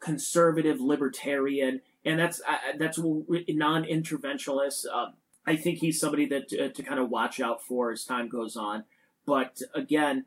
conservative 0.00 0.80
libertarian, 0.80 1.82
and 2.06 2.18
that's 2.18 2.40
uh, 2.48 2.56
that's 2.78 2.96
non-interventionist. 2.98 4.86
Um, 4.90 5.14
I 5.46 5.56
think 5.56 5.78
he's 5.78 6.00
somebody 6.00 6.26
that 6.26 6.52
uh, 6.52 6.68
to 6.68 6.82
kind 6.82 7.00
of 7.00 7.10
watch 7.10 7.40
out 7.40 7.62
for 7.62 7.92
as 7.92 8.04
time 8.04 8.28
goes 8.28 8.56
on. 8.56 8.84
But 9.26 9.60
again, 9.74 10.24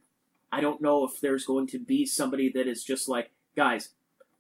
I 0.51 0.61
don't 0.61 0.81
know 0.81 1.05
if 1.05 1.19
there's 1.21 1.45
going 1.45 1.67
to 1.67 1.79
be 1.79 2.05
somebody 2.05 2.49
that 2.53 2.67
is 2.67 2.83
just 2.83 3.07
like, 3.09 3.31
guys, 3.55 3.89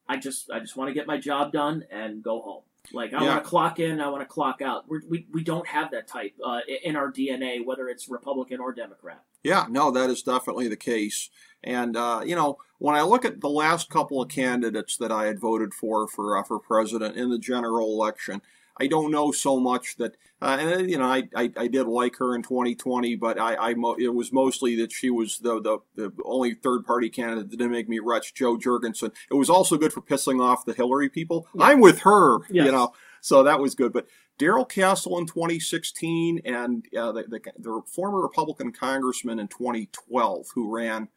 I 0.07 0.17
just 0.17 0.49
I 0.51 0.59
just 0.59 0.75
want 0.77 0.89
to 0.89 0.93
get 0.93 1.07
my 1.07 1.17
job 1.17 1.51
done 1.51 1.83
and 1.91 2.23
go 2.23 2.41
home. 2.41 2.63
Like 2.93 3.13
I 3.13 3.21
Yeah. 3.21 3.29
want 3.33 3.43
to 3.43 3.49
clock 3.49 3.79
in, 3.79 3.99
I 3.99 4.07
want 4.09 4.21
to 4.21 4.27
clock 4.27 4.61
out. 4.61 4.87
We're, 4.87 5.01
we 5.09 5.27
we 5.31 5.43
don't 5.43 5.67
have 5.67 5.91
that 5.91 6.07
type 6.07 6.33
uh, 6.45 6.59
in 6.83 6.95
our 6.95 7.11
DNA, 7.11 7.65
whether 7.65 7.89
it's 7.89 8.07
Republican 8.09 8.59
or 8.59 8.71
Democrat. 8.73 9.23
Yeah, 9.43 9.65
no, 9.69 9.91
that 9.91 10.09
is 10.09 10.23
definitely 10.23 10.67
the 10.67 10.77
case. 10.77 11.29
And 11.63 11.97
uh, 11.97 12.21
you 12.25 12.35
know, 12.35 12.59
when 12.79 12.95
I 12.95 13.01
look 13.01 13.25
at 13.25 13.41
the 13.41 13.49
last 13.49 13.89
couple 13.89 14.21
of 14.21 14.29
candidates 14.29 14.95
that 14.97 15.11
I 15.11 15.25
had 15.25 15.39
voted 15.39 15.73
for 15.73 16.07
for 16.07 16.37
uh, 16.37 16.43
for 16.43 16.59
president 16.59 17.17
in 17.17 17.29
the 17.29 17.39
general 17.39 17.91
election, 17.91 18.41
I 18.79 18.87
don't 18.87 19.11
know 19.11 19.31
so 19.31 19.59
much 19.59 19.95
that. 19.97 20.15
Uh, 20.39 20.57
and 20.59 20.89
you 20.89 20.99
know, 20.99 21.05
I, 21.05 21.23
I, 21.35 21.51
I 21.57 21.67
did 21.67 21.87
like 21.87 22.17
her 22.17 22.35
in 22.35 22.43
2020, 22.43 23.15
but 23.15 23.39
I, 23.39 23.55
I 23.55 23.73
mo- 23.73 23.95
it 23.97 24.13
was 24.13 24.31
mostly 24.31 24.75
that 24.75 24.91
she 24.91 25.09
was 25.09 25.39
the, 25.39 25.59
the 25.59 25.79
the 25.95 26.11
only 26.23 26.53
third 26.53 26.85
party 26.85 27.09
candidate 27.09 27.49
that 27.49 27.57
didn't 27.57 27.71
make 27.71 27.89
me 27.89 27.97
retch, 27.97 28.35
Jo 28.35 28.55
Jorgensen. 28.55 29.11
It 29.31 29.33
was 29.33 29.49
also 29.49 29.77
good 29.77 29.91
for 29.93 30.01
pissing 30.01 30.39
off 30.39 30.63
the 30.63 30.73
Hillary 30.73 31.09
people. 31.09 31.47
I'm 31.59 31.79
with 31.81 32.01
her, 32.01 32.37
Yes. 32.51 32.67
you 32.67 32.71
know, 32.71 32.93
so 33.19 33.41
that 33.43 33.59
was 33.59 33.73
good. 33.73 33.91
But 33.91 34.05
Darrell 34.37 34.65
Castle 34.65 35.17
in 35.17 35.25
2016 35.25 36.41
and 36.45 36.85
uh, 36.95 37.11
the, 37.13 37.23
the, 37.23 37.39
the 37.57 37.81
former 37.87 38.21
Republican 38.21 38.71
congressman 38.71 39.39
in 39.39 39.47
2012 39.47 40.49
who 40.53 40.71
ran 40.71 41.07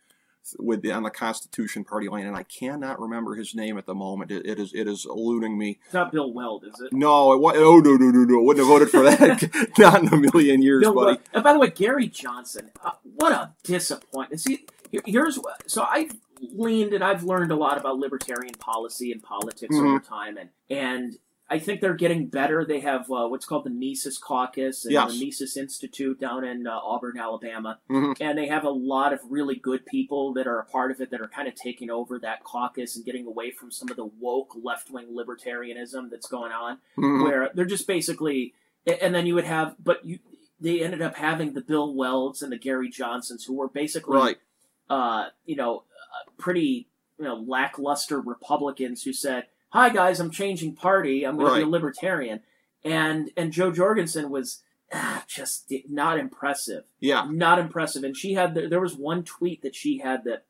with 0.59 0.83
the, 0.83 0.93
on 0.93 1.03
the 1.03 1.11
Constitution 1.11 1.85
Party 1.85 2.09
line, 2.09 2.27
and 2.27 2.37
I 2.37 2.43
cannot 2.45 3.01
remember 3.01 3.35
his 3.35 3.55
name 3.55 3.79
at 3.79 3.87
the 3.87 3.95
moment. 3.95 4.31
It, 4.31 4.47
it 4.47 4.59
is 4.59 4.73
it 4.75 4.87
is 4.89 5.05
eluding 5.05 5.57
me. 5.59 5.79
It's 5.85 5.95
not 5.95 6.13
Bill 6.13 6.33
Weld, 6.33 6.65
is 6.65 6.81
it? 6.81 6.93
No, 6.93 7.33
it, 7.33 7.41
wa- 7.41 7.53
oh 7.55 7.79
no 7.79 7.93
no 7.97 8.11
no 8.11 8.25
no! 8.25 8.43
Wouldn't 8.43 8.67
have 8.67 8.69
voted 8.73 8.91
for 8.91 9.03
that. 9.03 9.71
Not 9.79 10.03
in 10.03 10.09
a 10.09 10.17
million 10.17 10.63
years, 10.63 10.83
Bill 10.83 10.95
buddy. 10.95 11.07
Weld. 11.07 11.21
And 11.35 11.45
by 11.45 11.53
the 11.53 11.59
way, 11.59 11.71
Gary 11.71 12.09
Johnson, 12.09 12.71
uh, 12.85 12.93
what 13.17 13.33
a 13.33 13.53
disappointment. 13.65 14.41
See, 14.41 14.67
here- 14.91 15.03
here's 15.07 15.37
what- 15.39 15.69
so 15.71 15.83
I've 15.89 16.13
leaned 16.41 16.95
and 16.95 17.05
I've 17.05 17.23
learned 17.23 17.53
a 17.53 17.57
lot 17.57 17.77
about 17.79 17.99
libertarian 17.99 18.55
policy 18.55 19.13
and 19.13 19.23
politics 19.23 19.75
Mhm. 19.77 19.87
over 19.89 20.01
time, 20.01 20.37
and 20.39 20.49
and 20.71 21.19
I 21.53 21.59
think 21.59 21.81
they're 21.81 21.95
getting 21.95 22.29
better. 22.29 22.65
They 22.65 22.79
have 22.81 23.11
uh, 23.11 23.27
what's 23.27 23.45
called 23.45 23.65
the 23.65 23.71
Mises 23.71 24.19
Caucus 24.19 24.85
and 24.85 24.93
Yes. 24.93 25.13
the 25.19 25.25
Mises 25.25 25.57
Institute 25.57 26.21
down 26.21 26.45
in 26.45 26.67
uh, 26.69 26.79
Auburn, 26.83 27.19
Alabama, 27.19 27.81
Mhm. 27.91 28.17
and 28.21 28.39
they 28.39 28.47
have 28.47 28.63
a 28.65 28.71
lot 28.71 29.13
of 29.13 29.19
really 29.29 29.57
good 29.57 29.85
people 29.85 30.33
that 30.35 30.47
are 30.47 30.61
a 30.61 30.65
part 30.65 30.93
of 30.93 31.01
it 31.01 31.11
that 31.11 31.21
are 31.21 31.27
kind 31.29 31.49
of 31.49 31.57
taking 31.57 31.91
over 31.91 32.21
that 32.21 32.45
caucus 32.45 32.95
and 32.95 33.05
getting 33.05 33.27
away 33.27 33.51
from 33.51 33.73
some 33.73 33.91
of 33.91 33.97
the 33.97 34.05
woke 34.07 34.53
left 34.63 34.91
wing 34.91 35.09
libertarianism 35.13 36.09
that's 36.09 36.29
going 36.29 36.53
on 36.53 36.79
Mhm. 36.97 37.25
where 37.25 37.51
they're 37.55 37.65
just 37.65 37.87
basically 37.89 38.55
and 38.87 39.15
then 39.15 39.27
you 39.27 39.35
would 39.35 39.45
have 39.45 39.75
but 39.83 40.05
you 40.07 40.21
they 40.61 40.83
ended 40.83 41.03
up 41.03 41.17
having 41.17 41.53
the 41.55 41.61
bill 41.61 41.95
welds 41.95 42.43
and 42.43 42.53
the 42.53 42.57
gary 42.59 42.89
johnsons 42.89 43.45
who 43.45 43.55
were 43.55 43.69
basically 43.69 44.17
Right. 44.17 44.39
uh, 44.89 45.29
you 45.45 45.57
know 45.57 45.79
uh, 45.79 46.31
pretty 46.39 46.89
you 47.19 47.25
know 47.25 47.35
lackluster 47.35 48.21
republicans 48.21 49.03
who 49.03 49.13
said 49.13 49.47
hi 49.71 49.89
guys 49.89 50.21
i'm 50.21 50.31
changing 50.31 50.75
party 50.75 51.25
i'm 51.25 51.37
going 51.37 51.49
to 51.49 51.57
be 51.61 51.63
a 51.63 51.67
libertarian 51.69 52.41
and 52.85 53.31
and 53.37 53.53
jo 53.53 53.71
jorgensen 53.71 54.31
was 54.31 54.63
ah, 54.93 55.25
just 55.29 55.73
not 55.89 56.19
impressive 56.19 56.85
Yeah. 57.01 57.27
not 57.31 57.59
impressive. 57.59 58.03
And 58.05 58.17
she 58.17 58.35
had 58.35 58.55
there 58.55 58.81
was 58.81 58.95
one 58.97 59.23
tweet 59.25 59.63
that 59.63 59.75
she 59.75 59.99
had 59.99 60.25
that 60.25 60.45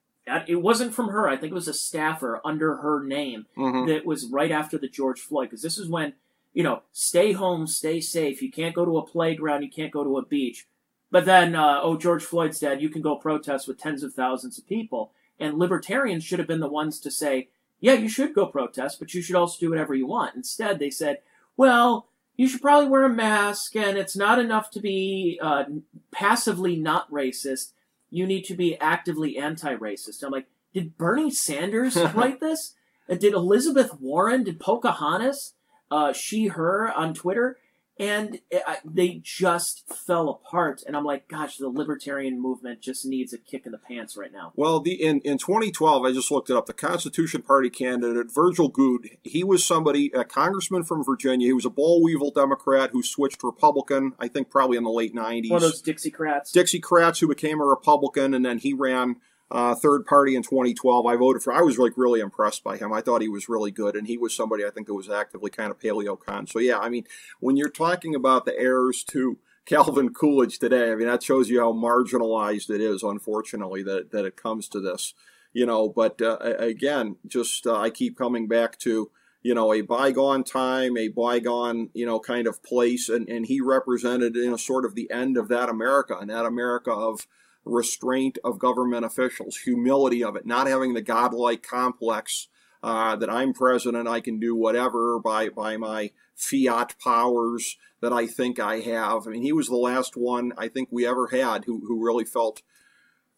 it 0.47 0.63
wasn't 0.63 0.95
from 0.95 1.09
her. 1.09 1.29
I 1.29 1.37
think 1.37 1.51
it 1.51 1.55
was 1.55 1.67
a 1.67 1.75
staffer 1.75 2.41
under 2.45 2.77
her 2.77 3.03
name 3.05 3.47
hmm 3.57 3.87
that 3.87 4.07
was 4.07 4.27
right 4.27 4.51
after 4.53 4.79
the 4.79 4.89
George 4.89 5.21
Floyd 5.21 5.49
because 5.51 5.63
this 5.63 5.77
is 5.77 5.89
when 5.89 6.13
you 6.55 6.63
know 6.63 6.83
stay 6.93 7.33
home, 7.33 7.67
stay 7.67 8.01
safe. 8.01 8.41
You 8.41 8.51
can't 8.51 8.75
go 8.75 8.85
to 8.85 8.99
a 8.99 9.07
playground. 9.07 9.63
You 9.63 9.71
can't 9.71 9.93
go 9.93 10.05
to 10.05 10.19
a 10.19 10.25
beach. 10.25 10.67
But 11.11 11.25
then, 11.25 11.57
uh, 11.57 11.81
oh, 11.83 11.97
George 11.97 12.23
Floyd's 12.25 12.61
dead. 12.61 12.81
You 12.81 12.89
can 12.89 13.03
go 13.03 13.17
protest 13.17 13.67
with 13.67 13.79
tens 13.79 14.05
of 14.05 14.15
thousands 14.15 14.57
of 14.59 14.69
people. 14.69 15.11
And 15.41 15.59
libertarians 15.59 16.23
should 16.23 16.39
have 16.39 16.47
been 16.47 16.61
the 16.61 16.69
ones 16.69 17.01
to 17.01 17.11
say, 17.11 17.49
yeah, 17.81 17.95
you 17.95 18.09
should 18.09 18.35
go 18.35 18.47
protest, 18.47 18.99
but 18.99 19.15
you 19.15 19.23
should 19.23 19.37
also 19.37 19.59
do 19.59 19.71
whatever 19.71 19.95
you 19.95 20.07
want. 20.07 20.37
Instead, 20.37 20.79
they 20.79 20.91
said, 20.91 21.19
well, 21.57 22.09
you 22.37 22.49
should 22.49 22.63
probably 22.63 22.89
wear 22.89 23.05
a 23.05 23.11
mask, 23.11 23.77
and 23.77 23.99
it's 23.99 24.17
not 24.17 24.39
enough 24.39 24.71
to 24.71 24.81
be 24.81 25.39
uh, 25.43 25.65
passively 26.11 26.77
not 26.77 27.11
racist. 27.11 27.73
You 28.11 28.27
need 28.27 28.45
to 28.47 28.55
be 28.55 28.79
actively 28.79 29.39
anti-racist. 29.39 30.23
I'm 30.23 30.33
like, 30.33 30.47
did 30.73 30.97
Bernie 30.97 31.31
Sanders 31.31 31.97
write 32.15 32.41
this? 32.41 32.75
Uh, 33.09 33.15
Did 33.17 33.35
Elizabeth 33.35 34.01
Warren? 34.01 34.45
Did 34.45 34.61
Pocahontas? 34.61 35.55
Uh, 35.91 36.13
she, 36.13 36.47
her 36.47 36.93
on 36.93 37.15
Twitter? 37.15 37.59
And 38.01 38.41
it, 38.51 38.63
I, 38.67 38.79
they 38.83 39.21
just 39.23 39.87
fell 39.93 40.31
apart. 40.31 40.83
And 40.87 40.97
I'm 40.97 41.05
like, 41.05 41.29
gosh, 41.29 41.59
the 41.59 41.69
libertarian 41.69 42.41
movement 42.41 42.81
just 42.81 43.05
needs 43.05 43.35
a 43.35 43.39
kick 43.39 43.67
in 43.67 43.73
the 43.73 43.79
pants 43.79 44.17
right 44.17 44.33
now. 44.33 44.53
Well, 44.57 44.81
the 44.81 44.95
in, 44.95 45.21
in 45.21 45.37
2012, 45.37 46.07
I 46.07 46.11
just 46.11 46.31
looked 46.31 46.49
it 46.49 46.57
up. 46.57 46.65
The 46.65 46.73
Constitution 46.73 47.43
Party 47.43 47.69
candidate 47.69 48.33
Virgil 48.33 48.69
Goode, 48.69 49.19
he 49.23 49.45
was 49.45 49.67
somebody, 49.67 50.11
a 50.15 50.25
congressman 50.25 50.83
from 50.85 51.05
Virginia. 51.05 51.49
He 51.49 51.53
was 51.53 51.67
a 51.67 51.71
boll 51.71 52.03
weevil 52.03 52.31
Democrat 52.31 52.91
who 52.93 53.03
switched 53.03 53.45
Republican. 53.45 54.15
I 54.19 54.29
think 54.29 54.49
probably 54.49 54.79
in 54.79 54.85
the 54.85 54.91
late 54.91 55.15
90s. 55.15 55.51
One 55.51 55.63
of 55.63 55.63
those 55.63 55.83
Dixiecrats. 55.83 56.53
Dixiecrats 56.55 57.21
who 57.21 57.29
became 57.29 57.61
a 57.61 57.67
Republican, 57.67 58.33
and 58.33 58.43
then 58.43 58.59
he 58.59 58.73
ran 58.73 59.17
uh, 59.51 59.75
third 59.75 60.07
party 60.07 60.37
in 60.37 60.43
2012. 60.43 61.07
I 61.07 61.17
voted 61.17 61.43
for. 61.43 61.53
I 61.53 61.63
was 61.63 61.79
like 61.79 61.93
really 61.97 62.21
impressed 62.21 62.63
by 62.63 62.77
him. 62.77 62.93
I 62.93 63.01
thought 63.01 63.23
he 63.23 63.29
was 63.29 63.49
really 63.49 63.71
good, 63.71 63.97
and 63.97 64.07
he 64.07 64.17
was 64.17 64.35
somebody 64.35 64.65
I 64.65 64.71
think 64.71 64.87
that 64.87 64.95
was 64.95 65.11
actively 65.11 65.51
kind 65.51 65.71
of 65.71 65.79
paleo 65.79 66.19
con. 66.19 66.47
So 66.47 66.59
yeah, 66.59 66.79
I 66.79 66.89
mean, 66.89 67.05
when 67.41 67.57
you're 67.57 67.71
talking 67.71 68.15
about 68.15 68.45
the 68.45 68.59
heirs 68.59 69.03
to 69.11 69.39
Calvin 69.67 70.15
Coolidge 70.15 70.59
today, 70.59 70.93
I 70.93 70.95
mean 70.95 71.09
that 71.09 71.23
shows 71.23 71.49
you 71.49 71.61
how 71.61 71.73
marginalized 71.73 72.71
it 72.71 72.81
is. 72.81 73.03
Unfortunately, 73.03 73.83
that 73.83 74.13
that 74.13 74.25
it 74.25 74.37
comes 74.37 74.69
to 74.69 74.81
this, 74.81 75.15
you 75.53 75.67
know. 75.67 75.89
But 75.89 76.23
uh, 76.23 76.39
again, 76.39 77.17
just 77.27 77.67
uh, 77.67 77.77
I 77.77 77.91
keep 77.91 78.17
coming 78.17 78.47
back 78.47 78.79
to 78.81 79.11
you 79.43 79.55
know, 79.55 79.73
a 79.73 79.81
bygone 79.81 80.45
time, 80.45 80.99
a 80.99 81.09
bygone, 81.09 81.89
you 81.95 82.05
know, 82.05 82.21
kind 82.21 82.47
of 82.47 82.63
place. 82.63 83.09
And, 83.09 83.27
and 83.29 83.47
he 83.47 83.61
represented, 83.61 84.37
you 84.37 84.51
know, 84.51 84.57
sort 84.57 84.85
of 84.85 84.95
the 84.95 85.11
end 85.11 85.39
of 85.39 85.49
that 85.49 85.71
America 85.71 86.15
and 86.21 86.29
that 86.29 86.45
America 86.45 86.93
of, 86.93 87.27
restraint 87.65 88.39
of 88.45 88.59
government 88.59 89.05
officials, 89.05 89.59
humility 89.59 90.25
of 90.25 90.37
it, 90.37 90.47
not 90.47 90.67
having 90.67 90.95
the 90.95 91.03
godlike 91.03 91.63
complex 91.63 92.49
uh, 92.83 93.17
that 93.17 93.29
I'm 93.29 93.53
president, 93.53 94.09
I 94.09 94.21
can 94.21 94.39
do 94.39 94.55
whatever 94.55 95.19
by 95.19 95.51
by 95.51 95.77
my 95.77 96.13
fiat 96.35 96.95
powers 97.03 97.77
that 98.01 98.13
I 98.13 98.27
think 98.27 98.59
I 98.59 98.81
have. 98.81 99.27
I 99.27 99.31
mean, 99.31 99.43
he 99.43 99.53
was 99.53 99.69
the 99.69 99.77
last 99.77 100.17
one 100.17 100.53
I 100.57 100.69
think 100.69 100.89
we 100.91 101.07
ever 101.07 101.29
had 101.29 101.67
who 101.67 101.83
who 101.87 102.03
really 102.03 102.25
felt 102.25 102.63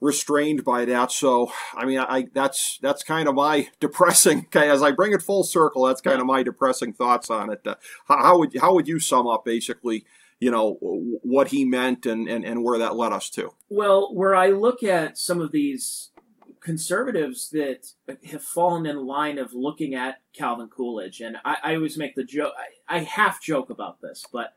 restrained 0.00 0.64
by 0.64 0.84
that. 0.84 1.12
So, 1.12 1.52
I 1.74 1.86
mean, 1.86 1.98
I 1.98 2.26
that's 2.32 2.78
that's 2.82 3.02
kind 3.02 3.28
of 3.28 3.34
my 3.34 3.68
depressing. 3.80 4.46
As 4.54 4.82
I 4.82 4.92
bring 4.92 5.12
it 5.12 5.22
full 5.22 5.44
circle, 5.44 5.86
that's 5.86 6.00
kind 6.00 6.20
of 6.20 6.26
my 6.26 6.42
depressing 6.42 6.92
thoughts 6.92 7.30
on 7.30 7.50
it. 7.50 7.66
Uh, 7.66 7.76
how, 8.06 8.22
how 8.22 8.38
would 8.38 8.56
how 8.60 8.74
would 8.74 8.88
you 8.88 9.00
sum 9.00 9.26
up 9.26 9.44
basically? 9.44 10.04
You 10.42 10.50
know 10.50 10.76
what 11.22 11.48
he 11.48 11.64
meant 11.64 12.04
and, 12.04 12.28
and, 12.28 12.44
and 12.44 12.64
where 12.64 12.80
that 12.80 12.96
led 12.96 13.12
us 13.12 13.30
to. 13.30 13.54
Well, 13.68 14.12
where 14.12 14.34
I 14.34 14.48
look 14.48 14.82
at 14.82 15.16
some 15.16 15.40
of 15.40 15.52
these 15.52 16.10
conservatives 16.58 17.50
that 17.50 17.92
have 18.28 18.42
fallen 18.42 18.84
in 18.84 19.06
line 19.06 19.38
of 19.38 19.52
looking 19.54 19.94
at 19.94 20.20
Calvin 20.32 20.66
Coolidge, 20.66 21.20
and 21.20 21.36
I, 21.44 21.58
I 21.62 21.74
always 21.76 21.96
make 21.96 22.16
the 22.16 22.24
joke. 22.24 22.54
I, 22.88 22.96
I, 22.96 22.98
half 23.04 23.40
joke 23.40 23.70
about 23.70 24.00
this, 24.00 24.24
but 24.32 24.56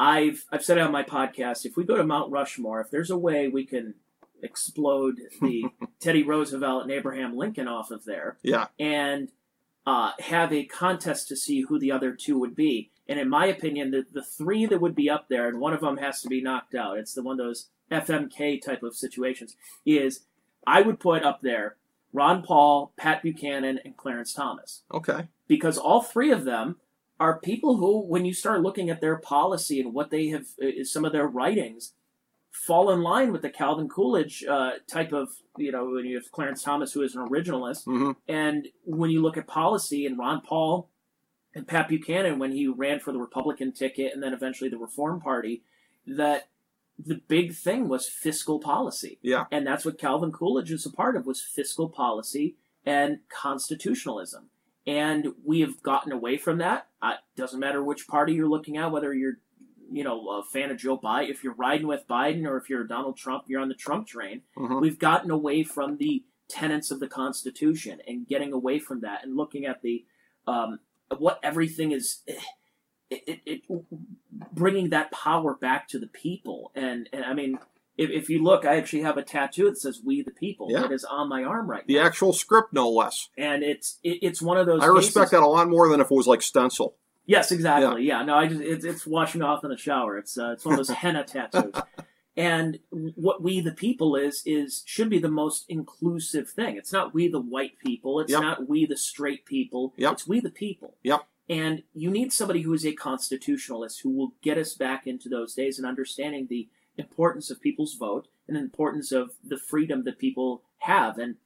I've 0.00 0.44
I've 0.50 0.64
said 0.64 0.78
it 0.78 0.82
on 0.82 0.90
my 0.90 1.04
podcast. 1.04 1.64
If 1.64 1.76
we 1.76 1.84
go 1.84 1.96
to 1.96 2.02
Mount 2.04 2.32
Rushmore, 2.32 2.80
if 2.80 2.90
there's 2.90 3.10
a 3.10 3.16
way 3.16 3.46
we 3.46 3.64
can 3.64 3.94
explode 4.42 5.20
the 5.40 5.66
Teddy 6.00 6.24
Roosevelt 6.24 6.82
and 6.82 6.90
Abraham 6.90 7.36
Lincoln 7.36 7.68
off 7.68 7.92
of 7.92 8.04
there, 8.04 8.36
yeah, 8.42 8.66
and 8.80 9.30
uh, 9.86 10.10
have 10.18 10.52
a 10.52 10.64
contest 10.64 11.28
to 11.28 11.36
see 11.36 11.60
who 11.62 11.78
the 11.78 11.92
other 11.92 12.14
two 12.14 12.36
would 12.36 12.56
be. 12.56 12.90
And 13.10 13.18
in 13.18 13.28
my 13.28 13.46
opinion, 13.46 13.90
the, 13.90 14.06
the 14.12 14.22
three 14.22 14.66
that 14.66 14.80
would 14.80 14.94
be 14.94 15.10
up 15.10 15.28
there, 15.28 15.48
and 15.48 15.58
one 15.58 15.72
of 15.72 15.80
them 15.80 15.96
has 15.96 16.22
to 16.22 16.28
be 16.28 16.40
knocked 16.40 16.76
out, 16.76 16.96
it's 16.96 17.12
the 17.12 17.24
one 17.24 17.40
of 17.40 17.44
those 17.44 17.66
FMK 17.90 18.62
type 18.62 18.84
of 18.84 18.94
situations, 18.94 19.56
is 19.84 20.20
I 20.64 20.82
would 20.82 21.00
put 21.00 21.24
up 21.24 21.40
there 21.42 21.76
Ron 22.12 22.42
Paul, 22.42 22.92
Pat 22.96 23.22
Buchanan, 23.22 23.80
and 23.84 23.96
Clarence 23.96 24.32
Thomas. 24.32 24.82
Okay. 24.94 25.26
Because 25.48 25.76
all 25.76 26.02
three 26.02 26.30
of 26.30 26.44
them 26.44 26.76
are 27.18 27.40
people 27.40 27.78
who, 27.78 28.00
when 28.00 28.24
you 28.24 28.32
start 28.32 28.62
looking 28.62 28.90
at 28.90 29.00
their 29.00 29.16
policy 29.16 29.80
and 29.80 29.92
what 29.92 30.10
they 30.10 30.28
have, 30.28 30.46
uh, 30.62 30.84
some 30.84 31.04
of 31.04 31.10
their 31.10 31.26
writings, 31.26 31.94
fall 32.52 32.92
in 32.92 33.02
line 33.02 33.32
with 33.32 33.42
the 33.42 33.50
Calvin 33.50 33.88
Coolidge 33.88 34.44
uh, 34.44 34.72
type 34.86 35.12
of, 35.12 35.30
you 35.56 35.72
know, 35.72 35.90
when 35.90 36.04
you 36.04 36.14
have 36.14 36.30
Clarence 36.30 36.62
Thomas, 36.62 36.92
who 36.92 37.02
is 37.02 37.16
an 37.16 37.26
originalist, 37.26 37.86
mm-hmm. 37.86 38.12
and 38.28 38.68
when 38.84 39.10
you 39.10 39.20
look 39.20 39.36
at 39.36 39.48
policy 39.48 40.06
and 40.06 40.16
Ron 40.16 40.42
Paul 40.42 40.88
and 41.54 41.66
Pat 41.66 41.88
Buchanan 41.88 42.38
when 42.38 42.52
he 42.52 42.66
ran 42.66 43.00
for 43.00 43.12
the 43.12 43.18
Republican 43.18 43.72
ticket 43.72 44.12
and 44.14 44.22
then 44.22 44.32
eventually 44.32 44.70
the 44.70 44.78
Reform 44.78 45.20
Party 45.20 45.62
that 46.06 46.48
the 46.98 47.20
big 47.28 47.54
thing 47.54 47.88
was 47.88 48.08
fiscal 48.08 48.60
policy. 48.60 49.18
Yeah. 49.22 49.44
And 49.50 49.66
that's 49.66 49.84
what 49.84 49.98
Calvin 49.98 50.32
Coolidge 50.32 50.70
was 50.70 50.86
a 50.86 50.90
part 50.90 51.16
of 51.16 51.26
was 51.26 51.42
fiscal 51.42 51.88
policy 51.88 52.56
and 52.84 53.20
constitutionalism. 53.28 54.50
And 54.86 55.28
we 55.44 55.60
have 55.60 55.82
gotten 55.82 56.12
away 56.12 56.36
from 56.36 56.58
that. 56.58 56.88
It 57.02 57.18
doesn't 57.36 57.60
matter 57.60 57.82
which 57.82 58.08
party 58.08 58.34
you're 58.34 58.48
looking 58.48 58.76
at, 58.76 58.90
whether 58.90 59.12
you're 59.12 59.38
you 59.92 60.04
know 60.04 60.28
a 60.28 60.42
fan 60.44 60.70
of 60.70 60.78
Joe 60.78 60.98
Biden, 60.98 61.30
if 61.30 61.42
you're 61.42 61.54
riding 61.54 61.86
with 61.86 62.06
Biden 62.08 62.46
or 62.46 62.56
if 62.56 62.70
you're 62.70 62.84
Donald 62.84 63.16
Trump, 63.16 63.44
you're 63.46 63.60
on 63.60 63.68
the 63.68 63.74
Trump 63.74 64.06
train. 64.06 64.42
Mm-hmm. 64.56 64.80
We've 64.80 64.98
gotten 64.98 65.30
away 65.30 65.64
from 65.64 65.96
the 65.96 66.24
tenets 66.48 66.90
of 66.90 67.00
the 67.00 67.08
Constitution 67.08 68.00
and 68.06 68.26
getting 68.26 68.52
away 68.52 68.78
from 68.78 69.00
that 69.00 69.24
and 69.24 69.36
looking 69.36 69.66
at 69.66 69.82
the 69.82 70.04
um, 70.46 70.80
what 71.18 71.40
everything 71.42 71.92
is 71.92 72.20
it, 72.26 73.22
it, 73.26 73.40
it, 73.46 73.62
bringing 74.52 74.90
that 74.90 75.10
power 75.10 75.54
back 75.54 75.88
to 75.88 75.98
the 75.98 76.06
people 76.06 76.70
and, 76.74 77.08
and 77.12 77.24
i 77.24 77.34
mean 77.34 77.58
if, 77.96 78.10
if 78.10 78.30
you 78.30 78.42
look 78.42 78.64
i 78.64 78.76
actually 78.76 79.02
have 79.02 79.16
a 79.16 79.22
tattoo 79.22 79.64
that 79.64 79.78
says 79.78 80.00
we 80.04 80.22
the 80.22 80.30
people 80.30 80.68
yeah. 80.70 80.84
it 80.84 80.92
is 80.92 81.04
on 81.04 81.28
my 81.28 81.42
arm 81.42 81.68
right 81.68 81.82
now. 81.88 81.94
the 81.94 82.00
now. 82.00 82.06
actual 82.06 82.32
script 82.32 82.72
no 82.72 82.88
less 82.90 83.28
and 83.36 83.62
it's 83.62 83.98
it, 84.02 84.18
it's 84.22 84.40
one 84.40 84.56
of 84.56 84.66
those 84.66 84.82
i 84.82 84.86
respect 84.86 85.32
that 85.32 85.42
a 85.42 85.46
lot 85.46 85.68
more 85.68 85.88
than 85.88 86.00
if 86.00 86.10
it 86.10 86.14
was 86.14 86.26
like 86.26 86.42
stencil 86.42 86.96
yes 87.26 87.50
exactly 87.52 88.04
yeah, 88.04 88.18
yeah 88.18 88.24
no 88.24 88.34
i 88.34 88.46
just 88.46 88.60
it's, 88.60 88.84
it's 88.84 89.06
washing 89.06 89.42
off 89.42 89.64
in 89.64 89.70
the 89.70 89.76
shower 89.76 90.16
it's 90.16 90.38
uh, 90.38 90.52
it's 90.52 90.64
one 90.64 90.74
of 90.74 90.78
those 90.78 90.90
henna 90.90 91.24
tattoos 91.24 91.74
and 92.36 92.78
what 92.90 93.42
we 93.42 93.60
the 93.60 93.72
people 93.72 94.16
is 94.16 94.42
is 94.46 94.82
should 94.86 95.10
be 95.10 95.18
the 95.18 95.28
most 95.28 95.64
inclusive 95.68 96.48
thing. 96.48 96.76
It's 96.76 96.92
not 96.92 97.12
we 97.12 97.28
the 97.28 97.40
white 97.40 97.78
people. 97.84 98.20
It's 98.20 98.32
yep. 98.32 98.40
not 98.40 98.68
we 98.68 98.86
the 98.86 98.96
straight 98.96 99.44
people. 99.44 99.94
Yep. 99.96 100.12
It's 100.12 100.26
we 100.26 100.40
the 100.40 100.50
people. 100.50 100.96
Yep. 101.02 101.22
And 101.48 101.82
you 101.92 102.10
need 102.10 102.32
somebody 102.32 102.62
who 102.62 102.72
is 102.72 102.86
a 102.86 102.92
constitutionalist 102.92 104.02
who 104.02 104.10
will 104.10 104.34
get 104.40 104.56
us 104.56 104.74
back 104.74 105.06
into 105.06 105.28
those 105.28 105.54
days 105.54 105.78
and 105.78 105.86
understanding 105.86 106.46
the 106.48 106.68
importance 106.96 107.50
of 107.50 107.60
people's 107.60 107.94
vote 107.94 108.28
and 108.46 108.56
the 108.56 108.60
importance 108.60 109.10
of 109.10 109.32
the 109.44 109.58
freedom 109.58 110.04
that 110.04 110.18
people 110.18 110.62
have. 110.78 111.18
And 111.18 111.36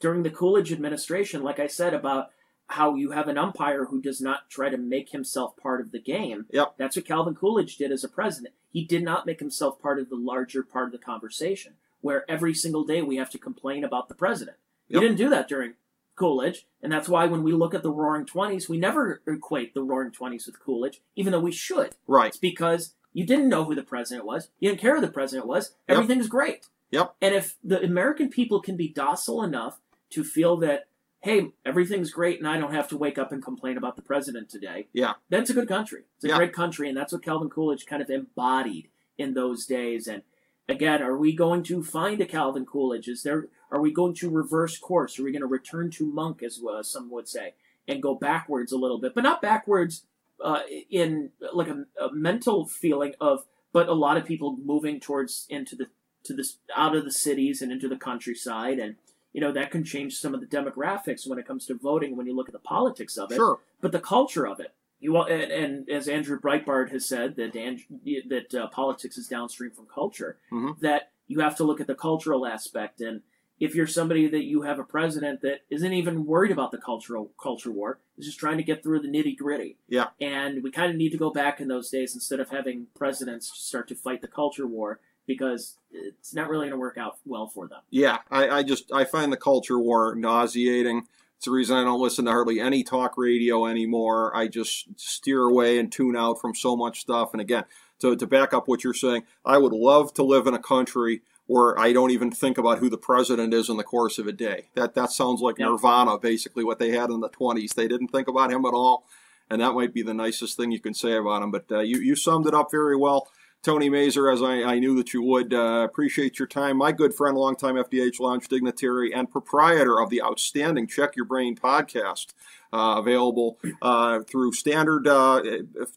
during 0.00 0.22
the 0.22 0.30
Coolidge 0.30 0.72
administration, 0.72 1.42
like 1.42 1.58
I 1.58 1.66
said 1.66 1.92
about 1.92 2.30
how 2.68 2.94
you 2.94 3.10
have 3.10 3.28
an 3.28 3.38
umpire 3.38 3.86
who 3.86 4.00
does 4.00 4.20
not 4.20 4.48
try 4.50 4.68
to 4.68 4.76
make 4.76 5.10
himself 5.10 5.56
part 5.56 5.80
of 5.80 5.90
the 5.90 6.00
game. 6.00 6.46
Yep. 6.50 6.74
That's 6.78 6.96
what 6.96 7.06
Calvin 7.06 7.34
Coolidge 7.34 7.76
did 7.78 7.90
as 7.90 8.04
a 8.04 8.08
president. 8.08 8.54
He 8.70 8.84
did 8.84 9.02
not 9.02 9.26
make 9.26 9.40
himself 9.40 9.80
part 9.80 9.98
of 9.98 10.08
the 10.08 10.16
larger 10.16 10.62
part 10.62 10.86
of 10.86 10.92
the 10.92 10.98
conversation, 10.98 11.74
where 12.00 12.30
every 12.30 12.54
single 12.54 12.84
day 12.84 13.02
we 13.02 13.16
have 13.16 13.30
to 13.30 13.38
complain 13.38 13.84
about 13.84 14.08
the 14.08 14.14
president. 14.14 14.56
Yep. 14.88 15.02
He 15.02 15.08
didn't 15.08 15.18
do 15.18 15.30
that 15.30 15.48
during 15.48 15.74
Coolidge, 16.16 16.66
and 16.82 16.92
that's 16.92 17.08
why 17.08 17.26
when 17.26 17.42
we 17.42 17.52
look 17.52 17.74
at 17.74 17.82
the 17.82 17.92
Roaring 17.92 18.26
Twenties, 18.26 18.68
we 18.68 18.78
never 18.78 19.22
equate 19.26 19.74
the 19.74 19.82
Roaring 19.82 20.12
Twenties 20.12 20.46
with 20.46 20.60
Coolidge, 20.60 21.00
even 21.16 21.32
though 21.32 21.40
we 21.40 21.52
should. 21.52 21.96
Right. 22.06 22.28
It's 22.28 22.36
because 22.36 22.94
you 23.12 23.24
didn't 23.24 23.48
know 23.48 23.64
who 23.64 23.74
the 23.74 23.82
president 23.82 24.26
was. 24.26 24.50
You 24.58 24.68
didn't 24.68 24.80
care 24.80 24.96
who 24.96 25.00
the 25.00 25.08
president 25.08 25.46
was. 25.46 25.74
Everything's 25.88 26.24
yep. 26.24 26.30
great. 26.30 26.66
Yep. 26.90 27.14
And 27.20 27.34
if 27.34 27.56
the 27.62 27.82
American 27.82 28.28
people 28.30 28.60
can 28.60 28.76
be 28.76 28.88
docile 28.88 29.42
enough 29.42 29.80
to 30.10 30.24
feel 30.24 30.56
that 30.58 30.87
hey, 31.20 31.50
everything's 31.66 32.10
great 32.10 32.38
and 32.38 32.46
I 32.46 32.58
don't 32.58 32.74
have 32.74 32.88
to 32.88 32.96
wake 32.96 33.18
up 33.18 33.32
and 33.32 33.42
complain 33.42 33.76
about 33.76 33.96
the 33.96 34.02
president 34.02 34.48
today. 34.48 34.88
Yeah. 34.92 35.14
That's 35.30 35.50
a 35.50 35.54
good 35.54 35.68
country. 35.68 36.02
It's 36.16 36.24
a 36.24 36.28
yeah. 36.28 36.36
great 36.36 36.52
country, 36.52 36.88
and 36.88 36.96
that's 36.96 37.12
what 37.12 37.24
Calvin 37.24 37.50
Coolidge 37.50 37.86
kind 37.86 38.02
of 38.02 38.10
embodied 38.10 38.88
in 39.16 39.34
those 39.34 39.66
days. 39.66 40.06
And 40.06 40.22
again, 40.68 41.02
are 41.02 41.16
we 41.16 41.34
going 41.34 41.62
to 41.64 41.82
find 41.82 42.20
a 42.20 42.26
Calvin 42.26 42.64
Coolidge? 42.64 43.08
Is 43.08 43.22
there 43.22 43.48
are 43.70 43.80
we 43.80 43.92
going 43.92 44.14
to 44.14 44.30
reverse 44.30 44.78
course? 44.78 45.18
Are 45.18 45.24
we 45.24 45.32
going 45.32 45.42
to 45.42 45.46
return 45.46 45.90
to 45.92 46.06
monk, 46.06 46.42
as 46.42 46.60
uh, 46.62 46.82
some 46.82 47.10
would 47.10 47.28
say, 47.28 47.54
and 47.86 48.02
go 48.02 48.14
backwards 48.14 48.72
a 48.72 48.78
little 48.78 48.98
bit, 48.98 49.14
but 49.14 49.24
not 49.24 49.42
backwards 49.42 50.04
uh, 50.42 50.60
in 50.90 51.30
like 51.52 51.68
a, 51.68 51.84
a 52.00 52.12
mental 52.12 52.66
feeling 52.66 53.14
of, 53.20 53.44
but 53.72 53.88
a 53.88 53.94
lot 53.94 54.16
of 54.16 54.24
people 54.24 54.56
moving 54.64 55.00
towards 55.00 55.46
into 55.50 55.76
the 55.76 55.88
to 56.24 56.34
this 56.34 56.58
out 56.76 56.96
of 56.96 57.04
the 57.04 57.12
cities 57.12 57.62
and 57.62 57.72
into 57.72 57.88
the 57.88 57.96
countryside 57.96 58.78
and 58.78 58.96
you 59.38 59.44
know 59.44 59.52
that 59.52 59.70
can 59.70 59.84
change 59.84 60.16
some 60.16 60.34
of 60.34 60.40
the 60.40 60.48
demographics 60.48 61.24
when 61.24 61.38
it 61.38 61.46
comes 61.46 61.64
to 61.64 61.74
voting 61.74 62.16
when 62.16 62.26
you 62.26 62.34
look 62.34 62.48
at 62.48 62.52
the 62.52 62.58
politics 62.58 63.16
of 63.16 63.30
it. 63.30 63.36
Sure. 63.36 63.60
but 63.80 63.92
the 63.92 64.00
culture 64.00 64.48
of 64.48 64.58
it. 64.58 64.74
You 64.98 65.16
and, 65.16 65.52
and 65.52 65.88
as 65.88 66.08
andrew 66.08 66.40
breitbart 66.40 66.90
has 66.90 67.06
said 67.06 67.36
that 67.36 67.52
that 67.52 68.52
uh, 68.52 68.66
politics 68.66 69.16
is 69.16 69.28
downstream 69.28 69.70
from 69.70 69.86
culture 69.86 70.38
mm-hmm. 70.50 70.72
that 70.80 71.12
you 71.28 71.38
have 71.38 71.54
to 71.58 71.62
look 71.62 71.80
at 71.80 71.86
the 71.86 71.94
cultural 71.94 72.46
aspect. 72.46 73.00
And 73.00 73.22
if 73.60 73.76
you're 73.76 73.86
somebody 73.86 74.26
that 74.26 74.42
you 74.42 74.62
have 74.62 74.80
a 74.80 74.84
president 74.84 75.42
that 75.42 75.60
isn't 75.70 75.92
even 75.92 76.26
worried 76.26 76.50
about 76.50 76.72
the 76.72 76.78
cultural 76.78 77.30
culture 77.40 77.70
war 77.70 78.00
is 78.16 78.26
just 78.26 78.40
trying 78.40 78.56
to 78.56 78.64
get 78.64 78.82
through 78.82 79.02
the 79.02 79.08
nitty 79.08 79.36
gritty 79.36 79.78
yeah. 79.88 80.06
And 80.20 80.64
we 80.64 80.72
kind 80.72 80.90
of 80.90 80.96
need 80.96 81.10
to 81.10 81.16
go 81.16 81.30
back 81.30 81.60
in 81.60 81.68
those 81.68 81.90
days 81.90 82.12
instead 82.12 82.40
of 82.40 82.50
having 82.50 82.88
presidents 82.96 83.52
start 83.54 83.86
to 83.88 83.94
fight 83.94 84.20
the 84.20 84.26
culture 84.26 84.66
war 84.66 84.98
because 85.28 85.76
it's 85.92 86.34
not 86.34 86.48
really 86.48 86.62
going 86.62 86.72
to 86.72 86.78
work 86.78 86.98
out 86.98 87.18
well 87.24 87.46
for 87.46 87.68
them. 87.68 87.80
Yeah, 87.90 88.18
I, 88.30 88.48
I, 88.48 88.62
just 88.64 88.90
I 88.90 89.04
find 89.04 89.30
the 89.30 89.36
culture 89.36 89.78
war 89.78 90.16
nauseating. 90.16 91.06
It's 91.36 91.44
the 91.44 91.52
reason 91.52 91.76
I 91.76 91.84
don't 91.84 92.00
listen 92.00 92.24
to 92.24 92.32
hardly 92.32 92.58
any 92.58 92.82
talk 92.82 93.16
radio 93.16 93.66
anymore. 93.66 94.34
I 94.34 94.48
just 94.48 94.88
steer 94.96 95.42
away 95.42 95.78
and 95.78 95.92
tune 95.92 96.16
out 96.16 96.40
from 96.40 96.54
so 96.54 96.74
much 96.74 97.00
stuff. 97.00 97.32
And 97.32 97.40
again, 97.40 97.64
to, 98.00 98.16
to 98.16 98.26
back 98.26 98.52
up 98.52 98.66
what 98.66 98.82
you're 98.82 98.94
saying, 98.94 99.24
I 99.44 99.58
would 99.58 99.72
love 99.72 100.14
to 100.14 100.24
live 100.24 100.46
in 100.48 100.54
a 100.54 100.58
country 100.58 101.20
where 101.46 101.78
I 101.78 101.92
don't 101.92 102.10
even 102.10 102.30
think 102.30 102.58
about 102.58 102.78
who 102.78 102.90
the 102.90 102.98
president 102.98 103.54
is 103.54 103.68
in 103.68 103.76
the 103.76 103.84
course 103.84 104.18
of 104.18 104.26
a 104.26 104.32
day. 104.32 104.68
That 104.74 104.94
that 104.94 105.12
sounds 105.12 105.40
like 105.40 105.58
yep. 105.58 105.68
Nirvana, 105.68 106.18
basically 106.18 106.64
what 106.64 106.78
they 106.78 106.90
had 106.90 107.10
in 107.10 107.20
the 107.20 107.28
20s. 107.28 107.74
They 107.74 107.86
didn't 107.86 108.08
think 108.08 108.28
about 108.28 108.50
him 108.50 108.64
at 108.64 108.74
all, 108.74 109.04
and 109.50 109.60
that 109.60 109.74
might 109.74 109.94
be 109.94 110.02
the 110.02 110.14
nicest 110.14 110.56
thing 110.56 110.72
you 110.72 110.80
can 110.80 110.94
say 110.94 111.12
about 111.12 111.42
him. 111.42 111.50
But 111.50 111.70
uh, 111.70 111.80
you 111.80 111.98
you 112.00 112.16
summed 112.16 112.46
it 112.46 112.54
up 112.54 112.70
very 112.70 112.96
well. 112.96 113.28
Tony 113.62 113.88
Mazur, 113.88 114.30
as 114.30 114.40
I, 114.40 114.62
I 114.62 114.78
knew 114.78 114.96
that 114.96 115.12
you 115.12 115.22
would. 115.22 115.52
Uh, 115.52 115.84
appreciate 115.84 116.38
your 116.38 116.48
time. 116.48 116.76
My 116.76 116.92
good 116.92 117.14
friend, 117.14 117.36
longtime 117.36 117.74
FDH 117.74 118.20
Lounge 118.20 118.48
dignitary, 118.48 119.12
and 119.12 119.30
proprietor 119.30 120.00
of 120.00 120.10
the 120.10 120.22
outstanding 120.22 120.86
Check 120.86 121.16
Your 121.16 121.24
Brain 121.24 121.56
podcast, 121.56 122.28
uh, 122.72 122.96
available 122.98 123.58
uh, 123.82 124.20
through 124.20 124.52
standard 124.52 125.08
uh, 125.08 125.42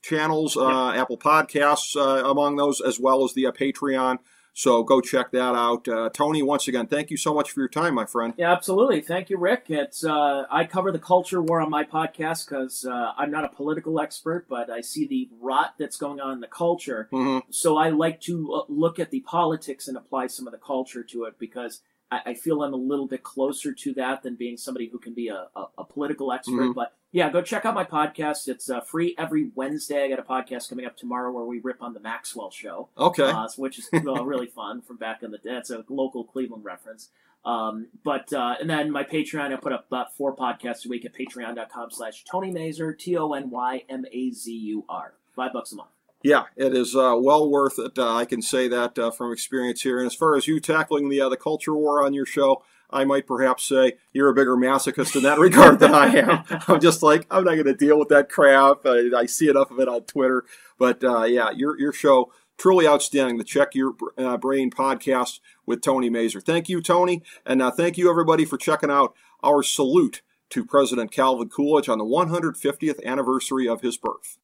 channels, 0.02 0.58
uh, 0.58 0.92
Apple 0.92 1.18
Podcasts, 1.18 1.96
uh, 1.96 2.30
among 2.30 2.56
those, 2.56 2.82
as 2.82 3.00
well 3.00 3.24
as 3.24 3.34
the 3.34 3.44
Patreon. 3.44 4.18
So 4.54 4.84
go 4.84 5.00
check 5.00 5.32
that 5.32 5.56
out. 5.56 5.88
Uh, 5.88 6.10
Tony, 6.14 6.44
once 6.44 6.68
again, 6.68 6.88
thank 6.88 7.10
you 7.10 7.18
so 7.18 7.34
much 7.34 7.52
for 7.52 7.62
your 7.62 7.70
time, 7.70 7.96
my 7.96 8.06
friend. 8.06 8.34
Yeah, 8.38 8.52
absolutely. 8.52 9.02
Thank 9.02 9.30
you, 9.30 9.38
Rick. 9.38 9.66
It's 9.70 10.04
uh, 10.04 10.46
I 10.52 10.66
cover 10.66 10.92
the 10.92 11.00
culture 11.00 11.42
war 11.42 11.62
on 11.62 11.70
my 11.70 11.84
podcast 11.84 12.48
because 12.48 12.86
uh, 12.86 13.14
I'm 13.18 13.32
not 13.32 13.46
a 13.46 13.50
political 13.50 14.00
expert, 14.00 14.48
but 14.50 14.70
I 14.70 14.82
see 14.82 15.08
the 15.08 15.30
rot 15.40 15.76
that's 15.80 15.98
going 15.98 16.20
on 16.20 16.34
in 16.34 16.40
the 16.42 16.48
culture. 16.48 17.08
Mm-hmm. 17.12 17.50
So 17.50 17.78
I 17.78 17.90
like 17.90 18.20
to 18.22 18.54
uh, 18.54 18.64
look 18.68 19.00
at 19.00 19.12
the 19.12 19.22
politics 19.22 19.88
and 19.88 19.96
apply 19.96 20.28
some 20.28 20.48
of 20.48 20.52
the 20.52 20.60
culture 20.60 21.04
to 21.04 21.24
it 21.26 21.40
because 21.40 21.82
I, 22.12 22.22
I, 22.28 22.34
feel 22.34 22.62
I'm 22.62 22.74
a 22.74 22.78
little 22.78 23.08
bit 23.08 23.24
closer 23.24 23.74
to 23.74 23.94
that 23.94 24.24
than 24.24 24.36
being 24.36 24.58
somebody 24.58 24.90
who 24.90 25.00
can 25.00 25.14
be 25.14 25.30
a, 25.30 25.48
a, 25.56 25.66
a 25.80 25.86
political 25.86 26.32
expert. 26.32 26.62
Mm-hmm. 26.62 26.72
But 26.74 26.94
yeah, 27.12 27.30
go 27.30 27.42
check 27.42 27.66
out 27.66 27.76
my 27.76 27.84
podcast. 27.84 28.48
It's 28.48 28.70
uh, 28.70 28.82
free 28.82 29.16
every 29.18 29.52
Wednesday. 29.54 30.04
I 30.04 30.10
got 30.10 30.20
a 30.20 30.24
podcast 30.24 30.70
coming 30.70 30.86
up 30.86 30.96
tomorrow 30.96 31.32
where 31.32 31.44
we 31.46 31.60
rip 31.60 31.82
on 31.82 31.94
the 31.94 32.00
Maxwell 32.00 32.52
Show. 32.52 32.90
Okay, 32.98 33.30
uh, 33.30 33.48
which 33.58 33.80
is 33.80 33.90
uh, 33.94 34.24
really 34.24 34.48
fun 34.48 34.82
from 34.82 34.98
back 34.98 35.22
in 35.24 35.32
the 35.32 35.38
day. 35.38 35.58
It's 35.58 35.70
a 35.70 35.84
local 35.90 36.24
Cleveland 36.24 36.64
reference. 36.64 37.10
Um, 37.44 37.88
but 38.04 38.32
uh, 38.32 38.56
and 38.60 38.70
then 38.70 38.92
my 38.92 39.04
Patreon, 39.04 39.52
I 39.52 39.56
put 39.58 39.74
up 39.74 39.88
about 39.88 40.16
four 40.16 40.36
podcasts 40.36 40.86
a 40.86 40.90
week 40.90 41.06
at 41.06 41.14
patreon.com/slash 41.14 42.24
Tony 42.24 42.52
Mazur, 42.52 42.94
T 42.94 43.18
O 43.18 43.34
N 43.34 43.50
Y 43.50 43.84
M 43.90 44.06
A 44.12 44.32
Z 44.32 44.52
U 44.52 44.86
R. 44.88 45.14
Five 45.36 45.54
bucks 45.54 45.72
a 45.72 45.76
month. 45.76 45.90
Yeah, 46.24 46.44
it 46.56 46.76
is 46.76 46.96
uh, 46.96 47.16
well 47.18 47.50
worth 47.50 47.80
it. 47.80 47.98
Uh, 47.98 48.14
I 48.16 48.26
can 48.26 48.42
say 48.42 48.68
that 48.68 48.98
uh, 49.00 49.12
from 49.12 49.34
experience 49.34 49.82
here. 49.82 49.98
And 49.98 50.06
as 50.06 50.14
far 50.14 50.38
as 50.38 50.48
you 50.48 50.60
tackling 50.60 51.10
the 51.10 51.20
uh, 51.20 51.30
the 51.30 51.38
culture 51.38 51.74
war 51.74 52.06
on 52.06 52.14
your 52.14 52.28
show, 52.28 52.64
I 52.92 53.06
might 53.06 53.28
perhaps 53.28 53.64
say 53.64 53.94
you're 54.14 54.30
a 54.30 54.34
bigger 54.34 54.56
masochist 54.58 55.16
in 55.16 55.24
that 55.24 55.40
regard 55.40 55.80
than 55.80 55.94
I 55.94 56.08
am. 56.08 56.44
I'm 56.68 56.80
just 56.80 57.02
like 57.04 57.26
I'm 57.32 57.44
not 57.44 57.54
going 57.54 57.66
to 57.66 57.74
deal 57.74 57.98
with 57.98 58.10
that 58.10 58.30
crap. 58.30 58.86
I, 58.86 59.10
I, 59.16 59.26
see 59.26 59.50
enough 59.50 59.72
of 59.72 59.80
it 59.80 59.88
on 59.88 60.04
Twitter. 60.04 60.44
But 60.78 61.04
uh, 61.04 61.24
yeah, 61.24 61.52
your 61.52 61.80
your 61.80 61.94
show 61.94 62.32
truly 62.58 62.88
outstanding. 62.88 63.38
The 63.38 63.44
Check 63.44 63.74
Your 63.74 63.94
uh, 64.18 64.38
Brain 64.38 64.70
podcast 64.70 65.40
with 65.66 65.82
Tony 65.82 66.10
Mazur. 66.10 66.42
Thank 66.42 66.70
you, 66.70 66.82
Tony, 66.82 67.24
and 67.46 67.62
thank 67.76 67.98
you 67.98 68.10
everybody 68.10 68.46
for 68.46 68.58
checking 68.58 68.92
out 68.92 69.16
our 69.44 69.64
salute 69.64 70.22
to 70.52 70.66
President 70.66 71.12
Calvin 71.12 71.50
Coolidge 71.50 71.90
on 71.90 71.98
the 71.98 72.06
150th 72.06 73.04
anniversary 73.06 73.68
of 73.68 73.82
his 73.82 73.98
birth. 73.98 74.38